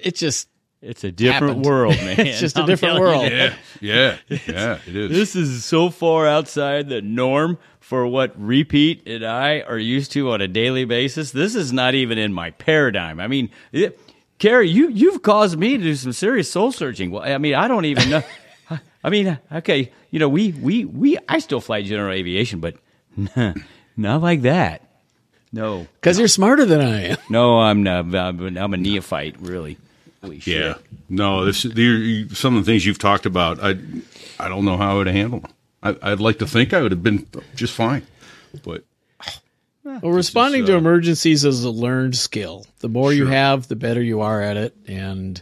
It 0.01 0.15
just 0.15 0.47
it's 0.81 1.03
a 1.03 1.11
different 1.11 1.57
Happened. 1.57 1.65
world, 1.65 1.95
man. 1.97 2.19
It's 2.19 2.39
just 2.39 2.57
a 2.57 2.61
I'm 2.61 2.67
different 2.67 2.97
telling 2.97 3.31
you. 3.31 3.37
world. 3.37 3.55
Yeah. 3.81 4.17
Yeah. 4.29 4.37
Yeah. 4.47 4.79
It 4.85 4.95
is. 4.95 5.11
This 5.11 5.35
is 5.35 5.65
so 5.65 5.89
far 5.89 6.27
outside 6.27 6.89
the 6.89 7.01
norm 7.01 7.57
for 7.79 8.05
what 8.05 8.33
Repeat 8.39 9.07
and 9.07 9.25
I 9.25 9.61
are 9.61 9.77
used 9.77 10.11
to 10.11 10.31
on 10.31 10.41
a 10.41 10.47
daily 10.47 10.85
basis. 10.85 11.31
This 11.31 11.55
is 11.55 11.73
not 11.73 11.95
even 11.95 12.17
in 12.17 12.33
my 12.33 12.51
paradigm. 12.51 13.19
I 13.19 13.27
mean, 13.27 13.49
it, 13.71 13.99
Kerry, 14.39 14.69
you 14.69 14.89
you've 14.89 15.23
caused 15.23 15.57
me 15.57 15.77
to 15.77 15.83
do 15.83 15.95
some 15.95 16.13
serious 16.13 16.51
soul 16.51 16.71
searching. 16.71 17.11
Well, 17.11 17.23
I 17.23 17.37
mean, 17.37 17.55
I 17.55 17.67
don't 17.67 17.85
even 17.85 18.09
know. 18.09 18.23
I 19.03 19.09
mean, 19.09 19.39
okay, 19.51 19.91
you 20.11 20.19
know, 20.19 20.29
we 20.29 20.51
we 20.51 20.85
we 20.85 21.17
I 21.27 21.39
still 21.39 21.61
fly 21.61 21.81
general 21.81 22.13
aviation, 22.13 22.59
but 22.59 22.75
not 23.97 24.21
like 24.21 24.43
that. 24.43 24.83
No, 25.51 25.87
because 25.95 26.19
you're 26.19 26.27
smarter 26.27 26.65
than 26.65 26.81
i 26.81 27.01
am 27.03 27.17
no, 27.29 27.59
I'm 27.59 27.81
not. 27.81 28.13
I'm, 28.13 28.57
I'm 28.57 28.73
a 28.73 28.77
neophyte, 28.77 29.39
really. 29.39 29.77
Holy 30.27 30.39
shit. 30.39 30.55
Yeah. 30.61 30.73
No, 31.09 31.45
this 31.45 31.63
the, 31.63 32.27
some 32.33 32.55
of 32.57 32.65
the 32.65 32.71
things 32.71 32.85
you've 32.85 32.99
talked 32.99 33.25
about. 33.25 33.59
I 33.63 33.77
I 34.39 34.49
don't 34.49 34.65
know 34.65 34.77
how 34.77 34.91
I 34.91 34.93
would 34.95 35.07
have 35.07 35.15
handled 35.15 35.43
them. 35.43 35.51
I, 35.81 36.11
I'd 36.11 36.19
like 36.19 36.39
to 36.39 36.47
think 36.47 36.73
I 36.73 36.81
would 36.81 36.91
have 36.91 37.03
been 37.03 37.25
just 37.55 37.73
fine, 37.73 38.05
but 38.63 38.83
Well, 39.83 39.99
responding 40.11 40.65
to 40.65 40.73
emergencies 40.75 41.45
is 41.45 41.63
a 41.63 41.69
learned 41.71 42.15
skill. 42.17 42.65
The 42.79 42.89
more 42.89 43.13
you 43.13 43.27
have, 43.27 43.67
the 43.67 43.75
better 43.75 44.01
you 44.01 44.21
are 44.21 44.41
at 44.41 44.57
it, 44.57 44.75
and 44.87 45.41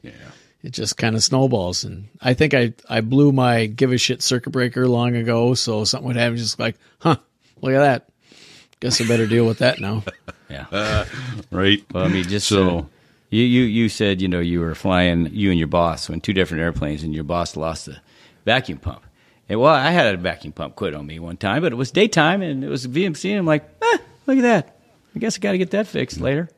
it 0.61 0.71
just 0.71 0.97
kind 0.97 1.15
of 1.15 1.23
snowballs. 1.23 1.83
And 1.83 2.09
I 2.21 2.33
think 2.35 2.53
I 2.53 2.73
I 2.89 3.01
blew 3.01 3.31
my 3.31 3.65
give 3.65 3.91
a 3.91 3.97
shit 3.97 4.21
circuit 4.21 4.51
breaker 4.51 4.87
long 4.87 5.15
ago, 5.15 5.53
so 5.55 5.83
something 5.83 6.07
would 6.07 6.15
happen, 6.15 6.37
just 6.37 6.59
like, 6.59 6.75
huh, 6.99 7.17
look 7.61 7.73
at 7.73 7.79
that. 7.79 8.09
Guess 8.81 9.01
I 9.01 9.07
better 9.07 9.25
deal 9.25 9.45
with 9.45 9.59
that 9.59 9.79
now. 9.79 10.03
Yeah. 10.47 11.05
right. 11.51 11.83
Well, 11.91 12.03
I 12.05 12.07
mean, 12.07 12.23
just 12.25 12.47
So- 12.47 12.79
uh, 12.79 12.83
you, 13.29 13.43
you 13.43 13.63
you 13.63 13.89
said 13.89 14.21
you 14.21 14.27
know 14.27 14.39
you 14.39 14.59
were 14.59 14.75
flying 14.75 15.29
you 15.31 15.49
and 15.49 15.59
your 15.59 15.67
boss 15.67 16.09
on 16.09 16.21
two 16.21 16.33
different 16.33 16.61
airplanes, 16.61 17.03
and 17.03 17.13
your 17.13 17.23
boss 17.23 17.55
lost 17.55 17.87
the 17.87 17.97
vacuum 18.45 18.77
pump. 18.77 19.03
And 19.47 19.59
well, 19.59 19.73
I 19.73 19.91
had 19.91 20.13
a 20.13 20.17
vacuum 20.17 20.53
pump 20.53 20.75
quit 20.75 20.93
on 20.95 21.05
me 21.05 21.19
one 21.19 21.37
time, 21.37 21.61
but 21.61 21.71
it 21.71 21.75
was 21.75 21.91
daytime 21.91 22.41
and 22.41 22.63
it 22.63 22.69
was 22.69 22.87
VMC. 22.87 23.29
And 23.29 23.39
I'm 23.39 23.45
like, 23.45 23.63
eh, 23.81 23.97
look 24.25 24.37
at 24.37 24.41
that. 24.41 24.79
I 25.15 25.19
guess 25.19 25.37
I 25.37 25.39
got 25.39 25.51
to 25.51 25.57
get 25.57 25.71
that 25.71 25.87
fixed 25.87 26.19
later. 26.19 26.49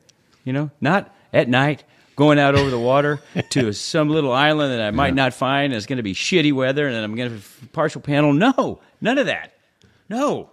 You 0.44 0.52
know, 0.52 0.70
not 0.80 1.14
at 1.32 1.48
night 1.48 1.84
going 2.16 2.38
out 2.38 2.54
over 2.54 2.70
the 2.70 2.78
water 2.78 3.20
to 3.50 3.72
some 3.72 4.08
little 4.08 4.32
island 4.32 4.72
that 4.72 4.80
I 4.80 4.90
might 4.90 5.14
not 5.14 5.34
find. 5.34 5.72
And 5.72 5.74
it's 5.74 5.86
going 5.86 5.98
to 5.98 6.02
be 6.02 6.14
shitty 6.14 6.52
weather, 6.52 6.86
and 6.86 6.96
then 6.96 7.04
I'm 7.04 7.14
going 7.14 7.38
to 7.38 7.66
partial 7.68 8.00
panel. 8.00 8.32
No, 8.32 8.80
none 9.00 9.18
of 9.18 9.26
that. 9.26 9.52
No. 10.08 10.50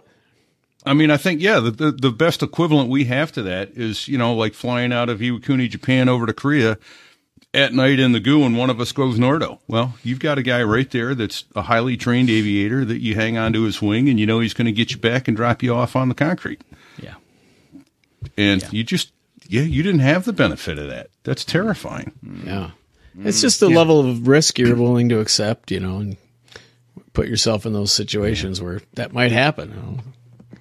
I 0.86 0.94
mean, 0.94 1.10
I 1.10 1.16
think 1.16 1.42
yeah, 1.42 1.58
the, 1.58 1.70
the 1.72 1.90
the 1.90 2.10
best 2.10 2.42
equivalent 2.42 2.88
we 2.88 3.04
have 3.04 3.32
to 3.32 3.42
that 3.42 3.70
is 3.72 4.06
you 4.06 4.16
know 4.16 4.34
like 4.34 4.54
flying 4.54 4.92
out 4.92 5.08
of 5.08 5.18
Iwakuni, 5.18 5.68
Japan, 5.68 6.08
over 6.08 6.26
to 6.26 6.32
Korea 6.32 6.78
at 7.52 7.72
night 7.72 7.98
in 7.98 8.12
the 8.12 8.20
goo, 8.20 8.44
and 8.44 8.56
one 8.56 8.70
of 8.70 8.80
us 8.80 8.92
goes 8.92 9.18
Nordo. 9.18 9.58
Well, 9.66 9.94
you've 10.04 10.20
got 10.20 10.38
a 10.38 10.42
guy 10.42 10.62
right 10.62 10.90
there 10.90 11.14
that's 11.14 11.44
a 11.56 11.62
highly 11.62 11.96
trained 11.96 12.30
aviator 12.30 12.84
that 12.84 13.00
you 13.00 13.14
hang 13.14 13.36
onto 13.36 13.62
his 13.62 13.82
wing, 13.82 14.08
and 14.08 14.20
you 14.20 14.26
know 14.26 14.40
he's 14.40 14.54
going 14.54 14.66
to 14.66 14.72
get 14.72 14.92
you 14.92 14.98
back 14.98 15.26
and 15.26 15.36
drop 15.36 15.62
you 15.62 15.74
off 15.74 15.96
on 15.96 16.08
the 16.08 16.14
concrete. 16.14 16.62
Yeah. 16.98 17.14
And 18.36 18.62
you 18.72 18.84
just 18.84 19.12
yeah, 19.48 19.62
you 19.62 19.82
didn't 19.82 20.00
have 20.00 20.24
the 20.24 20.32
benefit 20.32 20.78
of 20.78 20.88
that. 20.88 21.08
That's 21.24 21.44
terrifying. 21.44 22.12
Mm-hmm. 22.24 22.46
Yeah. 22.46 22.70
Mm-hmm. 23.16 23.26
It's 23.26 23.40
just 23.40 23.60
the 23.60 23.70
level 23.70 24.00
of 24.00 24.28
risk 24.28 24.58
you're 24.58 24.76
willing 24.76 25.08
to 25.08 25.20
accept, 25.20 25.70
you 25.70 25.80
know, 25.80 25.98
and 25.98 26.16
put 27.12 27.28
yourself 27.28 27.64
in 27.64 27.72
those 27.72 27.92
situations 27.92 28.60
where 28.60 28.82
that 28.94 29.12
might 29.12 29.32
happen. 29.32 29.70
you 29.70 29.76
know. 29.76 29.98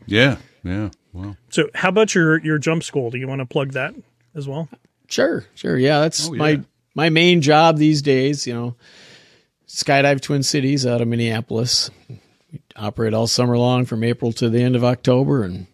Yeah, 0.07 0.37
yeah. 0.63 0.89
Well, 1.13 1.37
So, 1.49 1.69
how 1.73 1.89
about 1.89 2.13
your 2.15 2.39
your 2.43 2.57
jump 2.57 2.83
school? 2.83 3.09
Do 3.09 3.17
you 3.17 3.27
want 3.27 3.39
to 3.39 3.45
plug 3.45 3.71
that 3.73 3.93
as 4.35 4.47
well? 4.47 4.67
Sure, 5.07 5.45
sure. 5.55 5.77
Yeah, 5.77 6.01
that's 6.01 6.29
Oh, 6.29 6.33
yeah. 6.33 6.37
my 6.39 6.61
my 6.95 7.09
main 7.09 7.41
job 7.41 7.77
these 7.77 8.01
days. 8.01 8.45
You 8.47 8.53
know, 8.53 8.75
skydive 9.67 10.21
Twin 10.21 10.43
Cities 10.43 10.85
out 10.85 11.01
of 11.01 11.07
Minneapolis. 11.07 11.89
We 12.51 12.61
operate 12.75 13.13
all 13.13 13.27
summer 13.27 13.57
long 13.57 13.85
from 13.85 14.03
April 14.03 14.31
to 14.33 14.49
the 14.49 14.61
end 14.61 14.75
of 14.75 14.83
October, 14.83 15.43
and 15.43 15.67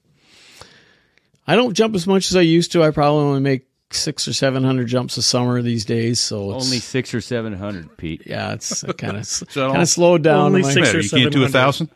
I 1.48 1.56
don't 1.56 1.74
jump 1.74 1.96
as 1.96 2.08
much 2.08 2.30
as 2.30 2.36
I 2.36 2.42
used 2.42 2.72
to. 2.74 2.84
I 2.84 2.92
probably 2.92 3.24
only 3.24 3.40
make 3.42 3.68
six 3.92 4.28
or 4.28 4.34
seven 4.34 4.64
hundred 4.64 4.88
jumps 4.88 5.18
a 5.18 5.22
summer 5.22 5.62
these 5.62 5.86
days. 5.86 6.20
So 6.20 6.56
it's, 6.56 6.66
Only 6.66 6.80
six 6.80 7.14
or 7.14 7.22
seven 7.22 7.54
hundred, 7.54 7.98
Pete. 7.98 8.24
yeah, 8.26 8.54
it's 8.54 8.84
kind 8.98 9.18
of 9.18 9.44
kind 9.54 9.82
of 9.82 9.90
slowed 9.90 10.24
down. 10.24 10.48
Only 10.48 10.62
in 10.62 10.66
my- 10.68 10.74
six 10.74 10.88
Matter, 10.88 10.98
or 11.00 11.02
you 11.02 11.10
can't 11.10 11.34
do 11.34 11.44
a 11.44 11.50
thousand. 11.50 11.90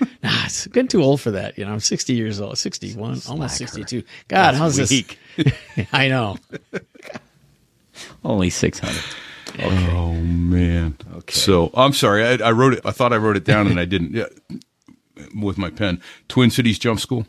Nah, 0.22 0.44
it's 0.46 0.66
getting 0.68 0.88
too 0.88 1.02
old 1.02 1.20
for 1.20 1.30
that. 1.32 1.56
You 1.58 1.64
know, 1.64 1.72
I'm 1.72 1.80
60 1.80 2.12
years 2.12 2.40
old, 2.40 2.58
61, 2.58 3.22
almost 3.28 3.56
62. 3.56 4.02
God, 4.26 4.54
how's 4.54 4.78
weak. 4.90 5.18
this? 5.36 5.86
I 5.92 6.08
know. 6.08 6.36
Only 8.24 8.50
six 8.50 8.78
hundred. 8.78 9.02
Oh 9.60 10.12
man. 10.14 10.96
Okay. 11.14 11.32
So 11.32 11.70
I'm 11.74 11.92
sorry. 11.92 12.24
I, 12.24 12.48
I 12.48 12.52
wrote 12.52 12.74
it. 12.74 12.80
I 12.84 12.90
thought 12.90 13.12
I 13.12 13.16
wrote 13.16 13.36
it 13.36 13.44
down 13.44 13.66
and 13.66 13.80
I 13.80 13.84
didn't. 13.84 14.12
Yeah, 14.12 14.26
with 15.34 15.58
my 15.58 15.70
pen. 15.70 16.00
Twin 16.28 16.50
Cities 16.50 16.78
Jump 16.78 17.00
School. 17.00 17.26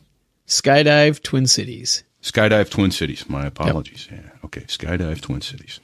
Skydive 0.48 1.22
Twin 1.24 1.48
Cities. 1.48 2.04
Skydive 2.22 2.70
Twin 2.70 2.92
Cities. 2.92 3.30
My 3.30 3.46
apologies. 3.46 4.08
Yeah. 4.12 4.20
Okay. 4.46 4.62
Skydive 4.62 5.22
Twin 5.22 5.42
Cities. 5.42 5.80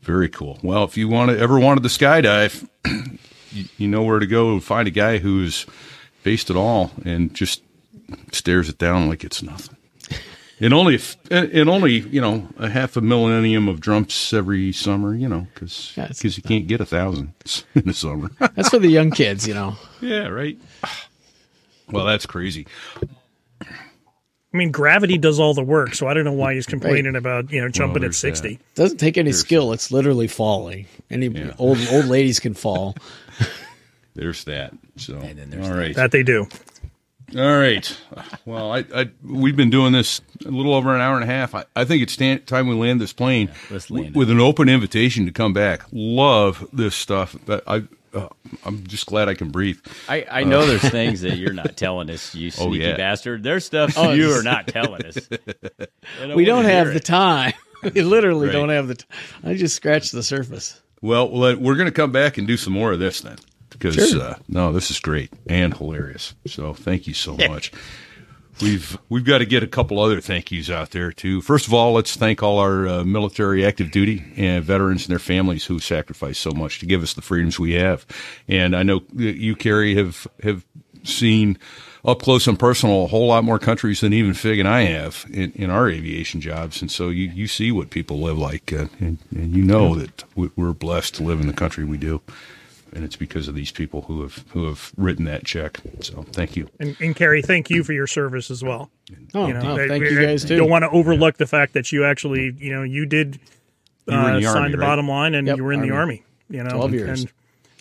Very 0.00 0.28
cool. 0.28 0.58
Well, 0.62 0.84
if 0.84 0.96
you 0.96 1.08
want 1.08 1.30
to 1.30 1.38
ever 1.38 1.58
wanted 1.58 1.82
to 1.82 1.88
skydive, 1.88 2.68
you, 3.50 3.64
you 3.76 3.88
know 3.88 4.02
where 4.02 4.18
to 4.18 4.26
go 4.26 4.52
and 4.52 4.62
find 4.62 4.86
a 4.86 4.92
guy 4.92 5.18
who's 5.18 5.66
based 6.26 6.50
it 6.50 6.56
all 6.56 6.90
and 7.04 7.32
just 7.34 7.62
stares 8.32 8.68
it 8.68 8.78
down 8.78 9.08
like 9.08 9.22
it's 9.22 9.44
nothing. 9.44 9.76
in 10.58 10.72
only 10.72 10.98
in 11.30 11.68
only 11.68 12.00
you 12.00 12.20
know 12.20 12.48
a 12.58 12.68
half 12.68 12.96
a 12.96 13.00
millennium 13.00 13.68
of 13.68 13.80
jumps 13.80 14.32
every 14.32 14.72
summer, 14.72 15.14
you 15.14 15.28
know, 15.28 15.46
because 15.54 15.92
That's- 15.94 16.24
you 16.36 16.42
can't 16.42 16.66
get 16.66 16.80
a 16.80 16.84
thousand 16.84 17.32
in 17.76 17.84
the 17.84 17.94
summer. 17.94 18.28
That's 18.56 18.70
for 18.70 18.80
the 18.80 18.88
young 18.88 19.12
kids, 19.12 19.46
you 19.46 19.54
know. 19.54 19.76
yeah, 20.00 20.26
right. 20.26 20.58
Well, 21.92 22.04
that's 22.04 22.26
crazy. 22.26 22.66
I 23.62 24.56
mean, 24.58 24.72
gravity 24.72 25.18
does 25.18 25.38
all 25.38 25.54
the 25.54 25.62
work, 25.62 25.94
so 25.94 26.08
I 26.08 26.14
don't 26.14 26.24
know 26.24 26.32
why 26.32 26.54
he's 26.54 26.66
complaining 26.66 27.14
about 27.14 27.52
you 27.52 27.60
know 27.60 27.68
jumping 27.68 27.98
at 27.98 28.00
there's 28.02 28.20
that. 28.20 28.36
sixty. 28.36 28.58
doesn't 28.74 28.98
take 28.98 29.16
any 29.16 29.30
skill. 29.30 29.72
It's 29.72 29.92
literally 29.92 30.26
falling. 30.26 30.86
Any 31.08 31.28
old 31.58 31.78
old 31.92 32.06
ladies 32.06 32.40
can 32.40 32.54
fall. 32.54 32.96
There's 34.16 34.44
that. 34.44 34.72
So 34.96 35.14
then 35.20 35.50
there's 35.50 35.68
all 35.68 35.76
right, 35.76 35.94
That 35.94 36.10
they 36.10 36.22
do. 36.22 36.48
all 37.36 37.58
right. 37.58 37.98
Well, 38.44 38.72
I, 38.72 38.84
I 38.94 39.10
we've 39.24 39.56
been 39.56 39.70
doing 39.70 39.92
this 39.92 40.20
a 40.44 40.50
little 40.50 40.74
over 40.74 40.94
an 40.94 41.00
hour 41.00 41.14
and 41.14 41.24
a 41.24 41.26
half. 41.32 41.54
I, 41.54 41.64
I 41.76 41.84
think 41.84 42.02
it's 42.02 42.12
sta- 42.14 42.38
time 42.38 42.66
we 42.68 42.74
land 42.74 43.00
this 43.00 43.12
plane 43.12 43.50
let's 43.70 43.90
land 43.90 44.08
it. 44.08 44.16
with 44.16 44.30
an 44.30 44.40
open 44.40 44.68
invitation 44.68 45.26
to 45.26 45.32
come 45.32 45.52
back. 45.52 45.82
Love 45.92 46.66
this 46.72 46.94
stuff. 46.94 47.36
But 47.44 47.62
I, 47.66 47.82
uh, 48.14 48.28
I'm 48.64 48.86
just 48.86 49.04
glad 49.06 49.28
I 49.28 49.34
can 49.34 49.50
breathe. 49.50 49.78
I, 50.08 50.24
I 50.30 50.44
know 50.44 50.64
there's 50.66 50.88
things 50.88 51.20
that 51.22 51.36
you're 51.36 51.52
not 51.52 51.76
telling 51.76 52.08
us, 52.10 52.34
you 52.34 52.48
Oh, 52.58 52.68
sneaky 52.70 52.84
yeah. 52.84 52.96
bastard. 52.96 53.42
There's 53.42 53.64
stuff 53.66 53.94
Oh, 53.98 54.12
you 54.12 54.30
are 54.32 54.42
not 54.42 54.68
telling 54.68 55.04
us. 55.04 55.28
I 56.22 56.34
We 56.34 56.44
don't 56.46 56.64
have 56.64 56.86
hear 56.86 56.94
the 56.94 57.00
time. 57.00 57.52
We 57.94 58.00
literally 58.02 58.46
Right. 58.46 58.52
don't 58.54 58.70
have 58.70 58.88
the. 58.88 58.94
T- 58.94 59.04
I 59.44 59.54
just 59.54 59.76
scratched 59.76 60.10
the 60.12 60.22
surface. 60.22 60.80
Well, 61.02 61.28
well, 61.28 61.56
we're 61.56 61.74
going 61.76 61.86
to 61.86 61.92
come 61.92 62.10
back 62.10 62.38
and 62.38 62.46
do 62.46 62.56
some 62.56 62.72
more 62.72 62.90
of 62.90 62.98
this 62.98 63.20
then, 63.20 63.36
because 63.78 63.94
Sure. 63.94 64.22
uh, 64.22 64.34
no, 64.48 64.72
this 64.72 64.90
is 64.90 64.98
great 65.00 65.30
and 65.46 65.74
hilarious. 65.74 66.34
So 66.46 66.74
thank 66.74 67.06
you 67.06 67.14
so 67.14 67.36
much. 67.36 67.72
We've 68.62 68.96
we've 69.10 69.24
got 69.24 69.38
to 69.38 69.44
get 69.46 69.62
a 69.62 69.66
couple 69.66 70.00
other 70.00 70.20
thank 70.22 70.50
yous 70.50 70.70
out 70.70 70.90
there 70.90 71.12
too. 71.12 71.42
First 71.42 71.66
of 71.66 71.74
all, 71.74 71.92
let's 71.92 72.16
thank 72.16 72.42
all 72.42 72.58
our 72.58 72.88
uh, 72.88 73.04
military, 73.04 73.66
active 73.66 73.90
duty, 73.90 74.24
and 74.36 74.64
veterans 74.64 75.02
and 75.04 75.10
their 75.12 75.18
families 75.18 75.66
who 75.66 75.78
sacrificed 75.78 76.40
so 76.40 76.52
much 76.52 76.78
to 76.78 76.86
give 76.86 77.02
us 77.02 77.12
the 77.12 77.20
freedoms 77.20 77.58
we 77.58 77.72
have. 77.72 78.06
And 78.48 78.74
I 78.74 78.82
know 78.82 79.02
you, 79.14 79.56
Kerry, 79.56 79.94
have 79.96 80.26
have 80.42 80.64
seen 81.02 81.58
up 82.02 82.22
close 82.22 82.46
and 82.46 82.58
personal 82.58 83.04
a 83.04 83.08
whole 83.08 83.26
lot 83.26 83.44
more 83.44 83.58
countries 83.58 84.00
than 84.00 84.12
even 84.14 84.32
Fig 84.32 84.58
and 84.58 84.68
I 84.68 84.82
have 84.82 85.26
in, 85.30 85.52
in 85.52 85.70
our 85.70 85.90
aviation 85.90 86.40
jobs. 86.40 86.80
And 86.80 86.90
so 86.90 87.08
you, 87.10 87.28
you 87.28 87.48
see 87.48 87.72
what 87.72 87.90
people 87.90 88.20
live 88.20 88.38
like, 88.38 88.72
uh, 88.72 88.86
and, 89.00 89.18
and 89.32 89.54
you 89.54 89.62
know 89.64 89.96
that 89.96 90.24
we're 90.34 90.72
blessed 90.72 91.16
to 91.16 91.24
live 91.24 91.40
in 91.40 91.46
the 91.46 91.52
country 91.52 91.84
we 91.84 91.98
do. 91.98 92.22
And 92.96 93.04
it's 93.04 93.14
because 93.16 93.46
of 93.46 93.54
these 93.54 93.70
people 93.70 94.00
who 94.02 94.22
have 94.22 94.42
who 94.52 94.64
have 94.66 94.90
written 94.96 95.26
that 95.26 95.44
check. 95.44 95.78
So 96.00 96.22
thank 96.32 96.56
you. 96.56 96.66
And, 96.80 96.96
and 96.98 97.14
Kerry, 97.14 97.42
thank 97.42 97.68
you 97.68 97.84
for 97.84 97.92
your 97.92 98.06
service 98.06 98.50
as 98.50 98.64
well. 98.64 98.90
Oh, 99.34 99.46
You 99.48 99.52
know, 99.54 99.60
oh, 99.62 99.74
I- 99.84 99.86
thank 99.88 100.02
I- 100.04 100.08
you 100.08 100.22
guys 100.22 100.44
I 100.46 100.48
too. 100.48 100.56
Don't 100.56 100.70
want 100.70 100.82
to 100.84 100.88
overlook 100.90 101.36
the 101.36 101.46
fact 101.46 101.74
that 101.74 101.92
you 101.92 102.06
actually, 102.06 102.54
you 102.58 102.72
know, 102.72 102.82
you 102.84 103.04
did 103.04 103.38
You 104.06 104.14
were 104.14 104.18
uh, 104.20 104.36
the 104.40 104.42
sign 104.46 104.56
Army, 104.56 104.72
the 104.72 104.78
right? 104.78 104.86
bottom 104.86 105.08
line, 105.08 105.34
and 105.34 105.46
Yep, 105.46 105.56
you 105.58 105.64
were 105.64 105.72
in 105.74 105.82
the 105.82 105.90
Army. 105.90 106.24
army. 106.48 106.58
You 106.58 106.62
know, 106.64 106.70
12 106.70 106.94
years. 106.94 107.20
and 107.24 107.32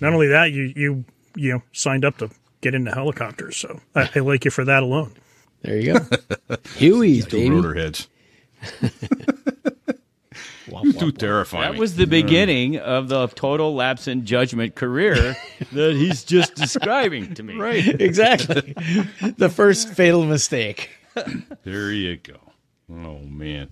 not 0.01 0.11
only 0.13 0.27
that, 0.27 0.51
you 0.51 0.73
you 0.75 1.05
you 1.35 1.53
know 1.53 1.63
signed 1.71 2.03
up 2.03 2.17
to 2.17 2.29
get 2.59 2.75
into 2.75 2.91
helicopters. 2.91 3.55
So 3.55 3.79
I, 3.95 4.09
I 4.15 4.19
like 4.19 4.43
you 4.43 4.51
for 4.51 4.65
that 4.65 4.83
alone. 4.83 5.13
There 5.61 5.77
you 5.79 5.93
go. 5.93 6.57
Huey's 6.75 7.25
Two 7.25 7.37
baby. 7.37 7.49
rotor 7.55 7.73
heads. 7.73 8.07
Too 10.83 11.11
terrifying. 11.11 11.71
That 11.73 11.79
was 11.79 11.95
the 11.95 12.07
beginning 12.07 12.77
of 12.77 13.07
the 13.07 13.27
total 13.27 13.75
lapse 13.75 14.07
in 14.07 14.25
judgment 14.25 14.75
career 14.75 15.35
that 15.71 15.95
he's 15.95 16.23
just 16.23 16.55
describing 16.55 17.33
to 17.35 17.43
me. 17.43 17.55
Right. 17.55 17.85
Exactly. 18.05 18.73
the 19.37 19.49
first 19.49 19.89
fatal 19.89 20.25
mistake. 20.25 20.89
There 21.63 21.91
you 21.91 22.17
go. 22.17 22.35
Oh, 22.91 23.19
man. 23.19 23.71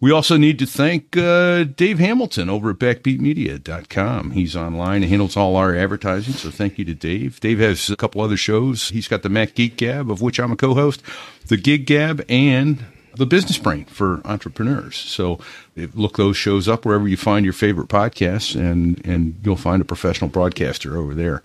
We 0.00 0.10
also 0.12 0.36
need 0.36 0.58
to 0.58 0.66
thank 0.66 1.16
uh, 1.16 1.64
Dave 1.64 1.98
Hamilton 1.98 2.48
over 2.48 2.70
at 2.70 2.78
backbeatmedia.com. 2.78 4.32
He's 4.32 4.56
online 4.56 5.02
and 5.02 5.10
handles 5.10 5.36
all 5.36 5.56
our 5.56 5.74
advertising, 5.76 6.34
so 6.34 6.50
thank 6.50 6.78
you 6.78 6.84
to 6.84 6.94
Dave. 6.94 7.40
Dave 7.40 7.58
has 7.60 7.90
a 7.90 7.96
couple 7.96 8.20
other 8.20 8.36
shows. 8.36 8.88
He's 8.88 9.08
got 9.08 9.22
the 9.22 9.28
Mac 9.28 9.54
Geek 9.54 9.76
Gab, 9.76 10.10
of 10.10 10.20
which 10.22 10.38
I'm 10.40 10.52
a 10.52 10.56
co 10.56 10.74
host, 10.74 11.02
the 11.46 11.56
Gig 11.56 11.86
Gab, 11.86 12.24
and 12.28 12.84
the 13.18 13.26
Business 13.26 13.58
Brain 13.58 13.84
for 13.86 14.22
entrepreneurs. 14.24 14.96
So 14.96 15.40
look 15.76 16.16
those 16.16 16.36
shows 16.36 16.68
up 16.68 16.84
wherever 16.84 17.06
you 17.06 17.16
find 17.16 17.44
your 17.44 17.52
favorite 17.52 17.88
podcasts, 17.88 18.58
and, 18.58 19.04
and 19.04 19.38
you'll 19.44 19.56
find 19.56 19.82
a 19.82 19.84
professional 19.84 20.30
broadcaster 20.30 20.96
over 20.96 21.14
there. 21.14 21.42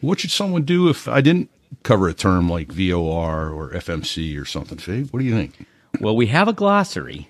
What 0.00 0.20
should 0.20 0.32
someone 0.32 0.64
do 0.64 0.88
if 0.88 1.08
I 1.08 1.20
didn't 1.20 1.50
cover 1.84 2.08
a 2.08 2.14
term 2.14 2.48
like 2.48 2.72
VOR 2.72 3.50
or 3.50 3.70
FMC 3.70 4.40
or 4.40 4.44
something, 4.44 4.78
Fave? 4.78 5.12
What 5.12 5.20
do 5.20 5.24
you 5.24 5.34
think? 5.34 5.66
Well, 6.00 6.16
we 6.16 6.26
have 6.26 6.48
a 6.48 6.52
glossary 6.52 7.28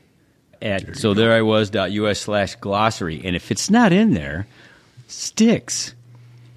at 0.60 0.96
so 0.96 1.14
there 1.14 1.32
I 1.32 1.42
was 1.42 1.70
dot 1.70 1.90
us 1.90 2.20
slash 2.20 2.56
glossary, 2.56 3.20
and 3.24 3.36
if 3.36 3.50
it's 3.50 3.70
not 3.70 3.92
in 3.92 4.14
there, 4.14 4.46
sticks 5.06 5.94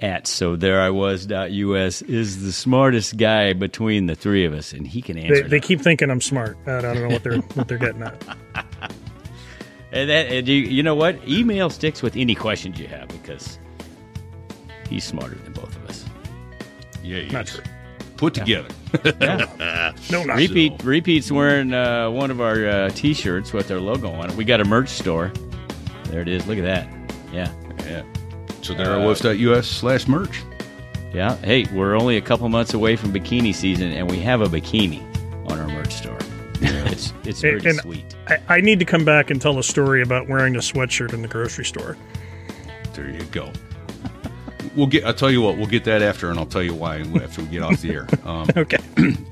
at 0.02 0.26
so 0.28 0.56
there 0.56 0.82
I 0.82 0.90
was 0.90 1.26
dot 1.28 1.52
us 1.52 2.02
is 2.02 2.44
the 2.44 2.52
smartest 2.52 3.18
guy 3.18 3.54
between 3.54 4.08
the 4.08 4.16
three 4.16 4.46
of 4.46 4.54
us, 4.54 4.74
and 4.74 4.86
he 4.88 5.02
can 5.02 5.18
answer. 5.18 5.44
they 5.44 5.60
that. 5.60 5.64
keep 5.64 5.82
thinking 5.82 6.10
I'm 6.10 6.22
smart. 6.22 6.58
I 6.66 6.82
don't 6.82 6.96
know 7.02 7.10
what 7.10 7.24
they're 7.24 7.38
what 7.38 7.68
they're 7.68 7.78
getting 7.78 8.02
at. 8.04 8.24
And 9.94 10.10
that, 10.10 10.28
and 10.32 10.48
you, 10.48 10.56
you 10.56 10.84
know 10.84 10.96
what? 10.96 11.20
Email 11.28 11.70
sticks 11.70 12.02
with 12.02 12.16
any 12.16 12.34
questions 12.34 12.80
you 12.80 12.88
have 12.88 13.10
because 13.10 13.60
he's 14.90 15.04
smarter 15.04 15.36
than 15.36 15.52
both 15.52 15.76
of 15.76 15.86
us. 15.90 16.06
Yeah, 17.04 17.20
he 17.20 17.30
Not 17.30 17.50
is. 17.50 17.56
true. 17.56 17.64
Put 18.16 18.34
together. 18.36 18.70
No, 20.10 20.24
not 20.24 20.38
Repeat, 20.38 20.82
repeat's 20.84 21.30
wearing 21.30 21.74
uh, 21.74 22.10
one 22.10 22.32
of 22.32 22.40
our 22.40 22.66
uh, 22.68 22.90
T-shirts 22.92 23.52
with 23.52 23.70
our 23.70 23.80
logo 23.82 24.10
on 24.12 24.30
it. 24.30 24.36
We 24.38 24.46
got 24.46 24.62
a 24.62 24.66
merch 24.66 24.88
store. 24.88 25.32
There 26.06 26.22
it 26.22 26.30
is. 26.30 26.48
Look 26.48 26.58
at 26.58 26.64
that. 26.64 26.88
Yeah, 27.34 27.52
Yeah. 27.86 28.04
So 28.62 28.74
there 28.74 28.94
I 28.94 28.98
was.us 29.06 29.68
slash 29.68 30.08
merch. 30.08 30.42
yeah. 31.14 31.36
Hey, 31.38 31.66
we're 31.74 31.96
only 31.96 32.18
a 32.18 32.22
couple 32.22 32.48
months 32.50 32.74
away 32.74 32.96
from 32.96 33.12
bikini 33.12 33.54
season, 33.56 33.92
and 33.92 34.10
we 34.10 34.20
have 34.20 34.42
a 34.42 34.46
bikini 34.46 35.02
on 35.50 35.60
our 35.60 35.68
merch 35.68 35.94
store. 35.94 36.18
It's 36.64 37.12
it's 37.24 37.44
And- 37.44 37.54
pretty 37.54 37.70
and 37.70 37.80
sweet. 37.80 38.16
I, 38.28 38.38
I 38.58 38.62
need 38.62 38.78
to 38.80 38.86
come 38.86 39.04
back 39.04 39.32
and 39.32 39.42
tell 39.42 39.58
a 39.58 39.64
story 39.64 40.04
about 40.04 40.30
wearing 40.30 40.56
a 40.56 40.60
sweatshirt 40.60 41.12
in 41.14 41.22
the 41.24 41.28
grocery 41.28 41.66
store. 41.66 41.98
There 42.94 43.10
you 43.10 43.24
go. 43.32 43.52
We'll 44.76 44.88
get. 44.88 45.04
I'll 45.06 45.14
tell 45.14 45.32
you 45.32 45.42
what. 45.42 45.58
We'll 45.58 45.66
get 45.66 45.84
that 45.86 46.02
after, 46.04 46.30
and 46.30 46.38
I'll 46.38 46.46
tell 46.46 46.62
you 46.64 46.76
why 46.76 47.00
after 47.00 47.42
we 47.42 47.48
get 47.48 47.64
off 47.64 47.82
the 47.82 47.94
air. 47.94 48.08
Um, 48.26 48.48
Okay. 48.56 48.78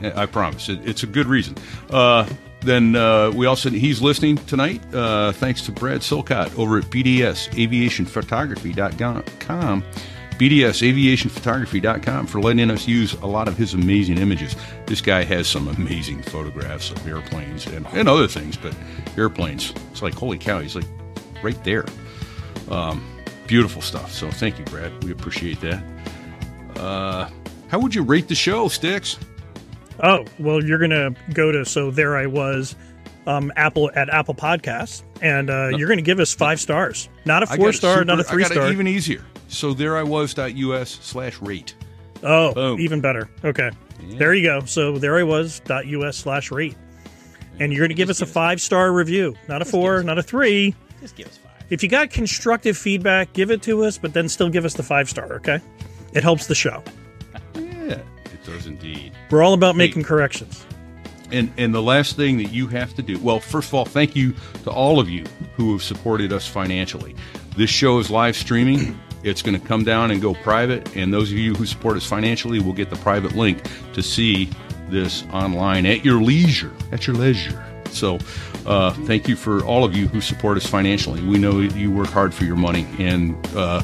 I 0.15 0.25
promise. 0.25 0.69
It, 0.69 0.79
it's 0.87 1.03
a 1.03 1.07
good 1.07 1.27
reason. 1.27 1.55
Uh, 1.91 2.27
then 2.61 2.95
uh, 2.95 3.31
we 3.31 3.45
also 3.45 3.69
he's 3.69 4.01
listening 4.01 4.37
tonight. 4.37 4.81
Uh, 4.93 5.31
thanks 5.31 5.61
to 5.63 5.71
Brad 5.71 6.01
Silcott 6.01 6.57
over 6.57 6.77
at 6.77 6.85
BDS 6.85 7.49
Aviationphotography.com. 7.51 9.83
BDS 10.39 10.93
Aviationphotography.com 10.93 12.27
for 12.27 12.39
letting 12.39 12.71
us 12.71 12.87
use 12.87 13.13
a 13.15 13.25
lot 13.25 13.49
of 13.49 13.57
his 13.57 13.73
amazing 13.73 14.17
images. 14.17 14.55
This 14.85 15.01
guy 15.01 15.23
has 15.23 15.49
some 15.49 15.67
amazing 15.67 16.21
photographs 16.21 16.91
of 16.91 17.05
airplanes 17.05 17.67
and, 17.67 17.85
and 17.87 18.07
other 18.07 18.27
things, 18.27 18.55
but 18.55 18.73
airplanes. 19.17 19.73
It's 19.91 20.01
like 20.01 20.13
holy 20.13 20.37
cow. 20.37 20.59
He's 20.59 20.75
like 20.75 20.85
right 21.43 21.61
there. 21.65 21.85
Um, 22.69 23.05
beautiful 23.47 23.81
stuff. 23.81 24.13
So 24.13 24.31
thank 24.31 24.59
you, 24.59 24.65
Brad. 24.65 25.03
We 25.03 25.11
appreciate 25.11 25.59
that. 25.61 25.83
Uh, 26.77 27.29
how 27.67 27.79
would 27.79 27.93
you 27.93 28.03
rate 28.03 28.29
the 28.29 28.35
show, 28.35 28.69
Sticks? 28.69 29.17
Oh 30.01 30.25
well, 30.39 30.63
you're 30.63 30.79
gonna 30.79 31.11
go 31.33 31.51
to 31.51 31.65
so 31.65 31.91
there 31.91 32.15
I 32.17 32.25
was, 32.25 32.75
um, 33.27 33.51
Apple 33.55 33.91
at 33.95 34.09
Apple 34.09 34.33
Podcasts, 34.35 35.03
and 35.21 35.49
uh, 35.49 35.69
you're 35.75 35.89
gonna 35.89 36.01
give 36.01 36.19
us 36.19 36.33
five 36.33 36.59
stars, 36.59 37.09
not 37.25 37.43
a 37.43 37.47
four 37.47 37.73
star, 37.73 37.95
super- 37.95 38.05
not 38.05 38.19
a 38.19 38.23
three 38.23 38.43
got 38.43 38.51
it 38.51 38.55
star. 38.55 38.71
even 38.71 38.87
easier. 38.87 39.23
So 39.47 39.73
there 39.73 39.97
I 39.97 40.03
was.us 40.03 40.99
slash 41.01 41.41
rate. 41.41 41.75
oh, 42.23 42.53
Boom. 42.53 42.79
even 42.79 43.01
better. 43.01 43.29
Okay, 43.43 43.71
there 44.17 44.33
you 44.33 44.43
go. 44.43 44.61
So 44.65 44.97
there 44.97 45.17
I 45.17 45.23
was 45.23 45.59
dot 45.61 45.85
us 45.85 46.17
slash 46.17 46.51
rate, 46.51 46.77
and 47.59 47.73
you're 47.73 47.83
gonna 47.85 47.93
give 47.95 48.09
us 48.09 48.21
a 48.21 48.25
five 48.25 48.61
star 48.61 48.91
review, 48.93 49.35
not 49.47 49.61
a 49.61 49.65
four, 49.65 50.01
not 50.03 50.17
a 50.17 50.23
three. 50.23 50.75
Just 51.01 51.15
give 51.15 51.27
us 51.27 51.37
five. 51.37 51.45
If 51.69 51.83
you 51.83 51.89
got 51.89 52.09
constructive 52.09 52.77
feedback, 52.77 53.33
give 53.33 53.51
it 53.51 53.61
to 53.63 53.83
us, 53.83 53.97
but 53.97 54.13
then 54.13 54.27
still 54.29 54.49
give 54.49 54.65
us 54.65 54.73
the 54.75 54.83
five 54.83 55.09
star. 55.09 55.33
Okay, 55.33 55.59
it 56.13 56.23
helps 56.23 56.47
the 56.47 56.55
show. 56.55 56.83
Yeah, 57.55 57.99
does 58.59 58.67
indeed. 58.67 59.13
We're 59.29 59.43
all 59.43 59.53
about 59.53 59.75
making 59.75 60.03
corrections. 60.03 60.65
And 61.31 61.51
and 61.57 61.73
the 61.73 61.81
last 61.81 62.15
thing 62.15 62.37
that 62.37 62.51
you 62.51 62.67
have 62.67 62.93
to 62.95 63.01
do, 63.01 63.19
well, 63.19 63.39
first 63.39 63.69
of 63.69 63.73
all, 63.75 63.85
thank 63.85 64.15
you 64.15 64.33
to 64.63 64.71
all 64.71 64.99
of 64.99 65.09
you 65.09 65.25
who 65.55 65.71
have 65.73 65.83
supported 65.83 66.33
us 66.33 66.47
financially. 66.47 67.15
This 67.55 67.69
show 67.69 67.99
is 67.99 68.09
live 68.09 68.35
streaming. 68.35 68.99
It's 69.21 69.41
going 69.41 69.59
to 69.59 69.67
come 69.67 69.83
down 69.83 70.11
and 70.11 70.21
go 70.21 70.33
private, 70.33 70.95
and 70.95 71.13
those 71.13 71.29
of 71.29 71.37
you 71.37 71.53
who 71.53 71.65
support 71.65 71.97
us 71.97 72.05
financially 72.05 72.61
will 72.61 72.71
get 72.71 72.89
the 72.89 72.95
private 72.95 73.35
link 73.35 73.61
to 73.91 74.01
see 74.01 74.49
this 74.87 75.25
online 75.33 75.85
at 75.85 76.05
your 76.05 76.21
leisure. 76.21 76.71
At 76.93 77.05
your 77.05 77.17
leisure. 77.17 77.61
So, 77.91 78.17
uh, 78.65 78.93
thank 78.93 79.27
you 79.27 79.35
for 79.35 79.61
all 79.65 79.83
of 79.83 79.93
you 79.93 80.07
who 80.07 80.21
support 80.21 80.55
us 80.55 80.65
financially. 80.65 81.21
We 81.21 81.37
know 81.37 81.59
you 81.59 81.91
work 81.91 82.07
hard 82.07 82.33
for 82.33 82.45
your 82.45 82.55
money, 82.55 82.87
and 82.97 83.35
uh, 83.57 83.81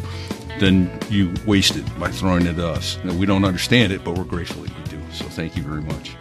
then 0.59 0.91
you 1.09 1.33
waste 1.45 1.75
it 1.75 1.85
by 1.99 2.09
throwing 2.11 2.45
it 2.45 2.57
at 2.57 2.59
us. 2.59 2.97
Now, 3.03 3.13
we 3.15 3.25
don't 3.25 3.45
understand 3.45 3.91
it, 3.93 4.03
but 4.03 4.17
we're 4.17 4.23
grateful 4.23 4.63
that 4.63 4.71
you 4.71 4.97
do. 4.97 5.11
So, 5.11 5.25
thank 5.25 5.55
you 5.55 5.63
very 5.63 5.81
much. 5.81 6.15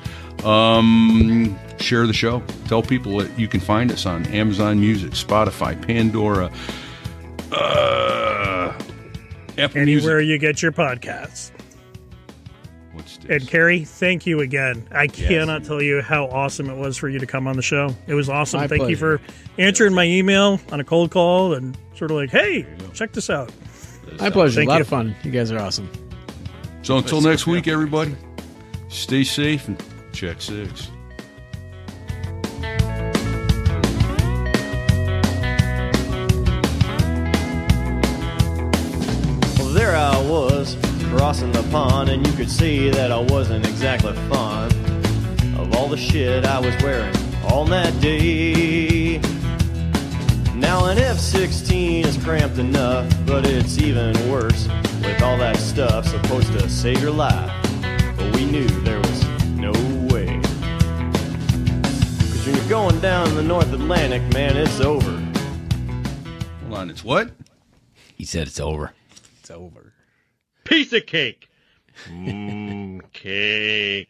Um, 0.45 1.59
share 1.79 2.07
the 2.07 2.13
show. 2.13 2.43
Tell 2.69 2.83
people 2.83 3.19
that 3.19 3.39
you 3.39 3.49
can 3.49 3.61
find 3.61 3.91
us 3.91 4.05
on 4.07 4.27
Amazon 4.27 4.79
Music, 4.79 5.13
Spotify, 5.13 5.81
Pandora, 5.87 6.51
uh, 7.53 8.73
Apple 9.57 9.81
Anywhere 9.81 10.19
Music. 10.19 10.29
you 10.29 10.39
get 10.39 10.63
your 10.63 10.73
podcasts. 10.73 11.51
What's 12.93 13.17
this? 13.19 13.41
And 13.41 13.49
Kerry, 13.49 13.85
thank 13.85 14.27
you 14.27 14.41
again. 14.41 14.87
I 14.93 15.07
cannot 15.07 15.65
tell 15.65 15.81
you 15.83 16.03
how 16.03 16.27
awesome 16.27 16.69
it 16.69 16.77
was 16.77 16.97
for 16.97 17.09
you 17.09 17.19
to 17.19 17.27
come 17.27 17.47
on 17.47 17.57
the 17.57 17.63
show. 17.63 17.95
It 18.07 18.15
was 18.15 18.29
awesome. 18.29 18.61
My 18.61 18.69
thank 18.69 18.89
you 18.89 18.97
for 18.97 19.21
answering 19.59 19.95
my 19.95 20.05
email 20.05 20.61
on 20.73 20.81
a 20.81 20.85
cold 20.85 21.11
call 21.11 21.55
and 21.55 21.77
sort 21.97 22.11
of 22.11 22.17
like, 22.17 22.31
hey, 22.31 22.67
check 22.93 23.13
this 23.13 23.31
out. 23.31 23.51
My 24.21 24.31
pleasure. 24.31 24.57
Thank 24.57 24.69
a 24.69 24.71
lot 24.71 24.77
you. 24.77 24.83
of 24.83 24.89
fun. 24.89 25.17
You 25.23 25.31
guys 25.31 25.51
are 25.51 25.59
awesome. 25.59 25.91
So 26.83 26.99
until 26.99 27.21
next 27.21 27.47
week, 27.47 27.67
everybody, 27.67 28.15
stay 28.89 29.25
safe 29.25 29.69
and 29.69 29.83
check 30.13 30.41
six. 30.41 30.91
Well, 39.59 39.73
there 39.73 39.97
I 39.97 40.21
was, 40.29 40.77
crossing 41.11 41.53
the 41.53 41.63
pond, 41.71 42.11
and 42.11 42.27
you 42.27 42.33
could 42.35 42.51
see 42.51 42.91
that 42.91 43.11
I 43.11 43.19
wasn't 43.19 43.67
exactly 43.67 44.13
fond 44.29 44.73
of 45.59 45.75
all 45.75 45.89
the 45.89 45.97
shit 45.97 46.45
I 46.45 46.59
was 46.59 46.75
wearing 46.83 47.15
on 47.45 47.71
that 47.71 47.99
day. 48.01 48.94
Now 50.65 50.87
an 50.87 50.97
F 50.97 51.19
16 51.19 52.07
is 52.07 52.17
cramped 52.25 52.57
enough, 52.57 53.07
but 53.27 53.47
it's 53.47 53.77
even 53.79 54.15
worse 54.31 54.67
with 55.03 55.21
all 55.21 55.37
that 55.37 55.59
stuff 55.59 56.07
supposed 56.07 56.51
to 56.55 56.71
save 56.71 57.03
your 57.03 57.11
life. 57.11 57.53
But 58.17 58.35
we 58.35 58.47
knew 58.47 58.67
there 58.81 58.99
was 58.99 59.25
no 59.51 59.73
way. 60.09 60.41
Cause 61.83 62.47
when 62.47 62.57
you're 62.57 62.69
going 62.71 62.99
down 63.01 63.35
the 63.35 63.43
North 63.43 63.71
Atlantic, 63.75 64.23
man, 64.33 64.57
it's 64.57 64.81
over. 64.81 65.11
Hold 66.63 66.79
on, 66.79 66.89
it's 66.89 67.05
what? 67.05 67.33
He 68.17 68.25
said 68.25 68.47
it's 68.47 68.59
over. 68.59 68.95
It's 69.41 69.51
over. 69.51 69.93
Piece 70.65 70.95
of 70.95 71.05
cake. 71.05 71.51
Mmm, 72.09 73.03
cake. 73.13 74.09